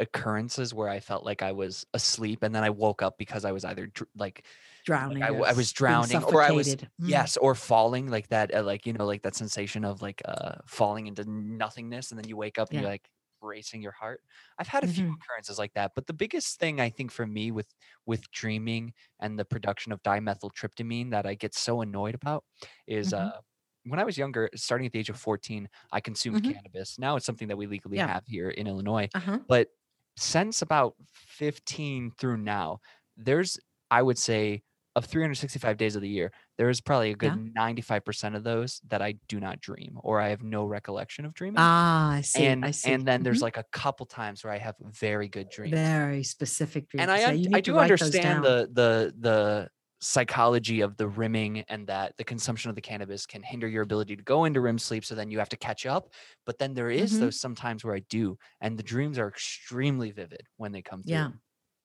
occurrences 0.00 0.74
where 0.74 0.88
i 0.88 0.98
felt 0.98 1.24
like 1.24 1.42
i 1.42 1.52
was 1.52 1.86
asleep 1.94 2.42
and 2.42 2.54
then 2.54 2.64
i 2.64 2.70
woke 2.70 3.02
up 3.02 3.16
because 3.18 3.44
i 3.44 3.52
was 3.52 3.64
either 3.64 3.86
dr- 3.86 4.08
like 4.16 4.44
drowning 4.84 5.20
like 5.20 5.30
I, 5.30 5.50
I, 5.50 5.52
was 5.52 5.72
drowning 5.72 6.22
or 6.24 6.42
i 6.42 6.50
was 6.50 6.74
mm. 6.74 6.88
yes 6.98 7.36
or 7.36 7.54
falling 7.54 8.10
like 8.10 8.28
that 8.28 8.52
uh, 8.54 8.62
like 8.62 8.86
you 8.86 8.94
know 8.94 9.06
like 9.06 9.22
that 9.22 9.36
sensation 9.36 9.84
of 9.84 10.02
like 10.02 10.22
uh 10.24 10.54
falling 10.66 11.06
into 11.06 11.24
nothingness 11.30 12.10
and 12.10 12.18
then 12.18 12.26
you 12.26 12.36
wake 12.36 12.58
up 12.58 12.70
and 12.70 12.76
yeah. 12.76 12.80
you're 12.80 12.90
like 12.90 13.08
racing 13.42 13.82
your 13.82 13.92
heart 13.92 14.20
i've 14.58 14.68
had 14.68 14.84
a 14.84 14.86
mm-hmm. 14.86 14.94
few 14.94 15.14
occurrences 15.14 15.58
like 15.58 15.72
that 15.74 15.92
but 15.94 16.06
the 16.06 16.12
biggest 16.12 16.58
thing 16.58 16.80
i 16.80 16.88
think 16.88 17.10
for 17.10 17.26
me 17.26 17.50
with 17.50 17.66
with 18.06 18.30
dreaming 18.30 18.92
and 19.20 19.38
the 19.38 19.44
production 19.44 19.92
of 19.92 20.02
dimethyltryptamine 20.02 21.10
that 21.10 21.26
i 21.26 21.34
get 21.34 21.54
so 21.54 21.80
annoyed 21.80 22.14
about 22.14 22.44
is 22.86 23.12
mm-hmm. 23.12 23.28
uh 23.28 23.40
when 23.86 23.98
I 23.98 24.04
was 24.04 24.18
younger, 24.18 24.50
starting 24.54 24.86
at 24.86 24.92
the 24.92 24.98
age 24.98 25.08
of 25.08 25.16
14, 25.16 25.68
I 25.92 26.00
consumed 26.00 26.42
mm-hmm. 26.42 26.52
cannabis. 26.52 26.98
Now 26.98 27.16
it's 27.16 27.26
something 27.26 27.48
that 27.48 27.56
we 27.56 27.66
legally 27.66 27.96
yeah. 27.96 28.08
have 28.08 28.24
here 28.26 28.50
in 28.50 28.66
Illinois. 28.66 29.08
Uh-huh. 29.14 29.38
But 29.48 29.68
since 30.16 30.62
about 30.62 30.94
15 31.14 32.12
through 32.18 32.38
now, 32.38 32.80
there's, 33.16 33.58
I 33.90 34.02
would 34.02 34.18
say, 34.18 34.62
of 34.96 35.04
365 35.04 35.76
days 35.76 35.94
of 35.94 36.02
the 36.02 36.08
year, 36.08 36.32
there 36.58 36.68
is 36.68 36.80
probably 36.80 37.10
a 37.10 37.14
good 37.14 37.52
yeah. 37.54 37.72
95% 37.72 38.34
of 38.34 38.42
those 38.42 38.80
that 38.88 39.00
I 39.00 39.14
do 39.28 39.38
not 39.38 39.60
dream 39.60 39.98
or 40.02 40.20
I 40.20 40.30
have 40.30 40.42
no 40.42 40.64
recollection 40.64 41.24
of 41.24 41.34
dreaming. 41.34 41.56
Ah, 41.58 42.12
I 42.12 42.20
see. 42.22 42.44
And, 42.44 42.64
I 42.64 42.72
see. 42.72 42.90
and 42.90 43.06
then 43.06 43.18
mm-hmm. 43.18 43.24
there's 43.24 43.42
like 43.42 43.56
a 43.56 43.64
couple 43.72 44.06
times 44.06 44.42
where 44.42 44.52
I 44.52 44.58
have 44.58 44.74
very 44.80 45.28
good 45.28 45.48
dreams. 45.48 45.74
Very 45.74 46.24
specific 46.24 46.88
dreams. 46.88 47.02
And 47.02 47.10
I, 47.10 47.56
I 47.56 47.60
do 47.60 47.78
understand 47.78 48.44
the, 48.44 48.68
the, 48.72 49.14
the, 49.18 49.68
psychology 50.02 50.80
of 50.80 50.96
the 50.96 51.06
rimming 51.06 51.62
and 51.68 51.86
that 51.86 52.16
the 52.16 52.24
consumption 52.24 52.70
of 52.70 52.74
the 52.74 52.80
cannabis 52.80 53.26
can 53.26 53.42
hinder 53.42 53.68
your 53.68 53.82
ability 53.82 54.16
to 54.16 54.22
go 54.22 54.46
into 54.46 54.58
REM 54.58 54.78
sleep 54.78 55.04
so 55.04 55.14
then 55.14 55.30
you 55.30 55.38
have 55.38 55.50
to 55.50 55.58
catch 55.58 55.84
up 55.84 56.08
but 56.46 56.58
then 56.58 56.72
there 56.72 56.88
is 56.88 57.12
mm-hmm. 57.12 57.20
those 57.20 57.38
sometimes 57.38 57.84
where 57.84 57.94
I 57.94 57.98
do 58.08 58.38
and 58.62 58.78
the 58.78 58.82
dreams 58.82 59.18
are 59.18 59.28
extremely 59.28 60.10
vivid 60.10 60.40
when 60.56 60.72
they 60.72 60.80
come 60.80 61.02
through. 61.02 61.12
Yeah. 61.12 61.28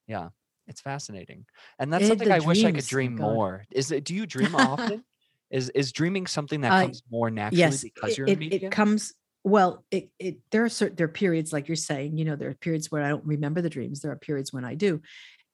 Yeah. 0.08 0.30
It's 0.68 0.82
fascinating, 0.82 1.46
and 1.80 1.94
that's 1.94 2.08
something 2.08 2.32
I 2.32 2.40
wish 2.40 2.64
I 2.64 2.72
could 2.72 2.86
dream 2.86 3.16
more. 3.16 3.66
Is 3.72 3.92
it? 3.92 4.04
Do 4.04 4.16
you 4.16 4.26
dream 4.26 4.56
often? 4.56 5.04
is 5.52 5.70
is 5.70 5.92
dreaming 5.92 6.28
something 6.28 6.62
that 6.62 6.70
comes 6.70 7.00
uh, 7.00 7.10
more 7.12 7.30
naturally 7.30 7.60
yes, 7.60 7.84
because 7.84 8.18
you're 8.18 8.28
it, 8.28 8.42
it, 8.42 8.64
it 8.64 8.72
comes 8.72 9.14
well 9.44 9.84
it, 9.92 10.10
it 10.20 10.38
there 10.52 10.64
are 10.64 10.70
certain 10.70 10.96
there 10.96 11.06
are 11.06 11.10
periods 11.10 11.54
like 11.54 11.68
you're 11.68 11.76
saying 11.76 12.18
you 12.18 12.26
know 12.26 12.36
there 12.36 12.50
are 12.50 12.56
periods 12.56 12.92
where 12.92 13.04
i 13.04 13.10
don't 13.10 13.26
remember 13.26 13.62
the 13.62 13.70
dreams 13.70 14.02
there 14.02 14.12
are 14.12 14.18
periods 14.18 14.52
when 14.52 14.66
i 14.66 14.76
do 14.76 15.02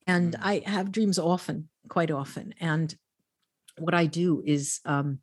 and 0.07 0.34
mm. 0.34 0.39
i 0.41 0.62
have 0.66 0.91
dreams 0.91 1.20
often 1.20 1.68
quite 1.89 2.09
often 2.09 2.53
and 2.59 2.95
what 3.78 3.93
i 3.93 4.05
do 4.05 4.41
is 4.45 4.80
um 4.86 5.20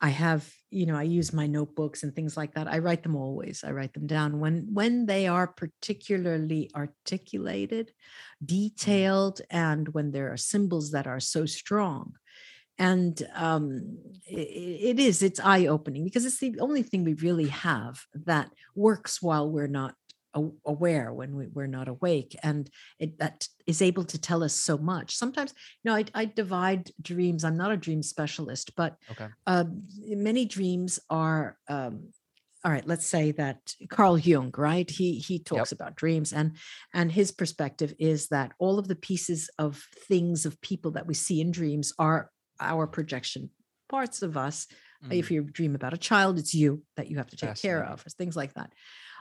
I 0.00 0.08
have, 0.08 0.50
you 0.70 0.86
know, 0.86 0.96
I 0.96 1.02
use 1.02 1.32
my 1.32 1.46
notebooks 1.46 2.02
and 2.02 2.14
things 2.14 2.36
like 2.36 2.54
that. 2.54 2.68
I 2.68 2.78
write 2.78 3.02
them 3.02 3.16
always. 3.16 3.62
I 3.64 3.72
write 3.72 3.92
them 3.92 4.06
down 4.06 4.40
when 4.40 4.68
when 4.72 5.06
they 5.06 5.26
are 5.26 5.46
particularly 5.46 6.70
articulated, 6.74 7.88
mm-hmm. 7.88 8.46
detailed, 8.46 9.42
and 9.50 9.88
when 9.88 10.10
there 10.10 10.32
are 10.32 10.38
symbols 10.38 10.92
that 10.92 11.06
are 11.06 11.20
so 11.20 11.44
strong. 11.46 12.14
And 12.78 13.22
um, 13.34 13.98
it, 14.26 14.96
it 14.96 14.98
is, 14.98 15.22
it's 15.22 15.38
eye 15.38 15.66
opening 15.66 16.02
because 16.02 16.24
it's 16.24 16.38
the 16.38 16.58
only 16.60 16.82
thing 16.82 17.04
we 17.04 17.12
really 17.12 17.48
have 17.48 18.00
that 18.14 18.50
works 18.74 19.20
while 19.20 19.50
we're 19.50 19.66
not 19.66 19.94
aware 20.64 21.12
when 21.12 21.34
we, 21.34 21.46
we're 21.48 21.66
not 21.66 21.88
awake 21.88 22.36
and 22.42 22.70
it 22.98 23.18
that 23.18 23.48
is 23.66 23.82
able 23.82 24.04
to 24.04 24.18
tell 24.18 24.44
us 24.44 24.54
so 24.54 24.78
much 24.78 25.16
sometimes 25.16 25.52
you 25.82 25.90
know 25.90 25.96
i, 25.96 26.04
I 26.14 26.24
divide 26.26 26.90
dreams 27.02 27.42
i'm 27.42 27.56
not 27.56 27.72
a 27.72 27.76
dream 27.76 28.02
specialist 28.02 28.76
but 28.76 28.96
okay. 29.10 29.26
uh, 29.46 29.64
many 30.06 30.44
dreams 30.44 31.00
are 31.10 31.56
um, 31.68 32.10
all 32.64 32.70
right 32.70 32.86
let's 32.86 33.06
say 33.06 33.32
that 33.32 33.74
carl 33.88 34.18
jung 34.18 34.52
right 34.56 34.88
he 34.88 35.18
he 35.18 35.40
talks 35.40 35.72
yep. 35.72 35.80
about 35.80 35.96
dreams 35.96 36.32
and 36.32 36.56
and 36.94 37.10
his 37.10 37.32
perspective 37.32 37.92
is 37.98 38.28
that 38.28 38.52
all 38.60 38.78
of 38.78 38.86
the 38.86 38.96
pieces 38.96 39.50
of 39.58 39.82
things 40.06 40.46
of 40.46 40.60
people 40.60 40.92
that 40.92 41.06
we 41.06 41.14
see 41.14 41.40
in 41.40 41.50
dreams 41.50 41.92
are 41.98 42.30
our 42.60 42.86
projection 42.86 43.50
parts 43.88 44.22
of 44.22 44.36
us 44.36 44.68
mm. 45.04 45.12
if 45.12 45.30
you 45.30 45.42
dream 45.42 45.74
about 45.74 45.94
a 45.94 45.98
child 45.98 46.38
it's 46.38 46.54
you 46.54 46.82
that 46.96 47.10
you 47.10 47.16
have 47.16 47.30
to 47.30 47.36
take 47.36 47.56
care 47.56 47.84
of 47.84 48.02
things 48.16 48.36
like 48.36 48.54
that 48.54 48.72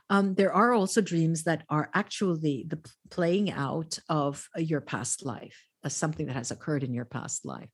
um, 0.10 0.34
there 0.36 0.54
are 0.54 0.74
also 0.74 1.02
dreams 1.02 1.44
that 1.44 1.64
are 1.70 1.90
actually 1.94 2.66
the 2.68 2.80
playing 3.10 3.52
out 3.52 4.00
of 4.10 4.48
uh, 4.58 4.62
your 4.62 4.82
past 4.82 5.26
life 5.26 5.66
as 5.84 5.96
something 5.96 6.26
that 6.26 6.36
has 6.36 6.52
occurred 6.52 6.84
in 6.84 6.94
your 6.94 7.06
past 7.06 7.46
life. 7.46 7.70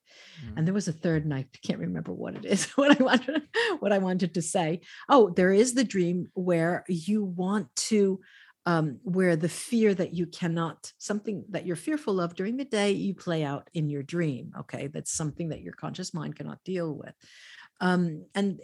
Mm. 0.46 0.58
And 0.58 0.68
there 0.68 0.74
was 0.74 0.88
a 0.88 0.94
third, 0.94 1.24
and 1.24 1.34
I 1.34 1.46
can't 1.64 1.80
remember 1.80 2.14
what 2.14 2.36
it 2.36 2.46
is, 2.46 2.66
what 2.76 3.00
I 3.00 3.04
wanted, 3.04 3.44
what 3.80 3.92
I 3.92 3.98
wanted 3.98 4.34
to 4.36 4.42
say. 4.42 4.82
Oh, 5.10 5.30
there 5.30 5.52
is 5.52 5.74
the 5.74 5.84
dream 5.84 6.30
where 6.34 6.84
you 6.88 7.24
want 7.24 7.74
to, 7.76 8.20
um, 8.66 9.00
where 9.04 9.36
the 9.36 9.50
fear 9.50 9.94
that 9.94 10.14
you 10.14 10.28
cannot, 10.28 10.92
something 10.98 11.46
that 11.50 11.66
you're 11.66 11.76
fearful 11.76 12.20
of 12.20 12.36
during 12.36 12.58
the 12.58 12.66
day, 12.66 12.92
you 12.92 13.16
play 13.16 13.44
out 13.44 13.70
in 13.74 13.90
your 13.90 14.04
dream. 14.04 14.52
Okay. 14.60 14.88
That's 14.88 15.12
something 15.12 15.50
that 15.50 15.62
your 15.62 15.74
conscious 15.74 16.14
mind 16.14 16.36
cannot 16.36 16.64
deal 16.64 16.94
with. 16.94 17.14
Um, 17.82 18.26
and 18.36 18.60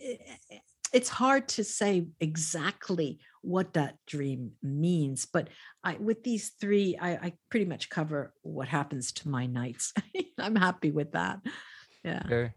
it's 0.93 1.09
hard 1.09 1.47
to 1.47 1.63
say 1.63 2.05
exactly 2.19 3.19
what 3.41 3.73
that 3.73 3.95
dream 4.05 4.51
means 4.61 5.25
but 5.25 5.49
i 5.83 5.95
with 5.95 6.23
these 6.23 6.49
three 6.59 6.97
i, 7.01 7.11
I 7.11 7.33
pretty 7.49 7.65
much 7.65 7.89
cover 7.89 8.33
what 8.41 8.67
happens 8.67 9.11
to 9.13 9.29
my 9.29 9.45
nights 9.45 9.93
i'm 10.37 10.55
happy 10.55 10.91
with 10.91 11.13
that 11.13 11.39
yeah 12.03 12.27
sure. 12.27 12.53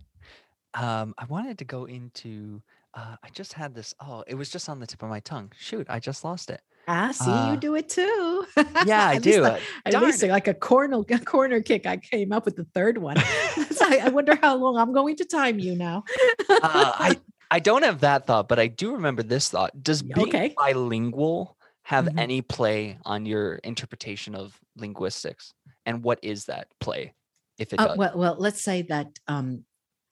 um 0.74 1.14
i 1.16 1.24
wanted 1.26 1.58
to 1.58 1.64
go 1.64 1.86
into 1.86 2.62
uh 2.94 3.16
i 3.22 3.28
just 3.30 3.54
had 3.54 3.74
this 3.74 3.94
oh 4.00 4.24
it 4.26 4.34
was 4.34 4.50
just 4.50 4.68
on 4.68 4.78
the 4.78 4.86
tip 4.86 5.02
of 5.02 5.08
my 5.08 5.20
tongue 5.20 5.50
shoot 5.58 5.86
i 5.88 5.98
just 5.98 6.24
lost 6.24 6.50
it 6.50 6.60
Ah, 6.86 7.12
see, 7.12 7.30
uh, 7.30 7.50
you 7.50 7.56
do 7.56 7.74
it 7.76 7.88
too. 7.88 8.44
Yeah, 8.84 9.08
I 9.08 9.18
do. 9.18 9.40
Like, 9.40 9.62
at 9.86 10.02
least 10.02 10.22
like 10.22 10.48
a 10.48 10.54
corner 10.54 11.02
a 11.08 11.18
corner 11.18 11.60
kick. 11.60 11.86
I 11.86 11.96
came 11.96 12.32
up 12.32 12.44
with 12.44 12.56
the 12.56 12.64
third 12.74 12.98
one. 12.98 13.16
so 13.70 13.86
I, 13.86 14.02
I, 14.04 14.08
wonder 14.10 14.36
how 14.40 14.56
long 14.56 14.76
I'm 14.76 14.92
going 14.92 15.16
to 15.16 15.24
time 15.24 15.58
you 15.58 15.76
now. 15.76 16.04
uh, 16.50 16.58
I 16.62 17.16
I 17.54 17.60
don't 17.60 17.84
have 17.84 18.00
that 18.00 18.26
thought, 18.26 18.48
but 18.48 18.58
I 18.58 18.66
do 18.66 18.94
remember 18.94 19.22
this 19.22 19.48
thought. 19.48 19.80
Does 19.80 20.02
being 20.02 20.26
okay. 20.26 20.52
bilingual 20.56 21.56
have 21.84 22.06
mm-hmm. 22.06 22.18
any 22.18 22.42
play 22.42 22.98
on 23.04 23.26
your 23.26 23.54
interpretation 23.62 24.34
of 24.34 24.58
linguistics? 24.76 25.54
And 25.86 26.02
what 26.02 26.18
is 26.20 26.46
that 26.46 26.66
play, 26.80 27.14
if 27.56 27.72
it 27.72 27.78
uh, 27.78 27.86
does? 27.86 27.96
Well, 27.96 28.12
well, 28.16 28.36
let's 28.40 28.60
say 28.60 28.82
that 28.82 29.06
um, 29.28 29.62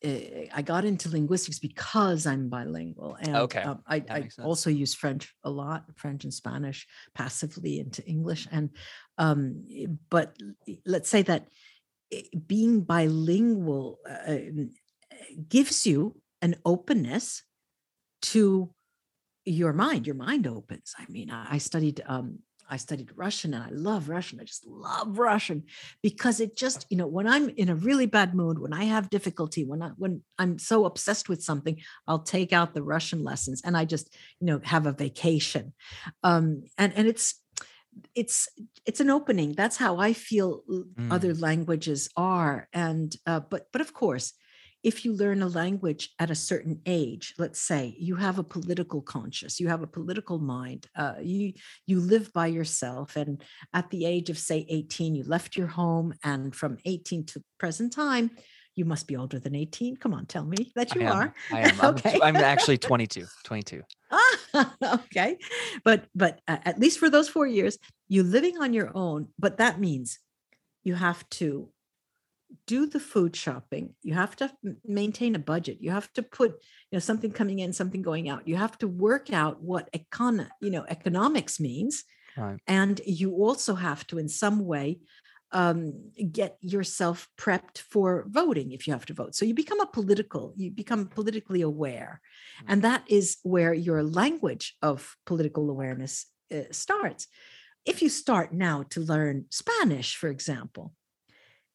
eh, 0.04 0.46
I 0.54 0.62
got 0.62 0.84
into 0.84 1.08
linguistics 1.08 1.58
because 1.58 2.28
I'm 2.28 2.48
bilingual, 2.48 3.16
and 3.20 3.34
okay. 3.34 3.62
um, 3.62 3.82
I, 3.88 4.04
I 4.08 4.28
also 4.44 4.70
use 4.70 4.94
French 4.94 5.34
a 5.42 5.50
lot, 5.50 5.82
French 5.96 6.22
and 6.22 6.32
Spanish 6.32 6.86
passively 7.12 7.80
into 7.80 8.06
English. 8.06 8.46
And 8.52 8.70
um, 9.18 9.66
but 10.10 10.36
let's 10.86 11.08
say 11.08 11.22
that 11.22 11.48
eh, 12.12 12.22
being 12.46 12.82
bilingual 12.82 13.98
uh, 14.08 14.36
gives 15.48 15.88
you 15.88 16.21
an 16.42 16.56
openness 16.64 17.42
to 18.20 18.70
your 19.44 19.72
mind 19.72 20.06
your 20.06 20.14
mind 20.14 20.46
opens 20.46 20.94
i 20.98 21.04
mean 21.08 21.30
i, 21.30 21.58
studied 21.58 22.00
um, 22.06 22.38
I 22.72 22.78
studied 22.78 23.10
Russian 23.14 23.52
and 23.52 23.62
I 23.62 23.68
love 23.70 24.08
Russian. 24.08 24.40
I 24.40 24.44
just 24.44 24.66
love 24.66 25.18
Russian 25.18 25.64
because 26.02 26.40
it 26.40 26.56
just, 26.56 26.86
you 26.88 26.96
know, 26.96 27.06
when 27.06 27.28
I'm 27.28 27.50
in 27.50 27.68
a 27.68 27.74
really 27.74 28.06
bad 28.06 28.34
mood, 28.34 28.58
when 28.58 28.72
I 28.72 28.84
have 28.84 29.10
difficulty, 29.10 29.62
when 29.64 29.82
I 29.82 29.90
when 29.98 30.22
I'm 30.38 30.58
so 30.58 30.86
obsessed 30.86 31.28
with 31.28 31.42
something, 31.42 31.76
I'll 32.08 32.20
take 32.22 32.50
out 32.52 32.72
the 32.72 32.82
Russian 32.82 33.22
lessons 33.24 33.60
and 33.62 33.76
I 33.76 33.84
just, 33.84 34.16
you 34.40 34.46
know, 34.46 34.60
have 34.64 34.86
a 34.86 34.92
vacation. 34.92 35.74
Um, 36.22 36.62
and 36.78 36.94
and 36.96 37.06
it's 37.06 37.42
it's 38.14 38.48
it's 38.86 39.00
an 39.00 39.10
opening. 39.10 39.52
That's 39.52 39.76
how 39.76 39.98
I 39.98 40.14
feel 40.14 40.62
mm. 40.66 41.12
other 41.12 41.34
languages 41.34 42.08
are. 42.16 42.68
And 42.72 43.14
uh, 43.26 43.40
but 43.40 43.66
but 43.70 43.82
of 43.82 43.92
course, 43.92 44.32
if 44.82 45.04
you 45.04 45.12
learn 45.12 45.42
a 45.42 45.48
language 45.48 46.10
at 46.18 46.30
a 46.30 46.34
certain 46.34 46.80
age 46.86 47.34
let's 47.38 47.60
say 47.60 47.94
you 47.98 48.16
have 48.16 48.38
a 48.38 48.44
political 48.44 49.00
conscience, 49.00 49.60
you 49.60 49.68
have 49.68 49.82
a 49.82 49.86
political 49.86 50.38
mind 50.38 50.86
uh, 50.96 51.14
you 51.20 51.52
you 51.86 52.00
live 52.00 52.32
by 52.32 52.46
yourself 52.46 53.16
and 53.16 53.42
at 53.72 53.90
the 53.90 54.04
age 54.04 54.30
of 54.30 54.38
say 54.38 54.66
18 54.68 55.14
you 55.14 55.24
left 55.24 55.56
your 55.56 55.66
home 55.66 56.12
and 56.24 56.54
from 56.54 56.78
18 56.84 57.24
to 57.26 57.42
present 57.58 57.92
time 57.92 58.30
you 58.74 58.84
must 58.84 59.06
be 59.06 59.16
older 59.16 59.38
than 59.38 59.54
18 59.54 59.96
come 59.96 60.14
on 60.14 60.26
tell 60.26 60.44
me 60.44 60.72
that 60.74 60.94
you 60.94 61.06
I 61.06 61.10
are. 61.10 61.34
I 61.50 61.60
am. 61.70 61.80
Okay. 61.80 62.14
I'm, 62.22 62.36
I'm 62.36 62.44
actually 62.44 62.78
22 62.78 63.26
22 63.44 63.82
ah, 64.10 64.74
okay. 64.94 65.38
But 65.84 66.06
but 66.14 66.40
uh, 66.48 66.58
at 66.64 66.78
least 66.78 66.98
for 66.98 67.10
those 67.10 67.28
four 67.28 67.46
years 67.46 67.78
you're 68.08 68.24
living 68.24 68.58
on 68.58 68.72
your 68.72 68.90
own 68.94 69.28
but 69.38 69.58
that 69.58 69.80
means 69.80 70.18
you 70.84 70.94
have 70.94 71.28
to 71.30 71.68
do 72.66 72.86
the 72.86 73.00
food 73.00 73.36
shopping. 73.36 73.94
You 74.02 74.14
have 74.14 74.36
to 74.36 74.52
maintain 74.84 75.34
a 75.34 75.38
budget. 75.38 75.78
You 75.80 75.90
have 75.90 76.12
to 76.14 76.22
put 76.22 76.50
you 76.90 76.96
know 76.96 76.98
something 76.98 77.32
coming 77.32 77.58
in 77.60 77.72
something 77.72 78.02
going 78.02 78.28
out. 78.28 78.48
You 78.48 78.56
have 78.56 78.78
to 78.78 78.88
work 78.88 79.32
out 79.32 79.62
what 79.62 79.92
econ 79.92 80.48
you 80.60 80.70
know 80.70 80.84
economics 80.88 81.60
means. 81.60 82.04
Right. 82.34 82.58
and 82.66 82.98
you 83.04 83.34
also 83.34 83.74
have 83.74 84.06
to 84.06 84.16
in 84.16 84.26
some 84.26 84.64
way 84.64 85.00
um, 85.50 86.10
get 86.32 86.56
yourself 86.62 87.28
prepped 87.38 87.76
for 87.76 88.24
voting 88.26 88.72
if 88.72 88.86
you 88.86 88.94
have 88.94 89.04
to 89.04 89.12
vote. 89.12 89.34
So 89.34 89.44
you 89.44 89.52
become 89.52 89.80
a 89.80 89.86
political 89.86 90.54
you 90.56 90.70
become 90.70 91.08
politically 91.08 91.60
aware. 91.60 92.20
Mm-hmm. 92.22 92.72
and 92.72 92.82
that 92.82 93.02
is 93.06 93.36
where 93.42 93.74
your 93.74 94.02
language 94.02 94.76
of 94.80 95.16
political 95.26 95.68
awareness 95.68 96.26
uh, 96.50 96.62
starts. 96.70 97.26
If 97.84 98.00
you 98.00 98.08
start 98.08 98.54
now 98.54 98.84
to 98.90 99.00
learn 99.00 99.46
spanish 99.50 100.16
for 100.16 100.28
example 100.28 100.94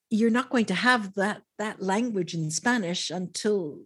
you're 0.10 0.30
not 0.30 0.50
going 0.50 0.66
to 0.66 0.76
have 0.76 1.14
that 1.16 1.42
that 1.58 1.82
language 1.82 2.34
in 2.34 2.50
Spanish 2.52 3.10
until 3.10 3.80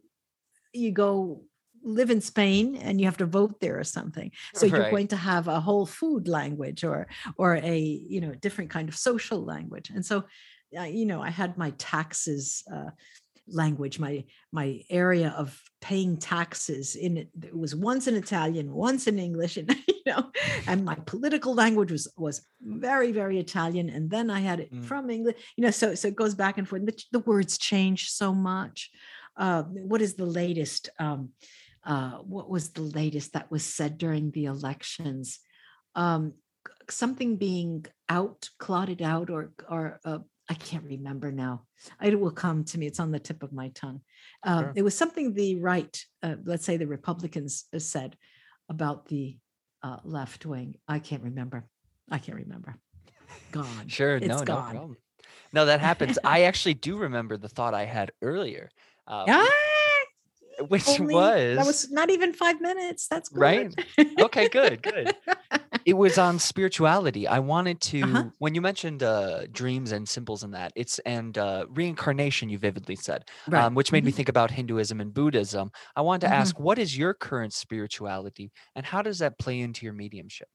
you 0.73 0.91
go 0.91 1.43
live 1.83 2.11
in 2.11 2.21
Spain 2.21 2.75
and 2.75 2.99
you 2.99 3.07
have 3.07 3.17
to 3.17 3.25
vote 3.25 3.59
there 3.59 3.79
or 3.79 3.83
something. 3.83 4.31
So 4.53 4.67
right. 4.67 4.75
you're 4.75 4.91
going 4.91 5.07
to 5.09 5.15
have 5.15 5.47
a 5.47 5.59
whole 5.59 5.85
food 5.85 6.27
language 6.27 6.83
or 6.83 7.07
or 7.37 7.55
a 7.55 7.79
you 7.79 8.21
know 8.21 8.33
different 8.35 8.69
kind 8.69 8.89
of 8.89 8.95
social 8.95 9.43
language. 9.43 9.89
And 9.89 10.05
so 10.05 10.25
uh, 10.77 10.83
you 10.83 11.05
know 11.05 11.21
I 11.21 11.29
had 11.29 11.57
my 11.57 11.71
taxes 11.77 12.63
uh, 12.73 12.91
language 13.47 13.99
my 13.99 14.23
my 14.51 14.81
area 14.89 15.33
of 15.37 15.59
paying 15.81 16.17
taxes 16.17 16.95
in 16.95 17.17
it, 17.17 17.29
was 17.53 17.75
once 17.75 18.07
in 18.07 18.15
italian 18.15 18.71
once 18.71 19.07
in 19.07 19.19
english 19.19 19.57
and 19.57 19.75
you 19.87 20.01
know 20.05 20.31
and 20.67 20.85
my 20.85 20.95
political 21.05 21.53
language 21.53 21.91
was 21.91 22.07
was 22.17 22.41
very 22.61 23.11
very 23.11 23.39
italian 23.39 23.89
and 23.89 24.09
then 24.09 24.29
i 24.29 24.39
had 24.39 24.59
it 24.59 24.73
mm. 24.73 24.85
from 24.85 25.09
english 25.09 25.35
you 25.55 25.63
know 25.63 25.71
so 25.71 25.95
so 25.95 26.07
it 26.07 26.15
goes 26.15 26.35
back 26.35 26.57
and 26.57 26.67
forth 26.67 26.85
the, 26.85 27.03
the 27.11 27.19
words 27.19 27.57
change 27.57 28.09
so 28.09 28.33
much 28.33 28.91
uh, 29.37 29.63
what 29.63 30.01
is 30.01 30.15
the 30.15 30.25
latest 30.25 30.89
um, 30.99 31.29
uh, 31.85 32.17
what 32.17 32.49
was 32.49 32.69
the 32.69 32.81
latest 32.81 33.33
that 33.33 33.49
was 33.49 33.63
said 33.63 33.97
during 33.97 34.29
the 34.31 34.45
elections 34.45 35.39
um, 35.95 36.33
something 36.89 37.37
being 37.37 37.85
out 38.09 38.49
clotted 38.59 39.01
out 39.01 39.29
or 39.29 39.51
or 39.69 39.99
uh, 40.05 40.19
I 40.51 40.53
can't 40.55 40.83
remember 40.83 41.31
now. 41.31 41.63
It 42.03 42.19
will 42.19 42.29
come 42.29 42.65
to 42.65 42.77
me. 42.77 42.85
It's 42.85 42.99
on 42.99 43.09
the 43.09 43.19
tip 43.19 43.41
of 43.41 43.53
my 43.53 43.69
tongue. 43.69 44.01
Uh, 44.43 44.59
sure. 44.59 44.73
It 44.75 44.81
was 44.81 44.97
something 44.97 45.33
the 45.33 45.55
right, 45.55 45.97
uh, 46.23 46.35
let's 46.43 46.65
say 46.65 46.75
the 46.75 46.87
Republicans 46.87 47.63
uh, 47.73 47.79
said 47.79 48.17
about 48.67 49.07
the 49.07 49.37
uh, 49.81 49.99
left 50.03 50.45
wing. 50.45 50.75
I 50.89 50.99
can't 50.99 51.23
remember. 51.23 51.63
I 52.11 52.17
can't 52.17 52.37
remember. 52.37 52.75
Gone. 53.53 53.87
Sure. 53.87 54.17
It's 54.17 54.27
no, 54.27 54.43
gone. 54.43 54.73
no 54.73 54.79
problem. 54.79 54.97
No, 55.53 55.65
that 55.67 55.79
happens. 55.79 56.19
I 56.25 56.41
actually 56.41 56.73
do 56.73 56.97
remember 56.97 57.37
the 57.37 57.47
thought 57.47 57.73
I 57.73 57.85
had 57.85 58.11
earlier. 58.21 58.69
Um, 59.07 59.27
ah! 59.29 59.49
which 60.67 60.87
Only, 60.99 61.15
was 61.15 61.57
that 61.57 61.65
was 61.65 61.89
not 61.91 62.09
even 62.09 62.33
five 62.33 62.59
minutes. 62.59 63.07
That's 63.07 63.29
good. 63.29 63.39
right. 63.39 63.73
Okay, 64.19 64.49
good, 64.49 64.81
good. 64.83 65.15
it 65.85 65.93
was 65.93 66.17
on 66.17 66.39
spirituality. 66.39 67.27
I 67.27 67.39
wanted 67.39 67.81
to 67.81 68.01
uh-huh. 68.01 68.23
when 68.39 68.55
you 68.55 68.61
mentioned 68.61 69.03
uh, 69.03 69.47
dreams 69.51 69.91
and 69.91 70.07
symbols 70.07 70.43
and 70.43 70.53
that 70.53 70.71
it's 70.75 70.99
and 70.99 71.37
uh, 71.37 71.65
reincarnation. 71.69 72.49
You 72.49 72.57
vividly 72.57 72.95
said, 72.95 73.29
right. 73.47 73.63
um, 73.63 73.75
which 73.75 73.91
made 73.91 73.99
mm-hmm. 73.99 74.07
me 74.07 74.11
think 74.11 74.29
about 74.29 74.51
Hinduism 74.51 75.01
and 75.01 75.13
Buddhism. 75.13 75.71
I 75.95 76.01
wanted 76.01 76.21
to 76.21 76.27
mm-hmm. 76.27 76.41
ask, 76.41 76.59
what 76.59 76.79
is 76.79 76.97
your 76.97 77.13
current 77.13 77.53
spirituality, 77.53 78.51
and 78.75 78.85
how 78.85 79.01
does 79.01 79.19
that 79.19 79.37
play 79.39 79.59
into 79.59 79.85
your 79.85 79.93
mediumship? 79.93 80.47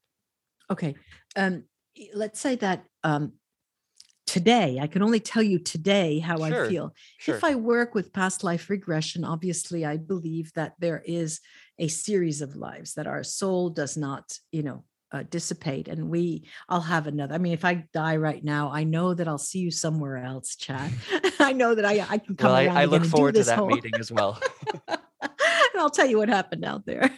Okay, 0.69 0.95
um, 1.35 1.63
let's 2.13 2.39
say 2.39 2.55
that 2.57 2.83
um, 3.03 3.33
today. 4.27 4.77
I 4.79 4.87
can 4.87 5.01
only 5.01 5.19
tell 5.19 5.41
you 5.41 5.57
today 5.57 6.19
how 6.19 6.37
sure, 6.37 6.65
I 6.65 6.69
feel. 6.69 6.93
Sure. 7.17 7.35
If 7.35 7.43
I 7.43 7.55
work 7.55 7.95
with 7.95 8.13
past 8.13 8.43
life 8.43 8.69
regression, 8.69 9.23
obviously 9.23 9.85
I 9.85 9.97
believe 9.97 10.51
that 10.53 10.73
there 10.79 11.01
is 11.05 11.39
a 11.79 11.87
series 11.87 12.41
of 12.41 12.55
lives 12.55 12.93
that 12.95 13.07
our 13.07 13.23
soul 13.23 13.69
does 13.69 13.97
not, 13.97 14.37
you 14.51 14.63
know, 14.63 14.83
uh, 15.11 15.23
dissipate 15.29 15.87
and 15.87 16.09
we 16.09 16.43
i'll 16.69 16.81
have 16.81 17.07
another 17.07 17.33
i 17.33 17.37
mean 17.37 17.53
if 17.53 17.63
i 17.63 17.85
die 17.93 18.17
right 18.17 18.43
now 18.43 18.69
i 18.71 18.83
know 18.83 19.13
that 19.13 19.27
i'll 19.27 19.37
see 19.37 19.59
you 19.59 19.71
somewhere 19.71 20.17
else 20.17 20.55
chad 20.55 20.91
i 21.39 21.53
know 21.53 21.73
that 21.73 21.85
i 21.85 22.05
i 22.09 22.17
can 22.17 22.35
come 22.35 22.51
well, 22.51 22.77
I, 22.77 22.81
I 22.81 22.85
look 22.85 23.05
forward 23.05 23.35
to 23.35 23.43
that 23.43 23.57
whole... 23.57 23.67
meeting 23.67 23.93
as 23.99 24.11
well. 24.11 24.39
And 25.73 25.81
i'll 25.83 25.89
tell 25.91 26.07
you 26.07 26.17
what 26.17 26.29
happened 26.29 26.65
out 26.65 26.85
there. 26.85 27.11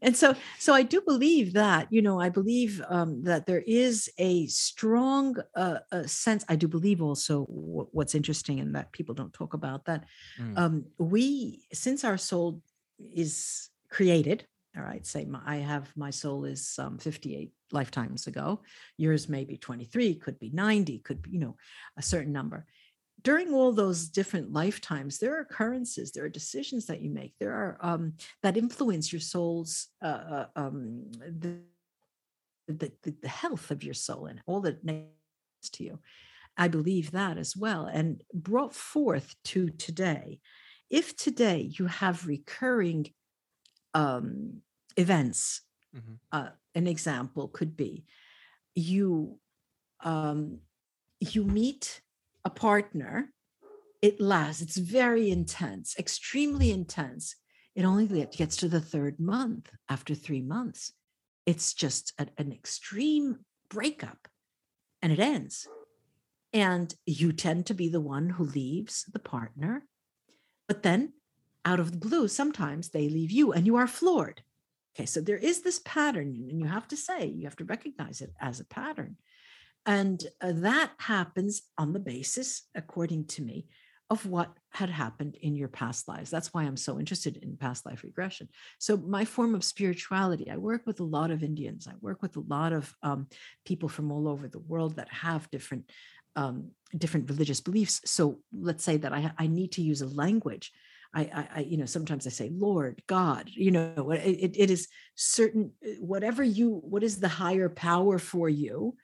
And 0.00 0.16
so 0.16 0.34
so 0.58 0.72
i 0.74 0.82
do 0.82 1.00
believe 1.00 1.54
that 1.54 1.88
you 1.90 2.02
know 2.02 2.20
i 2.20 2.28
believe 2.28 2.80
um, 2.88 3.24
that 3.24 3.46
there 3.46 3.62
is 3.66 4.08
a 4.18 4.46
strong 4.46 5.36
uh, 5.56 5.78
a 5.90 6.06
sense 6.06 6.44
i 6.48 6.56
do 6.56 6.68
believe 6.68 7.02
also 7.02 7.46
w- 7.46 7.88
what's 7.90 8.14
interesting 8.14 8.60
and 8.60 8.74
that 8.76 8.92
people 8.92 9.14
don't 9.14 9.32
talk 9.32 9.54
about 9.54 9.86
that 9.86 10.04
mm. 10.40 10.56
um, 10.56 10.84
we 10.98 11.64
since 11.72 12.04
our 12.04 12.16
soul 12.16 12.62
is 12.98 13.70
created 13.90 14.46
all 14.78 14.84
right 14.84 15.06
say 15.06 15.24
my, 15.24 15.40
i 15.44 15.56
have 15.56 15.90
my 15.96 16.10
soul 16.10 16.44
is 16.44 16.78
um, 16.78 16.98
58 16.98 17.50
lifetimes 17.72 18.26
ago. 18.26 18.60
Yours 18.96 19.28
may 19.28 19.44
be 19.44 19.56
23 19.56 20.14
could 20.16 20.38
be 20.38 20.50
90 20.50 20.98
could 21.00 21.22
be 21.22 21.30
you 21.30 21.40
know 21.40 21.56
a 21.96 22.02
certain 22.02 22.32
number. 22.32 22.66
During 23.22 23.52
all 23.52 23.72
those 23.72 24.08
different 24.08 24.52
lifetimes 24.52 25.18
there 25.18 25.36
are 25.36 25.40
occurrences 25.40 26.12
there 26.12 26.24
are 26.24 26.30
decisions 26.30 26.86
that 26.86 27.00
you 27.00 27.10
make 27.10 27.34
there 27.38 27.52
are 27.52 27.78
um, 27.80 28.14
that 28.42 28.56
influence 28.56 29.12
your 29.12 29.20
soul's 29.20 29.88
uh, 30.02 30.06
uh 30.06 30.46
um, 30.56 31.10
the, 31.20 31.58
the, 32.68 32.92
the 33.22 33.28
health 33.28 33.70
of 33.70 33.82
your 33.82 33.94
soul 33.94 34.26
and 34.26 34.40
all 34.46 34.60
that 34.60 34.84
next 34.84 35.10
to 35.72 35.84
you. 35.84 35.98
I 36.56 36.68
believe 36.68 37.12
that 37.12 37.38
as 37.38 37.56
well. 37.56 37.86
And 37.86 38.22
brought 38.34 38.74
forth 38.74 39.34
to 39.44 39.70
today 39.70 40.40
if 40.90 41.16
today 41.16 41.70
you 41.78 41.86
have 41.86 42.26
recurring 42.26 43.06
um, 43.94 44.62
events 44.98 45.62
mm-hmm. 45.96 46.14
uh, 46.32 46.50
an 46.74 46.86
example 46.86 47.48
could 47.48 47.76
be 47.76 48.04
you 48.74 49.38
um, 50.04 50.58
you 51.20 51.44
meet 51.44 52.00
a 52.44 52.50
partner 52.50 53.32
it 54.02 54.20
lasts 54.20 54.62
it's 54.62 54.76
very 54.76 55.30
intense 55.30 55.96
extremely 55.98 56.70
intense 56.70 57.34
it 57.78 57.84
only 57.84 58.26
gets 58.36 58.56
to 58.56 58.68
the 58.68 58.80
third 58.80 59.20
month 59.20 59.70
after 59.88 60.12
three 60.12 60.42
months. 60.42 60.94
It's 61.46 61.72
just 61.72 62.12
a, 62.18 62.26
an 62.36 62.50
extreme 62.50 63.44
breakup 63.70 64.26
and 65.00 65.12
it 65.12 65.20
ends. 65.20 65.68
And 66.52 66.92
you 67.06 67.32
tend 67.32 67.66
to 67.66 67.74
be 67.74 67.88
the 67.88 68.00
one 68.00 68.30
who 68.30 68.42
leaves 68.42 69.04
the 69.12 69.20
partner 69.20 69.84
but 70.66 70.82
then 70.82 71.12
out 71.64 71.78
of 71.78 71.92
the 71.92 71.98
blue 71.98 72.26
sometimes 72.26 72.88
they 72.88 73.08
leave 73.08 73.30
you 73.30 73.52
and 73.52 73.64
you 73.64 73.76
are 73.76 73.86
floored 73.86 74.42
Okay, 74.98 75.06
so 75.06 75.20
there 75.20 75.36
is 75.36 75.62
this 75.62 75.80
pattern, 75.84 76.34
and 76.50 76.58
you 76.58 76.66
have 76.66 76.88
to 76.88 76.96
say, 76.96 77.26
you 77.26 77.44
have 77.44 77.54
to 77.56 77.64
recognize 77.64 78.20
it 78.20 78.32
as 78.40 78.58
a 78.58 78.64
pattern. 78.64 79.16
And 79.86 80.20
uh, 80.40 80.52
that 80.56 80.90
happens 80.98 81.62
on 81.78 81.92
the 81.92 82.00
basis, 82.00 82.62
according 82.74 83.26
to 83.26 83.42
me, 83.42 83.66
of 84.10 84.26
what 84.26 84.52
had 84.70 84.90
happened 84.90 85.36
in 85.40 85.54
your 85.54 85.68
past 85.68 86.08
lives. 86.08 86.30
That's 86.30 86.52
why 86.52 86.64
I'm 86.64 86.76
so 86.76 86.98
interested 86.98 87.36
in 87.36 87.56
past 87.56 87.86
life 87.86 88.02
regression. 88.02 88.48
So, 88.80 88.96
my 88.96 89.24
form 89.24 89.54
of 89.54 89.62
spirituality, 89.62 90.50
I 90.50 90.56
work 90.56 90.82
with 90.84 90.98
a 90.98 91.04
lot 91.04 91.30
of 91.30 91.44
Indians, 91.44 91.86
I 91.86 91.94
work 92.00 92.20
with 92.20 92.36
a 92.36 92.40
lot 92.48 92.72
of 92.72 92.92
um, 93.04 93.28
people 93.64 93.88
from 93.88 94.10
all 94.10 94.26
over 94.26 94.48
the 94.48 94.58
world 94.58 94.96
that 94.96 95.12
have 95.12 95.48
different. 95.50 95.90
Um, 96.34 96.70
different 96.96 97.28
religious 97.28 97.60
beliefs. 97.60 98.00
So 98.04 98.38
let's 98.52 98.84
say 98.84 98.96
that 98.98 99.12
I, 99.12 99.32
I 99.38 99.48
need 99.48 99.72
to 99.72 99.82
use 99.82 100.02
a 100.02 100.06
language 100.06 100.72
I, 101.14 101.48
I, 101.54 101.60
you 101.60 101.78
know, 101.78 101.86
sometimes 101.86 102.26
I 102.26 102.30
say, 102.30 102.50
Lord, 102.52 103.02
God, 103.06 103.50
you 103.50 103.70
know, 103.70 104.10
it, 104.10 104.54
it 104.56 104.70
is 104.70 104.88
certain, 105.14 105.72
uh, 105.84 105.92
whatever 106.00 106.42
you, 106.42 106.80
what 106.84 107.02
is 107.02 107.18
the 107.18 107.28
higher 107.28 107.68
power 107.68 108.18
for 108.18 108.48
you 108.48 108.94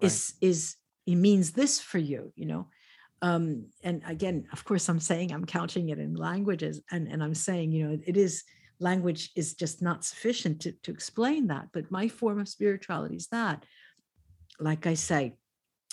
right. 0.00 0.06
is, 0.06 0.34
is, 0.40 0.76
it 1.06 1.16
means 1.16 1.52
this 1.52 1.80
for 1.80 1.98
you, 1.98 2.32
you 2.36 2.46
know? 2.46 2.68
Um, 3.22 3.66
and 3.82 4.02
again, 4.06 4.46
of 4.52 4.64
course, 4.64 4.88
I'm 4.88 5.00
saying 5.00 5.32
I'm 5.32 5.44
couching 5.44 5.88
it 5.88 5.98
in 5.98 6.14
languages 6.14 6.80
and, 6.92 7.08
and 7.08 7.22
I'm 7.22 7.34
saying, 7.34 7.72
you 7.72 7.88
know, 7.88 7.98
it 8.06 8.16
is, 8.16 8.44
language 8.78 9.30
is 9.34 9.54
just 9.54 9.82
not 9.82 10.04
sufficient 10.04 10.60
to, 10.60 10.72
to 10.84 10.92
explain 10.92 11.48
that. 11.48 11.68
But 11.72 11.90
my 11.90 12.06
form 12.06 12.38
of 12.38 12.48
spirituality 12.48 13.16
is 13.16 13.26
that, 13.28 13.64
like 14.60 14.86
I 14.86 14.94
say, 14.94 15.36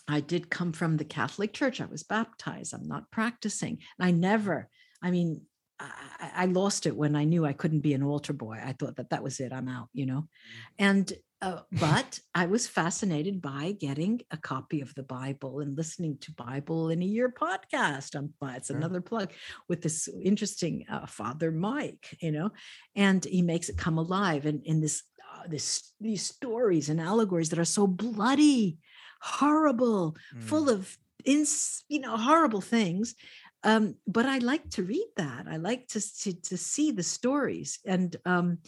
I 0.07 0.19
did 0.19 0.51
come 0.51 0.71
from 0.71 0.97
the 0.97 1.05
Catholic 1.05 1.53
Church. 1.53 1.81
I 1.81 1.85
was 1.85 2.03
baptized. 2.03 2.73
I'm 2.73 2.87
not 2.87 3.09
practicing. 3.09 3.79
I 3.99 4.11
never, 4.11 4.69
I 5.01 5.09
mean, 5.09 5.41
I, 5.79 6.31
I, 6.35 6.45
lost 6.45 6.85
it 6.85 6.95
when 6.95 7.15
I 7.15 7.25
knew 7.25 7.45
I 7.45 7.53
couldn't 7.53 7.81
be 7.81 7.93
an 7.93 8.03
altar 8.03 8.33
boy. 8.33 8.59
I 8.63 8.73
thought 8.73 8.95
that 8.95 9.09
that 9.09 9.23
was 9.23 9.39
it. 9.39 9.51
I'm 9.51 9.67
out, 9.67 9.89
you 9.93 10.05
know. 10.05 10.21
Mm. 10.21 10.27
And 10.79 11.13
uh, 11.41 11.59
but 11.71 12.19
I 12.33 12.45
was 12.45 12.67
fascinated 12.67 13.41
by 13.41 13.75
getting 13.79 14.21
a 14.31 14.37
copy 14.37 14.81
of 14.81 14.93
the 14.95 15.03
Bible 15.03 15.59
and 15.59 15.75
listening 15.75 16.17
to 16.21 16.31
Bible 16.31 16.89
in 16.89 17.01
a 17.01 17.05
Year 17.05 17.29
podcast. 17.29 18.15
Um, 18.15 18.33
it's 18.55 18.69
another 18.69 19.01
plug 19.01 19.31
with 19.67 19.81
this 19.81 20.07
interesting 20.23 20.85
uh, 20.89 21.05
Father 21.05 21.51
Mike, 21.51 22.17
you 22.19 22.31
know, 22.31 22.51
and 22.95 23.23
he 23.23 23.41
makes 23.41 23.69
it 23.69 23.77
come 23.77 23.97
alive. 23.97 24.45
And 24.45 24.63
in 24.63 24.81
this, 24.81 25.03
uh, 25.33 25.47
this 25.47 25.91
these 25.99 26.23
stories 26.23 26.89
and 26.89 27.01
allegories 27.01 27.49
that 27.49 27.59
are 27.59 27.65
so 27.65 27.85
bloody, 27.85 28.77
horrible, 29.21 30.15
mm. 30.35 30.43
full 30.43 30.69
of 30.69 30.97
in 31.25 31.45
you 31.89 31.99
know 31.99 32.15
horrible 32.15 32.61
things 32.61 33.15
um, 33.65 33.95
but 34.07 34.27
I 34.27 34.37
like 34.37 34.69
to 34.71 34.83
read 34.83 35.07
that. 35.17 35.47
I 35.49 35.57
like 35.57 35.87
to 35.89 35.99
to, 36.21 36.33
to 36.41 36.55
see 36.55 36.91
the 36.91 37.03
stories, 37.03 37.79
and 37.83 38.15
um, 38.23 38.59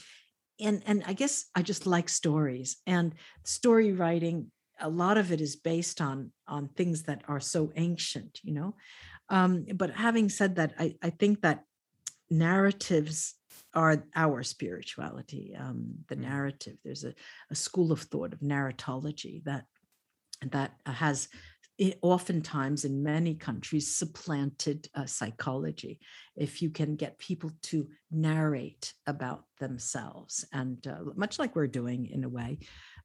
and 0.59 0.81
and 0.87 1.03
I 1.05 1.13
guess 1.13 1.45
I 1.55 1.61
just 1.61 1.85
like 1.85 2.09
stories 2.09 2.77
and 2.87 3.13
story 3.45 3.93
writing. 3.93 4.51
A 4.79 4.89
lot 4.89 5.17
of 5.17 5.31
it 5.31 5.39
is 5.39 5.55
based 5.55 6.01
on 6.01 6.31
on 6.47 6.69
things 6.69 7.03
that 7.03 7.21
are 7.27 7.39
so 7.39 7.71
ancient, 7.75 8.39
you 8.43 8.53
know. 8.53 8.75
Um, 9.29 9.65
but 9.75 9.91
having 9.91 10.29
said 10.29 10.55
that, 10.55 10.73
I, 10.79 10.95
I 11.03 11.11
think 11.11 11.41
that 11.41 11.63
narratives 12.31 13.35
are 13.73 14.03
our 14.15 14.41
spirituality. 14.41 15.55
Um, 15.57 15.93
the 16.07 16.15
mm. 16.15 16.21
narrative. 16.21 16.77
There's 16.83 17.03
a, 17.03 17.13
a 17.51 17.55
school 17.55 17.91
of 17.91 18.01
thought 18.01 18.33
of 18.33 18.39
narratology 18.39 19.43
that 19.43 19.65
that 20.51 20.71
has 20.85 21.29
it 21.77 21.99
oftentimes 22.01 22.85
in 22.85 23.03
many 23.03 23.35
countries 23.35 23.95
supplanted 23.95 24.87
uh, 24.95 25.05
psychology 25.05 25.99
if 26.35 26.61
you 26.61 26.69
can 26.69 26.95
get 26.95 27.19
people 27.19 27.51
to 27.61 27.87
narrate 28.11 28.93
about 29.05 29.43
themselves 29.59 30.45
and 30.53 30.87
uh, 30.87 30.97
much 31.15 31.39
like 31.39 31.55
we're 31.55 31.67
doing 31.67 32.07
in 32.07 32.23
a 32.23 32.29
way 32.29 32.57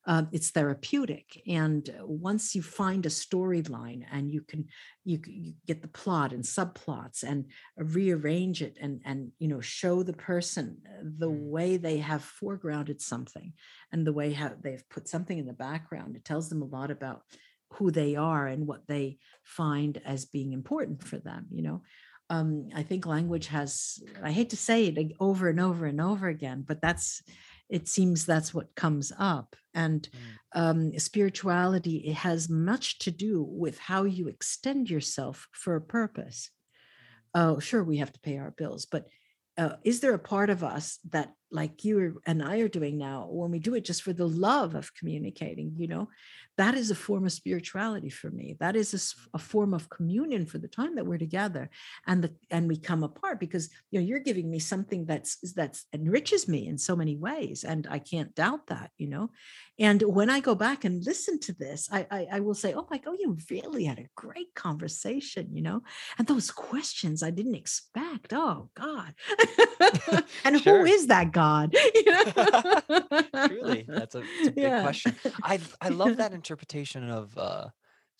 uh, 0.04 0.24
it's 0.32 0.50
therapeutic 0.50 1.40
and 1.46 1.94
once 2.02 2.54
you 2.54 2.62
find 2.62 3.06
a 3.06 3.10
storyline 3.10 4.04
and 4.10 4.32
you 4.32 4.40
can 4.40 4.66
you, 5.04 5.20
you 5.26 5.54
get 5.66 5.80
the 5.80 5.88
plot 5.88 6.32
and 6.32 6.42
subplots 6.42 7.22
and 7.22 7.46
rearrange 7.76 8.62
it 8.62 8.78
and 8.80 9.00
and 9.04 9.30
you 9.38 9.46
know 9.46 9.60
show 9.60 10.02
the 10.02 10.12
person 10.12 10.76
uh, 10.88 11.02
the 11.18 11.30
mm. 11.30 11.50
way 11.50 11.76
they 11.76 11.98
have 11.98 12.28
foregrounded 12.42 13.00
something 13.00 13.52
and 13.92 14.04
the 14.06 14.12
way 14.12 14.32
how 14.32 14.50
they've 14.60 14.88
put 14.88 15.06
something 15.06 15.38
in 15.38 15.46
the 15.46 15.52
background 15.52 16.16
it 16.16 16.24
tells 16.24 16.48
them 16.48 16.62
a 16.62 16.66
lot 16.66 16.90
about 16.90 17.22
who 17.74 17.90
they 17.90 18.16
are 18.16 18.46
and 18.46 18.66
what 18.66 18.86
they 18.86 19.18
find 19.44 20.00
as 20.04 20.24
being 20.24 20.52
important 20.52 21.02
for 21.02 21.18
them 21.18 21.46
you 21.50 21.62
know 21.62 21.82
um, 22.30 22.68
i 22.74 22.82
think 22.82 23.06
language 23.06 23.46
has 23.46 24.02
i 24.22 24.30
hate 24.30 24.50
to 24.50 24.56
say 24.56 24.86
it 24.86 25.12
over 25.20 25.48
and 25.48 25.60
over 25.60 25.86
and 25.86 26.00
over 26.00 26.28
again 26.28 26.64
but 26.66 26.80
that's 26.80 27.22
it 27.68 27.88
seems 27.88 28.26
that's 28.26 28.52
what 28.52 28.74
comes 28.74 29.12
up 29.18 29.56
and 29.74 30.08
mm. 30.10 30.60
um, 30.60 30.98
spirituality 30.98 31.96
it 31.98 32.14
has 32.14 32.48
much 32.48 32.98
to 32.98 33.10
do 33.10 33.42
with 33.42 33.78
how 33.78 34.04
you 34.04 34.28
extend 34.28 34.90
yourself 34.90 35.48
for 35.52 35.76
a 35.76 35.80
purpose 35.80 36.50
mm. 37.36 37.40
oh 37.40 37.58
sure 37.58 37.82
we 37.82 37.98
have 37.98 38.12
to 38.12 38.20
pay 38.20 38.38
our 38.38 38.50
bills 38.52 38.86
but 38.86 39.06
uh, 39.58 39.76
is 39.84 40.00
there 40.00 40.14
a 40.14 40.18
part 40.18 40.48
of 40.48 40.64
us 40.64 40.98
that 41.10 41.32
like 41.52 41.84
you 41.84 42.20
and 42.26 42.42
i 42.42 42.58
are 42.58 42.68
doing 42.68 42.98
now 42.98 43.26
when 43.30 43.50
we 43.50 43.58
do 43.58 43.74
it 43.74 43.84
just 43.84 44.02
for 44.02 44.12
the 44.12 44.26
love 44.26 44.74
of 44.74 44.94
communicating 44.94 45.72
you 45.76 45.88
know 45.88 46.08
that 46.58 46.74
is 46.74 46.90
a 46.90 46.94
form 46.94 47.24
of 47.24 47.32
spirituality 47.32 48.10
for 48.10 48.30
me. 48.30 48.56
That 48.60 48.76
is 48.76 48.92
a, 48.92 48.98
mm. 48.98 49.26
a, 49.34 49.38
form 49.38 49.72
of 49.72 49.88
communion 49.88 50.46
for 50.46 50.58
the 50.58 50.68
time 50.68 50.94
that 50.96 51.06
we're 51.06 51.18
together 51.18 51.70
and 52.06 52.22
the 52.22 52.34
and 52.50 52.68
we 52.68 52.76
come 52.76 53.02
apart 53.02 53.40
because 53.40 53.70
you 53.90 53.98
know 53.98 54.06
you're 54.06 54.18
giving 54.18 54.50
me 54.50 54.58
something 54.58 55.04
that's 55.06 55.38
that's 55.54 55.86
enriches 55.92 56.48
me 56.48 56.68
in 56.68 56.78
so 56.78 56.94
many 56.94 57.16
ways 57.16 57.64
and 57.64 57.86
i 57.90 57.98
can't 57.98 58.34
doubt 58.34 58.66
that 58.68 58.90
you 58.98 59.08
know? 59.08 59.30
And 59.78 60.02
when 60.02 60.30
i 60.30 60.40
go 60.40 60.54
back 60.54 60.84
and 60.84 61.04
listen 61.04 61.40
to 61.40 61.52
this 61.52 61.88
i 61.90 62.06
i, 62.10 62.26
I 62.32 62.40
will 62.40 62.54
say 62.54 62.74
oh 62.74 62.86
my 62.90 62.98
god 62.98 63.16
you 63.18 63.36
really 63.50 63.84
had 63.84 63.98
a 63.98 64.08
great 64.14 64.54
conversation 64.54 65.48
you 65.52 65.62
know? 65.62 65.82
And 66.18 66.26
those 66.26 66.50
questions 66.50 67.22
i 67.22 67.30
didn't 67.30 67.54
expect 67.54 68.32
oh 68.32 68.70
god. 68.74 69.14
And 70.44 70.60
who 70.60 70.84
is 70.84 71.06
that 71.06 71.32
god 71.42 71.74
you 71.94 72.04
know? 72.04 73.22
truly 73.48 73.84
that's 73.88 74.14
a, 74.14 74.20
a 74.20 74.24
big 74.44 74.54
yeah. 74.56 74.82
question 74.82 75.14
i 75.42 75.58
i 75.80 75.88
love 75.88 76.16
that 76.22 76.32
interpretation 76.32 77.08
of 77.10 77.36
uh, 77.36 77.68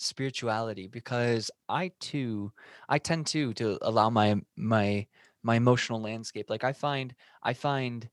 spirituality 0.03 0.89
because 0.89 1.51
I 1.69 1.93
too 2.01 2.53
I 2.89 2.99
tend 2.99 3.27
to 3.29 3.53
to 3.55 3.79
allow 3.83 4.11
my 4.11 4.41
my 4.57 5.07
my 5.43 5.57
emotional 5.57 6.01
landscape. 6.01 6.51
Like 6.51 6.65
I 6.65 6.73
find 6.73 7.15
I 7.43 7.55
find 7.55 8.09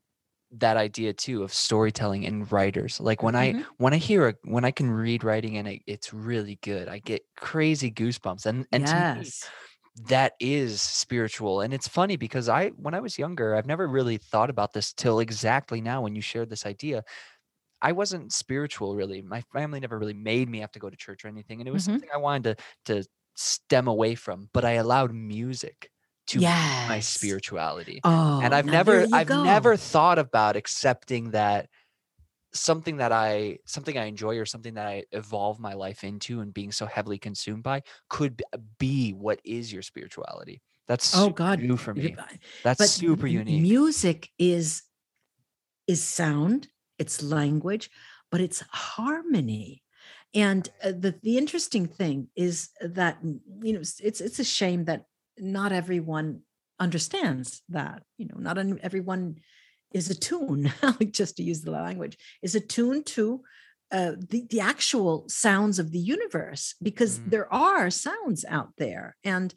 that 0.51 0.77
idea 0.77 1.13
too 1.13 1.43
of 1.43 1.53
storytelling 1.53 2.23
in 2.23 2.43
writers 2.45 2.99
like 2.99 3.21
when 3.21 3.35
mm-hmm. 3.35 3.59
i 3.59 3.65
when 3.77 3.93
i 3.93 3.97
hear 3.97 4.29
a 4.29 4.33
when 4.45 4.65
i 4.65 4.71
can 4.71 4.89
read 4.89 5.23
writing 5.23 5.57
and 5.57 5.67
it, 5.67 5.79
it's 5.85 6.11
really 6.11 6.57
good 6.63 6.87
i 6.87 6.97
get 6.97 7.21
crazy 7.37 7.91
goosebumps 7.91 8.47
and 8.47 8.65
and 8.71 8.81
yes. 8.81 8.91
to 8.91 9.19
me 9.19 9.51
that 10.07 10.33
is 10.39 10.81
spiritual 10.81 11.61
and 11.61 11.73
it's 11.73 11.87
funny 11.87 12.15
because 12.15 12.47
i 12.47 12.69
when 12.69 12.93
i 12.93 12.99
was 12.99 13.17
younger 13.17 13.55
i've 13.55 13.65
never 13.65 13.87
really 13.87 14.17
thought 14.17 14.49
about 14.49 14.71
this 14.73 14.93
till 14.93 15.19
exactly 15.19 15.81
now 15.81 16.01
when 16.01 16.15
you 16.15 16.21
shared 16.21 16.49
this 16.49 16.65
idea 16.65 17.03
I 17.81 17.93
wasn't 17.93 18.33
spiritual 18.33 18.95
really. 18.95 19.21
My 19.21 19.41
family 19.53 19.79
never 19.79 19.97
really 19.97 20.13
made 20.13 20.49
me 20.49 20.59
have 20.59 20.71
to 20.73 20.79
go 20.79 20.89
to 20.89 20.97
church 20.97 21.23
or 21.23 21.27
anything, 21.27 21.61
and 21.61 21.67
it 21.67 21.71
was 21.71 21.83
mm-hmm. 21.83 21.93
something 21.93 22.09
I 22.13 22.17
wanted 22.17 22.43
to 22.43 22.55
to 22.85 23.07
stem 23.35 23.87
away 23.87 24.15
from. 24.15 24.49
But 24.53 24.65
I 24.65 24.71
allowed 24.71 25.13
music 25.13 25.89
to 26.27 26.39
yes. 26.39 26.89
my 26.89 26.99
spirituality. 26.99 28.01
Oh, 28.03 28.39
and 28.41 28.53
I've 28.53 28.65
never 28.65 29.07
I've 29.13 29.27
go. 29.27 29.43
never 29.43 29.75
thought 29.77 30.19
about 30.19 30.55
accepting 30.55 31.31
that 31.31 31.69
something 32.53 32.97
that 32.97 33.11
I 33.11 33.59
something 33.65 33.97
I 33.97 34.05
enjoy 34.05 34.37
or 34.37 34.45
something 34.45 34.73
that 34.75 34.87
I 34.87 35.05
evolve 35.11 35.59
my 35.59 35.73
life 35.73 36.03
into 36.03 36.41
and 36.41 36.53
being 36.53 36.71
so 36.71 36.85
heavily 36.85 37.17
consumed 37.17 37.63
by 37.63 37.83
could 38.09 38.41
be 38.77 39.11
what 39.11 39.39
is 39.43 39.71
your 39.71 39.81
spirituality. 39.81 40.61
That's 40.87 41.15
oh 41.15 41.29
god 41.29 41.59
new 41.59 41.77
for 41.77 41.93
me. 41.93 42.15
That's 42.63 42.79
but 42.79 42.89
super 42.89 43.27
unique. 43.27 43.61
Music 43.61 44.29
is 44.39 44.83
is 45.87 46.03
sound, 46.03 46.67
it's 46.97 47.21
language, 47.23 47.89
but 48.31 48.41
it's 48.41 48.63
harmony. 48.69 49.83
And 50.33 50.69
uh, 50.83 50.91
the 50.91 51.19
the 51.23 51.37
interesting 51.37 51.87
thing 51.87 52.29
is 52.35 52.69
that 52.81 53.17
you 53.23 53.73
know 53.73 53.79
it's 53.79 54.21
it's 54.21 54.39
a 54.39 54.43
shame 54.43 54.85
that 54.85 55.05
not 55.37 55.71
everyone 55.71 56.41
understands 56.79 57.61
that. 57.69 58.03
You 58.17 58.27
know, 58.27 58.37
not 58.37 58.57
everyone 58.81 59.39
is 59.91 60.09
attuned, 60.09 60.73
just 61.11 61.37
to 61.37 61.43
use 61.43 61.61
the 61.61 61.71
language, 61.71 62.17
is 62.41 62.55
attuned 62.55 63.05
to 63.07 63.41
uh, 63.91 64.11
the, 64.29 64.45
the 64.51 64.59
actual 64.59 65.25
sounds 65.27 65.79
of 65.79 65.91
the 65.91 65.99
universe 65.99 66.75
because 66.81 67.19
mm. 67.19 67.31
there 67.31 67.51
are 67.51 67.89
sounds 67.89 68.45
out 68.47 68.69
there. 68.77 69.15
And 69.23 69.53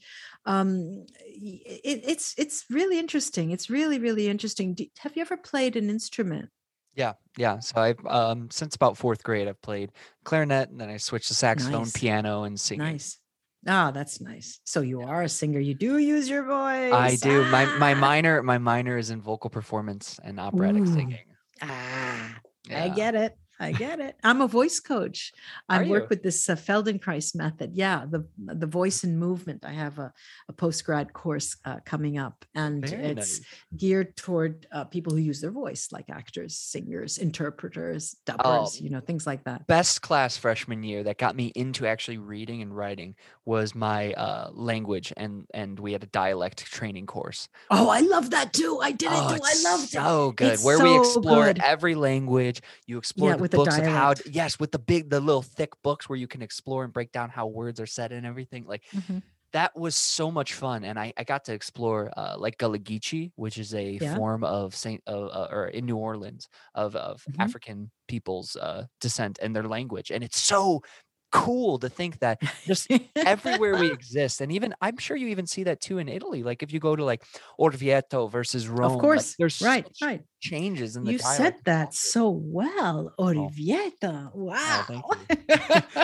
um, 0.47 1.05
it, 1.21 2.03
it's 2.07 2.35
it's 2.39 2.65
really 2.71 2.99
interesting. 2.99 3.51
It's 3.51 3.69
really 3.69 3.99
really 3.99 4.29
interesting. 4.29 4.75
Do, 4.75 4.87
have 4.99 5.17
you 5.17 5.21
ever 5.21 5.37
played 5.37 5.77
an 5.77 5.91
instrument? 5.91 6.49
Yeah 6.95 7.13
yeah. 7.37 7.59
So 7.61 7.81
i've 7.81 8.05
um, 8.07 8.51
since 8.51 8.75
about 8.75 8.97
fourth 8.97 9.23
grade 9.23 9.49
i've 9.49 9.61
played 9.63 9.93
clarinet 10.25 10.71
and 10.71 10.81
then 10.81 10.91
i 10.91 10.97
switched 10.97 11.29
to 11.29 11.35
saxophone 11.35 11.83
nice. 11.83 11.93
piano 11.93 12.45
and 12.45 12.59
singing. 12.59 12.87
Nice 12.87 13.19
Ah, 13.67 13.89
oh, 13.89 13.93
that's 13.93 14.21
nice. 14.21 14.61
So 14.65 14.81
you 14.81 15.03
are 15.03 15.23
a 15.23 15.29
singer. 15.29 15.61
You 15.61 15.75
do 15.75 15.99
use 15.99 16.29
your 16.29 16.43
voice. 16.45 16.93
I 16.93 17.17
do. 17.21 17.45
Ah. 17.45 17.51
My 17.51 17.65
my 17.79 17.93
ah. 17.93 17.99
minor 17.99 18.43
my 18.43 18.59
minor 18.59 18.99
is 18.99 19.11
in 19.11 19.23
vocal 19.23 19.51
performance 19.51 20.19
and 20.23 20.41
operatic 20.41 20.83
Ooh. 20.83 20.93
singing. 20.93 21.19
Ah, 21.61 22.39
yeah. 22.69 22.85
I 22.85 22.89
get 22.89 23.15
it. 23.15 23.37
I 23.63 23.71
get 23.71 24.01
it. 24.01 24.17
I'm 24.25 24.41
a 24.41 24.49
voice 24.49 24.81
coach. 24.81 25.33
I 25.69 25.85
work 25.85 26.11
with 26.11 26.23
this 26.25 26.49
uh, 26.49 26.57
Feldenkrais 26.57 27.35
method. 27.37 27.73
Yeah, 27.75 28.05
the 28.11 28.27
the 28.37 28.67
voice 28.67 29.05
and 29.05 29.19
movement. 29.19 29.65
I 29.65 29.73
have 29.73 30.01
a, 30.01 30.13
a 30.49 30.53
post 30.53 30.85
grad 30.85 31.13
course 31.13 31.57
uh, 31.65 31.77
coming 31.85 32.19
up, 32.19 32.45
and 32.57 32.85
Very 32.85 33.05
it's 33.05 33.39
nice. 33.39 33.49
geared 33.77 34.17
toward 34.17 34.67
uh, 34.73 34.85
people 34.85 35.13
who 35.13 35.21
use 35.21 35.41
their 35.41 35.53
voice, 35.53 35.89
like 35.93 36.11
actors, 36.11 36.57
singers, 36.57 37.19
interpreters, 37.19 38.17
dubbers, 38.27 38.43
oh, 38.45 38.71
you 38.81 38.91
know, 38.91 39.01
things 39.01 39.29
like 39.29 39.45
that. 39.45 39.67
Best 39.69 40.03
class 40.03 40.37
freshman 40.37 40.83
year 40.83 41.05
that 41.05 41.19
got 41.19 41.37
me 41.37 41.53
into 41.55 41.87
actually 41.87 42.19
reading 42.19 42.63
and 42.63 42.77
writing 42.77 43.15
was 43.45 43.77
my 43.77 44.13
uh, 44.15 44.51
language, 44.53 45.13
and 45.17 45.47
and 45.55 45.79
we 45.79 45.93
had 45.93 46.03
a 46.03 46.09
dialect 46.09 46.67
training 46.67 47.07
course. 47.07 47.49
Oh, 47.71 47.89
I 47.89 48.01
love 48.01 48.31
that 48.31 48.53
too. 48.53 48.81
I 48.83 48.91
did 48.91 49.13
it 49.13 49.19
oh, 49.19 49.37
too. 49.37 49.43
I 49.45 49.71
loved 49.71 49.89
so 49.89 50.01
it. 50.01 50.03
So 50.03 50.33
good. 50.33 50.53
It's 50.55 50.65
Where 50.65 50.79
so 50.79 50.85
we 50.85 50.99
explore 50.99 51.53
every 51.63 51.95
language. 51.95 52.61
You 52.87 52.99
explore 52.99 53.31
yeah, 53.31 53.37
the 53.52 53.52
books 53.57 53.79
of 53.79 53.85
how 53.85 54.15
yes 54.31 54.59
with 54.59 54.73
the 54.73 54.79
big 54.79 55.11
the 55.11 55.21
little 55.21 55.43
thick 55.43 55.71
books 55.83 56.09
where 56.09 56.19
you 56.19 56.27
can 56.27 56.43
explore 56.43 56.85
and 56.85 56.93
break 56.93 57.13
down 57.13 57.29
how 57.31 57.47
words 57.47 57.81
are 57.81 57.87
said 57.87 58.13
and 58.13 58.27
everything 58.27 58.65
like 58.67 58.83
mm-hmm. 58.95 59.19
that 59.53 59.77
was 59.77 59.97
so 59.97 60.31
much 60.31 60.55
fun 60.55 60.85
and 60.85 60.99
i, 60.99 61.13
I 61.17 61.25
got 61.25 61.45
to 61.47 61.53
explore 61.53 62.13
uh, 62.17 62.37
like 62.39 62.59
Geechee 62.59 63.33
which 63.37 63.59
is 63.59 63.75
a 63.75 63.99
yeah. 64.01 64.17
form 64.17 64.45
of 64.45 64.75
saint 64.75 65.03
uh, 65.07 65.27
uh, 65.27 65.49
or 65.51 65.69
in 65.69 65.87
new 65.87 65.97
orleans 65.97 66.49
of, 66.75 66.97
of 66.97 67.23
mm-hmm. 67.23 67.41
african 67.41 67.91
people's 68.09 68.57
uh, 68.57 68.87
descent 69.01 69.39
and 69.43 69.55
their 69.55 69.69
language 69.69 70.11
and 70.11 70.23
it's 70.25 70.41
so 70.41 70.83
cool 71.33 71.79
to 71.79 71.89
think 71.89 72.19
that 72.21 72.41
just 72.67 72.89
everywhere 73.17 73.77
we 73.77 73.91
exist 73.93 74.41
and 74.41 74.53
even 74.53 74.75
i'm 74.81 74.99
sure 74.99 75.17
you 75.17 75.29
even 75.29 75.47
see 75.47 75.65
that 75.65 75.81
too 75.81 75.99
in 75.99 76.09
italy 76.09 76.43
like 76.43 76.63
if 76.63 76.73
you 76.73 76.79
go 76.79 76.95
to 76.95 77.05
like 77.05 77.25
orvieto 77.59 78.31
versus 78.31 78.69
rome 78.69 78.93
of 78.93 78.99
course 79.01 79.31
like 79.31 79.37
there's 79.39 79.61
right 79.63 79.87
right 80.03 80.23
changes 80.41 80.95
in 80.97 81.05
the 81.05 81.13
you 81.13 81.19
said 81.19 81.55
that 81.65 81.95
so 81.95 82.29
well 82.29 83.13
oh. 83.19 83.25
orvieto 83.25 84.31
oh. 84.35 84.45
wow 84.45 84.85
oh, 84.91 85.15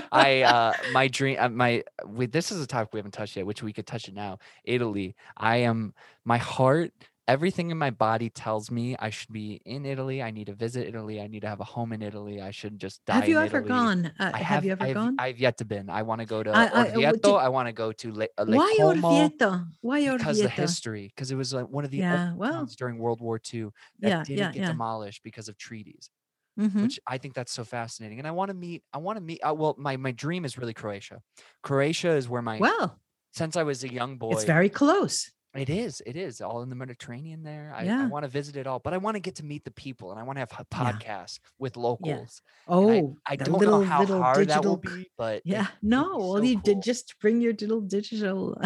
i 0.12 0.42
uh 0.42 0.72
my 0.92 1.06
dream 1.06 1.36
uh, 1.38 1.48
my 1.48 1.84
with 2.06 2.32
this 2.32 2.50
is 2.50 2.60
a 2.62 2.66
topic 2.66 2.92
we 2.94 2.98
haven't 2.98 3.12
touched 3.12 3.36
yet 3.36 3.44
which 3.44 3.62
we 3.62 3.72
could 3.72 3.86
touch 3.86 4.08
it 4.08 4.14
now 4.14 4.38
italy 4.64 5.14
i 5.36 5.58
am 5.58 5.92
my 6.24 6.38
heart 6.38 6.92
everything 7.28 7.70
in 7.70 7.76
my 7.76 7.90
body 7.90 8.30
tells 8.30 8.70
me 8.70 8.96
I 8.98 9.10
should 9.10 9.32
be 9.32 9.60
in 9.66 9.84
Italy. 9.84 10.22
I 10.22 10.30
need 10.30 10.46
to 10.46 10.54
visit 10.54 10.88
Italy. 10.88 11.20
I 11.20 11.26
need 11.26 11.40
to 11.40 11.48
have 11.48 11.60
a 11.60 11.64
home 11.64 11.92
in 11.92 12.02
Italy. 12.02 12.40
I 12.40 12.50
should 12.50 12.78
just 12.80 13.04
die. 13.04 13.14
Have 13.14 13.28
you 13.28 13.38
ever 13.38 13.58
Italy. 13.58 13.68
gone? 13.68 14.12
Uh, 14.18 14.32
have, 14.32 14.34
have, 14.34 14.64
you 14.64 14.72
ever 14.72 14.84
I've, 14.84 14.94
gone? 14.94 15.16
I've 15.18 15.38
yet 15.38 15.58
to 15.58 15.64
been. 15.66 15.90
I 15.90 16.02
want 16.02 16.22
to 16.22 16.26
go 16.26 16.42
to 16.42 16.50
I, 16.50 16.68
Orvieto. 16.68 17.36
I, 17.36 17.44
I 17.44 17.48
want 17.50 17.68
to 17.68 17.72
go 17.72 17.92
to 17.92 18.12
Le, 18.12 18.26
uh, 18.38 18.46
Why 18.46 18.74
Como 18.78 19.08
Orvieto? 19.08 19.66
Why 19.82 20.00
Orvieto? 20.00 20.18
Because 20.18 20.40
the 20.40 20.48
history. 20.48 21.12
Because 21.14 21.30
it 21.30 21.36
was 21.36 21.52
like 21.52 21.68
one 21.68 21.84
of 21.84 21.90
the 21.90 21.98
yeah, 21.98 22.32
well, 22.34 22.66
during 22.78 22.98
World 22.98 23.20
War 23.20 23.38
II 23.52 23.68
that 24.00 24.08
yeah, 24.08 24.24
didn't 24.24 24.38
yeah, 24.38 24.52
get 24.52 24.60
yeah. 24.62 24.68
demolished 24.68 25.22
because 25.22 25.48
of 25.48 25.58
treaties. 25.58 26.10
Mm-hmm. 26.58 26.82
Which 26.82 26.98
I 27.06 27.18
think 27.18 27.34
that's 27.34 27.52
so 27.52 27.62
fascinating, 27.62 28.18
and 28.18 28.26
I 28.26 28.32
want 28.32 28.48
to 28.48 28.54
meet. 28.54 28.82
I 28.92 28.98
want 28.98 29.16
to 29.16 29.22
meet. 29.22 29.38
Uh, 29.46 29.54
well, 29.54 29.76
my 29.78 29.96
my 29.96 30.10
dream 30.10 30.44
is 30.44 30.58
really 30.58 30.74
Croatia. 30.74 31.20
Croatia 31.62 32.10
is 32.16 32.28
where 32.28 32.42
my 32.42 32.58
well. 32.58 32.98
Since 33.32 33.56
I 33.56 33.62
was 33.62 33.84
a 33.84 33.92
young 33.92 34.16
boy, 34.16 34.32
it's 34.32 34.42
very 34.42 34.68
close. 34.68 35.30
It 35.58 35.70
is. 35.70 36.02
It 36.06 36.16
is 36.16 36.40
all 36.40 36.62
in 36.62 36.70
the 36.70 36.76
Mediterranean 36.76 37.42
there. 37.42 37.72
I, 37.76 37.84
yeah. 37.84 38.02
I 38.02 38.06
want 38.06 38.24
to 38.24 38.28
visit 38.28 38.56
it 38.56 38.66
all, 38.66 38.78
but 38.78 38.94
I 38.94 38.98
want 38.98 39.16
to 39.16 39.20
get 39.20 39.36
to 39.36 39.44
meet 39.44 39.64
the 39.64 39.70
people 39.70 40.10
and 40.10 40.20
I 40.20 40.22
want 40.22 40.36
to 40.36 40.40
have 40.40 40.52
a 40.58 40.64
podcast 40.64 41.40
yeah. 41.42 41.48
with 41.58 41.76
locals. 41.76 42.42
Yeah. 42.68 42.74
Oh, 42.74 43.16
I, 43.26 43.32
I 43.32 43.36
don't 43.36 43.58
little, 43.58 43.80
know 43.80 43.84
how 43.84 44.04
hard 44.06 44.38
digital, 44.38 44.62
that 44.62 44.68
will 44.68 44.76
be, 44.76 45.10
but 45.16 45.42
yeah, 45.44 45.66
no. 45.82 46.16
Well, 46.16 46.36
so 46.36 46.42
you 46.42 46.54
cool. 46.54 46.62
did 46.62 46.82
just 46.82 47.14
bring 47.20 47.40
your 47.40 47.52
little 47.52 47.80
digital. 47.80 48.56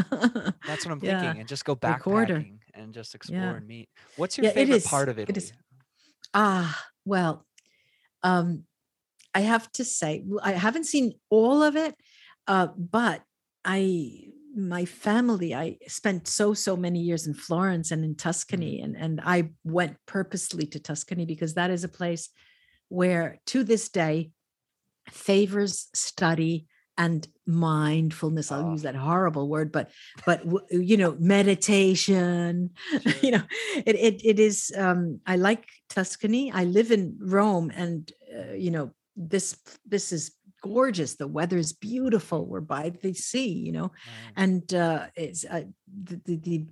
That's 0.67 0.85
what 0.85 0.93
I'm 0.93 1.01
thinking, 1.01 1.41
and 1.41 1.49
just 1.49 1.65
go 1.65 1.75
backpacking 1.77 1.97
Recorder. 1.97 2.45
and 2.75 2.93
just 2.93 3.15
explore 3.15 3.57
and 3.57 3.67
meet. 3.67 3.89
What's 4.17 4.39
your 4.39 4.51
favorite 4.51 4.85
part 4.85 5.09
of 5.09 5.19
it? 5.19 5.31
It 5.31 5.37
is. 5.37 5.53
Ah, 6.35 6.87
well, 7.05 7.47
um, 8.23 8.65
I 9.35 9.41
have 9.41 9.71
to 9.73 9.85
say, 9.85 10.25
I 10.43 10.53
haven't 10.53 10.85
seen 10.85 11.15
all 11.31 11.63
of 11.63 11.77
it, 11.77 11.95
uh, 12.47 12.69
but 12.77 13.23
I 13.65 14.32
my 14.55 14.85
family 14.85 15.55
i 15.55 15.77
spent 15.87 16.29
so 16.29 16.53
so 16.55 16.77
many 16.77 17.01
years 17.01 17.27
in 17.27 17.35
florence 17.35 17.91
and 17.91 18.05
in 18.05 18.15
tuscany 18.15 18.79
mm. 18.81 18.85
and 18.85 18.97
and 18.97 19.21
i 19.25 19.51
went 19.65 19.97
purposely 20.07 20.67
to 20.67 20.79
tuscany 20.79 21.25
because 21.25 21.55
that 21.55 21.71
is 21.71 21.85
a 21.85 21.89
place 21.89 22.29
where 22.89 23.39
to 23.47 23.65
this 23.65 23.89
day 23.89 24.31
favors 25.11 25.89
study 25.95 26.67
and 26.99 27.27
mindfulness 27.47 28.53
i'll 28.53 28.67
oh. 28.67 28.73
use 28.73 28.83
that 28.83 28.95
horrible 28.95 29.49
word 29.49 29.73
but 29.73 29.91
but 30.27 30.43
you 30.71 30.97
know 30.97 31.17
meditation 31.19 32.71
sure. 33.01 33.13
you 33.23 33.31
know 33.31 33.43
it, 33.87 33.97
it 33.97 34.21
it 34.25 34.39
is 34.39 34.73
um 34.77 35.19
i 35.27 35.37
like 35.37 35.67
tuscany 35.89 36.53
i 36.53 36.65
live 36.65 36.91
in 36.91 37.17
rome 37.19 37.73
and 37.75 38.13
uh, 38.37 38.53
you 38.53 38.71
know 38.71 38.91
this 39.17 39.57
this 39.87 40.13
is 40.13 40.33
gorgeous. 40.63 41.17
The 41.17 41.29
weather 41.29 41.59
is 41.59 41.73
beautiful. 41.73 42.47
We're 42.47 42.61
by 42.61 42.91
the 42.91 43.13
sea, 43.13 43.53
you 43.53 43.73
know, 43.73 43.93
and 44.37 44.73
uh, 44.73 45.07
it's 45.15 45.45
uh, 45.45 45.65
the, 46.05 46.21
the, 46.25 46.37
the 46.37 46.67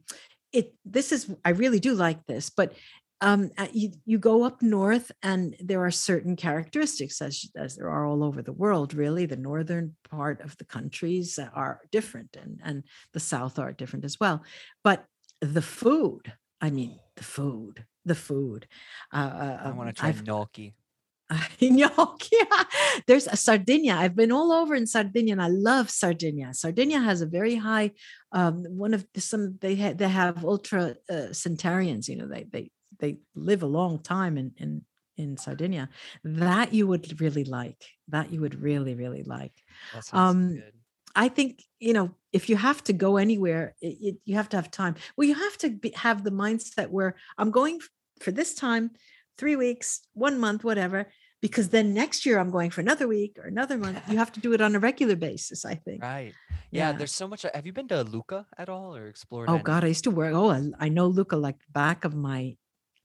it. 0.53 0.75
This 0.85 1.13
is 1.13 1.31
I 1.45 1.51
really 1.51 1.81
do 1.81 1.95
like 1.95 2.27
this, 2.27 2.51
but 2.51 2.75
um, 3.21 3.51
uh, 3.59 3.67
you, 3.73 3.93
you 4.07 4.19
go 4.19 4.45
up 4.45 4.63
north 4.63 5.13
and 5.23 5.55
there 5.61 5.85
are 5.85 5.91
certain 5.91 6.37
characteristics 6.37 7.21
as, 7.21 7.51
as 7.55 7.77
there 7.77 7.91
are 7.91 8.07
all 8.07 8.25
over 8.25 8.43
the 8.43 8.53
world 8.53 8.95
really 8.95 9.27
the 9.27 9.37
northern 9.37 9.95
part 10.09 10.41
of 10.41 10.57
the 10.57 10.65
countries 10.65 11.39
are 11.55 11.81
different 11.93 12.37
and, 12.41 12.61
and 12.65 12.85
the 13.13 13.21
south 13.21 13.59
are 13.59 13.73
different 13.73 14.05
as 14.05 14.19
well 14.19 14.43
but 14.83 15.05
the 15.41 15.63
food 15.63 16.33
i 16.61 16.71
mean 16.71 16.99
the 17.17 17.25
food 17.25 17.85
the 18.05 18.15
food 18.15 18.67
uh, 19.13 19.17
uh 19.17 19.61
i 19.65 19.71
want 19.71 19.83
to 19.83 19.89
um, 19.89 19.93
try 19.95 20.09
I've, 20.09 20.27
gnocchi 20.27 20.75
gnocchi. 21.61 22.37
There's 23.07 23.27
a 23.27 23.37
Sardinia. 23.37 23.95
I've 23.95 24.17
been 24.17 24.33
all 24.33 24.53
over 24.53 24.75
in 24.75 24.87
Sardinia, 24.87 25.33
and 25.33 25.43
I 25.43 25.49
love 25.49 25.91
Sardinia. 25.91 26.53
Sardinia 26.55 27.01
has 27.01 27.21
a 27.23 27.27
very 27.27 27.57
high. 27.57 27.93
Um, 28.33 28.65
one 28.65 28.95
of 28.95 29.07
the, 29.15 29.21
some 29.21 29.59
they 29.61 29.77
ha- 29.77 29.95
they 29.95 30.09
have 30.09 30.45
ultra 30.45 30.97
uh, 31.09 31.33
centenarians. 31.33 32.09
You 32.09 32.17
know, 32.17 32.27
they 32.27 32.45
they 32.51 32.71
they 32.99 33.19
live 33.35 33.63
a 33.63 33.67
long 33.67 34.03
time 34.03 34.37
in 34.39 34.53
in 34.57 34.85
in 35.17 35.37
Sardinia. 35.37 35.89
That 36.25 36.75
you 36.75 36.87
would 36.87 37.21
really 37.21 37.45
like. 37.45 37.85
That 38.09 38.33
you 38.33 38.41
would 38.41 38.61
really 38.61 38.95
really 38.95 39.23
like. 39.23 39.53
Um, 40.13 40.55
good. 40.55 40.73
I 41.15 41.29
think 41.29 41.63
you 41.79 41.93
know 41.93 42.15
if 42.33 42.49
you 42.49 42.57
have 42.57 42.83
to 42.85 42.93
go 42.93 43.17
anywhere, 43.17 43.75
it, 43.81 43.97
it, 44.01 44.17
you 44.25 44.37
have 44.37 44.49
to 44.51 44.57
have 44.57 44.71
time. 44.71 44.95
Well, 45.17 45.29
you 45.29 45.35
have 45.35 45.59
to 45.59 45.71
be, 45.71 45.91
have 45.97 46.25
the 46.25 46.31
mindset 46.31 46.89
where 46.91 47.17
I'm 47.39 47.51
going 47.51 47.81
for 48.21 48.31
this 48.31 48.55
time 48.55 48.91
three 49.41 49.57
weeks, 49.57 50.03
one 50.13 50.39
month, 50.39 50.63
whatever, 50.63 51.11
because 51.41 51.71
then 51.71 51.95
next 51.95 52.27
year 52.27 52.39
I'm 52.39 52.51
going 52.51 52.71
for 52.71 52.81
another 52.81 53.09
week 53.09 53.39
or 53.39 53.45
another 53.45 53.79
month. 53.79 54.01
You 54.09 54.19
have 54.19 54.33
to 54.33 54.41
do 54.41 54.53
it 54.53 54.61
on 54.61 54.75
a 54.75 54.79
regular 54.79 55.17
basis, 55.17 55.65
I 55.65 55.75
think. 55.75 56.03
Right. 56.03 56.35
Yeah. 56.71 56.91
yeah. 56.91 56.93
There's 56.93 57.15
so 57.15 57.27
much. 57.27 57.43
Have 57.43 57.67
you 57.67 57.73
been 57.73 57.89
to 57.89 58.03
Lucca 58.03 58.47
at 58.59 58.69
all 58.69 58.95
or 58.95 59.09
explored? 59.09 59.49
Oh, 59.49 59.59
God. 59.59 59.85
I 59.85 59.89
used 59.89 60.05
to 60.05 60.11
work. 60.11 60.35
Oh, 60.35 60.51
I, 60.51 60.71
I 60.79 60.89
know 60.89 61.07
Lucca 61.07 61.37
like 61.37 61.57
back 61.73 62.05
of 62.05 62.15
my 62.15 62.57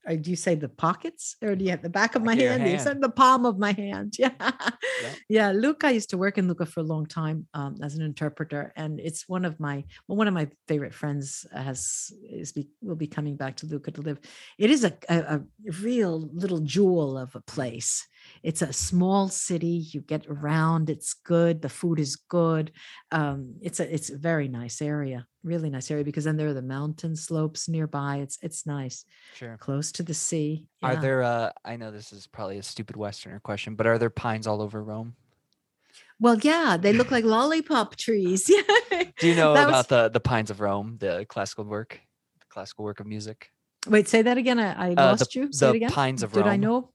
or 0.06 0.16
do 0.16 0.30
you 0.30 0.36
say 0.36 0.54
the 0.54 0.68
pockets 0.68 1.36
or 1.42 1.56
do 1.56 1.64
you 1.64 1.70
have 1.70 1.82
the 1.82 1.90
back 1.90 2.14
of 2.14 2.22
my 2.22 2.34
hand? 2.34 2.62
hand. 2.62 2.72
You 2.72 2.78
said 2.78 3.00
the 3.00 3.10
palm 3.10 3.44
of 3.44 3.58
my 3.58 3.72
hand. 3.72 4.14
Yeah. 4.26 4.30
yeah. 5.28 5.52
Yeah. 5.52 5.72
I 5.82 5.90
used 5.90 6.10
to 6.10 6.18
work 6.18 6.38
in 6.38 6.48
Lucca 6.48 6.64
for 6.64 6.80
a 6.80 6.84
long 6.84 7.06
time 7.06 7.46
um, 7.54 7.76
as 7.82 7.96
an 7.96 8.02
interpreter. 8.02 8.72
And 8.76 9.00
it's 9.00 9.28
one 9.28 9.44
of 9.44 9.58
my, 9.60 9.84
well, 10.06 10.16
one 10.16 10.28
of 10.28 10.34
my 10.34 10.48
favorite 10.68 10.94
friends 10.94 11.44
has, 11.52 12.12
is 12.30 12.52
be, 12.52 12.68
will 12.80 12.96
be 12.96 13.06
coming 13.06 13.36
back 13.36 13.56
to 13.56 13.66
Lucca 13.66 13.90
to 13.90 14.00
live. 14.00 14.18
It 14.58 14.70
is 14.70 14.84
a, 14.84 14.92
a, 15.08 15.16
a 15.18 15.40
real 15.82 16.30
little 16.32 16.60
jewel 16.60 17.18
of 17.18 17.34
a 17.34 17.40
place. 17.40 18.06
It's 18.42 18.62
a 18.62 18.72
small 18.72 19.28
city. 19.28 19.86
You 19.92 20.00
get 20.00 20.26
around. 20.28 20.90
It's 20.90 21.14
good. 21.14 21.62
The 21.62 21.68
food 21.68 21.98
is 21.98 22.16
good. 22.16 22.72
Um, 23.10 23.56
it's 23.60 23.80
a, 23.80 23.92
it's 23.92 24.10
a 24.10 24.18
very 24.18 24.48
nice 24.48 24.80
area 24.82 25.26
really 25.46 25.70
nice 25.70 25.90
area 25.90 26.04
because 26.04 26.24
then 26.24 26.36
there 26.36 26.48
are 26.48 26.54
the 26.54 26.60
mountain 26.60 27.16
slopes 27.16 27.68
nearby. 27.68 28.16
It's 28.16 28.36
it's 28.42 28.66
nice. 28.66 29.04
Sure. 29.34 29.56
Close 29.58 29.92
to 29.92 30.02
the 30.02 30.12
sea. 30.12 30.66
Yeah. 30.82 30.88
Are 30.88 30.96
there 30.96 31.22
uh 31.22 31.50
I 31.64 31.76
know 31.76 31.90
this 31.90 32.12
is 32.12 32.26
probably 32.26 32.58
a 32.58 32.62
stupid 32.62 32.96
westerner 32.96 33.40
question, 33.40 33.76
but 33.76 33.86
are 33.86 33.98
there 33.98 34.10
pines 34.10 34.46
all 34.46 34.60
over 34.60 34.82
Rome? 34.82 35.14
Well, 36.18 36.38
yeah, 36.38 36.76
they 36.78 36.92
look 36.92 37.10
like 37.10 37.24
lollipop 37.36 37.96
trees. 37.96 38.50
Yeah. 38.50 39.04
Do 39.18 39.28
you 39.28 39.36
know 39.36 39.52
about 39.52 39.72
was... 39.72 39.86
the 39.86 40.08
the 40.10 40.20
pines 40.20 40.50
of 40.50 40.60
Rome, 40.60 40.96
the 40.98 41.24
classical 41.28 41.64
work, 41.64 42.00
the 42.40 42.46
classical 42.48 42.84
work 42.84 43.00
of 43.00 43.06
music? 43.06 43.50
Wait, 43.88 44.08
say 44.08 44.22
that 44.22 44.36
again. 44.36 44.58
I, 44.58 44.90
I 44.90 44.92
uh, 44.94 45.10
lost 45.10 45.32
the, 45.32 45.40
you. 45.40 45.52
Say 45.52 45.68
it 45.68 45.76
again. 45.76 45.90
pines 45.90 46.24
of 46.24 46.32
Did 46.32 46.40
Rome. 46.40 46.46
Did 46.46 46.52
I 46.52 46.56
know? 46.56 46.90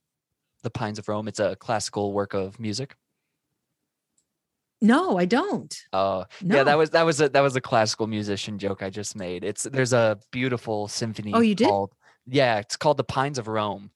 The 0.64 0.70
pines 0.70 1.00
of 1.00 1.08
Rome. 1.08 1.28
It's 1.28 1.40
a 1.40 1.56
classical 1.56 2.14
work 2.14 2.34
of 2.34 2.60
music. 2.60 2.96
No, 4.82 5.18
I 5.18 5.26
don't. 5.26 5.76
Oh, 5.94 6.26
no. 6.42 6.56
yeah, 6.56 6.64
that 6.64 6.78
was 6.78 6.90
that 6.90 7.06
was 7.06 7.22
a 7.22 7.30
that 7.30 7.42
was 7.42 7.56
a 7.56 7.62
classical 7.62 8.08
musician 8.08 8.58
joke 8.58 8.82
I 8.82 8.90
just 8.90 9.16
made. 9.16 9.44
It's 9.44 9.64
there's 9.64 9.94
a 9.94 10.20
beautiful 10.32 10.88
symphony. 10.88 11.32
Oh, 11.36 11.40
you 11.40 11.54
did? 11.54 11.68
Called, 11.68 11.94
yeah, 12.26 12.58
it's 12.58 12.78
called 12.78 12.98
the 12.98 13.04
Pines 13.04 13.38
of 13.38 13.48
Rome, 13.48 13.92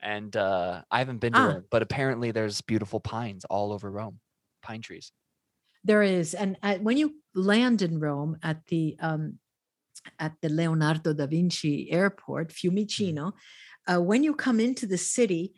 and 0.00 0.34
uh, 0.34 0.82
I 0.90 0.98
haven't 0.98 1.18
been 1.18 1.34
to 1.34 1.38
ah. 1.38 1.46
Rome, 1.48 1.64
but 1.70 1.82
apparently 1.82 2.30
there's 2.30 2.62
beautiful 2.62 2.98
pines 2.98 3.44
all 3.44 3.72
over 3.72 3.90
Rome, 3.90 4.20
pine 4.62 4.80
trees. 4.80 5.12
There 5.84 6.02
is, 6.02 6.32
and 6.32 6.56
uh, 6.62 6.76
when 6.76 6.96
you 6.96 7.16
land 7.34 7.82
in 7.82 8.00
Rome 8.00 8.38
at 8.42 8.64
the 8.68 8.96
um, 9.00 9.38
at 10.18 10.32
the 10.40 10.48
Leonardo 10.48 11.12
da 11.12 11.26
Vinci 11.26 11.90
Airport, 11.90 12.52
Fiumicino, 12.52 13.32
uh, 13.86 14.00
when 14.00 14.22
you 14.22 14.34
come 14.34 14.60
into 14.60 14.86
the 14.86 14.98
city, 14.98 15.52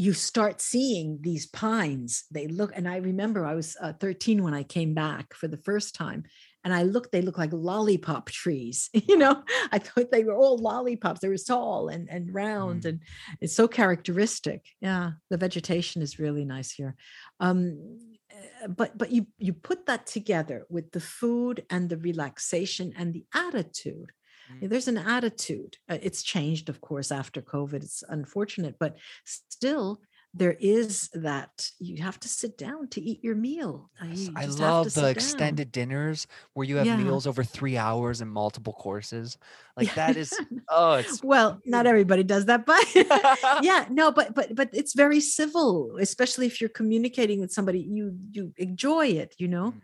you 0.00 0.12
start 0.12 0.60
seeing 0.60 1.18
these 1.22 1.46
pines. 1.46 2.24
They 2.30 2.46
look, 2.46 2.70
and 2.74 2.88
I 2.88 2.98
remember 2.98 3.44
I 3.44 3.54
was 3.54 3.76
uh, 3.80 3.94
13 3.94 4.44
when 4.44 4.54
I 4.54 4.62
came 4.62 4.94
back 4.94 5.34
for 5.34 5.48
the 5.48 5.56
first 5.56 5.96
time, 5.96 6.22
and 6.62 6.72
I 6.72 6.84
looked, 6.84 7.10
they 7.10 7.20
look 7.20 7.36
like 7.36 7.52
lollipop 7.52 8.30
trees. 8.30 8.90
You 9.08 9.16
know, 9.16 9.42
I 9.72 9.78
thought 9.80 10.12
they 10.12 10.22
were 10.22 10.36
all 10.36 10.56
lollipops. 10.56 11.20
They 11.20 11.28
were 11.28 11.36
tall 11.36 11.88
and, 11.88 12.08
and 12.08 12.32
round, 12.32 12.82
mm. 12.82 12.90
and 12.90 13.00
it's 13.40 13.56
so 13.56 13.66
characteristic. 13.66 14.64
Yeah, 14.80 15.12
the 15.30 15.36
vegetation 15.36 16.00
is 16.00 16.20
really 16.20 16.44
nice 16.44 16.70
here. 16.70 16.94
Um, 17.40 17.98
eh, 18.30 18.68
but 18.68 18.96
but 18.96 19.10
you 19.10 19.26
you 19.38 19.52
put 19.52 19.86
that 19.86 20.06
together 20.06 20.64
with 20.70 20.92
the 20.92 21.00
food 21.00 21.64
and 21.70 21.88
the 21.88 21.98
relaxation 21.98 22.92
and 22.96 23.12
the 23.12 23.24
attitude. 23.34 24.12
There's 24.60 24.88
an 24.88 24.98
attitude. 24.98 25.76
Uh, 25.88 25.98
it's 26.02 26.22
changed, 26.22 26.68
of 26.68 26.80
course, 26.80 27.10
after 27.12 27.40
COVID. 27.40 27.82
It's 27.82 28.02
unfortunate, 28.08 28.76
but 28.78 28.96
still, 29.24 30.00
there 30.34 30.56
is 30.60 31.08
that 31.14 31.70
you 31.78 32.02
have 32.02 32.20
to 32.20 32.28
sit 32.28 32.58
down 32.58 32.88
to 32.88 33.00
eat 33.00 33.24
your 33.24 33.34
meal. 33.34 33.90
Uh, 34.00 34.06
you 34.06 34.32
I 34.36 34.44
love 34.44 34.92
the 34.92 35.08
extended 35.08 35.72
down. 35.72 35.88
dinners 35.88 36.26
where 36.52 36.66
you 36.66 36.76
have 36.76 36.86
yeah. 36.86 36.96
meals 36.96 37.26
over 37.26 37.42
three 37.42 37.78
hours 37.78 38.20
and 38.20 38.30
multiple 38.30 38.72
courses. 38.72 39.38
Like 39.78 39.94
that 39.94 40.16
is 40.16 40.36
oh, 40.70 40.94
it's 40.94 41.22
well, 41.22 41.60
not 41.64 41.86
everybody 41.86 42.24
does 42.24 42.46
that, 42.46 42.66
but 42.66 42.84
yeah, 43.62 43.86
no, 43.88 44.10
but 44.10 44.34
but 44.34 44.52
but 44.56 44.70
it's 44.72 44.92
very 44.92 45.20
civil, 45.20 45.98
especially 46.00 46.46
if 46.46 46.60
you're 46.60 46.68
communicating 46.68 47.38
with 47.38 47.52
somebody. 47.52 47.78
You 47.78 48.16
you 48.32 48.52
enjoy 48.56 49.06
it, 49.06 49.36
you 49.38 49.46
know. 49.46 49.70
Mm. 49.70 49.80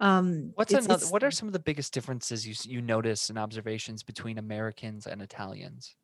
Um, 0.00 0.52
What's 0.54 0.72
it's, 0.72 0.86
another? 0.86 1.02
It's, 1.02 1.10
what 1.10 1.22
are 1.22 1.30
some 1.30 1.48
of 1.48 1.52
the 1.52 1.58
biggest 1.58 1.92
differences 1.92 2.46
you 2.46 2.54
you 2.64 2.80
notice 2.80 3.30
and 3.30 3.38
observations 3.38 4.02
between 4.02 4.38
Americans 4.38 5.06
and 5.06 5.22
Italians? 5.22 5.94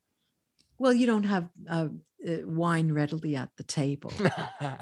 Well, 0.79 0.95
you 0.95 1.07
don't 1.07 1.25
have 1.25 1.49
uh, 1.69 1.89
uh, 2.27 2.37
wine 2.45 2.93
readily 2.93 3.37
at 3.37 3.51
the 3.57 3.65
table 3.65 4.13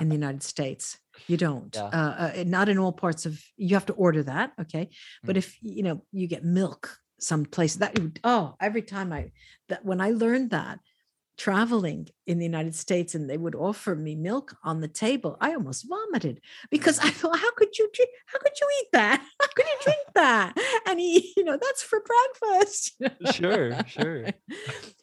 in 0.00 0.08
the 0.08 0.14
United 0.14 0.44
States. 0.44 0.98
You 1.26 1.36
don't. 1.36 1.74
Yeah. 1.74 1.86
Uh, 1.86 2.32
uh, 2.38 2.44
not 2.46 2.68
in 2.68 2.78
all 2.78 2.92
parts 2.92 3.26
of. 3.26 3.42
You 3.56 3.74
have 3.74 3.86
to 3.86 3.94
order 3.94 4.22
that, 4.22 4.52
okay? 4.60 4.90
But 5.24 5.34
mm. 5.34 5.38
if 5.38 5.56
you 5.60 5.82
know 5.82 6.04
you 6.12 6.28
get 6.28 6.44
milk 6.44 6.98
someplace, 7.18 7.76
that 7.76 7.98
oh, 8.22 8.54
every 8.60 8.82
time 8.82 9.12
I 9.12 9.32
that 9.68 9.84
when 9.84 10.00
I 10.00 10.10
learned 10.10 10.50
that, 10.50 10.78
traveling 11.38 12.08
in 12.26 12.38
the 12.38 12.44
United 12.44 12.74
States 12.74 13.14
and 13.14 13.30
they 13.30 13.38
would 13.38 13.54
offer 13.54 13.94
me 13.94 14.16
milk 14.16 14.56
on 14.64 14.80
the 14.80 14.88
table, 14.88 15.36
I 15.40 15.54
almost 15.54 15.88
vomited 15.88 16.40
because 16.70 16.98
I 16.98 17.10
thought, 17.10 17.38
how 17.38 17.52
could 17.52 17.78
you 17.78 17.88
drink? 17.94 18.10
How 18.26 18.38
could 18.40 18.52
you 18.60 18.66
eat 18.80 18.88
that? 18.92 19.24
How 19.40 19.48
could 19.54 19.66
you 19.66 19.78
drink 19.82 19.98
that? 20.16 20.58
And 20.86 20.98
he, 20.98 21.32
you 21.36 21.44
know, 21.44 21.56
that's 21.60 21.82
for 21.82 22.02
breakfast. 22.02 23.00
sure, 23.32 23.72
sure. 23.86 24.26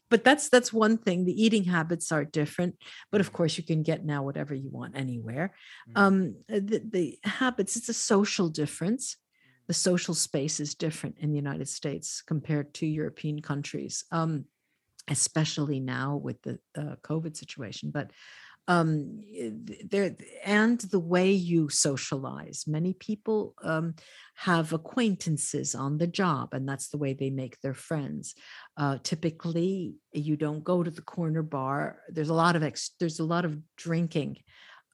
but 0.10 0.24
that's 0.24 0.50
that's 0.50 0.74
one 0.74 0.98
thing. 0.98 1.26
The 1.26 1.42
eating 1.44 1.64
habits 1.64 2.12
are 2.12 2.26
different, 2.26 2.76
but 3.12 3.22
of 3.22 3.32
course 3.32 3.58
you 3.58 3.64
can 3.64 3.82
get 3.82 4.06
now 4.06 4.24
whatever 4.24 4.54
you 4.54 4.70
want 4.70 4.98
anywhere. 4.98 5.54
Mm-hmm. 5.90 6.02
Um, 6.02 6.36
the, 6.48 6.82
the 6.88 7.18
habits, 7.24 7.78
it's 7.78 7.90
a 7.90 7.94
social 7.94 8.50
difference. 8.50 9.16
The 9.68 9.74
social 9.74 10.14
space 10.14 10.60
is 10.60 10.76
different 10.76 11.18
in 11.20 11.32
the 11.32 11.38
United 11.38 11.70
States 11.70 12.22
compared 12.22 12.74
to 12.76 12.86
European 12.86 13.42
countries. 13.42 14.04
Um, 14.12 14.46
especially 15.08 15.80
now 15.80 16.16
with 16.18 16.42
the 16.42 16.60
uh, 16.78 16.96
COVID 17.04 17.36
situation. 17.36 17.92
But 17.92 18.12
um, 18.68 19.22
there 19.84 20.16
and 20.44 20.80
the 20.80 21.00
way 21.00 21.32
you 21.32 21.70
socialize. 21.70 22.64
Many 22.66 22.94
people 22.94 23.54
um, 23.64 23.94
have 24.36 24.74
acquaintances 24.74 25.76
on 25.76 25.98
the 26.00 26.08
job, 26.08 26.54
and 26.54 26.68
that's 26.68 26.88
the 26.88 26.98
way 26.98 27.14
they 27.14 27.30
make 27.30 27.60
their 27.62 27.76
friends. 27.76 28.34
Uh, 28.76 28.98
typically, 29.04 29.96
you 30.14 30.36
don't 30.36 30.64
go 30.64 30.82
to 30.82 30.90
the 30.90 31.04
corner 31.04 31.44
bar. 31.44 32.00
There's 32.10 32.30
a 32.30 32.34
lot 32.34 32.56
of 32.56 32.64
ex- 32.64 32.96
there's 33.00 33.20
a 33.20 33.24
lot 33.24 33.46
of 33.46 33.58
drinking. 33.78 34.38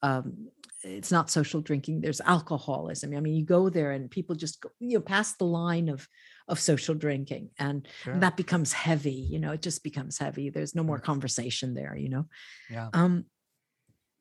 Um, 0.04 0.50
it's 0.84 1.12
not 1.12 1.30
social 1.30 1.62
drinking. 1.62 2.02
There's 2.02 2.22
alcoholism. 2.22 3.16
I 3.16 3.22
mean, 3.22 3.36
you 3.36 3.46
go 3.46 3.70
there 3.70 3.92
and 3.92 4.12
people 4.12 4.36
just 4.36 4.62
go, 4.62 4.70
you 4.80 4.98
know 4.98 5.02
past 5.02 5.38
the 5.38 5.46
line 5.46 5.88
of 5.88 6.06
of 6.52 6.60
social 6.60 6.94
drinking 6.94 7.50
and 7.58 7.88
sure. 8.04 8.18
that 8.20 8.36
becomes 8.36 8.74
heavy 8.74 9.12
you 9.34 9.40
know 9.40 9.54
it 9.54 9.62
just 9.62 9.84
becomes 9.84 10.18
heavy 10.18 10.50
there's 10.50 10.76
no 10.76 10.84
more 10.84 11.00
mm. 11.00 11.04
conversation 11.04 11.74
there 11.74 11.96
you 11.96 12.10
know 12.10 12.26
yeah 12.70 12.90
um 12.94 13.26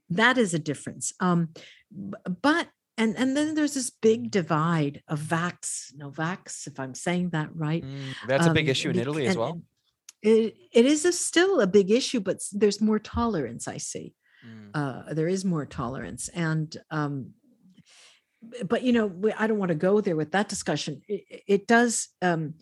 that 0.09 0.39
is 0.39 0.55
a 0.55 0.59
difference 0.59 1.12
um 1.20 1.48
but 2.43 2.69
and 2.97 3.16
and 3.16 3.36
then 3.36 3.55
there's 3.55 3.74
this 3.74 3.90
big 3.90 4.31
divide 4.31 5.02
of 5.09 5.19
vax 5.20 5.93
no 5.97 6.11
vax 6.11 6.66
if 6.69 6.78
i'm 6.78 6.94
saying 6.94 7.31
that 7.31 7.48
right 7.55 7.85
mm, 7.85 8.15
that's 8.28 8.47
um, 8.47 8.52
a 8.52 8.55
big 8.55 8.66
um, 8.66 8.70
issue 8.70 8.90
in 8.90 8.98
italy 8.98 9.27
as 9.27 9.36
well 9.36 9.61
it, 10.23 10.55
it 10.73 10.85
is 10.85 11.05
a, 11.07 11.12
still 11.12 11.61
a 11.61 11.66
big 11.66 11.90
issue 11.90 12.20
but 12.20 12.39
there's 12.52 12.81
more 12.81 13.01
tolerance 13.01 13.66
i 13.66 13.77
see 13.77 14.15
mm. 14.47 14.70
uh, 14.74 15.12
there 15.12 15.28
is 15.28 15.44
more 15.44 15.66
tolerance 15.66 16.28
and 16.28 16.77
um, 16.90 17.32
but 18.66 18.82
you 18.82 18.92
know 18.92 19.12
i 19.38 19.46
don't 19.46 19.58
want 19.58 19.70
to 19.70 19.74
go 19.74 20.00
there 20.00 20.16
with 20.16 20.32
that 20.32 20.48
discussion 20.48 21.02
it, 21.08 21.42
it 21.46 21.66
does 21.66 22.08
um 22.22 22.54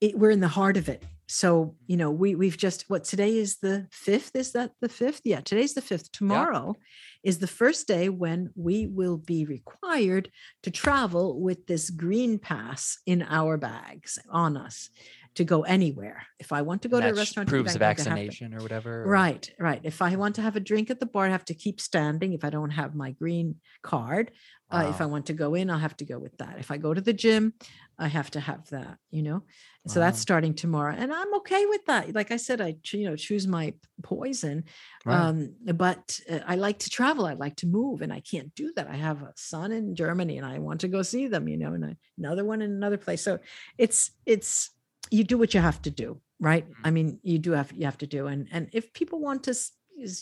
it, 0.00 0.18
we're 0.18 0.30
in 0.30 0.40
the 0.40 0.48
heart 0.48 0.76
of 0.76 0.88
it 0.88 1.02
so 1.28 1.74
you 1.86 1.96
know 1.96 2.10
we 2.10 2.34
we've 2.34 2.56
just 2.56 2.84
what 2.88 3.04
today 3.04 3.36
is 3.36 3.58
the 3.58 3.86
fifth 3.90 4.36
is 4.36 4.52
that 4.52 4.70
the 4.80 4.88
fifth 4.88 5.22
yeah 5.24 5.40
today's 5.40 5.74
the 5.74 5.82
fifth 5.82 6.12
tomorrow 6.12 6.74
yeah. 6.76 7.30
is 7.30 7.38
the 7.38 7.46
first 7.46 7.88
day 7.88 8.08
when 8.08 8.50
we 8.54 8.86
will 8.86 9.16
be 9.16 9.44
required 9.44 10.30
to 10.62 10.70
travel 10.70 11.40
with 11.40 11.66
this 11.66 11.90
green 11.90 12.38
pass 12.38 12.98
in 13.06 13.22
our 13.22 13.56
bags 13.56 14.18
on 14.30 14.56
us 14.56 14.90
to 15.36 15.44
go 15.44 15.62
anywhere. 15.62 16.26
If 16.38 16.50
I 16.50 16.62
want 16.62 16.82
to 16.82 16.88
go 16.88 17.00
to 17.00 17.10
a 17.10 17.14
restaurant, 17.14 17.48
proves 17.48 17.76
a 17.76 17.78
vaccination 17.78 18.54
or 18.54 18.60
whatever. 18.60 19.02
Or... 19.02 19.06
Right, 19.06 19.48
right. 19.58 19.80
If 19.84 20.02
I 20.02 20.16
want 20.16 20.34
to 20.36 20.42
have 20.42 20.56
a 20.56 20.60
drink 20.60 20.90
at 20.90 20.98
the 20.98 21.06
bar, 21.06 21.26
I 21.26 21.30
have 21.30 21.44
to 21.46 21.54
keep 21.54 21.80
standing. 21.80 22.32
If 22.32 22.42
I 22.42 22.50
don't 22.50 22.70
have 22.70 22.94
my 22.94 23.12
green 23.12 23.56
card, 23.82 24.32
wow. 24.70 24.86
uh, 24.86 24.90
if 24.90 25.00
I 25.00 25.06
want 25.06 25.26
to 25.26 25.32
go 25.32 25.54
in, 25.54 25.70
I'll 25.70 25.78
have 25.78 25.96
to 25.98 26.04
go 26.04 26.18
with 26.18 26.36
that. 26.38 26.56
If 26.58 26.70
I 26.70 26.76
go 26.76 26.94
to 26.94 27.00
the 27.00 27.12
gym, 27.12 27.54
I 27.98 28.08
have 28.08 28.30
to 28.32 28.40
have 28.40 28.68
that. 28.70 28.98
You 29.10 29.22
know, 29.22 29.42
so 29.86 30.00
that's 30.00 30.18
starting 30.18 30.54
tomorrow, 30.54 30.94
and 30.96 31.12
I'm 31.12 31.34
okay 31.36 31.66
with 31.66 31.84
that. 31.86 32.14
Like 32.14 32.30
I 32.30 32.36
said, 32.36 32.60
I 32.60 32.76
you 32.92 33.08
know 33.08 33.16
choose 33.16 33.46
my 33.46 33.74
poison, 34.02 34.64
right. 35.04 35.16
um, 35.16 35.54
but 35.74 36.20
uh, 36.30 36.40
I 36.46 36.56
like 36.56 36.78
to 36.80 36.90
travel. 36.90 37.26
I 37.26 37.34
like 37.34 37.56
to 37.56 37.66
move, 37.66 38.02
and 38.02 38.12
I 38.12 38.20
can't 38.20 38.54
do 38.54 38.72
that. 38.76 38.88
I 38.88 38.96
have 38.96 39.22
a 39.22 39.32
son 39.36 39.72
in 39.72 39.94
Germany, 39.94 40.38
and 40.38 40.46
I 40.46 40.58
want 40.58 40.80
to 40.82 40.88
go 40.88 41.02
see 41.02 41.26
them. 41.28 41.48
You 41.48 41.56
know, 41.56 41.72
and 41.74 41.96
another 42.18 42.44
one 42.44 42.62
in 42.62 42.70
another 42.70 42.98
place. 42.98 43.22
So 43.22 43.38
it's 43.78 44.10
it's 44.26 44.70
you 45.10 45.24
do 45.24 45.38
what 45.38 45.54
you 45.54 45.60
have 45.60 45.80
to 45.82 45.90
do 45.90 46.20
right 46.40 46.66
i 46.84 46.88
mm-hmm. 46.88 46.94
mean 46.94 47.18
you 47.22 47.38
do 47.38 47.52
have 47.52 47.72
you 47.72 47.84
have 47.84 47.98
to 47.98 48.06
do 48.06 48.26
and 48.26 48.48
and 48.52 48.68
if 48.72 48.92
people 48.92 49.20
want 49.20 49.42
to 49.44 49.54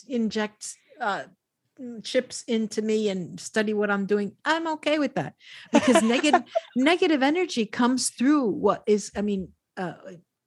inject 0.07 0.75
uh 1.01 1.23
chips 2.03 2.43
into 2.47 2.81
me 2.81 3.09
and 3.09 3.39
study 3.39 3.73
what 3.73 3.91
i'm 3.91 4.05
doing 4.05 4.31
i'm 4.45 4.67
okay 4.67 4.99
with 4.99 5.15
that 5.15 5.33
because 5.73 6.01
negative 6.03 6.43
negative 6.75 7.21
energy 7.21 7.65
comes 7.65 8.09
through 8.09 8.45
what 8.49 8.83
is 8.87 9.11
i 9.15 9.21
mean 9.21 9.49
uh 9.77 9.93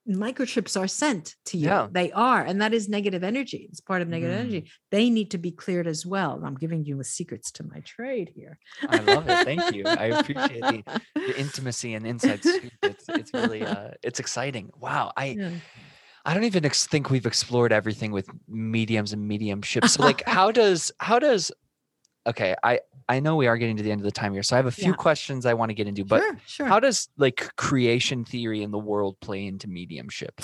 microchips 0.09 0.81
are 0.81 0.89
sent 0.89 1.37
to 1.45 1.59
you. 1.59 1.67
Yeah. 1.67 1.89
They 1.91 2.11
are, 2.13 2.43
and 2.43 2.61
that 2.63 2.73
is 2.73 2.89
negative 2.89 3.23
energy. 3.23 3.69
It's 3.71 3.81
part 3.81 4.01
of 4.03 4.09
negative 4.09 4.37
mm. 4.37 4.41
energy. 4.41 4.71
They 4.91 5.11
need 5.11 5.33
to 5.33 5.39
be 5.39 5.51
cleared 5.51 5.87
as 5.87 6.07
well. 6.07 6.41
I'm 6.45 6.55
giving 6.55 6.85
you 6.85 6.97
the 6.97 7.05
secrets 7.05 7.51
to 7.53 7.65
my 7.65 7.81
trade 7.81 8.33
here. 8.35 8.59
I 8.89 8.99
love 8.99 9.29
it. 9.29 9.45
Thank 9.45 9.75
you. 9.75 9.85
I 9.87 10.07
appreciate 10.07 10.61
the, 10.61 11.01
the 11.15 11.39
intimacy 11.39 11.95
and 11.95 12.07
insights. 12.07 12.47
It's, 12.83 13.09
it's 13.09 13.35
really 13.35 13.63
uh, 13.63 13.91
it's 14.03 14.21
exciting. 14.21 14.71
Wow. 14.77 15.13
I 15.17 15.27
yeah. 15.27 15.51
I 16.29 16.35
don't 16.35 16.45
even 16.45 16.67
ex- 16.67 16.87
think 16.87 17.09
we've 17.09 17.25
explored 17.25 17.73
everything 17.73 18.13
with 18.13 18.29
mediums 18.47 19.15
and 19.15 19.29
mediumships. 19.29 19.89
So 19.89 20.03
like, 20.03 20.23
how 20.27 20.53
does 20.53 20.93
how 20.99 21.19
does 21.19 21.51
okay 22.27 22.55
i 22.63 22.79
i 23.09 23.19
know 23.19 23.37
we 23.37 23.47
are 23.47 23.57
getting 23.57 23.77
to 23.77 23.83
the 23.83 23.91
end 23.91 24.01
of 24.01 24.05
the 24.05 24.13
time 24.13 24.33
here 24.33 24.43
so 24.43 24.55
i 24.55 24.59
have 24.59 24.67
a 24.67 24.71
few 24.71 24.91
yeah. 24.91 24.97
questions 24.97 25.47
i 25.47 25.55
want 25.55 25.71
to 25.71 25.75
get 25.75 25.87
into 25.89 26.05
but 26.05 26.21
sure, 26.21 26.41
sure. 26.47 26.67
how 26.67 26.79
does 26.79 27.09
like 27.17 27.55
creation 27.57 28.25
theory 28.25 28.63
in 28.63 28.71
the 28.71 28.79
world 28.79 29.19
play 29.21 29.47
into 29.47 29.67
mediumship 29.69 30.41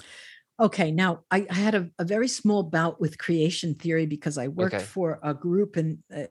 okay 0.58 0.90
now 0.90 1.20
i, 1.30 1.46
I 1.50 1.54
had 1.54 1.74
a, 1.74 1.90
a, 1.98 2.04
very 2.04 2.28
small 2.28 2.62
bout 2.62 3.00
with 3.00 3.18
creation 3.18 3.74
theory 3.74 4.06
because 4.06 4.38
i 4.38 4.48
worked 4.48 4.76
okay. 4.76 4.84
for 4.84 5.18
a 5.22 5.34
group 5.34 5.76
and 5.76 5.98
uh, 6.14 6.24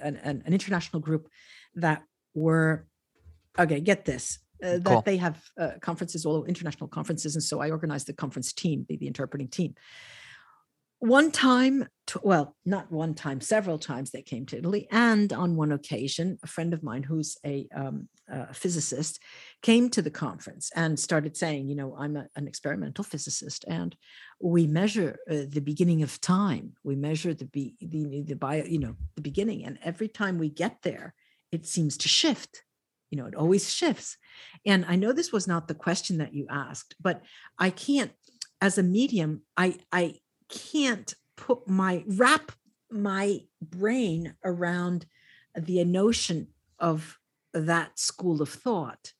an, 0.00 0.16
an, 0.16 0.42
an, 0.46 0.52
international 0.52 1.00
group 1.00 1.28
that 1.74 2.02
were 2.34 2.86
okay 3.58 3.80
get 3.80 4.04
this 4.04 4.38
uh, 4.62 4.72
that 4.72 4.84
cool. 4.84 5.02
they 5.02 5.16
have 5.16 5.42
uh, 5.58 5.72
conferences 5.80 6.24
all 6.26 6.44
international 6.44 6.88
conferences 6.88 7.34
and 7.34 7.42
so 7.42 7.60
i 7.60 7.70
organized 7.70 8.06
the 8.06 8.12
conference 8.12 8.52
team 8.52 8.84
the, 8.88 8.96
the 8.96 9.06
interpreting 9.06 9.48
team 9.48 9.74
one 11.00 11.30
time, 11.30 11.88
well, 12.22 12.54
not 12.66 12.92
one 12.92 13.14
time, 13.14 13.40
several 13.40 13.78
times 13.78 14.10
they 14.10 14.20
came 14.20 14.44
to 14.46 14.58
Italy. 14.58 14.86
And 14.90 15.32
on 15.32 15.56
one 15.56 15.72
occasion, 15.72 16.38
a 16.42 16.46
friend 16.46 16.74
of 16.74 16.82
mine 16.82 17.02
who's 17.02 17.38
a, 17.44 17.66
um, 17.74 18.06
a 18.28 18.52
physicist 18.52 19.18
came 19.62 19.88
to 19.90 20.02
the 20.02 20.10
conference 20.10 20.70
and 20.76 21.00
started 21.00 21.38
saying, 21.38 21.70
you 21.70 21.74
know, 21.74 21.96
I'm 21.98 22.16
a, 22.16 22.26
an 22.36 22.46
experimental 22.46 23.02
physicist 23.02 23.64
and 23.66 23.96
we 24.42 24.66
measure 24.66 25.18
uh, 25.30 25.46
the 25.48 25.62
beginning 25.64 26.02
of 26.02 26.20
time. 26.20 26.74
We 26.84 26.96
measure 26.96 27.32
the, 27.32 27.46
be, 27.46 27.76
the, 27.80 28.22
the 28.22 28.36
bio, 28.36 28.64
you 28.64 28.78
know, 28.78 28.96
the 29.16 29.22
beginning. 29.22 29.64
And 29.64 29.78
every 29.82 30.08
time 30.08 30.36
we 30.36 30.50
get 30.50 30.82
there, 30.82 31.14
it 31.50 31.66
seems 31.66 31.96
to 31.98 32.08
shift. 32.08 32.62
You 33.10 33.18
know, 33.18 33.26
it 33.26 33.34
always 33.34 33.72
shifts. 33.72 34.16
And 34.64 34.84
I 34.88 34.96
know 34.96 35.12
this 35.12 35.32
was 35.32 35.48
not 35.48 35.68
the 35.68 35.74
question 35.74 36.18
that 36.18 36.32
you 36.32 36.46
asked, 36.48 36.94
but 37.00 37.22
I 37.58 37.70
can't, 37.70 38.12
as 38.60 38.78
a 38.78 38.82
medium, 38.82 39.42
I, 39.56 39.78
I, 39.92 40.16
can't 40.50 41.14
put 41.36 41.68
my 41.68 42.04
wrap 42.06 42.52
my 42.90 43.40
brain 43.62 44.34
around 44.44 45.06
the 45.56 45.84
notion 45.84 46.48
of 46.78 47.18
that 47.54 47.98
school 47.98 48.42
of 48.42 48.48
thought 48.48 49.12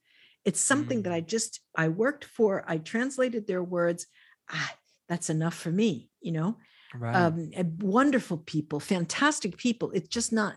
it's 0.44 0.60
something 0.60 1.00
mm. 1.00 1.04
that 1.04 1.12
i 1.12 1.20
just 1.20 1.60
i 1.76 1.88
worked 1.88 2.24
for 2.24 2.64
i 2.66 2.78
translated 2.78 3.46
their 3.46 3.62
words 3.62 4.06
ah, 4.50 4.74
that's 5.08 5.30
enough 5.30 5.54
for 5.54 5.70
me 5.70 6.10
you 6.20 6.32
know 6.32 6.56
right. 6.94 7.14
um, 7.14 7.50
wonderful 7.80 8.38
people 8.38 8.80
fantastic 8.80 9.56
people 9.56 9.90
it's 9.92 10.08
just 10.08 10.32
not 10.32 10.56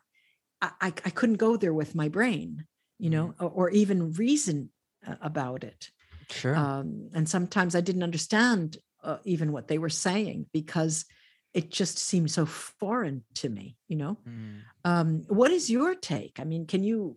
I, 0.61 0.93
I 1.03 1.09
couldn't 1.09 1.35
go 1.35 1.57
there 1.57 1.73
with 1.73 1.93
my 1.93 2.07
brain 2.07 2.65
you 2.99 3.09
know 3.09 3.33
mm. 3.39 3.43
or, 3.43 3.49
or, 3.49 3.69
even 3.69 4.13
reason 4.13 4.69
uh, 5.07 5.15
about 5.21 5.63
it 5.63 5.89
sure 6.29 6.55
um, 6.55 7.09
and 7.13 7.27
sometimes 7.27 7.75
i 7.75 7.81
didn't 7.81 8.03
understand 8.03 8.77
uh, 9.03 9.17
even 9.25 9.51
what 9.51 9.67
they 9.67 9.77
were 9.77 9.89
saying 9.89 10.45
because 10.53 11.05
it 11.53 11.69
just 11.69 11.99
seemed 11.99 12.31
so 12.31 12.45
foreign 12.45 13.23
to 13.35 13.49
me 13.49 13.75
you 13.87 13.95
know 13.95 14.17
mm. 14.27 14.61
um, 14.85 15.23
what 15.27 15.51
is 15.51 15.69
your 15.69 15.95
take 15.95 16.39
i 16.39 16.43
mean 16.43 16.65
can 16.65 16.83
you 16.83 17.15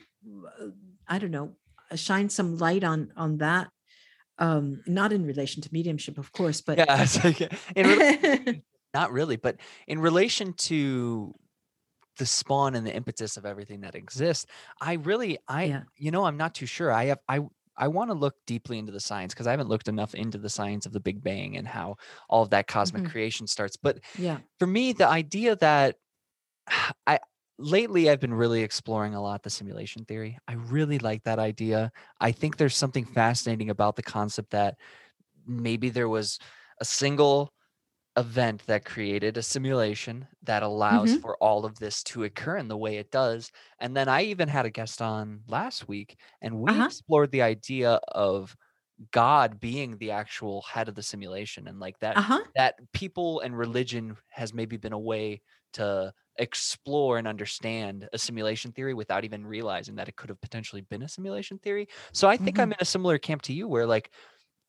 uh, 0.60 0.66
i 1.08 1.18
don't 1.18 1.30
know 1.30 1.52
uh, 1.90 1.96
shine 1.96 2.28
some 2.28 2.58
light 2.58 2.84
on 2.84 3.12
on 3.16 3.38
that 3.38 3.68
um 4.38 4.82
not 4.86 5.12
in 5.12 5.24
relation 5.24 5.62
to 5.62 5.68
mediumship 5.72 6.18
of 6.18 6.32
course 6.32 6.60
but 6.60 6.78
yeah 6.78 7.06
in 7.76 8.62
not 8.94 9.12
really 9.12 9.36
but 9.36 9.56
in 9.86 9.98
relation 9.98 10.52
to 10.54 11.34
the 12.16 12.26
spawn 12.26 12.74
and 12.74 12.86
the 12.86 12.94
impetus 12.94 13.36
of 13.36 13.46
everything 13.46 13.80
that 13.80 13.94
exists 13.94 14.46
i 14.80 14.94
really 14.94 15.38
i 15.48 15.64
yeah. 15.64 15.82
you 15.96 16.10
know 16.10 16.24
i'm 16.24 16.36
not 16.36 16.54
too 16.54 16.66
sure 16.66 16.92
i 16.92 17.04
have 17.04 17.18
i 17.28 17.40
I 17.78 17.88
want 17.88 18.10
to 18.10 18.14
look 18.14 18.34
deeply 18.46 18.78
into 18.78 18.92
the 18.92 19.00
science 19.00 19.34
because 19.34 19.46
I 19.46 19.50
haven't 19.50 19.68
looked 19.68 19.88
enough 19.88 20.14
into 20.14 20.38
the 20.38 20.48
science 20.48 20.86
of 20.86 20.92
the 20.92 21.00
Big 21.00 21.22
Bang 21.22 21.56
and 21.56 21.68
how 21.68 21.96
all 22.28 22.42
of 22.42 22.50
that 22.50 22.66
cosmic 22.66 23.02
mm-hmm. 23.02 23.12
creation 23.12 23.46
starts. 23.46 23.76
But 23.76 24.00
yeah, 24.18 24.38
for 24.58 24.66
me, 24.66 24.92
the 24.92 25.06
idea 25.06 25.56
that 25.56 25.96
I 27.06 27.18
lately 27.58 28.10
I've 28.10 28.20
been 28.20 28.34
really 28.34 28.62
exploring 28.62 29.14
a 29.14 29.22
lot 29.22 29.42
the 29.42 29.50
simulation 29.50 30.04
theory. 30.04 30.38
I 30.46 30.54
really 30.54 30.98
like 30.98 31.24
that 31.24 31.38
idea. 31.38 31.90
I 32.20 32.32
think 32.32 32.56
there's 32.56 32.76
something 32.76 33.04
fascinating 33.04 33.70
about 33.70 33.96
the 33.96 34.02
concept 34.02 34.50
that 34.50 34.76
maybe 35.46 35.88
there 35.90 36.08
was 36.08 36.38
a 36.80 36.84
single 36.84 37.52
event 38.16 38.62
that 38.66 38.84
created 38.84 39.36
a 39.36 39.42
simulation 39.42 40.26
that 40.42 40.62
allows 40.62 41.10
mm-hmm. 41.10 41.20
for 41.20 41.36
all 41.36 41.64
of 41.64 41.78
this 41.78 42.02
to 42.02 42.24
occur 42.24 42.56
in 42.56 42.68
the 42.68 42.76
way 42.76 42.96
it 42.96 43.10
does. 43.10 43.50
And 43.78 43.96
then 43.96 44.08
I 44.08 44.22
even 44.24 44.48
had 44.48 44.66
a 44.66 44.70
guest 44.70 45.02
on 45.02 45.40
last 45.48 45.86
week 45.86 46.16
and 46.40 46.58
we 46.58 46.70
uh-huh. 46.70 46.86
explored 46.86 47.30
the 47.30 47.42
idea 47.42 48.00
of 48.08 48.56
God 49.12 49.60
being 49.60 49.98
the 49.98 50.12
actual 50.12 50.62
head 50.62 50.88
of 50.88 50.94
the 50.94 51.02
simulation 51.02 51.68
and 51.68 51.78
like 51.78 51.98
that 51.98 52.16
uh-huh. 52.16 52.40
that 52.54 52.76
people 52.92 53.40
and 53.40 53.56
religion 53.56 54.16
has 54.30 54.54
maybe 54.54 54.78
been 54.78 54.94
a 54.94 54.98
way 54.98 55.42
to 55.74 56.12
explore 56.38 57.18
and 57.18 57.28
understand 57.28 58.08
a 58.14 58.18
simulation 58.18 58.72
theory 58.72 58.94
without 58.94 59.24
even 59.24 59.46
realizing 59.46 59.96
that 59.96 60.08
it 60.08 60.16
could 60.16 60.30
have 60.30 60.40
potentially 60.40 60.82
been 60.82 61.02
a 61.02 61.08
simulation 61.08 61.58
theory. 61.58 61.88
So 62.12 62.28
I 62.28 62.38
think 62.38 62.56
mm-hmm. 62.56 62.62
I'm 62.62 62.72
in 62.72 62.78
a 62.80 62.86
similar 62.86 63.18
camp 63.18 63.42
to 63.42 63.52
you 63.52 63.68
where 63.68 63.86
like 63.86 64.10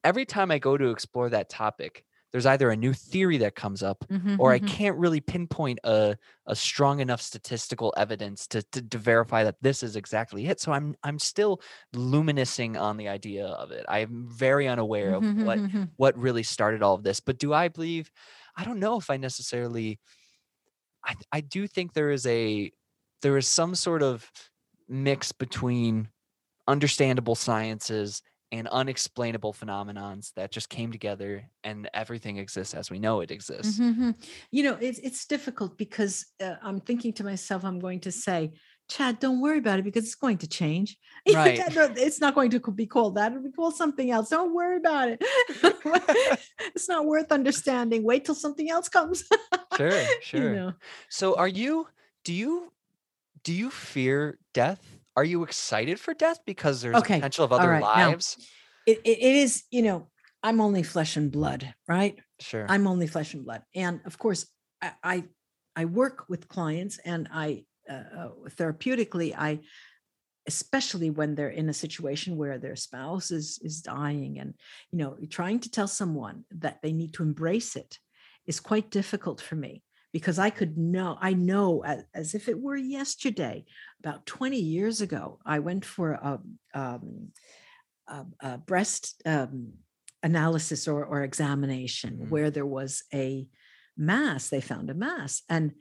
every 0.04 0.26
time 0.26 0.52
I 0.52 0.60
go 0.60 0.78
to 0.78 0.90
explore 0.90 1.30
that 1.30 1.50
topic, 1.50 2.04
there's 2.32 2.46
either 2.46 2.70
a 2.70 2.76
new 2.76 2.94
theory 2.94 3.38
that 3.38 3.56
comes 3.56 3.82
up 3.82 4.06
mm-hmm, 4.10 4.36
or 4.40 4.54
mm-hmm. 4.54 4.66
I 4.66 4.70
can't 4.70 4.98
really 4.98 5.22
pinpoint 5.22 5.80
a, 5.84 6.18
a 6.46 6.56
strong 6.56 7.00
enough 7.00 7.22
statistical 7.22 7.94
evidence 7.98 8.48
to, 8.48 8.62
to, 8.74 8.82
to 8.82 8.98
verify 8.98 9.44
that 9.44 9.56
this 9.62 9.82
is 9.82 9.96
exactly 9.96 10.48
it. 10.48 10.60
So 10.60 10.72
I'm 10.72 10.96
I'm 11.04 11.20
still 11.20 11.62
luminescing 11.94 12.78
on 12.78 12.98
the 12.98 13.08
idea 13.08 13.46
of 13.46 13.72
it. 13.72 13.86
I'm 13.88 14.28
very 14.30 14.68
unaware 14.68 15.14
of 15.14 15.24
mm-hmm, 15.24 15.46
what 15.46 15.58
mm-hmm, 15.58 15.78
mm-hmm. 15.78 15.84
what 15.96 16.18
really 16.18 16.44
started 16.44 16.84
all 16.84 16.96
of 16.96 17.04
this. 17.04 17.20
But 17.20 17.40
do 17.40 17.54
I 17.54 17.70
believe 17.70 18.12
I 18.58 18.64
don't 18.64 18.80
know 18.80 18.98
if 18.98 19.10
I 19.10 19.18
necessarily 19.18 20.00
I, 21.06 21.16
I 21.32 21.42
do 21.42 21.68
think 21.68 21.94
there 21.94 22.12
is 22.12 22.26
a 22.26 22.72
there 23.22 23.38
is 23.38 23.48
some 23.48 23.74
sort 23.74 24.04
of 24.04 24.30
mix 24.90 25.32
between 25.32 26.10
understandable 26.68 27.36
sciences 27.36 28.22
and 28.52 28.68
unexplainable 28.68 29.54
phenomenons 29.54 30.34
that 30.36 30.52
just 30.52 30.70
came 30.70 30.92
together 30.92 31.50
and 31.64 31.90
everything 31.94 32.38
exists 32.38 32.74
as 32.74 32.90
we 32.90 33.00
know 33.00 33.22
it 33.22 33.32
exists. 33.32 33.80
Mm-hmm. 33.80 34.12
you 34.52 34.64
know 34.64 34.78
it's, 34.80 35.00
it's 35.00 35.26
difficult 35.26 35.78
because 35.78 36.26
uh, 36.42 36.56
i'm 36.62 36.80
thinking 36.80 37.12
to 37.14 37.24
myself 37.24 37.66
i'm 37.66 37.80
going 37.80 38.00
to 38.00 38.12
say 38.12 38.52
chad 38.90 39.20
don't 39.20 39.42
worry 39.42 39.58
about 39.58 39.80
it 39.80 39.84
because 39.84 40.04
it's 40.06 40.16
going 40.16 40.38
to 40.40 40.48
change. 40.48 40.98
Right. 41.34 41.60
it's 41.60 42.22
not 42.22 42.36
going 42.36 42.52
to 42.52 42.60
be 42.72 42.86
called 42.86 43.16
that. 43.16 43.34
It'll 43.34 43.44
be 43.44 43.52
called 43.52 43.76
something 43.76 44.10
else. 44.12 44.30
Don't 44.30 44.54
worry 44.54 44.78
about 44.78 45.10
it. 45.10 45.22
It's 46.76 46.88
not 46.88 47.06
worth 47.06 47.32
understanding. 47.32 48.04
Wait 48.04 48.24
till 48.24 48.36
something 48.36 48.70
else 48.70 48.88
comes. 48.88 49.24
Sure 49.76 49.92
sure. 50.22 50.42
you 50.42 50.56
know? 50.56 50.74
so 51.10 51.36
are 51.36 51.48
you 51.48 51.88
do 52.24 52.34
you 52.34 52.72
do 53.44 53.54
you 53.54 53.70
fear 53.70 54.40
death 54.54 54.97
are 55.18 55.24
you 55.24 55.44
excited 55.44 56.00
for 56.00 56.14
death 56.14 56.40
because 56.46 56.80
there's 56.80 56.96
okay. 56.98 57.16
potential 57.16 57.44
of 57.44 57.52
other 57.52 57.70
right. 57.70 57.82
lives? 57.82 58.38
Now, 58.86 58.94
it, 58.94 59.02
it 59.04 59.20
is, 59.20 59.64
you 59.72 59.82
know, 59.82 60.10
I'm 60.44 60.62
only 60.62 60.84
flesh 60.84 61.18
and 61.18 61.32
blood, 61.32 61.74
right? 61.88 62.20
Sure. 62.40 62.68
I'm 62.70 62.86
only 62.86 63.08
flesh 63.08 63.34
and 63.34 63.44
blood. 63.44 63.64
And 63.74 64.00
of 64.06 64.20
course, 64.20 64.46
I, 64.80 64.92
I, 65.04 65.24
I 65.76 65.86
work 65.86 66.26
with 66.30 66.48
clients 66.48 67.00
and 67.00 67.28
I, 67.34 67.66
uh, 67.90 68.04
uh, 68.16 68.30
therapeutically, 68.50 69.34
I, 69.36 69.62
especially 70.48 71.10
when 71.10 71.34
they're 71.34 71.50
in 71.50 71.68
a 71.68 71.74
situation 71.74 72.38
where 72.38 72.60
their 72.60 72.76
spouse 72.76 73.32
is, 73.32 73.60
is 73.64 73.82
dying 73.82 74.38
and, 74.38 74.54
you 74.92 75.00
know, 75.00 75.18
trying 75.32 75.60
to 75.62 75.72
tell 75.72 75.88
someone 75.88 76.46
that 76.52 76.80
they 76.84 76.94
need 76.94 77.14
to 77.16 77.24
embrace 77.24 77.76
it 77.76 77.98
is 78.46 78.60
quite 78.60 78.92
difficult 78.92 79.42
for 79.42 79.56
me 79.56 79.82
because 80.18 80.40
I 80.40 80.50
could 80.50 80.80
know, 80.80 81.16
I 81.22 81.34
know 81.34 81.84
as, 81.84 82.04
as, 82.12 82.34
if 82.34 82.50
it 82.50 82.60
were 82.60 82.76
yesterday, 82.76 83.66
about 84.04 84.26
20 84.26 84.58
years 84.58 85.00
ago, 85.00 85.38
I 85.46 85.60
went 85.60 85.86
for 85.86 86.14
a, 86.14 86.40
um, 86.74 87.28
a, 88.08 88.26
a 88.40 88.58
breast 88.58 89.22
um, 89.28 89.74
analysis 90.24 90.88
or, 90.88 91.06
or 91.06 91.22
examination 91.22 92.14
mm-hmm. 92.14 92.30
where 92.32 92.50
there 92.50 92.66
was 92.66 93.04
a 93.14 93.48
mass, 93.96 94.50
they 94.50 94.60
found 94.60 94.90
a 94.90 94.96
mass. 94.96 95.44
And 95.50 95.74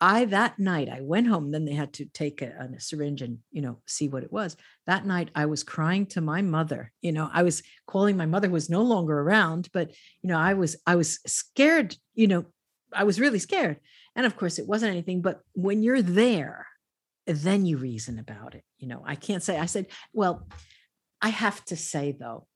I, 0.00 0.24
that 0.24 0.58
night, 0.58 0.88
I 0.88 1.00
went 1.00 1.28
home, 1.28 1.52
then 1.52 1.64
they 1.64 1.74
had 1.74 1.92
to 1.92 2.04
take 2.06 2.42
a, 2.42 2.68
a 2.76 2.80
syringe 2.80 3.22
and, 3.22 3.38
you 3.52 3.62
know, 3.62 3.78
see 3.86 4.08
what 4.08 4.24
it 4.24 4.32
was. 4.32 4.56
That 4.88 5.06
night, 5.06 5.30
I 5.36 5.46
was 5.46 5.62
crying 5.62 6.06
to 6.06 6.20
my 6.20 6.42
mother. 6.42 6.90
You 7.00 7.12
know, 7.12 7.30
I 7.32 7.44
was 7.44 7.62
calling 7.86 8.16
my 8.16 8.26
mother 8.26 8.48
who 8.48 8.54
was 8.54 8.68
no 8.68 8.82
longer 8.82 9.16
around, 9.20 9.68
but, 9.72 9.92
you 10.20 10.30
know, 10.30 10.38
I 10.38 10.54
was, 10.54 10.74
I 10.84 10.96
was 10.96 11.20
scared, 11.28 11.96
you 12.16 12.26
know, 12.26 12.46
I 12.94 13.04
was 13.04 13.20
really 13.20 13.38
scared. 13.38 13.78
And 14.16 14.26
of 14.26 14.36
course, 14.36 14.58
it 14.58 14.66
wasn't 14.66 14.92
anything. 14.92 15.22
But 15.22 15.40
when 15.52 15.82
you're 15.82 16.02
there, 16.02 16.66
then 17.26 17.66
you 17.66 17.76
reason 17.78 18.18
about 18.18 18.54
it. 18.54 18.64
You 18.78 18.88
know, 18.88 19.02
I 19.04 19.14
can't 19.14 19.42
say, 19.42 19.58
I 19.58 19.66
said, 19.66 19.86
well, 20.12 20.46
I 21.20 21.30
have 21.30 21.64
to 21.66 21.76
say 21.76 22.16
though, 22.18 22.46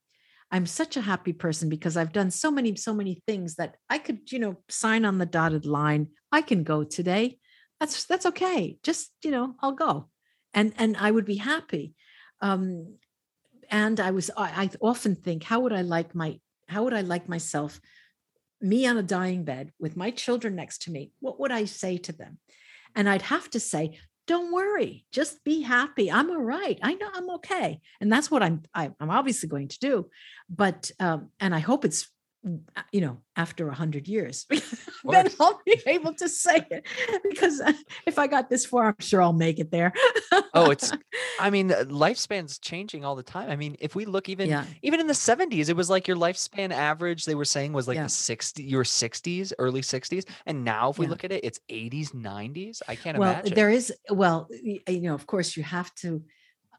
I'm 0.51 0.67
such 0.67 0.97
a 0.97 1.03
happy 1.03 1.33
person 1.33 1.69
because 1.69 1.97
I've 1.97 2.13
done 2.13 2.31
so 2.31 2.51
many, 2.51 2.75
so 2.77 2.95
many 2.95 3.23
things 3.27 3.57
that 3.57 3.77
I 3.91 3.99
could, 3.99 4.33
you 4.33 4.39
know, 4.39 4.57
sign 4.69 5.05
on 5.05 5.19
the 5.19 5.27
dotted 5.27 5.67
line. 5.67 6.09
I 6.33 6.43
can 6.43 6.63
go 6.65 6.85
today. 6.85 7.39
That's 7.81 8.05
that's 8.07 8.27
okay. 8.27 8.79
Just, 8.83 9.11
you 9.23 9.31
know, 9.31 9.55
I'll 9.61 9.73
go. 9.73 10.09
And 10.55 10.73
and 10.79 10.97
I 10.97 11.11
would 11.11 11.27
be 11.27 11.37
happy. 11.37 11.95
Um, 12.41 12.97
and 13.71 14.01
I 14.01 14.11
was 14.11 14.31
I, 14.37 14.65
I 14.65 14.71
often 14.81 15.17
think, 15.17 15.45
how 15.45 15.61
would 15.61 15.73
I 15.73 15.83
like 15.83 16.15
my 16.15 16.41
how 16.69 16.85
would 16.85 16.95
I 16.95 17.03
like 17.03 17.29
myself, 17.29 17.81
me 18.61 18.87
on 18.87 18.99
a 18.99 19.03
dying 19.03 19.45
bed 19.45 19.73
with 19.79 19.97
my 19.97 20.11
children 20.11 20.55
next 20.57 20.83
to 20.83 20.91
me? 20.91 21.13
What 21.21 21.39
would 21.41 21.53
I 21.53 21.65
say 21.65 21.99
to 21.99 22.13
them? 22.13 22.39
And 22.95 23.09
I'd 23.09 23.23
have 23.23 23.49
to 23.51 23.61
say, 23.61 23.99
don't 24.29 24.53
worry 24.53 25.07
just 25.11 25.43
be 25.43 25.63
happy 25.63 26.13
i'm 26.13 26.31
all 26.31 26.43
right 26.43 26.79
i 26.83 26.93
know 26.93 27.09
i'm 27.15 27.31
okay 27.31 27.81
and 27.99 28.13
that's 28.13 28.31
what 28.31 28.43
i'm 28.43 28.63
I, 28.75 28.85
am 28.85 28.95
i 29.01 29.05
am 29.05 29.11
obviously 29.11 29.49
going 29.49 29.69
to 29.69 29.79
do 29.79 30.11
but 30.51 30.91
um 31.01 31.31
and 31.41 31.55
i 31.55 31.61
hope 31.61 31.87
it's 31.87 32.09
you 32.93 33.01
know 33.01 33.19
after 33.37 33.69
a 33.69 33.75
hundred 33.75 34.09
years 34.09 34.47
then 35.05 35.29
i'll 35.41 35.61
be 35.65 35.81
able 35.87 36.13
to 36.15 36.29
say 36.29 36.65
it. 36.71 36.85
Because 37.23 37.61
uh, 37.61 37.73
if 38.07 38.19
i 38.19 38.27
got 38.27 38.51
this 38.51 38.67
far 38.67 38.89
i'm 38.89 38.95
sure 39.01 39.23
i'll 39.23 39.33
make 39.33 39.59
it 39.59 39.71
there. 39.71 39.93
Oh 40.55 40.71
it's 40.71 40.93
i 41.41 41.51
mean 41.51 41.69
lifespan's 41.89 42.59
changing 42.59 43.05
all 43.05 43.15
the 43.17 43.23
time. 43.23 43.51
I 43.51 43.57
mean 43.57 43.77
if 43.81 43.95
we 43.95 44.05
look 44.05 44.29
even 44.29 44.49
yeah. 44.49 44.65
even 44.83 45.01
in 45.01 45.07
the 45.07 45.13
70s 45.13 45.69
it 45.69 45.77
was 45.77 45.89
like 45.91 46.09
your 46.09 46.17
lifespan 46.17 46.73
average 46.73 47.25
they 47.25 47.35
were 47.35 47.45
saying 47.45 47.73
was 47.73 47.89
like 47.89 47.97
yeah. 47.97 48.05
the 48.05 48.09
60 48.09 48.63
your 48.63 48.85
60s 48.85 49.53
early 49.59 49.81
60s 49.81 50.25
and 50.47 50.65
now 50.65 50.91
if 50.91 50.99
we 50.99 51.07
yeah. 51.07 51.11
look 51.11 51.25
at 51.25 51.33
it 51.33 51.45
it's 51.45 51.61
80s 51.71 52.11
90s 52.15 52.83
i 52.89 52.95
can't 52.95 53.19
well, 53.19 53.33
imagine. 53.33 53.55
there 53.55 53.71
is 53.71 53.93
well 54.11 54.49
you 54.63 55.01
know 55.01 55.15
of 55.15 55.27
course 55.27 55.57
you 55.57 55.63
have 55.63 55.95
to 55.97 56.23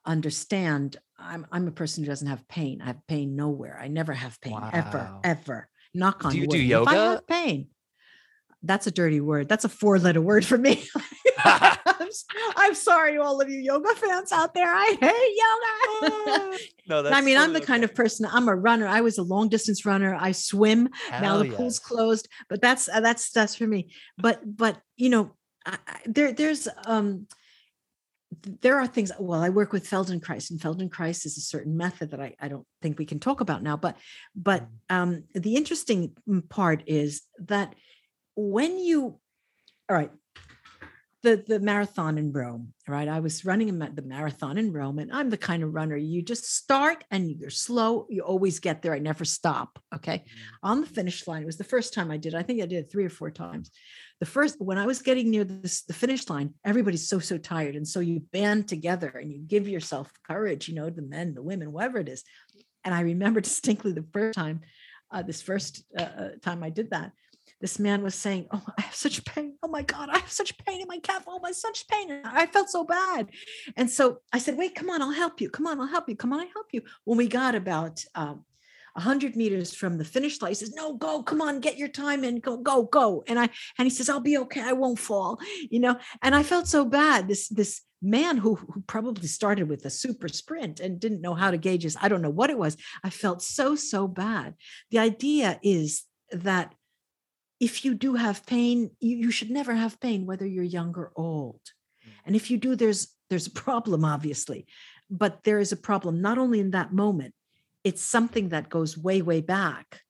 understand 0.05 0.97
I'm 1.17 1.45
I'm 1.51 1.67
a 1.67 1.71
person 1.71 2.03
who 2.03 2.09
doesn't 2.09 2.27
have 2.27 2.47
pain. 2.47 2.81
I 2.81 2.88
have 2.88 3.07
pain 3.07 3.35
nowhere. 3.35 3.77
I 3.81 3.88
never 3.88 4.13
have 4.13 4.39
pain 4.41 4.53
wow. 4.53 4.69
ever, 4.71 5.19
ever. 5.23 5.69
Knock 5.93 6.26
on 6.26 6.31
do 6.31 6.38
you 6.38 6.47
wood. 6.47 6.51
do 6.51 6.59
yoga? 6.59 6.91
If 6.91 6.97
I 6.97 7.01
have 7.11 7.27
pain, 7.27 7.67
that's 8.63 8.88
a 8.88 8.91
dirty 8.91 9.21
word. 9.21 9.49
That's 9.49 9.65
a 9.65 9.69
four 9.69 9.99
letter 9.99 10.21
word 10.21 10.45
for 10.45 10.57
me. 10.57 10.88
I'm, 11.38 12.09
I'm, 12.57 12.76
sorry, 12.76 13.17
all 13.17 13.39
of 13.39 13.49
you 13.49 13.59
yoga 13.59 13.95
fans 13.95 14.31
out 14.31 14.53
there. 14.53 14.69
I 14.69 14.97
hate 14.99 16.09
yoga. 16.09 16.57
no, 16.88 17.01
that's 17.01 17.15
I 17.15 17.21
mean, 17.21 17.38
I'm 17.38 17.53
the 17.53 17.59
okay. 17.59 17.65
kind 17.65 17.84
of 17.84 17.95
person. 17.95 18.27
I'm 18.30 18.49
a 18.49 18.55
runner. 18.55 18.88
I 18.88 19.01
was 19.01 19.17
a 19.17 19.23
long 19.23 19.47
distance 19.47 19.85
runner. 19.85 20.15
I 20.19 20.34
swim. 20.34 20.89
Hell 21.09 21.21
now 21.21 21.38
the 21.38 21.55
pool's 21.55 21.80
closed, 21.80 22.27
but 22.49 22.61
that's 22.61 22.89
uh, 22.89 22.99
that's 22.99 23.31
that's 23.31 23.55
for 23.55 23.67
me. 23.67 23.93
But 24.17 24.41
but 24.45 24.80
you 24.97 25.09
know, 25.09 25.31
I, 25.65 25.77
there 26.05 26.34
there's 26.34 26.67
um 26.85 27.27
there 28.61 28.79
are 28.79 28.87
things 28.87 29.11
well 29.19 29.41
i 29.41 29.49
work 29.49 29.71
with 29.73 29.89
feldenkrais 29.89 30.49
and 30.49 30.59
feldenkrais 30.59 31.25
is 31.25 31.37
a 31.37 31.41
certain 31.41 31.75
method 31.75 32.11
that 32.11 32.21
I, 32.21 32.35
I 32.39 32.47
don't 32.47 32.65
think 32.81 32.97
we 32.97 33.05
can 33.05 33.19
talk 33.19 33.41
about 33.41 33.63
now 33.63 33.77
but 33.77 33.97
but 34.35 34.63
mm. 34.63 34.95
um, 34.95 35.23
the 35.33 35.55
interesting 35.55 36.13
part 36.49 36.83
is 36.87 37.21
that 37.39 37.75
when 38.35 38.77
you 38.77 39.19
all 39.89 39.95
right 39.95 40.11
the 41.21 41.43
the 41.47 41.59
marathon 41.59 42.17
in 42.17 42.31
Rome, 42.31 42.73
right? 42.87 43.07
I 43.07 43.19
was 43.19 43.43
running 43.43 43.77
the 43.77 44.01
marathon 44.01 44.57
in 44.57 44.71
Rome, 44.71 44.99
and 44.99 45.11
I'm 45.11 45.29
the 45.29 45.37
kind 45.37 45.63
of 45.63 45.73
runner 45.73 45.97
you 45.97 46.21
just 46.21 46.45
start 46.55 47.03
and 47.11 47.29
you're 47.29 47.49
slow. 47.49 48.07
You 48.09 48.21
always 48.21 48.59
get 48.59 48.81
there. 48.81 48.93
I 48.93 48.99
never 48.99 49.25
stop. 49.25 49.79
Okay, 49.93 50.19
mm-hmm. 50.19 50.69
on 50.69 50.81
the 50.81 50.87
finish 50.87 51.27
line. 51.27 51.43
It 51.43 51.45
was 51.45 51.57
the 51.57 51.63
first 51.63 51.93
time 51.93 52.09
I 52.09 52.17
did. 52.17 52.35
I 52.35 52.43
think 52.43 52.61
I 52.61 52.65
did 52.65 52.85
it 52.85 52.91
three 52.91 53.05
or 53.05 53.09
four 53.09 53.31
times. 53.31 53.71
The 54.19 54.25
first 54.25 54.55
when 54.59 54.77
I 54.77 54.85
was 54.85 55.01
getting 55.01 55.29
near 55.29 55.43
this, 55.43 55.81
the 55.81 55.93
finish 55.93 56.29
line, 56.29 56.53
everybody's 56.63 57.09
so 57.09 57.19
so 57.19 57.37
tired, 57.37 57.75
and 57.75 57.87
so 57.87 57.99
you 57.99 58.21
band 58.31 58.69
together 58.69 59.09
and 59.09 59.31
you 59.31 59.39
give 59.39 59.67
yourself 59.67 60.11
courage. 60.25 60.69
You 60.69 60.75
know, 60.75 60.89
the 60.89 61.01
men, 61.01 61.33
the 61.33 61.43
women, 61.43 61.73
whatever 61.73 61.99
it 61.99 62.09
is. 62.09 62.23
And 62.85 62.95
I 62.95 63.01
remember 63.01 63.41
distinctly 63.49 63.91
the 63.91 64.05
first 64.13 64.35
time, 64.35 64.61
uh, 65.11 65.23
this 65.23 65.41
first 65.41 65.83
uh, 65.97 66.03
uh 66.03 66.29
time 66.41 66.63
I 66.63 66.69
did 66.69 66.91
that 66.91 67.11
this 67.61 67.80
man 67.80 68.02
was 68.02 68.15
saying, 68.15 68.48
Oh, 68.52 68.64
I 68.77 68.81
have 68.81 68.95
such 68.95 69.23
pain. 69.26 69.56
Oh 69.61 69.68
my 69.68 69.81
God, 69.81 70.10
I 70.10 70.19
have 70.19 70.31
such 70.31 70.57
pain 70.65 70.81
in 70.81 70.88
my 70.88 70.99
calf. 70.99 71.23
Oh, 71.27 71.40
my 71.41 71.52
such 71.52 71.88
pain. 71.88 72.22
I 72.23 72.45
felt 72.45 72.69
so 72.69 72.84
bad. 72.84 73.30
And 73.76 73.90
so 73.90 74.19
I 74.31 74.40
said, 74.40 74.57
Wait, 74.57 74.76
come 74.76 74.90
on, 74.90 75.02
I'll 75.02 75.11
help 75.11 75.41
you. 75.41 75.49
Come 75.49 75.68
on, 75.68 75.80
I'll 75.80 75.88
help 75.88 76.07
you. 76.07 76.15
Come 76.15 76.34
on, 76.34 76.40
I'll 76.40 76.53
help 76.53 76.68
you. 76.72 76.81
When 77.03 77.18
we 77.18 77.27
got 77.27 77.56
about 77.56 78.03
um, 78.15 78.45
100 78.94 79.36
meters 79.36 79.73
from 79.73 79.98
the 79.98 80.06
finish 80.06 80.41
line, 80.41 80.52
he 80.52 80.56
says, 80.56 80.73
No, 80.73 80.94
go, 80.94 81.22
come 81.22 81.41
on, 81.41 81.60
get 81.60 81.77
your 81.77 81.90
time 81.90 82.23
in, 82.23 82.40
go, 82.40 82.57
go, 82.57 82.84
go. 82.84 83.23
And 83.27 83.40
I, 83.40 83.49
and 83.77 83.86
he 83.86 83.90
says, 83.90 84.10
I'll 84.10 84.19
be 84.19 84.38
okay. 84.38 84.61
I 84.61 84.73
won't 84.73 84.99
fall, 84.99 85.40
you 85.69 85.80
know? 85.80 85.98
And 86.22 86.36
I 86.36 86.44
felt 86.44 86.68
so 86.68 86.86
bad. 86.86 87.27
This, 87.27 87.49
this, 87.49 87.81
man 88.02 88.38
who, 88.38 88.56
who 88.56 88.81
probably 88.88 89.27
started 89.27 89.68
with 89.68 89.84
a 89.86 89.90
super 89.90 90.30
sprint 90.30 90.80
and 90.80 90.99
didn't 90.99 91.19
know 91.19 91.34
how 91.34 91.52
to 91.52 91.57
gauge 91.57 91.84
his, 91.84 91.98
I 91.99 92.07
don't 92.07 92.22
know 92.22 92.30
what 92.30 92.49
it 92.49 92.57
was. 92.57 92.77
I 93.03 93.10
felt 93.10 93.41
so, 93.41 93.76
so 93.76 94.07
bad. 94.07 94.56
The 94.91 94.99
idea 94.99 95.60
is 95.61 96.06
that 96.31 96.73
if 97.60 97.84
you 97.84 97.94
do 97.94 98.15
have 98.15 98.45
pain, 98.45 98.91
you, 98.99 99.18
you 99.18 99.31
should 99.31 99.49
never 99.49 99.73
have 99.73 99.99
pain, 99.99 100.26
whether 100.26 100.45
you're 100.45 100.64
young 100.64 100.95
or 100.95 101.11
old. 101.15 101.61
Mm. 102.07 102.11
And 102.26 102.36
if 102.36 102.49
you 102.49 102.57
do, 102.57 102.76
there's 102.76 103.15
there's 103.30 103.48
a 103.48 103.52
problem, 103.52 104.03
obviously, 104.03 104.65
but 105.10 105.44
there 105.44 105.60
is 105.60 105.72
a 105.72 105.77
problem 105.77 106.22
not 106.22 106.38
only 106.38 106.60
in 106.60 106.72
that 106.72 106.94
moment, 106.94 107.34
it's 107.84 108.03
something 108.03 108.49
that 108.49 108.69
goes 108.69 108.98
way, 108.98 109.22
way 109.22 109.41
back. 109.41 110.02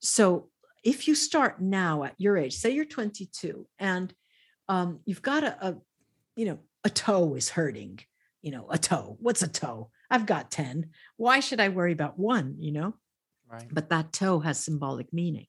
So 0.00 0.48
if 0.82 1.08
you 1.08 1.14
start 1.14 1.60
now 1.60 2.04
at 2.04 2.14
your 2.18 2.36
age, 2.36 2.54
say 2.54 2.70
you're 2.70 2.84
22 2.84 3.66
and 3.78 4.12
um, 4.68 5.00
you've 5.04 5.22
got 5.22 5.44
a, 5.44 5.68
a, 5.68 5.76
you 6.36 6.46
know, 6.46 6.58
a 6.84 6.90
toe 6.90 7.34
is 7.36 7.48
hurting, 7.48 8.00
you 8.42 8.50
know, 8.50 8.66
a 8.68 8.76
toe. 8.76 9.16
What's 9.20 9.42
a 9.42 9.48
toe? 9.48 9.90
I've 10.10 10.26
got 10.26 10.50
10. 10.50 10.90
Why 11.16 11.40
should 11.40 11.60
I 11.60 11.70
worry 11.70 11.92
about 11.92 12.18
one, 12.18 12.56
you 12.58 12.72
know? 12.72 12.94
Right. 13.50 13.66
But 13.70 13.90
that 13.90 14.12
toe 14.12 14.40
has 14.40 14.58
symbolic 14.62 15.12
meaning 15.12 15.46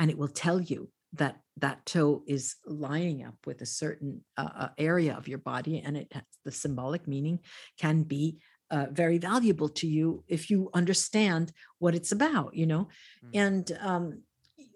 and 0.00 0.10
it 0.10 0.18
will 0.18 0.28
tell 0.28 0.60
you 0.60 0.88
that 1.12 1.36
that 1.58 1.84
toe 1.84 2.22
is 2.26 2.56
lining 2.64 3.22
up 3.24 3.34
with 3.46 3.60
a 3.60 3.66
certain 3.66 4.22
uh, 4.36 4.48
uh, 4.56 4.68
area 4.78 5.14
of 5.14 5.28
your 5.28 5.38
body 5.38 5.82
and 5.84 5.96
it 5.96 6.08
has 6.12 6.22
the 6.44 6.50
symbolic 6.50 7.06
meaning 7.06 7.38
can 7.78 8.02
be 8.02 8.38
uh, 8.70 8.86
very 8.90 9.18
valuable 9.18 9.68
to 9.68 9.86
you 9.86 10.24
if 10.26 10.48
you 10.48 10.70
understand 10.74 11.52
what 11.78 11.94
it's 11.94 12.12
about 12.12 12.54
you 12.54 12.66
know 12.66 12.88
mm. 13.24 13.30
and 13.34 13.76
um, 13.80 14.22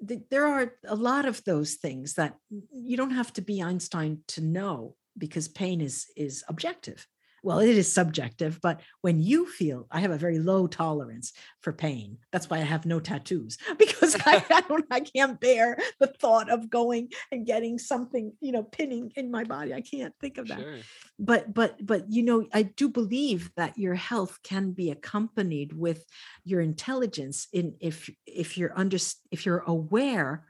th- 0.07 0.23
there 0.31 0.47
are 0.47 0.75
a 0.87 0.95
lot 0.95 1.25
of 1.25 1.43
those 1.45 1.75
things 1.75 2.15
that 2.15 2.35
you 2.73 2.97
don't 2.97 3.13
have 3.13 3.33
to 3.33 3.41
be 3.41 3.63
einstein 3.63 4.19
to 4.27 4.41
know 4.41 4.95
because 5.17 5.49
pain 5.49 5.81
is 5.81 6.07
is 6.17 6.45
objective 6.49 7.07
well 7.45 7.59
it 7.61 7.77
is 7.77 7.93
subjective 7.93 8.59
but 8.62 8.81
when 9.03 9.21
you 9.21 9.47
feel 9.47 9.87
i 9.91 10.01
have 10.01 10.11
a 10.11 10.19
very 10.19 10.39
low 10.39 10.66
tolerance 10.66 11.33
for 11.61 11.73
pain 11.73 12.16
that's 12.33 12.49
why 12.49 12.57
i 12.57 12.62
have 12.62 12.87
no 12.87 12.99
tattoos 12.99 13.59
because 13.79 14.16
I, 14.27 14.45
I, 14.51 14.61
don't 14.69 14.87
i 14.91 15.01
can't 15.01 15.39
bear 15.39 15.77
the 16.01 16.07
thought 16.07 16.51
of 16.51 16.71
going 16.71 17.11
and 17.31 17.47
getting 17.47 17.79
something 17.79 18.33
you 18.41 18.53
know 18.53 18.62
pinning 18.62 19.12
in 19.15 19.31
my 19.31 19.45
body 19.45 19.75
i 19.75 19.83
can't 19.83 20.15
think 20.21 20.39
of 20.39 20.49
that 20.49 20.59
sure. 20.59 20.79
but 21.19 21.53
but 21.53 21.85
but 21.85 22.11
you 22.11 22.23
know 22.23 22.47
i 22.53 22.62
do 22.62 22.89
believe 22.89 23.51
that 23.57 23.79
your 23.79 23.95
health 23.95 24.41
can 24.43 24.73
be 24.73 24.91
accompanied 24.91 25.73
with 25.73 26.05
your 26.45 26.61
intelligence 26.61 27.47
in 27.53 27.75
if 27.81 28.11
if 28.27 28.57
you're 28.57 28.77
under 28.77 28.97
if 29.31 29.45
you're 29.45 29.65
aware 29.66 30.45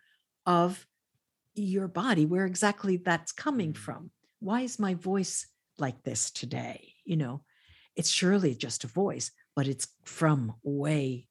of 0.46 0.86
your 1.54 1.88
body 1.88 2.26
where 2.26 2.46
exactly 2.46 2.96
that's 2.96 3.32
coming 3.32 3.72
mm. 3.72 3.76
from 3.76 4.10
why 4.40 4.60
is 4.60 4.78
my 4.78 4.94
voice 4.94 5.46
like 5.78 6.02
this 6.02 6.30
today 6.30 6.92
you 7.04 7.16
know? 7.16 7.42
It's 7.96 8.10
surely 8.10 8.54
just 8.54 8.84
a 8.84 8.88
voice 8.88 9.30
but 9.54 9.68
it's 9.68 9.86
from 10.04 10.54
way 10.62 11.28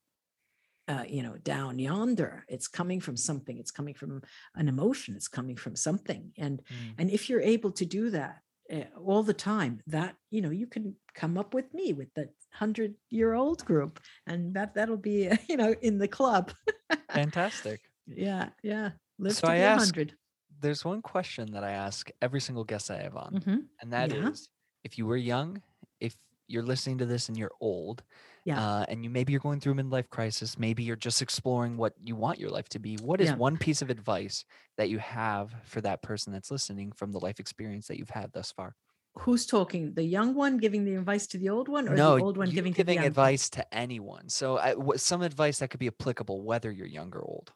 uh, 0.88 1.04
you 1.08 1.24
know 1.24 1.38
down 1.44 1.80
yonder. 1.80 2.44
It's 2.48 2.68
coming 2.68 3.00
from 3.00 3.16
something. 3.16 3.58
It's 3.58 3.72
coming 3.72 3.94
from 3.94 4.22
an 4.56 4.68
emotion. 4.68 5.16
It's 5.16 5.28
coming 5.28 5.56
from 5.56 5.76
something. 5.76 6.32
And 6.38 6.60
mm. 6.60 6.94
and 6.98 7.10
if 7.10 7.30
you're 7.30 7.42
able 7.42 7.72
to 7.72 7.86
do 7.86 8.10
that 8.10 8.40
uh, 8.72 8.84
all 8.98 9.24
the 9.24 9.34
time 9.34 9.82
that 9.88 10.16
you 10.30 10.42
know 10.42 10.50
you 10.50 10.68
can 10.68 10.96
come 11.16 11.38
up 11.38 11.54
with 11.54 11.74
me 11.74 11.94
with 11.94 12.14
the 12.16 12.24
100 12.58 12.96
year 13.10 13.34
old 13.34 13.64
group 13.66 14.00
and 14.28 14.54
that 14.56 14.76
that'll 14.76 14.98
be 14.98 15.30
uh, 15.30 15.38
you 15.48 15.58
know 15.58 15.74
in 15.82 15.98
the 15.98 16.08
club. 16.08 16.52
Fantastic. 17.12 17.82
Yeah 18.06 18.50
yeah. 18.62 18.92
Live 19.20 19.36
so 19.36 19.48
to 19.48 19.54
I 19.54 19.58
be 19.58 19.64
100 19.64 20.16
there's 20.62 20.86
one 20.86 21.02
question 21.02 21.52
that 21.54 21.64
I 21.64 21.72
ask 21.72 22.10
every 22.22 22.42
single 22.42 22.64
guest 22.64 22.92
I 22.92 23.02
have 23.02 23.16
on, 23.16 23.34
mm-hmm. 23.34 23.58
and 23.82 23.94
that 23.94 24.14
yeah. 24.14 24.30
is, 24.30 24.50
if 24.84 24.98
you 24.98 25.06
were 25.06 25.18
young, 25.18 25.62
if 26.00 26.16
you're 26.48 26.64
listening 26.64 26.98
to 27.00 27.06
this 27.06 27.30
and 27.30 27.38
you're 27.38 27.52
old, 27.60 28.04
yeah. 28.46 28.60
Uh, 28.60 28.86
and 28.90 29.04
you 29.04 29.10
maybe 29.10 29.32
you're 29.32 29.40
going 29.40 29.60
through 29.60 29.74
a 29.74 29.76
midlife 29.76 30.10
crisis, 30.10 30.60
maybe 30.60 30.84
you're 30.84 30.96
just 30.96 31.22
exploring 31.22 31.78
what 31.78 31.94
you 32.04 32.16
want 32.16 32.40
your 32.40 32.50
life 32.50 32.68
to 32.70 32.80
be. 32.80 32.98
What 32.98 33.22
is 33.22 33.30
yeah. 33.30 33.36
one 33.36 33.58
piece 33.58 33.82
of 33.82 33.90
advice 33.90 34.44
that 34.78 34.90
you 34.90 35.00
have 35.00 35.54
for 35.64 35.82
that 35.82 36.02
person 36.02 36.34
that's 36.34 36.52
listening 36.52 36.92
from 36.92 37.12
the 37.12 37.20
life 37.20 37.40
experience 37.40 37.88
that 37.88 37.98
you've 37.98 38.10
had 38.10 38.34
thus 38.34 38.52
far? 38.52 38.76
Who's 39.20 39.46
talking? 39.46 39.94
The 39.94 40.04
young 40.04 40.34
one 40.34 40.58
giving 40.58 40.84
the 40.84 40.96
advice 40.96 41.28
to 41.28 41.38
the 41.38 41.50
old 41.50 41.70
one, 41.70 41.88
or 41.88 41.96
no, 41.96 42.18
the 42.18 42.24
old 42.24 42.36
one 42.38 42.50
giving 42.50 42.74
giving 42.74 43.00
advice 43.00 43.50
to 43.52 43.74
anyone? 43.74 44.28
So, 44.28 44.58
I, 44.58 44.72
w- 44.72 44.98
some 44.98 45.22
advice 45.22 45.60
that 45.60 45.70
could 45.70 45.80
be 45.80 45.88
applicable 45.88 46.42
whether 46.42 46.72
you're 46.72 46.88
young 46.88 47.14
or 47.14 47.22
old. 47.22 47.52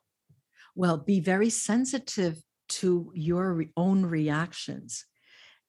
Well, 0.76 0.98
be 0.98 1.20
very 1.20 1.50
sensitive 1.50 2.44
to 2.70 3.12
your 3.14 3.54
re- 3.54 3.70
own 3.76 4.06
reactions 4.06 5.06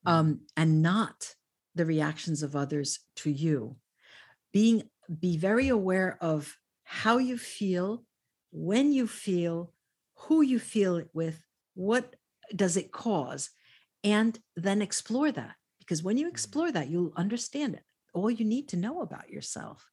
mm. 0.06 0.12
um, 0.12 0.40
and 0.56 0.82
not 0.82 1.34
the 1.74 1.84
reactions 1.84 2.42
of 2.42 2.56
others 2.56 3.00
to 3.16 3.30
you 3.30 3.76
being 4.52 4.82
be 5.20 5.36
very 5.36 5.68
aware 5.68 6.18
of 6.20 6.56
how 6.84 7.18
you 7.18 7.38
feel, 7.38 8.04
when 8.50 8.92
you 8.92 9.06
feel, 9.06 9.72
who 10.16 10.42
you 10.42 10.58
feel 10.58 10.96
it 10.96 11.08
with, 11.12 11.40
what 11.74 12.16
does 12.54 12.76
it 12.76 12.92
cause, 12.92 13.50
and 14.04 14.38
then 14.56 14.82
explore 14.82 15.30
that. 15.32 15.54
Because 15.78 16.02
when 16.02 16.16
you 16.16 16.26
mm. 16.26 16.30
explore 16.30 16.72
that, 16.72 16.88
you'll 16.88 17.12
understand 17.16 17.74
it. 17.74 17.82
All 18.14 18.30
you 18.30 18.44
need 18.44 18.68
to 18.68 18.76
know 18.76 19.00
about 19.00 19.30
yourself. 19.30 19.86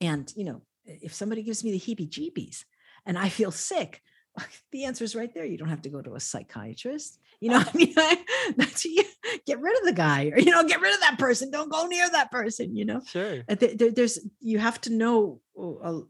And, 0.00 0.32
you 0.36 0.44
know, 0.44 0.62
if 0.84 1.14
somebody 1.14 1.42
gives 1.42 1.64
me 1.64 1.72
the 1.72 1.80
heebie 1.80 2.10
jeebies 2.10 2.64
and 3.06 3.18
I 3.18 3.28
feel 3.28 3.50
sick, 3.50 4.02
the 4.72 4.84
answer 4.84 5.04
is 5.04 5.14
right 5.14 5.32
there. 5.32 5.44
You 5.44 5.58
don't 5.58 5.68
have 5.68 5.82
to 5.82 5.88
go 5.88 6.00
to 6.00 6.14
a 6.14 6.20
psychiatrist. 6.20 7.18
You 7.40 7.50
know, 7.50 7.58
I 7.58 7.70
mean, 7.74 7.94
you, 8.84 9.04
get 9.46 9.60
rid 9.60 9.78
of 9.78 9.84
the 9.84 9.92
guy, 9.92 10.30
or 10.30 10.38
you 10.38 10.50
know, 10.50 10.64
get 10.64 10.80
rid 10.80 10.94
of 10.94 11.00
that 11.00 11.18
person. 11.18 11.50
Don't 11.50 11.70
go 11.70 11.86
near 11.86 12.08
that 12.10 12.30
person. 12.30 12.76
You 12.76 12.84
know, 12.84 13.00
sure. 13.06 13.42
There, 13.48 13.90
there's 13.90 14.18
you 14.40 14.58
have 14.58 14.80
to 14.82 14.92
know. 14.92 15.40
Uh, 15.58 16.00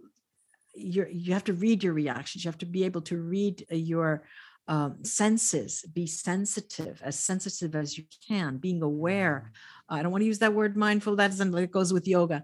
you 0.75 1.07
you 1.11 1.33
have 1.35 1.45
to 1.45 1.53
read 1.53 1.85
your 1.85 1.93
reactions. 1.93 2.45
You 2.45 2.49
have 2.49 2.59
to 2.59 2.67
be 2.67 2.85
able 2.85 3.03
to 3.03 3.17
read 3.17 3.67
uh, 3.71 3.77
your 3.77 4.25
um, 4.67 5.05
senses. 5.05 5.85
Be 5.93 6.07
sensitive, 6.07 7.01
as 7.05 7.19
sensitive 7.19 7.75
as 7.75 7.97
you 7.97 8.05
can. 8.29 8.59
Being 8.59 8.83
aware. 8.83 9.53
I 9.89 10.03
don't 10.03 10.13
want 10.13 10.23
to 10.23 10.27
use 10.27 10.39
that 10.39 10.55
word 10.55 10.77
mindful. 10.77 11.17
That 11.17 11.29
doesn't. 11.29 11.55
It 11.55 11.71
goes 11.71 11.93
with 11.93 12.09
yoga. 12.09 12.43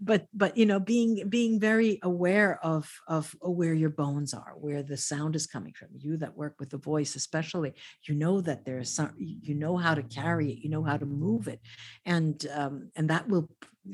But 0.00 0.26
but 0.32 0.56
you 0.56 0.66
know 0.66 0.80
being 0.80 1.28
being 1.28 1.60
very 1.60 1.98
aware 2.02 2.58
of 2.64 2.90
of 3.08 3.34
where 3.40 3.74
your 3.74 3.90
bones 3.90 4.34
are 4.34 4.54
where 4.56 4.82
the 4.82 4.96
sound 4.96 5.36
is 5.36 5.46
coming 5.46 5.72
from. 5.72 5.88
You 5.92 6.16
that 6.18 6.36
work 6.36 6.56
with 6.58 6.70
the 6.70 6.78
voice 6.78 7.16
especially 7.16 7.74
you 8.06 8.14
know 8.14 8.40
that 8.40 8.64
there's 8.64 8.90
some 8.90 9.12
you 9.18 9.54
know 9.54 9.76
how 9.76 9.94
to 9.94 10.02
carry 10.02 10.52
it 10.52 10.58
you 10.58 10.70
know 10.70 10.82
how 10.82 10.96
to 10.96 11.06
move 11.06 11.48
it 11.48 11.60
and 12.04 12.46
um, 12.54 12.90
and 12.96 13.10
that 13.10 13.28
will 13.28 13.48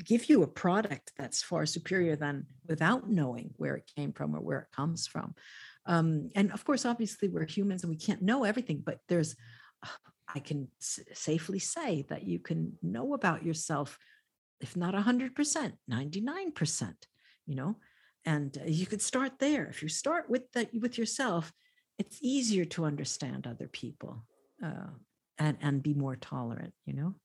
give 0.05 0.29
you 0.29 0.43
a 0.43 0.47
product 0.47 1.11
that's 1.17 1.41
far 1.41 1.65
superior 1.65 2.15
than 2.15 2.45
without 2.67 3.09
knowing 3.09 3.51
where 3.57 3.75
it 3.75 3.91
came 3.95 4.13
from 4.13 4.35
or 4.35 4.39
where 4.39 4.59
it 4.59 4.75
comes 4.75 5.07
from. 5.07 5.33
Um, 5.85 6.29
and 6.35 6.51
of 6.51 6.63
course 6.63 6.85
obviously 6.85 7.29
we're 7.29 7.47
humans 7.47 7.83
and 7.83 7.89
we 7.89 7.97
can't 7.97 8.21
know 8.21 8.43
everything 8.43 8.83
but 8.85 8.99
there's 9.07 9.35
I 10.35 10.39
can 10.39 10.67
s- 10.79 10.99
safely 11.13 11.59
say 11.59 12.05
that 12.09 12.23
you 12.23 12.39
can 12.39 12.73
know 12.81 13.13
about 13.13 13.43
yourself 13.43 13.97
if 14.61 14.75
not 14.75 14.93
100%, 14.93 15.73
99%, 15.89 16.93
you 17.45 17.55
know? 17.55 17.75
And 18.25 18.57
uh, 18.57 18.61
you 18.67 18.85
could 18.85 19.01
start 19.01 19.39
there. 19.39 19.65
If 19.67 19.81
you 19.81 19.89
start 19.89 20.29
with 20.29 20.51
that 20.53 20.69
with 20.73 20.97
yourself, 20.97 21.53
it's 21.97 22.19
easier 22.21 22.65
to 22.65 22.85
understand 22.85 23.47
other 23.47 23.67
people 23.67 24.25
uh, 24.63 24.91
and 25.37 25.57
and 25.61 25.81
be 25.81 25.93
more 25.93 26.15
tolerant, 26.15 26.73
you 26.85 26.93
know? 26.93 27.15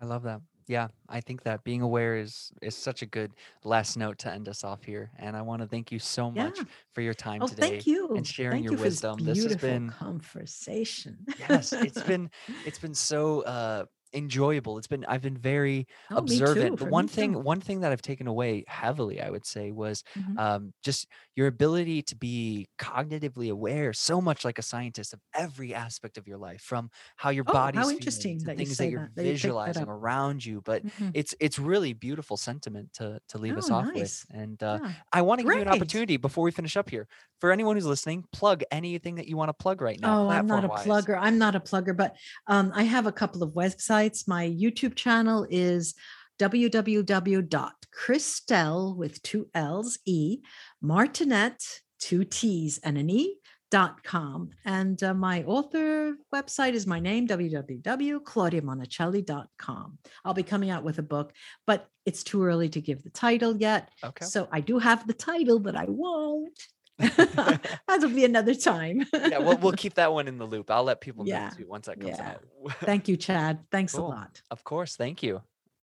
I 0.00 0.06
love 0.06 0.22
that. 0.24 0.40
Yeah, 0.66 0.86
I 1.08 1.20
think 1.20 1.42
that 1.42 1.64
being 1.64 1.82
aware 1.82 2.16
is 2.16 2.52
is 2.62 2.76
such 2.76 3.02
a 3.02 3.06
good 3.06 3.32
last 3.64 3.96
note 3.96 4.18
to 4.18 4.32
end 4.32 4.48
us 4.48 4.62
off 4.62 4.84
here. 4.84 5.10
And 5.18 5.36
I 5.36 5.42
want 5.42 5.62
to 5.62 5.68
thank 5.68 5.90
you 5.90 5.98
so 5.98 6.30
much 6.30 6.58
yeah. 6.58 6.64
for 6.94 7.00
your 7.00 7.14
time 7.14 7.42
oh, 7.42 7.48
today. 7.48 7.70
Thank 7.70 7.86
you. 7.86 8.14
And 8.14 8.26
sharing 8.26 8.52
thank 8.52 8.64
your 8.64 8.74
you 8.74 8.78
wisdom. 8.78 9.18
This, 9.18 9.38
this, 9.38 9.52
has 9.52 9.56
been 9.56 9.88
a 9.88 9.92
conversation. 9.92 11.18
yes, 11.38 11.72
it's 11.72 12.02
been 12.02 12.30
it's 12.66 12.78
been 12.78 12.94
so 12.94 13.40
uh 13.42 13.84
enjoyable. 14.12 14.78
It's 14.78 14.86
been 14.86 15.04
I've 15.06 15.22
been 15.22 15.36
very 15.36 15.86
oh, 16.10 16.16
observant. 16.16 16.78
But 16.78 16.90
one 16.90 17.08
thing 17.08 17.32
too. 17.32 17.38
one 17.38 17.60
thing 17.60 17.80
that 17.80 17.92
I've 17.92 18.02
taken 18.02 18.26
away 18.26 18.64
heavily, 18.66 19.20
I 19.20 19.30
would 19.30 19.46
say, 19.46 19.70
was 19.70 20.02
mm-hmm. 20.18 20.38
um, 20.38 20.72
just 20.82 21.06
your 21.36 21.46
ability 21.46 22.02
to 22.02 22.16
be 22.16 22.68
cognitively 22.78 23.50
aware, 23.50 23.92
so 23.92 24.20
much 24.20 24.44
like 24.44 24.58
a 24.58 24.62
scientist 24.62 25.12
of 25.12 25.20
every 25.34 25.74
aspect 25.74 26.18
of 26.18 26.26
your 26.26 26.38
life, 26.38 26.60
from 26.60 26.90
how 27.16 27.30
your 27.30 27.44
oh, 27.46 27.52
body's 27.52 27.80
how 27.80 27.90
interesting 27.90 28.40
feeling, 28.40 28.46
that 28.46 28.56
things 28.56 28.70
you 28.70 28.76
that 28.76 28.90
you're 28.90 29.10
that. 29.14 29.22
visualizing 29.22 29.88
around 29.88 30.44
you. 30.44 30.62
But 30.64 30.84
mm-hmm. 30.84 31.10
it's 31.14 31.34
it's 31.40 31.58
really 31.58 31.92
beautiful 31.92 32.36
sentiment 32.36 32.92
to 32.94 33.20
to 33.28 33.38
leave 33.38 33.54
oh, 33.54 33.58
us 33.58 33.70
off 33.70 33.86
nice. 33.86 33.94
with. 33.94 34.26
And 34.30 34.62
uh, 34.62 34.80
yeah. 34.82 34.92
I 35.12 35.22
want 35.22 35.40
to 35.40 35.46
give 35.46 35.54
you 35.54 35.62
an 35.62 35.68
opportunity 35.68 36.16
before 36.16 36.44
we 36.44 36.50
finish 36.50 36.76
up 36.76 36.90
here 36.90 37.06
for 37.40 37.52
anyone 37.52 37.76
who's 37.76 37.86
listening. 37.86 38.24
Plug 38.32 38.62
anything 38.70 39.16
that 39.16 39.28
you 39.28 39.36
want 39.36 39.48
to 39.48 39.54
plug 39.54 39.80
right 39.80 40.00
now. 40.00 40.24
Oh, 40.24 40.28
I'm 40.28 40.46
not 40.46 40.64
a 40.64 40.68
plugger. 40.68 41.16
I'm 41.18 41.38
not 41.38 41.54
a 41.54 41.60
plugger, 41.60 41.96
but 41.96 42.16
um, 42.46 42.72
I 42.74 42.82
have 42.82 43.06
a 43.06 43.12
couple 43.12 43.42
of 43.42 43.50
websites. 43.50 43.99
My 44.26 44.48
YouTube 44.48 44.94
channel 44.94 45.46
is 45.50 45.94
www.christelle 46.38 48.96
with 48.96 49.22
two 49.22 49.46
L's 49.54 49.98
E 50.06 50.38
Martinet 50.80 51.82
two 51.98 52.24
T's 52.24 52.78
and 52.78 52.96
an 52.96 53.10
E 53.10 53.36
dot 53.70 54.02
com. 54.02 54.48
And 54.64 55.02
uh, 55.02 55.12
my 55.14 55.44
author 55.44 56.14
website 56.34 56.72
is 56.72 56.86
my 56.86 56.98
name 56.98 57.28
www.claudiamonacelli.com 57.28 59.98
i'll 60.24 60.34
be 60.34 60.42
coming 60.42 60.70
out 60.70 60.82
with 60.82 60.98
a 60.98 61.02
book 61.02 61.32
but 61.66 61.86
it's 62.06 62.24
too 62.24 62.42
early 62.42 62.70
to 62.70 62.80
give 62.80 63.02
the 63.02 63.10
title 63.10 63.54
yet. 63.56 63.90
Okay. 64.02 64.24
So 64.24 64.48
i 64.50 64.60
do 64.60 64.78
have 64.78 65.06
the 65.06 65.12
title 65.12 65.58
but 65.60 65.76
i 65.76 65.84
won't 65.86 66.58
That'll 67.88 68.10
be 68.10 68.24
another 68.24 68.54
time. 68.54 69.06
yeah, 69.12 69.38
we'll, 69.38 69.56
we'll 69.58 69.72
keep 69.72 69.94
that 69.94 70.12
one 70.12 70.28
in 70.28 70.38
the 70.38 70.46
loop. 70.46 70.70
I'll 70.70 70.84
let 70.84 71.00
people 71.00 71.26
yeah. 71.26 71.48
know 71.48 71.54
too 71.56 71.66
once 71.68 71.86
that 71.86 72.00
comes 72.00 72.18
yeah. 72.18 72.34
out. 72.34 72.72
Thank 72.80 73.08
you, 73.08 73.16
Chad. 73.16 73.64
Thanks 73.70 73.94
cool. 73.94 74.06
a 74.06 74.08
lot. 74.08 74.42
Of 74.50 74.64
course. 74.64 74.96
Thank 74.96 75.22
you. 75.22 75.42